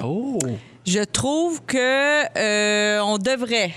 Oh! 0.03 0.39
je 0.85 1.01
trouve 1.05 1.63
que 1.65 2.39
euh, 2.39 3.01
on 3.03 3.19
devrait 3.19 3.73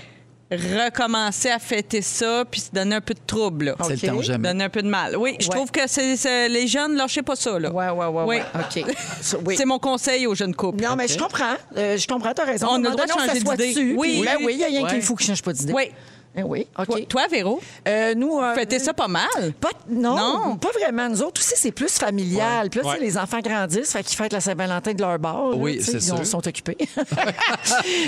recommencer 0.50 1.50
à 1.50 1.58
fêter 1.58 2.02
ça 2.02 2.44
puis 2.50 2.60
se 2.60 2.70
donner 2.72 2.96
un 2.96 3.00
peu 3.00 3.14
de 3.14 3.20
trouble 3.26 3.66
là. 3.66 3.74
C'est 3.84 4.02
le 4.02 4.08
temps 4.16 4.22
jamais. 4.22 4.48
donner 4.48 4.64
un 4.64 4.68
peu 4.68 4.82
de 4.82 4.88
mal 4.88 5.16
oui 5.16 5.36
je 5.40 5.48
Ouais. 5.48 5.54
trouve 5.56 5.70
que 5.70 5.80
c'est 5.86 6.16
c'est- 6.16 6.48
les 6.48 6.66
jeunes 6.66 6.96
lâchez 6.96 7.22
pas 7.22 7.36
ça 7.36 7.58
là 7.58 7.70
Ouais, 7.72 7.88
ouais, 7.90 8.06
ouais. 8.06 8.24
Oui. 8.26 8.36
OK. 8.54 8.84
Ça, 9.20 9.36
oui. 9.44 9.54
c'est 9.56 9.64
mon 9.64 9.78
conseil 9.78 10.26
aux 10.26 10.34
jeunes 10.34 10.54
couples. 10.54 10.82
Non, 10.82 10.96
mais 10.96 11.06
je 11.08 11.18
comprends. 11.18 11.54
Euh, 11.76 11.96
je 11.96 12.06
comprends, 12.06 12.32
t'as 12.34 12.44
raison. 12.44 12.66
On 12.70 12.74
a 12.84 12.88
le 12.88 12.90
droit 12.90 13.06
de 13.06 13.10
changer 13.12 13.38
d'idée. 13.40 13.68
dessus, 13.74 13.94
Oui. 13.96 14.22
Ben 14.24 14.36
oui, 14.42 14.54
il 14.54 14.60
y 14.60 14.64
a 14.64 14.66
rien 14.66 14.82
Ouais. 14.82 14.90
qu'il 14.90 15.02
faut 15.02 15.14
qu'il 15.14 15.26
change 15.26 15.42
pas 15.42 15.52
d'idée. 15.52 15.72
Oui. 15.72 15.90
Eh 16.36 16.44
oui, 16.44 16.66
OK. 16.78 16.86
Toi, 16.86 16.98
toi, 17.08 17.22
Véro, 17.28 17.60
Euh, 17.88 18.14
nous, 18.14 18.38
euh, 18.38 18.54
fêtez 18.54 18.78
ça 18.78 18.94
pas 18.94 19.08
mal. 19.08 19.26
Pas, 19.60 19.70
non, 19.88 20.16
Non? 20.16 20.56
pas 20.58 20.68
vraiment. 20.80 21.08
Nous 21.08 21.22
autres 21.22 21.40
aussi, 21.40 21.54
c'est 21.56 21.72
plus 21.72 21.98
familial. 21.98 22.70
Puis 22.70 22.78
là, 22.80 22.84
tu 22.84 22.90
sais, 22.92 22.98
Ouais. 23.00 23.04
les 23.04 23.18
enfants 23.18 23.40
grandissent, 23.40 23.90
fait 23.92 24.04
qu'ils 24.04 24.16
fêtent 24.16 24.32
la 24.32 24.40
Saint-Valentin 24.40 24.92
de 24.94 25.00
leur 25.02 25.18
bord. 25.18 25.56
Oui, 25.58 25.80
c'est 25.82 25.94
ils 25.94 26.12
ont- 26.12 26.16
sûr. 26.18 26.26
sont 26.26 26.46
occupés. 26.48 26.76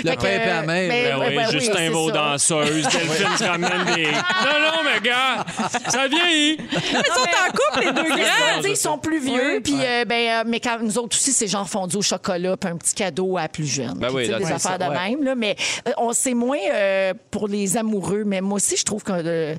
Le 0.03 0.15
pain 0.15 0.37
la 0.45 0.61
mère. 0.61 0.65
mais- 0.65 0.89
Ben 0.89 1.17
oui, 1.19 1.35
ben 1.35 1.45
oui, 1.47 1.51
Justin 1.59 1.91
ça. 1.93 2.11
danseuse, 2.11 2.83
Delphine 2.83 3.37
se 3.37 3.43
ramène 3.43 3.95
des. 3.95 4.03
Non, 4.03 4.59
non, 4.61 4.83
mais 4.85 5.01
gars, 5.01 5.45
ça 5.89 6.07
vieillit. 6.07 6.57
Ils 6.71 6.77
sont 6.77 7.21
en 7.21 7.51
couple, 7.51 7.85
les 7.85 7.91
deux 7.91 8.09
ça, 8.09 8.15
grands. 8.15 8.61
ils 8.69 8.77
sont 8.77 8.97
plus 8.97 9.19
vieux, 9.19 9.55
Oui. 9.55 9.59
puis 9.61 9.75
euh, 9.79 10.05
ben, 10.05 10.15
euh, 10.29 10.43
mais 10.47 10.59
quand 10.59 10.77
nous 10.81 10.97
autres 10.97 11.17
aussi, 11.17 11.31
c'est 11.33 11.47
genre 11.47 11.67
fondu 11.69 11.97
au 11.97 12.01
chocolat, 12.01 12.55
puis 12.57 12.69
un 12.69 12.77
petit 12.77 12.93
cadeau 12.93 13.37
à 13.37 13.47
plus 13.47 13.65
jeune. 13.65 13.95
Ben 13.97 14.09
oui, 14.13 14.27
des 14.27 14.33
affaires 14.33 14.59
ça, 14.59 14.77
de 14.77 14.85
même, 14.85 15.23
là, 15.23 15.35
mais 15.35 15.55
on 15.97 16.13
c'est 16.13 16.33
moins 16.33 16.57
pour 17.31 17.47
les 17.47 17.75
amoureux, 17.77 18.12
mais 18.25 18.41
moi 18.41 18.55
aussi, 18.57 18.75
je 18.77 18.83
trouve 18.85 19.03
que 19.03 19.11
euh, 19.13 19.55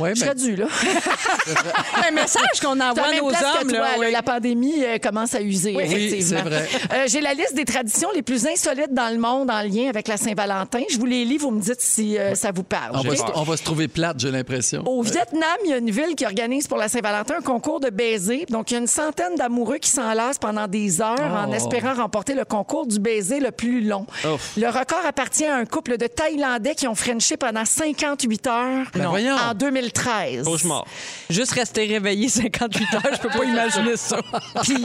Ouais, 0.00 0.14
je 0.14 0.20
mais- 0.20 0.26
serais 0.26 0.34
dû, 0.34 0.56
là. 0.56 0.66
Un 2.08 2.10
message 2.12 2.60
qu'on 2.62 2.78
envoie 2.80 3.06
à 3.06 3.12
nos 3.16 3.28
place 3.28 3.40
que 3.42 3.62
hommes. 3.62 3.68
toi, 3.68 3.78
là, 3.78 3.88
oui. 3.98 4.10
La 4.12 4.22
pandémie 4.22 4.84
euh, 4.84 4.98
commence 4.98 5.34
à 5.34 5.40
user, 5.42 5.74
Oui, 5.76 5.82
effectivement. 5.84 6.40
c'est 6.44 6.48
vrai. 6.48 6.68
Euh, 6.92 7.04
J'ai 7.06 7.20
la 7.20 7.34
liste 7.34 7.54
des 7.54 7.64
traditions 7.64 8.08
les 8.14 8.22
plus 8.22 8.46
insolites 8.46 8.92
dans 8.92 9.12
le 9.12 9.18
monde 9.18 9.50
en 9.50 9.62
lien 9.62 9.88
avec 9.88 10.08
la 10.08 10.16
Saint-Valentin. 10.16 10.80
Je 10.90 10.98
vous 10.98 11.06
les 11.06 11.24
lis, 11.24 11.38
vous 11.38 11.50
me 11.50 11.60
dites 11.60 11.80
si 11.80 12.18
euh, 12.18 12.34
ça 12.34 12.50
vous 12.52 12.62
parle. 12.62 12.92
On 12.94 13.00
va, 13.02 13.16
se, 13.16 13.22
on 13.34 13.42
va 13.42 13.56
se 13.56 13.62
trouver 13.64 13.88
plate, 13.88 14.18
j'ai 14.20 14.30
l'impression. 14.30 14.82
Au 14.86 15.02
Vietnam, 15.02 15.42
il 15.64 15.70
y 15.70 15.74
a 15.74 15.78
une 15.78 15.90
ville 15.90 16.14
qui 16.16 16.24
organise 16.24 16.66
pour 16.66 16.78
la 16.78 16.88
Saint-Valentin 16.88 17.34
un 17.38 17.42
concours 17.42 17.80
de 17.80 17.90
baiser. 17.90 18.46
Donc, 18.48 18.70
il 18.70 18.74
y 18.74 18.76
a 18.76 18.80
une 18.80 18.86
centaine 18.86 19.34
d'amoureux 19.36 19.78
qui 19.78 19.90
s'enlacent 19.90 20.38
pendant 20.38 20.66
des 20.66 21.00
heures 21.00 21.18
en 21.20 21.50
Oh. 21.50 21.54
espérant 21.54 21.94
remporter 21.94 22.34
le 22.34 22.44
concours 22.44 22.86
du 22.86 22.98
baiser 22.98 23.40
le 23.40 23.50
plus 23.50 23.80
long. 23.82 24.06
Ouf. 24.24 24.52
Le 24.56 24.66
record 24.68 25.00
appartient 25.06 25.44
à 25.46 25.56
un 25.56 25.64
couple 25.64 25.96
de 25.96 26.06
Thaïlandais 26.06 26.74
qui 26.74 26.86
ont 26.86 26.94
frenché 26.94 27.36
pendant 27.36 27.64
58 27.98 28.46
heures 28.46 28.86
Ben 28.94 29.08
voyons. 29.08 29.36
en 29.36 29.54
2013. 29.54 30.44
Cauchemar. 30.44 30.86
Juste 31.30 31.52
rester 31.52 31.86
réveillé 31.86 32.28
58 32.28 32.94
heures, 32.94 33.02
je 33.14 33.18
peux 33.18 33.28
pas 33.28 33.44
imaginer 33.44 33.96
ça. 33.96 34.20
Puis, 34.62 34.84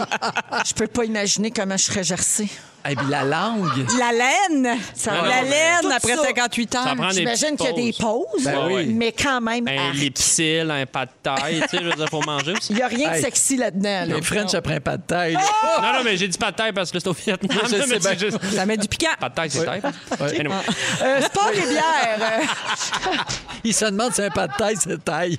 je 0.65 0.73
peux 0.73 0.87
pas 0.87 1.05
imaginer 1.05 1.51
comment 1.51 1.77
je 1.77 1.83
serais 1.83 2.03
gercée. 2.03 2.49
Et 2.89 2.95
puis 2.95 3.05
la 3.09 3.23
langue. 3.23 3.69
La 3.97 4.11
laine. 4.11 4.61
Non, 5.07 5.21
la 5.23 5.41
laine 5.41 5.91
après 5.95 6.15
ça. 6.15 6.23
58 6.23 6.75
heures. 6.75 6.83
Ça 6.83 6.95
prend 6.95 7.07
des 7.09 7.13
J'imagine 7.15 7.55
petites 7.55 7.73
qu'il 7.75 7.85
y 7.85 7.89
a 7.89 7.91
des 7.91 7.97
pauses. 7.97 8.43
Ben 8.43 8.67
oui. 8.69 8.85
mais 8.87 9.11
quand 9.13 9.39
même, 9.41 9.67
Un 9.67 9.87
arc. 9.89 9.95
lipsil, 9.95 10.69
un 10.69 10.85
pas 10.85 11.05
de 11.05 11.11
taille, 11.23 11.61
tu 11.61 11.69
sais, 11.77 11.83
je 11.83 11.89
veux 11.89 11.93
dire, 11.95 12.07
faut 12.09 12.21
manger 12.21 12.51
aussi. 12.53 12.73
il 12.73 12.75
n'y 12.75 12.81
a 12.81 12.87
rien 12.87 13.09
de 13.11 13.15
Hey. 13.15 13.21
sexy 13.21 13.55
là-dedans. 13.57 13.83
là. 13.89 14.05
Les 14.05 14.21
French 14.21 14.53
après 14.53 14.75
un 14.75 14.79
pas 14.81 14.97
de 14.97 15.03
taille. 15.03 15.33
là. 15.33 15.41
Non, 15.81 15.93
non, 15.99 16.03
mais 16.03 16.17
j'ai 16.17 16.27
dit 16.27 16.37
pas 16.37 16.51
de 16.51 16.55
taille 16.57 16.73
parce 16.73 16.91
que 16.91 16.97
là, 16.97 17.01
c'est 17.03 17.09
au 17.09 17.13
Vietnam. 17.13 17.57
Je 17.63 17.67
sais 17.69 17.77
mais 17.87 17.99
bien. 17.99 18.09
c'est 18.11 18.19
juste- 18.19 18.55
Ça 18.55 18.65
met 18.65 18.77
du 18.77 18.87
piquant. 18.87 19.07
Pas 19.19 19.29
de 19.29 19.35
taille, 19.35 19.49
c'est 19.49 19.65
taille. 19.65 19.81
Ouais. 20.19 20.39
Anyway. 20.39 20.55
Euh, 21.03 21.21
sport 21.21 21.51
et 21.53 21.61
bière. 21.67 22.17
euh, 22.19 23.11
Il 23.63 23.73
se 23.73 23.85
demande 23.85 24.13
si 24.13 24.21
un 24.21 24.29
pas 24.29 24.47
de 24.47 24.53
taille, 24.57 24.75
c'est 24.77 25.01
taille. 25.05 25.37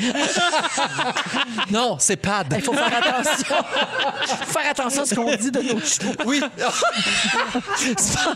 non, 1.70 1.96
c'est 1.98 2.16
pad. 2.16 2.46
Il 2.56 2.62
faut 2.62 2.72
faire 2.72 2.96
attention. 2.96 3.56
faut 4.46 4.58
faire 4.60 4.70
attention 4.70 5.02
à 5.02 5.06
ce 5.06 5.14
qu'on 5.14 5.36
dit 5.36 5.50
de 5.50 5.60
nos 5.60 5.78
shows. 5.80 6.14
Oui. 6.24 6.40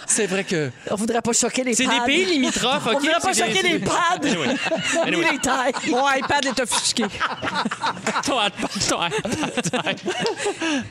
C'est 0.07 0.27
vrai 0.27 0.45
que. 0.45 0.71
On 0.91 0.95
voudrait 0.97 1.21
pas 1.23 1.33
choquer 1.33 1.65
les 1.65 1.75
C'est 1.75 1.85
pads. 1.85 2.01
des 2.01 2.05
pays 2.07 2.25
limitrophes, 2.27 2.87
OK? 2.87 2.93
On 2.95 2.99
voudrait 2.99 3.13
pas 3.21 3.33
C'est 3.35 3.47
choquer 3.47 3.63
des- 3.63 3.69
les 3.71 3.79
pads. 3.79 3.95
Anyway. 4.23 4.47
Ni 4.49 4.99
Anyway. 5.07 5.27
les 5.33 5.39
tailles. 5.39 5.73
Mon 5.91 6.05
iPad 6.11 6.45
est 6.47 6.61
offusqué. 6.61 7.05
Ton 8.25 8.41
iPad, 8.41 8.71
ton 8.89 9.07
iPad. 9.07 9.99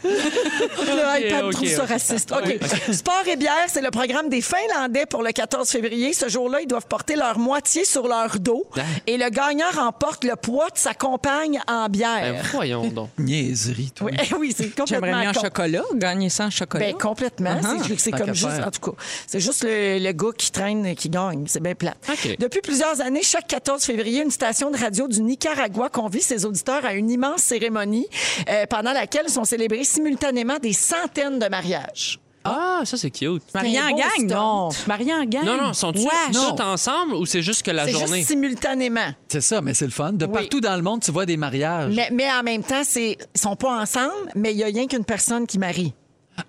Le 0.03 1.27
iPad 1.27 1.51
trouve 1.51 1.67
ça 1.67 1.85
raciste. 1.85 2.31
OK. 2.31 2.59
Sport 2.93 3.23
et 3.27 3.35
bière, 3.35 3.53
c'est 3.67 3.81
le 3.81 3.91
programme 3.91 4.29
des 4.29 4.41
Finlandais 4.41 5.05
pour 5.05 5.23
le 5.23 5.31
14 5.31 5.69
février. 5.69 6.13
Ce 6.13 6.29
jour-là, 6.29 6.61
ils 6.61 6.67
doivent 6.67 6.87
porter 6.87 7.15
leur 7.15 7.37
moitié 7.39 7.85
sur 7.85 8.07
leur 8.07 8.39
dos. 8.39 8.65
Hein? 8.77 8.81
Et 9.05 9.17
le 9.17 9.29
gagnant 9.29 9.65
remporte 9.75 10.23
le 10.23 10.35
poids 10.35 10.69
de 10.69 10.77
sa 10.77 10.93
compagne 10.93 11.59
en 11.67 11.87
bière. 11.89 12.33
Ben, 12.33 12.41
voyons 12.53 12.87
donc. 12.87 13.09
Niaiserie, 13.17 13.91
toi. 13.91 14.09
Oui, 14.11 14.17
oui, 14.39 14.53
c'est 14.55 14.65
complètement 14.75 14.85
J'aimerais 15.07 15.21
bien 15.21 15.29
un 15.29 15.33
con. 15.33 15.41
chocolat, 15.41 15.83
gagner 15.95 16.29
ça 16.29 16.45
en 16.45 16.49
chocolat? 16.49 16.85
Ben, 16.85 16.95
complètement. 16.97 17.55
Uh-huh. 17.55 17.77
C'est- 17.83 17.96
C'est 17.99 18.11
comme 18.11 18.33
juste, 18.33 18.49
faire. 18.49 18.67
en 18.67 18.71
tout 18.71 18.91
cas, 18.91 18.97
c'est 19.27 19.39
juste 19.39 19.63
le, 19.63 19.99
le 19.99 20.11
gars 20.11 20.31
qui 20.37 20.51
traîne 20.51 20.95
qui 20.95 21.09
gagne. 21.09 21.45
C'est 21.47 21.61
bien 21.61 21.75
plat. 21.75 21.95
OK. 22.09 22.37
Depuis 22.39 22.61
plusieurs 22.61 23.01
années, 23.01 23.23
chaque 23.23 23.47
14 23.47 23.83
février, 23.83 24.21
une 24.23 24.31
station 24.31 24.71
de 24.71 24.77
radio 24.77 25.07
du 25.07 25.21
Nicaragua 25.21 25.89
convie 25.89 26.21
ses 26.21 26.45
auditeurs 26.45 26.85
à 26.85 26.93
une 26.93 27.09
immense 27.09 27.41
cérémonie 27.41 28.07
euh, 28.49 28.65
pendant 28.69 28.93
laquelle 28.93 29.29
sont 29.29 29.43
célébrés 29.43 29.83
simultanément 29.83 30.57
des 30.59 30.73
centaines 30.73 31.39
de 31.39 31.47
mariages. 31.47 32.19
Ah, 32.49 32.81
ça, 32.85 32.95
c'est 32.95 33.11
cute. 33.11 33.43
Marié 33.53 33.81
en 33.81 33.89
gang, 33.91 34.25
non? 34.29 34.69
Marié 34.87 35.13
en 35.13 35.25
gang. 35.25 35.43
Non, 35.43 35.57
non, 35.61 35.73
sont-ils 35.73 36.07
tous 36.31 36.61
ensemble 36.63 37.13
ou 37.15 37.25
c'est 37.25 37.41
juste 37.41 37.61
que 37.65 37.71
la 37.71 37.83
C'est 37.85 37.91
journée? 37.91 38.17
juste 38.19 38.29
simultanément. 38.29 39.09
C'est 39.27 39.41
ça, 39.41 39.59
mais 39.59 39.73
c'est 39.73 39.83
le 39.83 39.91
fun. 39.91 40.13
De 40.13 40.25
Oui. 40.25 40.31
partout 40.31 40.61
dans 40.61 40.77
le 40.77 40.81
monde, 40.81 41.01
tu 41.01 41.11
vois 41.11 41.25
des 41.25 41.35
mariages. 41.35 41.93
Mais, 41.93 42.07
mais 42.13 42.31
en 42.31 42.43
même 42.43 42.63
temps, 42.63 42.83
c'est 42.85 43.17
ils 43.35 43.39
sont 43.41 43.57
pas 43.57 43.81
ensemble, 43.81 44.13
mais 44.35 44.51
il 44.53 44.57
y 44.57 44.63
a 44.63 44.67
rien 44.67 44.87
qu'une 44.87 45.03
personne 45.03 45.45
qui 45.45 45.59
marie. 45.59 45.93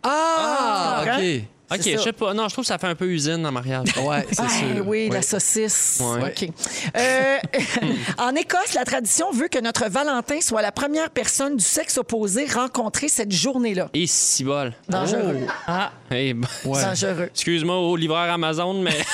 Ah, 0.03 1.03
Ah, 1.07 1.17
OK. 1.19 1.43
OK, 1.71 1.81
C'est 1.83 1.93
je 1.93 1.97
ça. 1.99 2.05
sais 2.05 2.13
pas. 2.15 2.33
Non, 2.33 2.49
je 2.49 2.55
trouve 2.55 2.65
que 2.65 2.69
ça 2.69 2.79
fait 2.79 2.87
un 2.87 2.95
peu 2.95 3.05
usine 3.07 3.45
en 3.47 3.53
mariage. 3.53 3.89
Ouais, 4.03 4.27
c'est 4.33 4.41
Ah, 4.43 4.49
sûr. 4.49 4.87
oui, 4.87 5.11
la 5.11 5.21
saucisse. 5.21 6.01
Ouais. 6.03 6.31
OK. 6.31 6.49
Euh, 6.97 7.39
en 8.19 8.35
Écosse, 8.35 8.73
la 8.75 8.85
tradition 8.85 9.31
veut 9.33 9.49
que 9.49 9.59
notre 9.59 9.87
Valentin 9.91 10.41
soit 10.41 10.63
la 10.63 10.73
première 10.73 11.11
personne 11.11 11.57
du 11.59 11.65
sexe 11.65 11.99
opposé 11.99 12.47
rencontrée 12.47 13.09
cette 13.09 13.33
journée-là. 13.33 13.91
Et 13.93 14.07
si 14.07 14.45
bol. 14.45 14.73
Dangereux. 14.89 15.41
Ah, 15.67 15.91
Hey, 16.11 16.33
bon. 16.33 16.49
Ouais. 16.65 16.83
dangereux. 16.83 17.29
Excuse-moi 17.35 17.77
au 17.77 17.97
livreur 17.97 18.33
Amazon, 18.33 18.73
mais 18.81 18.97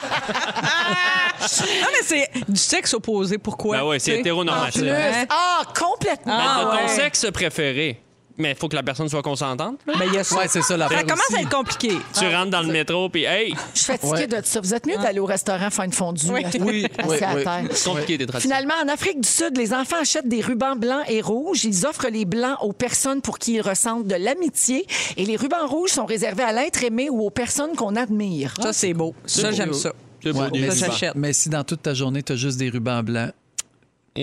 Non, 0.00 1.88
mais 1.92 2.02
c'est 2.04 2.30
du 2.48 2.60
sexe 2.60 2.94
opposé. 2.94 3.38
Pourquoi? 3.38 3.78
ben 3.78 3.84
ouais, 3.84 3.98
c'est 3.98 4.10
Tu 4.10 4.14
sais? 4.16 4.20
hétéronormatif. 4.20 4.82
Plus. 4.82 4.90
Ah, 5.30 5.62
complètement. 5.76 6.38
Ah, 6.38 6.60
Ben, 6.62 6.70
de 6.70 6.76
ton 6.76 6.82
ouais. 6.84 6.88
sexe 6.96 7.26
préféré. 7.32 8.00
Mais 8.38 8.52
il 8.52 8.56
faut 8.56 8.68
que 8.68 8.76
la 8.76 8.82
personne 8.82 9.08
soit 9.08 9.22
consentante. 9.22 9.78
là. 9.86 9.94
Ben, 9.98 10.04
il 10.06 10.14
y 10.14 10.18
a 10.18 10.24
ça. 10.24 10.36
Ouais, 10.36 10.46
c'est 10.48 10.62
ça 10.62 10.76
la 10.76 10.88
Ça 10.88 11.02
commence 11.02 11.34
à 11.36 11.40
être 11.40 11.50
compliqué. 11.50 11.90
Tu 12.16 12.24
rentres 12.26 12.50
dans 12.50 12.62
le 12.62 12.68
métro, 12.72 13.08
puis 13.08 13.24
hey, 13.24 13.52
Je 13.74 13.78
suis 13.80 13.86
fatiguée 13.86 14.12
Ouais. 14.12 14.26
de 14.28 14.40
ça. 14.44 14.60
Vous 14.60 14.74
êtes 14.74 14.86
mieux 14.86 14.96
d'aller 14.96 15.18
au 15.18 15.24
restaurant 15.26 15.70
faire 15.70 15.84
une 15.84 15.92
fondue. 15.92 16.26
Oui. 16.30 16.42
là, 16.42 16.48
Oui, 16.60 16.86
assis 16.98 17.08
oui, 17.08 17.18
à 17.24 17.34
oui. 17.34 17.44
terre. 17.44 17.62
c'est 17.72 17.88
compliqué 17.90 18.18
des 18.18 18.26
traditions. 18.26 18.50
Finalement, 18.50 18.74
en 18.84 18.88
Afrique 18.88 19.20
du 19.20 19.28
Sud, 19.28 19.56
les 19.56 19.72
enfants 19.74 19.96
achètent 20.00 20.28
des 20.28 20.40
rubans 20.40 20.76
blancs 20.76 21.04
et 21.08 21.20
rouges. 21.20 21.64
Ils 21.64 21.84
offrent 21.86 22.08
les 22.08 22.24
blancs 22.24 22.56
aux 22.62 22.72
personnes 22.72 23.20
pour 23.22 23.38
qui 23.38 23.54
ils 23.54 23.60
ressentent 23.60 24.06
de 24.06 24.14
l'amitié. 24.14 24.86
Et 25.16 25.24
les 25.24 25.36
rubans 25.36 25.66
rouges 25.66 25.90
sont 25.90 26.06
réservés 26.06 26.44
à 26.44 26.52
l'être 26.52 26.82
aimé 26.84 27.08
ou 27.10 27.22
aux 27.26 27.30
personnes 27.30 27.74
qu'on 27.76 27.96
admire. 27.96 28.54
Ça, 28.62 28.72
c'est 28.72 28.94
beau. 28.94 29.14
Ça, 29.26 29.50
beau. 29.50 29.56
j'aime 29.56 29.72
ça. 29.74 29.92
C'est 30.22 30.32
beau, 30.32 30.40
Ouais, 30.42 30.50
des 30.50 30.60
mais, 30.60 30.68
Ça, 30.70 30.74
si, 30.74 30.82
rubans. 30.84 30.92
j'achète. 30.92 31.14
mais 31.16 31.32
si 31.32 31.48
dans 31.48 31.64
toute 31.64 31.82
ta 31.82 31.94
journée, 31.94 32.22
tu 32.22 32.32
as 32.32 32.36
juste 32.36 32.58
des 32.58 32.68
rubans 32.70 33.02
blancs, 33.02 33.32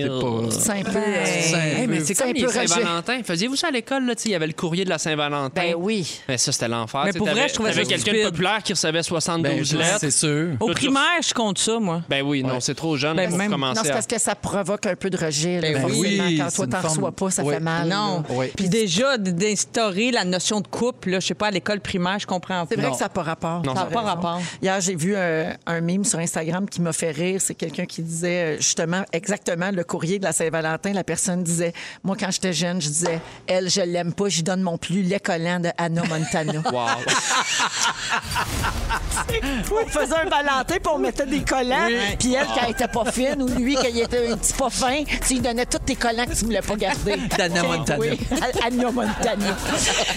pas. 0.03 0.51
C'est 0.51 0.69
un 0.71 0.83
peu. 0.83 0.99
C'est 1.25 1.55
Hey, 1.55 1.87
mais 1.87 1.97
peu- 1.99 2.03
c'est 2.05 2.13
C'est 2.15 2.23
comme 2.23 2.33
les. 2.33 2.47
Saint-Valentin. 2.47 3.21
Faisiez-vous 3.23 3.55
ça 3.55 3.67
à 3.67 3.71
l'école? 3.71 4.05
là, 4.05 4.15
tu 4.15 4.23
sais, 4.23 4.29
Il 4.29 4.31
y 4.33 4.35
avait 4.35 4.47
le 4.47 4.53
courrier 4.53 4.83
de 4.85 4.89
la 4.89 4.97
Saint-Valentin? 4.97 5.49
Ben 5.61 5.75
oui. 5.77 6.19
Mais 6.27 6.37
ça, 6.37 6.51
c'était 6.51 6.67
l'enfer. 6.67 7.01
Mais 7.05 7.13
pour 7.13 7.27
vrai, 7.27 7.47
je 7.47 7.53
trouvais 7.53 7.73
ça 7.73 7.83
quelqu'un 7.83 8.13
de 8.13 8.29
populaire 8.29 8.61
qui 8.63 8.73
recevait 8.73 9.03
72 9.03 9.71
Ben, 9.73 9.79
lettres. 9.79 9.97
c'est 9.99 10.11
sûr. 10.11 10.49
Au 10.59 10.67
primaire, 10.71 11.21
je 11.27 11.33
compte 11.33 11.57
ça, 11.57 11.79
moi. 11.79 12.01
Ben 12.09 12.21
oui, 12.23 12.43
non, 12.43 12.59
c'est 12.59 12.75
trop 12.75 12.97
jeune 12.97 13.15
Ben, 13.15 13.29
pour 13.29 13.37
même- 13.37 13.49
Non, 13.51 13.57
commencer 13.57 13.81
c'est 13.83 13.91
à... 13.91 13.93
parce 13.93 14.07
que 14.07 14.19
ça 14.19 14.35
provoque 14.35 14.85
un 14.85 14.95
peu 14.95 15.09
de 15.09 15.17
rejet. 15.17 15.59
Ben 15.61 15.79
forcément. 15.81 15.99
oui, 16.01 16.37
Quand 16.37 16.49
c'est 16.49 16.55
toi, 16.55 16.67
t'en 16.81 16.87
reçois 16.87 17.11
pas, 17.11 17.29
ça 17.31 17.43
Oui. 17.43 17.53
fait 17.53 17.59
mal. 17.59 17.87
Non. 17.87 18.23
Oui. 18.29 18.47
Puis 18.55 18.69
déjà, 18.69 19.17
d'instaurer 19.17 20.11
la 20.11 20.25
notion 20.25 20.61
de 20.61 20.67
couple, 20.67 21.11
là, 21.11 21.19
je 21.19 21.27
sais 21.27 21.33
pas, 21.33 21.47
à 21.47 21.51
l'école 21.51 21.79
primaire, 21.79 22.19
je 22.19 22.27
comprends 22.27 22.65
C'est 22.69 22.75
pas. 22.75 22.81
vrai 22.81 22.91
que 22.91 22.97
ça 22.97 23.05
n'a 23.05 23.09
pas 23.09 23.23
rapport. 23.23 23.61
Non, 23.63 23.73
ça 23.75 23.81
n'a 23.81 23.85
pas 23.89 24.01
rapport. 24.01 24.41
Hier, 24.61 24.79
j'ai 24.81 24.95
vu 24.95 25.15
un 25.15 25.81
mime 25.81 26.03
sur 26.03 26.19
Instagram 26.19 26.67
qui 26.69 26.81
m'a 26.81 26.93
fait 26.93 27.11
rire. 27.11 27.39
C'est 27.41 27.55
quelqu'un 27.55 27.85
qui 27.85 28.01
disait 28.01 28.55
euh, 28.55 28.57
justement 28.57 29.03
exactement 29.13 29.71
le 29.71 29.83
courrier 29.86 30.19
de 30.19 30.23
la 30.23 30.33
Saint-Valentin. 30.33 30.93
La 30.93 31.03
personne 31.03 31.43
disait 31.43 31.73
Moi, 32.03 32.15
quand 32.19 32.31
j'étais 32.31 32.53
jeune, 32.53 32.81
je 32.81 32.89
disais 32.89 33.21
Elle, 33.47 33.69
je 33.69 33.81
l'aime 33.81 34.13
pas, 34.13 34.27
j'y 34.27 34.43
donne 34.43 34.61
mon 34.61 34.77
plus 34.77 35.01
lait 35.01 35.19
collant 35.19 35.59
de 35.59 35.69
Anna 35.77 36.03
Montana. 36.03 36.61
Wow. 36.75 36.88
on 39.71 39.88
faisait 39.88 40.15
un 40.15 40.29
Valentin, 40.29 40.75
puis 40.75 40.93
on 40.93 40.97
mettait 40.97 41.25
des 41.25 41.41
collants. 41.41 41.88
Puis 42.19 42.33
elle, 42.33 42.45
quand 42.47 42.65
elle 42.65 42.71
était 42.71 42.88
pas 42.88 43.11
fine, 43.11 43.41
ou 43.41 43.47
lui, 43.47 43.75
quand 43.75 43.88
il 43.89 44.01
était 44.01 44.31
un 44.31 44.38
petit 44.38 44.53
pas 44.53 44.69
fin, 44.69 45.03
tu 45.25 45.36
lui 45.36 45.41
donnais 45.41 45.65
tous 45.65 45.79
tes 45.79 45.95
collants 45.95 46.25
que 46.25 46.33
tu 46.33 46.45
voulais 46.45 46.61
pas 46.61 46.75
garder. 46.75 47.17
D'Anna 47.38 47.63
Montana. 47.63 47.99
Oui, 47.99 48.19
Anna 48.63 48.91
Montana. 48.91 49.57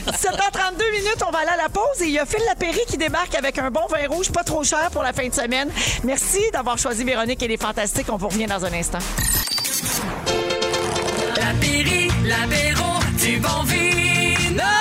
17h32 0.06 0.92
minutes, 0.92 1.22
on 1.26 1.30
va 1.30 1.40
aller 1.40 1.50
à 1.50 1.56
la 1.56 1.68
pause. 1.68 2.00
Et 2.00 2.06
il 2.06 2.12
y 2.12 2.18
a 2.18 2.26
Phil 2.26 2.44
Lapéry 2.46 2.80
qui 2.88 2.96
débarque 2.96 3.34
avec 3.34 3.58
un 3.58 3.70
bon 3.70 3.86
vin 3.88 4.06
rouge, 4.08 4.30
pas 4.30 4.44
trop 4.44 4.64
cher 4.64 4.90
pour 4.90 5.02
la 5.02 5.12
fin 5.12 5.28
de 5.28 5.34
semaine. 5.34 5.70
Merci 6.04 6.40
d'avoir 6.52 6.78
choisi 6.78 7.04
Véronique 7.04 7.42
et 7.42 7.48
les 7.48 7.56
Fantastiques. 7.56 8.06
On 8.10 8.16
vous 8.16 8.28
revient 8.28 8.46
dans 8.46 8.64
un 8.64 8.72
instant. 8.72 8.98
La 11.48 11.54
Péri, 11.54 12.08
l'apéro, 12.26 12.98
du 13.16 13.38
bon 13.38 13.62
vino. 13.64 14.74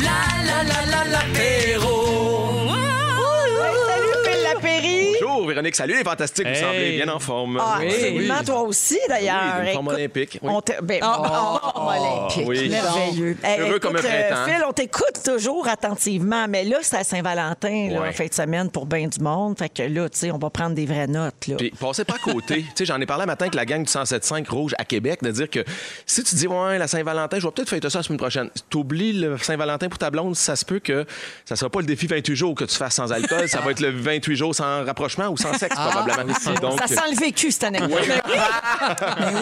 La 0.00 0.18
la 0.48 0.58
la 0.64 0.80
la 0.90 1.04
l'apéro. 1.12 1.91
Véronique. 5.52 5.76
Salut, 5.76 5.96
les 5.96 6.04
fantastiques. 6.04 6.46
Vous 6.46 6.52
Hey. 6.54 6.60
semblez 6.60 6.96
bien 7.02 7.08
en 7.14 7.18
forme. 7.18 7.58
Ah, 7.60 7.78
absolument, 7.82 8.42
toi 8.44 8.60
aussi, 8.62 8.98
d'ailleurs. 9.08 9.36
Oui, 9.58 9.64
d'une 9.66 9.72
forme 9.74 9.86
Écoute, 9.86 9.98
olympique. 9.98 10.38
Oui. 10.42 10.50
On 10.52 10.60
te- 10.60 10.82
ben, 10.82 10.98
Ah, 11.02 11.60
oh, 11.74 11.80
olympique, 11.88 12.44
oui. 12.48 12.68
merveilleux. 12.68 13.36
Hey, 13.42 13.60
Heureux 13.60 13.78
comme 13.78 13.96
un 13.96 13.98
euh, 13.98 14.02
printemps. 14.28 14.44
Phil, 14.46 14.64
on 14.68 14.72
t'écoute 14.72 15.20
toujours 15.24 15.68
attentivement, 15.68 16.46
mais 16.48 16.64
là, 16.64 16.78
c'est 16.82 16.96
à 16.96 17.04
Saint-Valentin, 17.04 17.88
là, 17.90 18.00
Ouais. 18.00 18.08
en 18.08 18.12
fin 18.12 18.26
de 18.26 18.34
semaine, 18.34 18.70
pour 18.70 18.86
bien 18.86 19.06
du 19.06 19.20
monde. 19.20 19.58
Fait 19.58 19.68
que 19.68 19.82
là, 19.82 20.08
tu 20.08 20.18
sais, 20.18 20.30
on 20.30 20.38
va 20.38 20.50
prendre 20.50 20.74
des 20.74 20.86
vraies 20.86 21.06
notes. 21.06 21.46
Là. 21.48 21.56
Puis 21.56 21.70
passez 21.78 22.04
pas 22.04 22.14
à 22.14 22.18
côté. 22.18 22.62
tu 22.62 22.68
sais, 22.76 22.84
j'en 22.84 23.00
ai 23.00 23.06
parlé 23.06 23.24
un 23.24 23.26
matin 23.26 23.44
avec 23.44 23.54
la 23.54 23.64
gang 23.66 23.82
du 23.84 23.90
107.5 23.90 24.48
Rouge 24.48 24.74
à 24.78 24.84
Québec, 24.84 25.22
de 25.22 25.30
dire 25.30 25.50
que 25.50 25.64
si 26.06 26.22
tu 26.24 26.34
dis, 26.34 26.46
ouais, 26.46 26.78
la 26.78 26.88
Saint-Valentin, 26.88 27.38
je 27.38 27.46
vais 27.46 27.52
peut-être 27.52 27.68
fêter 27.70 27.90
ça 27.90 27.98
la 27.98 28.02
semaine 28.02 28.18
prochaine. 28.18 28.50
T'oublies 28.70 29.12
le 29.12 29.36
Saint-Valentin 29.38 29.88
pour 29.88 29.98
ta 29.98 30.10
blonde, 30.10 30.36
ça 30.36 30.56
se 30.56 30.64
peut 30.64 30.78
que 30.80 31.04
ça 31.44 31.56
sera 31.56 31.70
pas 31.70 31.80
le 31.80 31.86
défi 31.86 32.06
28 32.06 32.36
jours 32.36 32.54
que 32.54 32.64
tu 32.64 32.76
fasses 32.76 32.94
sans 32.94 33.12
alcool, 33.12 33.48
ça 33.48 33.60
va 33.60 33.70
être 33.70 33.80
le 33.80 33.90
28 33.90 34.36
jours 34.36 34.54
sans 34.54 34.84
rapprochement 34.84 35.28
ou 35.28 35.36
sans 35.42 35.54
sexe, 35.54 35.76
probablement. 35.76 36.32
Donc, 36.60 36.78
Ça 36.80 36.86
sent 36.86 37.10
le 37.10 37.20
vécu, 37.20 37.50
cette 37.50 37.64
année. 37.64 37.80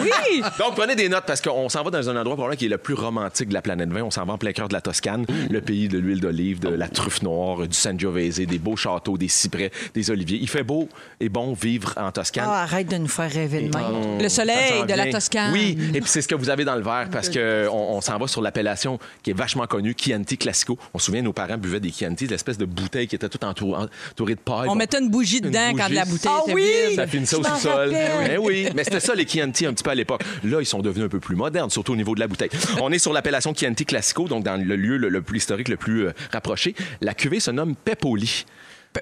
oui! 0.01 0.41
Donc, 0.59 0.75
prenez 0.75 0.95
des 0.95 1.09
notes 1.09 1.25
parce 1.25 1.41
qu'on 1.41 1.69
s'en 1.69 1.83
va 1.83 1.91
dans 1.91 2.09
un 2.09 2.15
endroit 2.15 2.35
probablement 2.35 2.57
qui 2.57 2.65
est 2.65 2.69
le 2.69 2.77
plus 2.77 2.93
romantique 2.93 3.49
de 3.49 3.53
la 3.53 3.61
planète 3.61 3.89
20. 3.89 4.01
On 4.01 4.11
s'en 4.11 4.25
va 4.25 4.33
en 4.33 4.37
plein 4.37 4.51
cœur 4.53 4.67
de 4.67 4.73
la 4.73 4.81
Toscane, 4.81 5.25
le 5.49 5.61
pays 5.61 5.87
de 5.87 5.97
l'huile 5.97 6.19
d'olive, 6.19 6.59
de 6.59 6.69
la 6.69 6.87
truffe 6.87 7.21
noire, 7.21 7.67
du 7.67 7.73
Sangiovese, 7.75 8.39
des 8.39 8.59
beaux 8.59 8.75
châteaux, 8.75 9.17
des 9.17 9.27
cyprès, 9.27 9.71
des 9.93 10.11
oliviers. 10.11 10.39
Il 10.41 10.49
fait 10.49 10.63
beau 10.63 10.89
et 11.19 11.29
bon 11.29 11.53
vivre 11.53 11.93
en 11.97 12.11
Toscane. 12.11 12.47
Ah, 12.47 12.63
arrête 12.63 12.87
de 12.87 12.97
nous 12.97 13.07
faire 13.07 13.31
rêver 13.31 13.61
de 13.69 13.75
même. 13.77 14.21
Le 14.21 14.29
soleil 14.29 14.83
de 14.87 14.93
la. 14.93 15.11
Toscane. 15.11 15.51
Oui, 15.51 15.77
et 15.93 15.99
puis 15.99 16.09
c'est 16.09 16.21
ce 16.21 16.27
que 16.27 16.35
vous 16.35 16.49
avez 16.49 16.63
dans 16.63 16.75
le 16.75 16.83
verre 16.83 17.09
parce 17.11 17.27
que 17.27 17.67
on, 17.69 17.95
on 17.97 18.01
s'en 18.01 18.17
va 18.17 18.27
sur 18.27 18.41
l'appellation 18.41 18.97
qui 19.23 19.31
est 19.31 19.33
vachement 19.33 19.65
connue, 19.67 19.93
Chianti 19.97 20.37
Classico. 20.37 20.77
On 20.93 20.99
se 20.99 21.05
souvient, 21.07 21.21
nos 21.21 21.33
parents 21.33 21.57
buvaient 21.57 21.79
des 21.81 21.91
Chianti, 21.91 22.27
l'espèce 22.27 22.57
de 22.57 22.65
bouteille 22.65 23.07
qui 23.07 23.15
était 23.15 23.27
toute 23.27 23.43
entourée, 23.43 23.87
de 24.17 24.33
paille. 24.35 24.67
On 24.69 24.71
Bon, 24.71 24.75
mettait 24.75 24.99
une 24.99 25.09
bougie 25.09 25.39
Une 25.39 25.49
dedans 25.49 25.71
quand 25.77 25.89
la 25.95 26.05
bouteille 26.05 26.31
Ah 26.33 26.41
oui! 26.53 26.95
ça 26.95 27.07
finissait 27.07 27.35
au 27.35 27.43
sous-sol. 27.43 27.91
Mais 27.91 28.37
oui, 28.37 28.67
mais 28.75 28.83
c'était 28.83 28.99
ça 28.99 29.15
les 29.15 29.27
Chianti 29.27 29.65
un 29.65 29.73
petit 29.73 29.83
peu 29.83 29.91
à 29.91 29.95
l'époque. 29.95 30.23
Là, 30.43 30.57
ils 30.59 30.65
sont 30.65 30.79
devenus 30.79 31.05
un 31.05 31.09
peu 31.09 31.19
plus 31.19 31.35
modernes, 31.35 31.69
surtout 31.69 31.93
au 31.93 31.95
niveau 31.95 32.15
de 32.15 32.19
la 32.19 32.27
bouteille. 32.27 32.49
On 32.81 32.91
est 32.91 32.99
sur 32.99 33.13
l'appellation 33.13 33.53
Chianti 33.53 33.85
Classico, 33.85 34.27
donc 34.27 34.43
dans 34.43 34.57
le 34.57 34.75
lieu 34.75 34.97
le, 34.97 35.09
le 35.09 35.21
plus 35.21 35.37
historique, 35.37 35.67
le 35.67 35.77
plus 35.77 36.07
euh, 36.07 36.13
rapproché. 36.31 36.75
La 37.01 37.13
cuvée 37.13 37.39
se 37.39 37.51
nomme 37.51 37.75
Pepoli. 37.75 38.45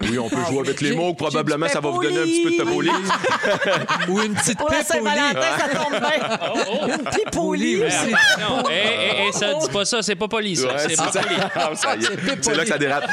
Oui, 0.01 0.19
on 0.19 0.29
peut 0.29 0.37
jouer 0.47 0.59
avec 0.59 0.81
les 0.81 0.95
mots. 0.95 1.13
Probablement, 1.15 1.67
ça 1.67 1.79
va 1.79 1.89
vous 1.89 2.01
donner 2.01 2.19
un 2.19 2.23
petit 2.23 2.43
peu 2.43 2.51
de 2.51 2.57
tapoli. 2.57 2.89
Ou 4.09 4.21
une 4.21 4.35
petite 4.35 4.57
Pour 4.57 4.69
la. 4.69 4.83
Saint-Valentin, 4.83 5.41
ça 5.57 5.67
tombe 5.69 5.99
bien. 5.99 6.95
Une 6.95 7.03
pipe 7.09 7.37
au 7.37 7.53
lit 7.53 7.77
Oui, 7.77 7.85
aussi. 7.87 7.95
aussi. 7.97 8.13
Non, 8.39 8.69
hé, 8.69 8.73
hé, 8.73 9.27
hé, 9.27 9.31
ça, 9.31 9.53
dis 9.55 9.69
pas 9.69 9.85
ça, 9.85 10.01
c'est 10.01 10.15
pas 10.15 10.27
poli, 10.27 10.55
ça. 10.55 10.67
Ouais, 10.67 10.73
c'est 10.77 10.89
c'est 10.89 10.95
pas 10.97 11.11
ça. 11.11 11.21
poli. 11.21 11.35
Ah, 11.55 11.71
ça 11.75 11.95
y 11.95 12.03
est. 12.03 12.09
C'est 12.41 12.55
là 12.55 12.63
que 12.63 12.69
ça 12.69 12.77
dérape. 12.77 13.07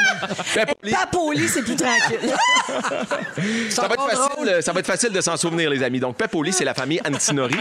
Lit, 1.34 1.48
c'est 1.48 1.62
plus 1.62 1.76
tranquille. 1.76 2.18
Ça 3.70 3.88
va, 3.88 3.94
être 3.94 4.08
facile, 4.08 4.62
ça 4.62 4.72
va 4.72 4.80
être 4.80 4.86
facile 4.86 5.10
de 5.12 5.20
s'en 5.20 5.36
souvenir, 5.36 5.68
les 5.70 5.82
amis. 5.82 6.00
Donc, 6.00 6.16
Pepoli, 6.16 6.52
c'est 6.52 6.64
la 6.64 6.74
famille 6.74 7.00
Antinori 7.06 7.56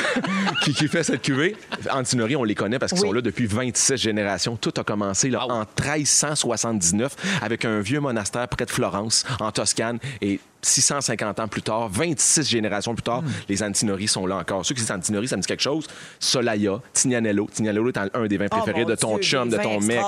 qui, 0.64 0.72
qui 0.72 0.88
fait 0.88 1.02
cette 1.02 1.22
cuvée. 1.22 1.56
Antinori, 1.90 2.36
on 2.36 2.44
les 2.44 2.54
connaît 2.54 2.78
parce 2.78 2.92
qu'ils 2.92 3.00
sont 3.00 3.12
là 3.12 3.20
depuis 3.20 3.46
26 3.46 3.96
générations. 3.96 4.56
Tout 4.56 4.72
a 4.78 4.84
commencé 4.84 5.28
là, 5.28 5.46
en 5.46 5.60
1379 5.60 7.14
avec 7.42 7.64
un 7.64 7.80
vieux 7.80 8.00
monastère 8.00 8.48
près 8.50 8.66
de 8.66 8.70
Florence, 8.70 9.24
en 9.40 9.50
Toscane. 9.52 9.98
Et 10.20 10.40
650 10.62 11.40
ans 11.40 11.48
plus 11.48 11.62
tard, 11.62 11.88
26 11.88 12.48
générations 12.48 12.94
plus 12.94 13.02
tard, 13.02 13.22
les 13.48 13.62
Antinori 13.62 14.08
sont 14.08 14.26
là 14.26 14.36
encore. 14.36 14.64
Ceux 14.64 14.74
qui 14.74 14.80
disent 14.82 14.90
Antinori, 14.90 15.28
ça 15.28 15.36
me 15.36 15.42
dit 15.42 15.48
quelque 15.48 15.62
chose. 15.62 15.86
Solaya, 16.18 16.80
Tignanello. 16.92 17.48
Tignanello 17.52 17.88
est 17.88 17.98
un 17.98 18.26
des 18.26 18.36
vins 18.36 18.46
Oh, 18.52 18.56
préférés 18.56 18.84
de 18.84 18.94
ton 18.96 19.14
Dieu, 19.14 19.22
chum, 19.22 19.48
de 19.48 19.56
ton 19.56 19.80
mec. 19.80 20.00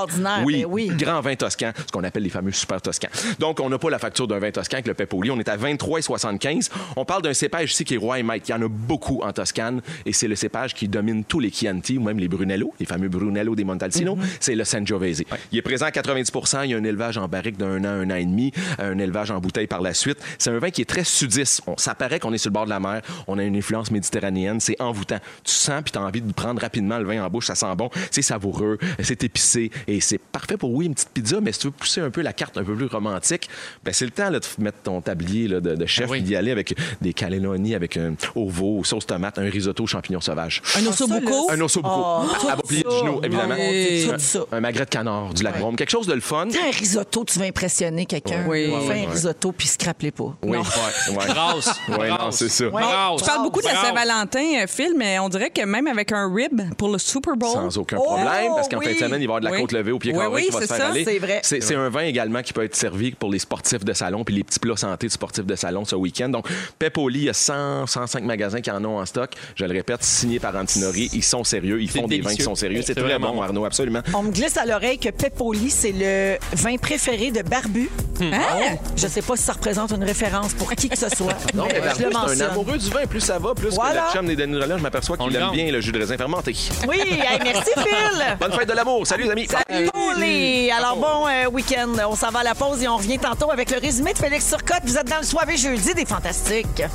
Oui, 0.44 0.62
ben 0.62 0.68
oui. 0.68 0.88
grand 0.88 1.20
vin 1.20 1.36
toscan, 1.36 1.72
ce 1.86 1.92
qu'on 1.92 2.02
appelle 2.02 2.24
les 2.24 2.28
fameux 2.30 2.50
super 2.50 2.80
toscans. 2.82 3.08
Donc, 3.38 3.60
on 3.60 3.68
n'a 3.68 3.78
pas 3.78 3.88
la 3.90 3.98
facture 3.98 4.26
d'un 4.26 4.38
vin 4.38 4.50
toscan 4.50 4.76
avec 4.76 4.88
le 4.88 4.94
Pepoli. 4.94 5.30
On 5.30 5.38
est 5.38 5.48
à 5.48 5.56
23,75. 5.56 6.70
On 6.96 7.04
parle 7.04 7.22
d'un 7.22 7.34
cépage 7.34 7.72
ici 7.72 7.84
qui 7.84 7.94
est 7.94 7.98
roi 7.98 8.18
et 8.18 8.22
maître. 8.22 8.46
Il 8.48 8.52
y 8.52 8.54
en 8.54 8.62
a 8.62 8.68
beaucoup 8.68 9.20
en 9.22 9.32
Toscane 9.32 9.80
et 10.06 10.12
c'est 10.12 10.28
le 10.28 10.34
cépage 10.36 10.74
qui 10.74 10.88
domine 10.88 11.24
tous 11.24 11.40
les 11.40 11.50
Chianti 11.50 11.98
ou 11.98 12.02
même 12.02 12.18
les 12.18 12.28
Brunello, 12.28 12.72
les 12.80 12.86
fameux 12.86 13.08
Brunello 13.08 13.54
des 13.54 13.64
Montalcino. 13.64 14.18
C'est 14.40 14.54
le 14.54 14.64
Sangiovese. 14.64 15.22
Il 15.52 15.58
est 15.58 15.62
présent 15.62 15.86
à 15.86 15.90
90% 15.90 16.64
Il 16.64 16.70
y 16.70 16.74
a 16.74 16.76
un 16.78 16.84
élevage 16.84 17.18
en 17.18 17.28
barrique 17.28 17.56
d'un 17.56 17.84
an, 17.84 17.88
un 17.88 18.10
an 18.10 18.16
et 18.16 18.24
demi, 18.24 18.52
un 18.78 18.98
élevage 18.98 19.30
en 19.30 19.38
bouteille 19.38 19.66
par 19.66 19.82
la 19.82 19.94
suite. 19.94 20.18
C'est 20.42 20.50
un 20.50 20.58
vin 20.58 20.70
qui 20.70 20.82
est 20.82 20.86
très 20.86 21.04
sudiste. 21.04 21.62
On, 21.68 21.76
ça 21.76 21.94
paraît 21.94 22.18
qu'on 22.18 22.32
est 22.32 22.38
sur 22.38 22.48
le 22.50 22.54
bord 22.54 22.64
de 22.64 22.70
la 22.70 22.80
mer. 22.80 23.00
On 23.28 23.38
a 23.38 23.44
une 23.44 23.54
influence 23.54 23.92
méditerranéenne. 23.92 24.58
C'est 24.58 24.80
envoûtant. 24.82 25.18
Tu 25.44 25.52
sens 25.52 25.82
puis 25.84 25.92
tu 25.92 25.98
as 25.98 26.02
envie 26.02 26.20
de 26.20 26.32
prendre 26.32 26.60
rapidement 26.60 26.98
le 26.98 27.04
vin 27.04 27.24
en 27.24 27.30
bouche. 27.30 27.46
Ça 27.46 27.54
sent 27.54 27.72
bon. 27.76 27.90
C'est 28.10 28.22
savoureux. 28.22 28.76
C'est 29.00 29.22
épicé 29.22 29.70
et 29.86 30.00
c'est 30.00 30.18
parfait 30.18 30.56
pour, 30.56 30.72
oui, 30.72 30.86
une 30.86 30.94
petite 30.94 31.10
pizza, 31.10 31.40
mais 31.40 31.52
si 31.52 31.60
tu 31.60 31.66
veux 31.68 31.72
pousser 31.72 32.00
un 32.00 32.10
peu 32.10 32.22
la 32.22 32.32
carte 32.32 32.58
un 32.58 32.64
peu 32.64 32.74
plus 32.74 32.86
romantique, 32.86 33.48
ben 33.84 33.94
c'est 33.94 34.04
le 34.04 34.10
temps 34.10 34.30
là, 34.30 34.40
de 34.40 34.46
mettre 34.58 34.78
ton 34.82 35.00
tablier 35.00 35.46
là, 35.46 35.60
de, 35.60 35.76
de 35.76 35.86
chef 35.86 36.06
Ah 36.08 36.12
oui. 36.12 36.18
et 36.18 36.22
d'y 36.22 36.34
aller 36.34 36.50
avec 36.50 36.74
des 37.00 37.12
cannelloni, 37.12 37.76
avec 37.76 37.96
un 37.96 38.14
au 38.34 38.48
veau, 38.48 38.82
sauce 38.82 39.06
tomate, 39.06 39.38
un 39.38 39.48
risotto 39.48 39.86
champignons 39.86 40.20
sauvages. 40.20 40.60
Un 40.76 40.84
ossobuco. 40.86 41.50
Un 41.52 41.60
osso 41.60 41.80
buco. 41.80 41.94
Oh, 41.94 42.48
à, 42.48 42.52
à 42.52 42.56
plier 42.56 42.82
ça. 42.82 42.88
du 42.88 42.96
genou, 42.96 43.20
évidemment. 43.22 43.54
Oui. 43.56 44.10
Un-. 44.10 44.56
Un, 44.56 44.60
magret 44.60 44.86
de 44.86 44.90
canard, 44.90 45.34
du 45.34 45.44
lac 45.44 45.60
Brome. 45.60 45.76
Quelque 45.76 45.90
chose 45.90 46.08
de 46.08 46.14
le 46.14 46.20
fun. 46.20 46.48
Un 46.48 46.70
risotto, 46.76 47.24
tu 47.24 47.38
vas 47.38 47.44
impressionner 47.44 48.06
quelqu'un. 48.06 48.44
Oui. 48.48 48.72
Fais 48.88 49.06
un 49.06 49.10
risotto 49.10 49.52
puis 49.52 49.68
scrape-les 49.68 50.10
pas. 50.10 50.31
Oui, 50.42 50.56
Non. 50.56 50.62
ouais, 50.62 51.16
ouais. 51.16 51.26
Brasse. 51.34 51.80
Ouais, 51.88 52.08
non, 52.10 52.14
Brasse. 52.16 52.36
c'est 52.36 52.48
ça. 52.48 52.68
Brasse. 52.68 53.20
Tu 53.20 53.24
parles 53.24 53.42
beaucoup 53.42 53.60
de 53.60 53.66
la. 53.66 53.72
Saint-Valentin, 53.82 54.62
euh, 54.62 54.66
Phil, 54.68 54.92
mais 54.96 55.18
on 55.18 55.28
dirait 55.28 55.50
que 55.50 55.64
même 55.64 55.86
avec 55.86 56.12
un 56.12 56.32
rib 56.32 56.60
pour 56.76 56.90
le 56.90 56.98
Super 56.98 57.36
Bowl. 57.36 57.50
Sans 57.52 57.78
aucun 57.78 57.96
Oh, 57.98 58.04
problème, 58.04 58.52
parce 58.54 58.68
qu'en 58.68 58.78
oui. 58.78 58.86
fin 58.86 58.92
de 58.92 58.96
semaine, 58.98 59.20
il 59.22 59.26
va 59.26 59.34
y 59.34 59.36
avoir 59.36 59.40
de 59.40 59.44
la 59.46 59.50
Oui. 59.52 59.60
côte 59.60 59.72
levée 59.72 59.92
au 59.92 59.98
pied 59.98 60.12
Oui, 60.12 60.18
carré 60.18 60.30
oui, 60.34 60.44
qui 60.46 60.50
va 60.52 60.60
se 60.60 60.66
faire 60.66 60.76
ça, 60.76 60.88
aller. 60.88 61.04
c'est 61.04 61.18
vrai. 61.18 61.40
C'est 61.42 61.74
un 61.74 61.88
vin 61.88 62.02
également 62.02 62.42
qui 62.42 62.52
peut 62.52 62.64
être 62.64 62.76
servi 62.76 63.12
pour 63.12 63.30
les 63.30 63.38
sportifs 63.38 63.84
de 63.84 63.92
salon 63.92 64.24
puis 64.24 64.34
les 64.34 64.44
petits 64.44 64.58
plats 64.60 64.76
santé 64.76 65.06
de 65.06 65.12
sportifs 65.12 65.44
de 65.46 65.54
salon 65.56 65.84
ce 65.84 65.96
week-end. 65.96 66.28
Donc, 66.28 66.46
Pepoli, 66.78 67.20
il 67.20 67.24
y 67.24 67.30
a 67.30 67.34
100, 67.34 67.86
105 67.86 68.24
magasins 68.24 68.60
qui 68.60 68.70
en 68.70 68.84
ont 68.84 68.98
en 68.98 69.06
stock. 69.06 69.30
Je 69.56 69.64
le 69.64 69.72
répète, 69.72 70.02
signés 70.04 70.38
par 70.40 70.54
Antinori. 70.56 71.10
Ils 71.12 71.22
sont 71.24 71.44
sérieux. 71.44 71.80
Ils 71.80 71.90
font 71.90 72.06
des 72.06 72.20
vins 72.20 72.34
qui 72.34 72.42
sont 72.42 72.54
sérieux. 72.54 72.82
C'est 72.84 72.94
très 72.94 73.18
bon, 73.18 73.34
bon. 73.34 73.42
Arnaud, 73.42 73.64
absolument. 73.64 74.00
On 74.14 74.22
me 74.22 74.30
glisse 74.30 74.56
à 74.56 74.66
l'oreille 74.66 74.98
que 74.98 75.08
Pepoli, 75.10 75.70
c'est 75.70 75.92
le 75.92 76.36
vin 76.56 76.76
préféré 76.76 77.30
de 77.30 77.42
Barbu. 77.42 77.88
Hein? 78.20 78.76
Je 78.96 79.06
sais 79.08 79.22
pas 79.22 79.36
si 79.36 79.42
ça 79.42 79.52
représente 79.54 79.90
une 79.92 80.04
référence 80.04 80.21
pour 80.58 80.70
qui 80.74 80.88
que 80.88 80.98
ce 80.98 81.08
soit. 81.08 81.32
Non, 81.54 81.64
mais 81.66 81.74
mais 81.74 81.80
Barbu, 81.80 82.02
je 82.02 82.04
le 82.04 82.12
c'est 82.36 82.42
un 82.44 82.50
amoureux 82.50 82.78
du 82.78 82.88
vin. 82.90 83.06
Plus 83.06 83.20
ça 83.20 83.38
va, 83.38 83.54
plus 83.54 83.68
Voilà. 83.74 84.02
que 84.02 84.06
le 84.06 84.12
chum 84.12 84.26
des 84.26 84.36
Denis 84.36 84.56
Relais, 84.56 84.74
je 84.78 84.82
m'aperçois 84.82 85.16
qu'il 85.16 85.36
aime 85.36 85.50
bien 85.52 85.70
le 85.70 85.80
jus 85.80 85.92
de 85.92 85.98
raisin 85.98 86.16
fermenté. 86.16 86.54
Oui, 86.88 86.98
hey, 87.00 87.38
merci 87.42 87.70
Phil. 87.76 88.36
Bonne 88.40 88.52
fête 88.52 88.68
de 88.68 88.72
l'amour. 88.74 89.06
Salut, 89.06 89.24
les 89.24 89.30
amis. 89.30 89.46
Pepoli. 89.68 90.70
Alors 90.70 90.96
bon 90.96 91.26
euh, 91.28 91.48
week-end. 91.50 91.92
On 92.08 92.16
s'en 92.16 92.30
va 92.30 92.40
à 92.40 92.44
la 92.44 92.54
pause 92.54 92.82
et 92.82 92.88
on 92.88 92.96
revient 92.96 93.18
tantôt 93.18 93.50
avec 93.50 93.70
le 93.70 93.78
résumé 93.78 94.12
de 94.12 94.18
Félix 94.18 94.48
Turcotte. 94.48 94.82
Vous 94.84 94.96
êtes 94.96 95.08
dans 95.08 95.18
le 95.18 95.24
soirée 95.26 95.56
jeudi 95.56 95.94
des 95.94 96.04
Fantastiques. 96.06 96.82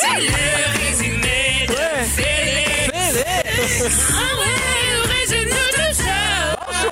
C'est 0.00 0.20
le 0.20 0.86
résumé 0.86 1.66
de 1.68 1.74
Félix. 2.04 3.24
Ah 4.10 4.38
ouais, 4.40 4.81
ça. 6.70 6.88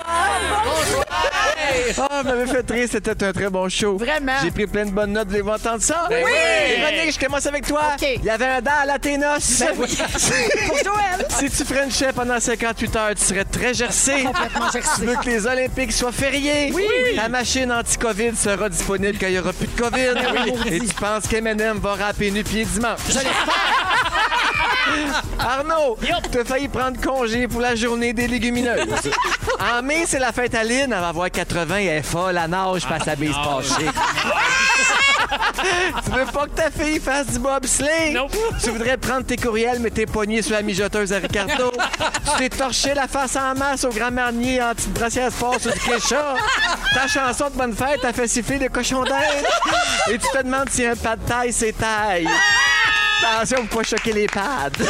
Ah, 2.09 2.23
m'avait 2.23 2.47
fait 2.47 2.69
rire, 2.69 2.87
c'était 2.91 3.23
un 3.23 3.31
très 3.31 3.49
bon 3.49 3.69
show. 3.69 3.97
Vraiment. 3.97 4.37
J'ai 4.43 4.51
pris 4.51 4.67
plein 4.67 4.85
de 4.85 4.91
bonnes 4.91 5.13
notes, 5.13 5.27
voulez-vous 5.27 5.49
entendre 5.49 5.81
ça? 5.81 6.07
Ben 6.09 6.23
oui. 6.25 6.31
Véronique, 6.77 7.13
je 7.13 7.19
commence 7.25 7.45
avec 7.45 7.67
toi. 7.67 7.81
OK. 7.95 8.07
Il 8.17 8.23
y 8.23 8.29
avait 8.29 8.45
un 8.45 8.61
dent 8.61 8.71
à 8.81 8.85
la 8.85 8.99
tes 8.99 9.17
noces. 9.17 9.59
Ben 9.59 9.75
oui. 9.77 9.87
Pour 10.67 10.77
Joël. 10.77 11.25
Si 11.29 11.49
tu 11.49 11.65
Frenchais 11.65 12.13
pendant 12.13 12.39
58 12.39 12.95
heures, 12.95 13.15
tu 13.15 13.23
serais 13.23 13.45
très 13.45 13.73
gercé. 13.73 14.23
Complètement 14.23 14.71
gercé. 14.71 15.01
Tu 15.01 15.05
veux 15.05 15.15
que 15.15 15.29
les 15.29 15.47
Olympiques 15.47 15.93
soient 15.93 16.11
fériés? 16.11 16.71
Oui. 16.73 16.85
Ta 17.15 17.29
machine 17.29 17.71
anti-COVID 17.71 18.35
sera 18.35 18.69
disponible 18.69 19.17
quand 19.19 19.27
il 19.27 19.33
n'y 19.33 19.39
aura 19.39 19.53
plus 19.53 19.67
de 19.67 19.81
COVID. 19.81 20.73
Et 20.73 20.79
tu 20.79 20.93
penses 20.95 21.27
qu'Eminem 21.27 21.77
va 21.77 21.95
rapper 21.95 22.31
nu-pied 22.31 22.65
dimanche? 22.65 22.99
Je 23.09 23.13
l'espère. 23.13 23.80
Arnaud, 25.39 25.97
tu 26.31 26.39
as 26.39 26.45
failli 26.45 26.67
prendre 26.67 26.99
congé 26.99 27.47
pour 27.47 27.61
la 27.61 27.75
journée 27.75 28.13
des 28.13 28.27
légumineuses. 28.27 28.85
En 29.59 29.83
mai, 29.83 30.05
c'est 30.07 30.17
la 30.17 30.31
fête 30.31 30.55
à 30.55 30.63
Lynn. 30.63 30.91
Elle 30.91 30.99
va 30.99 31.09
avoir 31.09 31.29
80 31.29 31.77
et 31.77 31.85
elle 31.85 31.97
est 31.99 32.01
folle 32.01 32.35
à 32.35 32.47
nage 32.47 32.81
face 32.81 33.07
à 33.07 33.15
bise 33.15 33.35
pâchée. 33.35 33.85
tu 36.03 36.11
veux 36.11 36.25
pas 36.25 36.45
que 36.45 36.55
ta 36.55 36.71
fille 36.71 36.99
fasse 36.99 37.27
du 37.27 37.39
bobsleigh? 37.39 38.11
Nope. 38.11 38.35
Tu 38.63 38.71
voudrais 38.71 38.97
prendre 38.97 39.23
tes 39.23 39.37
courriels, 39.37 39.77
mais 39.79 39.91
t'es 39.91 40.07
poigné 40.07 40.41
sur 40.41 40.53
la 40.53 40.63
mijoteuse 40.63 41.13
à 41.13 41.19
Ricardo. 41.19 41.71
tu 41.71 42.37
t'es 42.39 42.49
torché 42.49 42.95
la 42.95 43.07
face 43.07 43.35
en 43.35 43.53
masse 43.53 43.83
au 43.83 43.89
grand 43.89 44.09
marnier 44.09 44.63
en 44.63 44.73
petite 44.73 44.93
brassière 44.93 45.31
sport 45.31 45.59
sur 45.59 45.71
du 45.71 45.79
Kesha. 45.79 46.35
Ta 46.95 47.07
chanson 47.07 47.49
de 47.51 47.57
bonne 47.57 47.75
fête 47.75 48.03
a 48.03 48.13
fait 48.13 48.27
siffler 48.27 48.57
le 48.57 48.69
cochon 48.69 49.03
d'Inde. 49.03 49.45
Et 50.09 50.17
tu 50.17 50.27
te 50.27 50.43
demandes 50.43 50.69
si 50.71 50.83
un 50.85 50.95
pas 50.95 51.15
de 51.15 51.21
taille, 51.21 51.53
c'est 51.53 51.73
taille. 51.73 52.27
Attention 53.23 53.65
pour 53.67 53.81
pas 53.81 53.87
choquer 53.87 54.13
les 54.13 54.27
pads. 54.27 54.69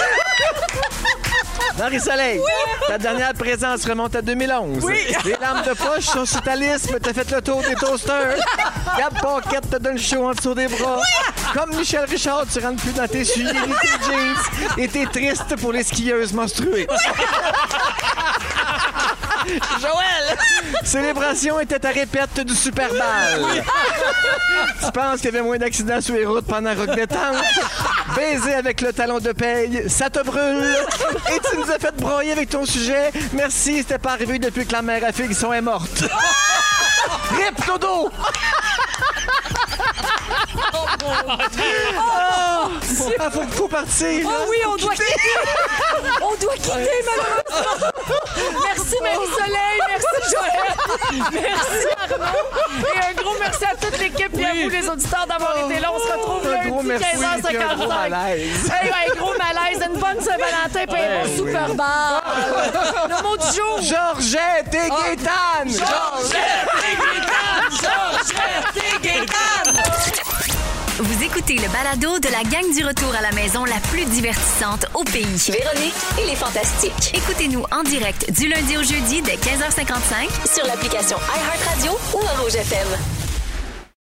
Marie-Soleil, 1.78 2.40
ta 2.88 2.98
dernière 2.98 3.34
présence 3.34 3.86
remonte 3.86 4.16
à 4.16 4.22
2011. 4.22 4.86
Les 5.26 5.32
lampes 5.32 5.66
de 5.68 5.74
poche 5.74 6.06
sont 6.06 6.26
sur 6.26 6.42
ta 6.42 6.56
liste, 6.56 6.90
mais 6.92 7.00
t'as 7.00 7.14
fait 7.14 7.30
le 7.32 7.42
tour 7.42 7.62
des 7.62 7.76
toasters. 7.76 8.38
Gab 8.98 9.14
Paquette 9.22 9.70
te 9.70 9.78
donne 9.78 9.98
chaud 9.98 10.28
en 10.28 10.32
dessous 10.34 10.54
des 10.54 10.68
bras. 10.68 11.02
Comme 11.54 11.76
Michel 11.76 12.06
Richard, 12.06 12.46
tu 12.52 12.60
rentres 12.60 12.82
plus 12.82 12.92
dans 12.94 13.08
tes 13.08 13.24
souliers 13.24 13.54
ni 13.54 13.74
tes 13.82 13.88
jeans. 14.06 14.36
Et 14.78 14.88
t'es 14.88 15.06
triste 15.06 15.56
pour 15.60 15.72
les 15.72 15.84
skieuses 15.84 16.34
menstruées. 16.34 16.88
Joël! 19.82 20.38
Célébration 20.84 21.60
était 21.60 21.86
à 21.86 21.90
répète 21.90 22.40
du 22.42 22.56
Super 22.56 22.90
Ball. 22.90 23.64
tu 24.84 24.92
penses 24.92 25.22
qu'il 25.22 25.26
y 25.26 25.36
avait 25.36 25.42
moins 25.42 25.58
d'accidents 25.58 26.02
sur 26.02 26.16
les 26.16 26.26
routes 26.26 26.46
pendant 26.46 26.74
Rock 26.74 26.96
Détente? 26.96 27.44
Baiser 28.16 28.54
avec 28.54 28.82
le 28.82 28.94
talon 28.94 29.20
de 29.20 29.32
paye, 29.32 29.90
ça 29.90 30.10
te 30.10 30.24
brûle. 30.24 30.76
Et 31.34 31.40
tu 31.50 31.58
nous 31.58 31.72
as 31.72 31.80
fait 31.80 31.96
broyer 31.96 32.32
avec 32.32 32.50
ton 32.50 32.66
sujet. 32.66 33.12
Merci, 33.34 33.80
c'était 33.80 34.00
pas 34.00 34.12
arrivé 34.14 34.40
depuis 34.40 34.66
que 34.66 34.74
la 34.74 34.82
mère 34.82 35.04
à 35.04 35.12
Figson 35.12 35.54
est 35.54 35.62
morte. 35.62 36.04
Rip 37.32 37.66
Dodo! 37.66 38.10
Oh, 40.64 40.68
ah, 43.20 43.30
faut, 43.32 43.44
faut 43.52 43.68
partir. 43.68 44.26
Oh 44.26 44.46
oui, 44.50 44.58
on 44.68 44.76
doit 44.78 44.94
quitter. 44.94 45.14
on 46.22 46.36
doit 46.42 46.54
quitter, 46.56 47.04
malheureusement. 47.06 47.92
Merci 48.64 48.96
Marie-Soleil, 49.02 49.80
merci 49.88 50.16
Joël, 50.32 50.76
merci 51.32 51.88
Arnaud. 51.98 52.46
Et 52.94 53.00
un 53.10 53.14
gros 53.22 53.36
merci 53.40 53.64
à 53.66 53.76
toute 53.76 53.98
l'équipe 54.00 54.34
et 54.38 54.46
à 54.46 54.48
vous, 54.64 54.70
les 54.70 54.88
auditeurs, 54.90 55.26
d'avoir 55.28 55.58
été 55.66 55.80
là. 55.80 55.92
On 55.94 56.00
se 56.00 56.08
retrouve 56.12 56.48
Un 56.48 56.52
lundi, 56.52 56.72
merci, 56.86 57.06
puis 57.48 57.58
un 57.58 57.76
gros 57.76 57.86
15h55. 57.86 58.10
malaise. 58.10 58.72
Hey, 58.72 58.90
un 58.90 59.10
gros 59.16 59.34
malaise, 59.38 59.80
une 59.88 59.98
bonne 60.00 60.22
Saint-Valentin, 60.22 60.86
puis 60.92 61.02
un 61.02 61.06
bon 61.24 61.28
Super 61.38 61.70
Bar. 61.76 62.24
Le 63.10 63.16
mot 63.24 63.38
du 63.38 63.48
jour. 63.56 63.78
Georgette 63.82 64.74
et 64.74 64.90
Gaétane! 64.90 65.68
Georgette 65.68 66.70
et 66.78 66.96
Gaétane! 66.96 67.72
Georgette 67.72 68.76
et 68.76 68.76
Gaétane! 68.76 68.76
Vous 68.76 68.81
écoutez 71.32 71.56
le 71.56 71.70
balado 71.70 72.20
de 72.20 72.28
la 72.28 72.44
gang 72.44 72.74
du 72.76 72.84
retour 72.84 73.16
à 73.16 73.22
la 73.22 73.32
maison 73.32 73.64
la 73.64 73.80
plus 73.90 74.04
divertissante 74.06 74.86
au 74.94 75.04
pays. 75.04 75.24
Véronique 75.24 75.94
et 76.22 76.28
les 76.30 76.36
Fantastiques. 76.36 77.16
Écoutez-nous 77.16 77.64
en 77.72 77.84
direct 77.84 78.30
du 78.34 78.50
lundi 78.50 78.76
au 78.78 78.84
jeudi 78.84 79.22
dès 79.22 79.36
15h55 79.36 80.54
Sur 80.54 80.66
l'application 80.66 81.18
iHeartRadio 81.18 81.92
ou 82.16 82.26
à 82.26 82.42
Rouge 82.42 82.56
FM. 82.56 83.21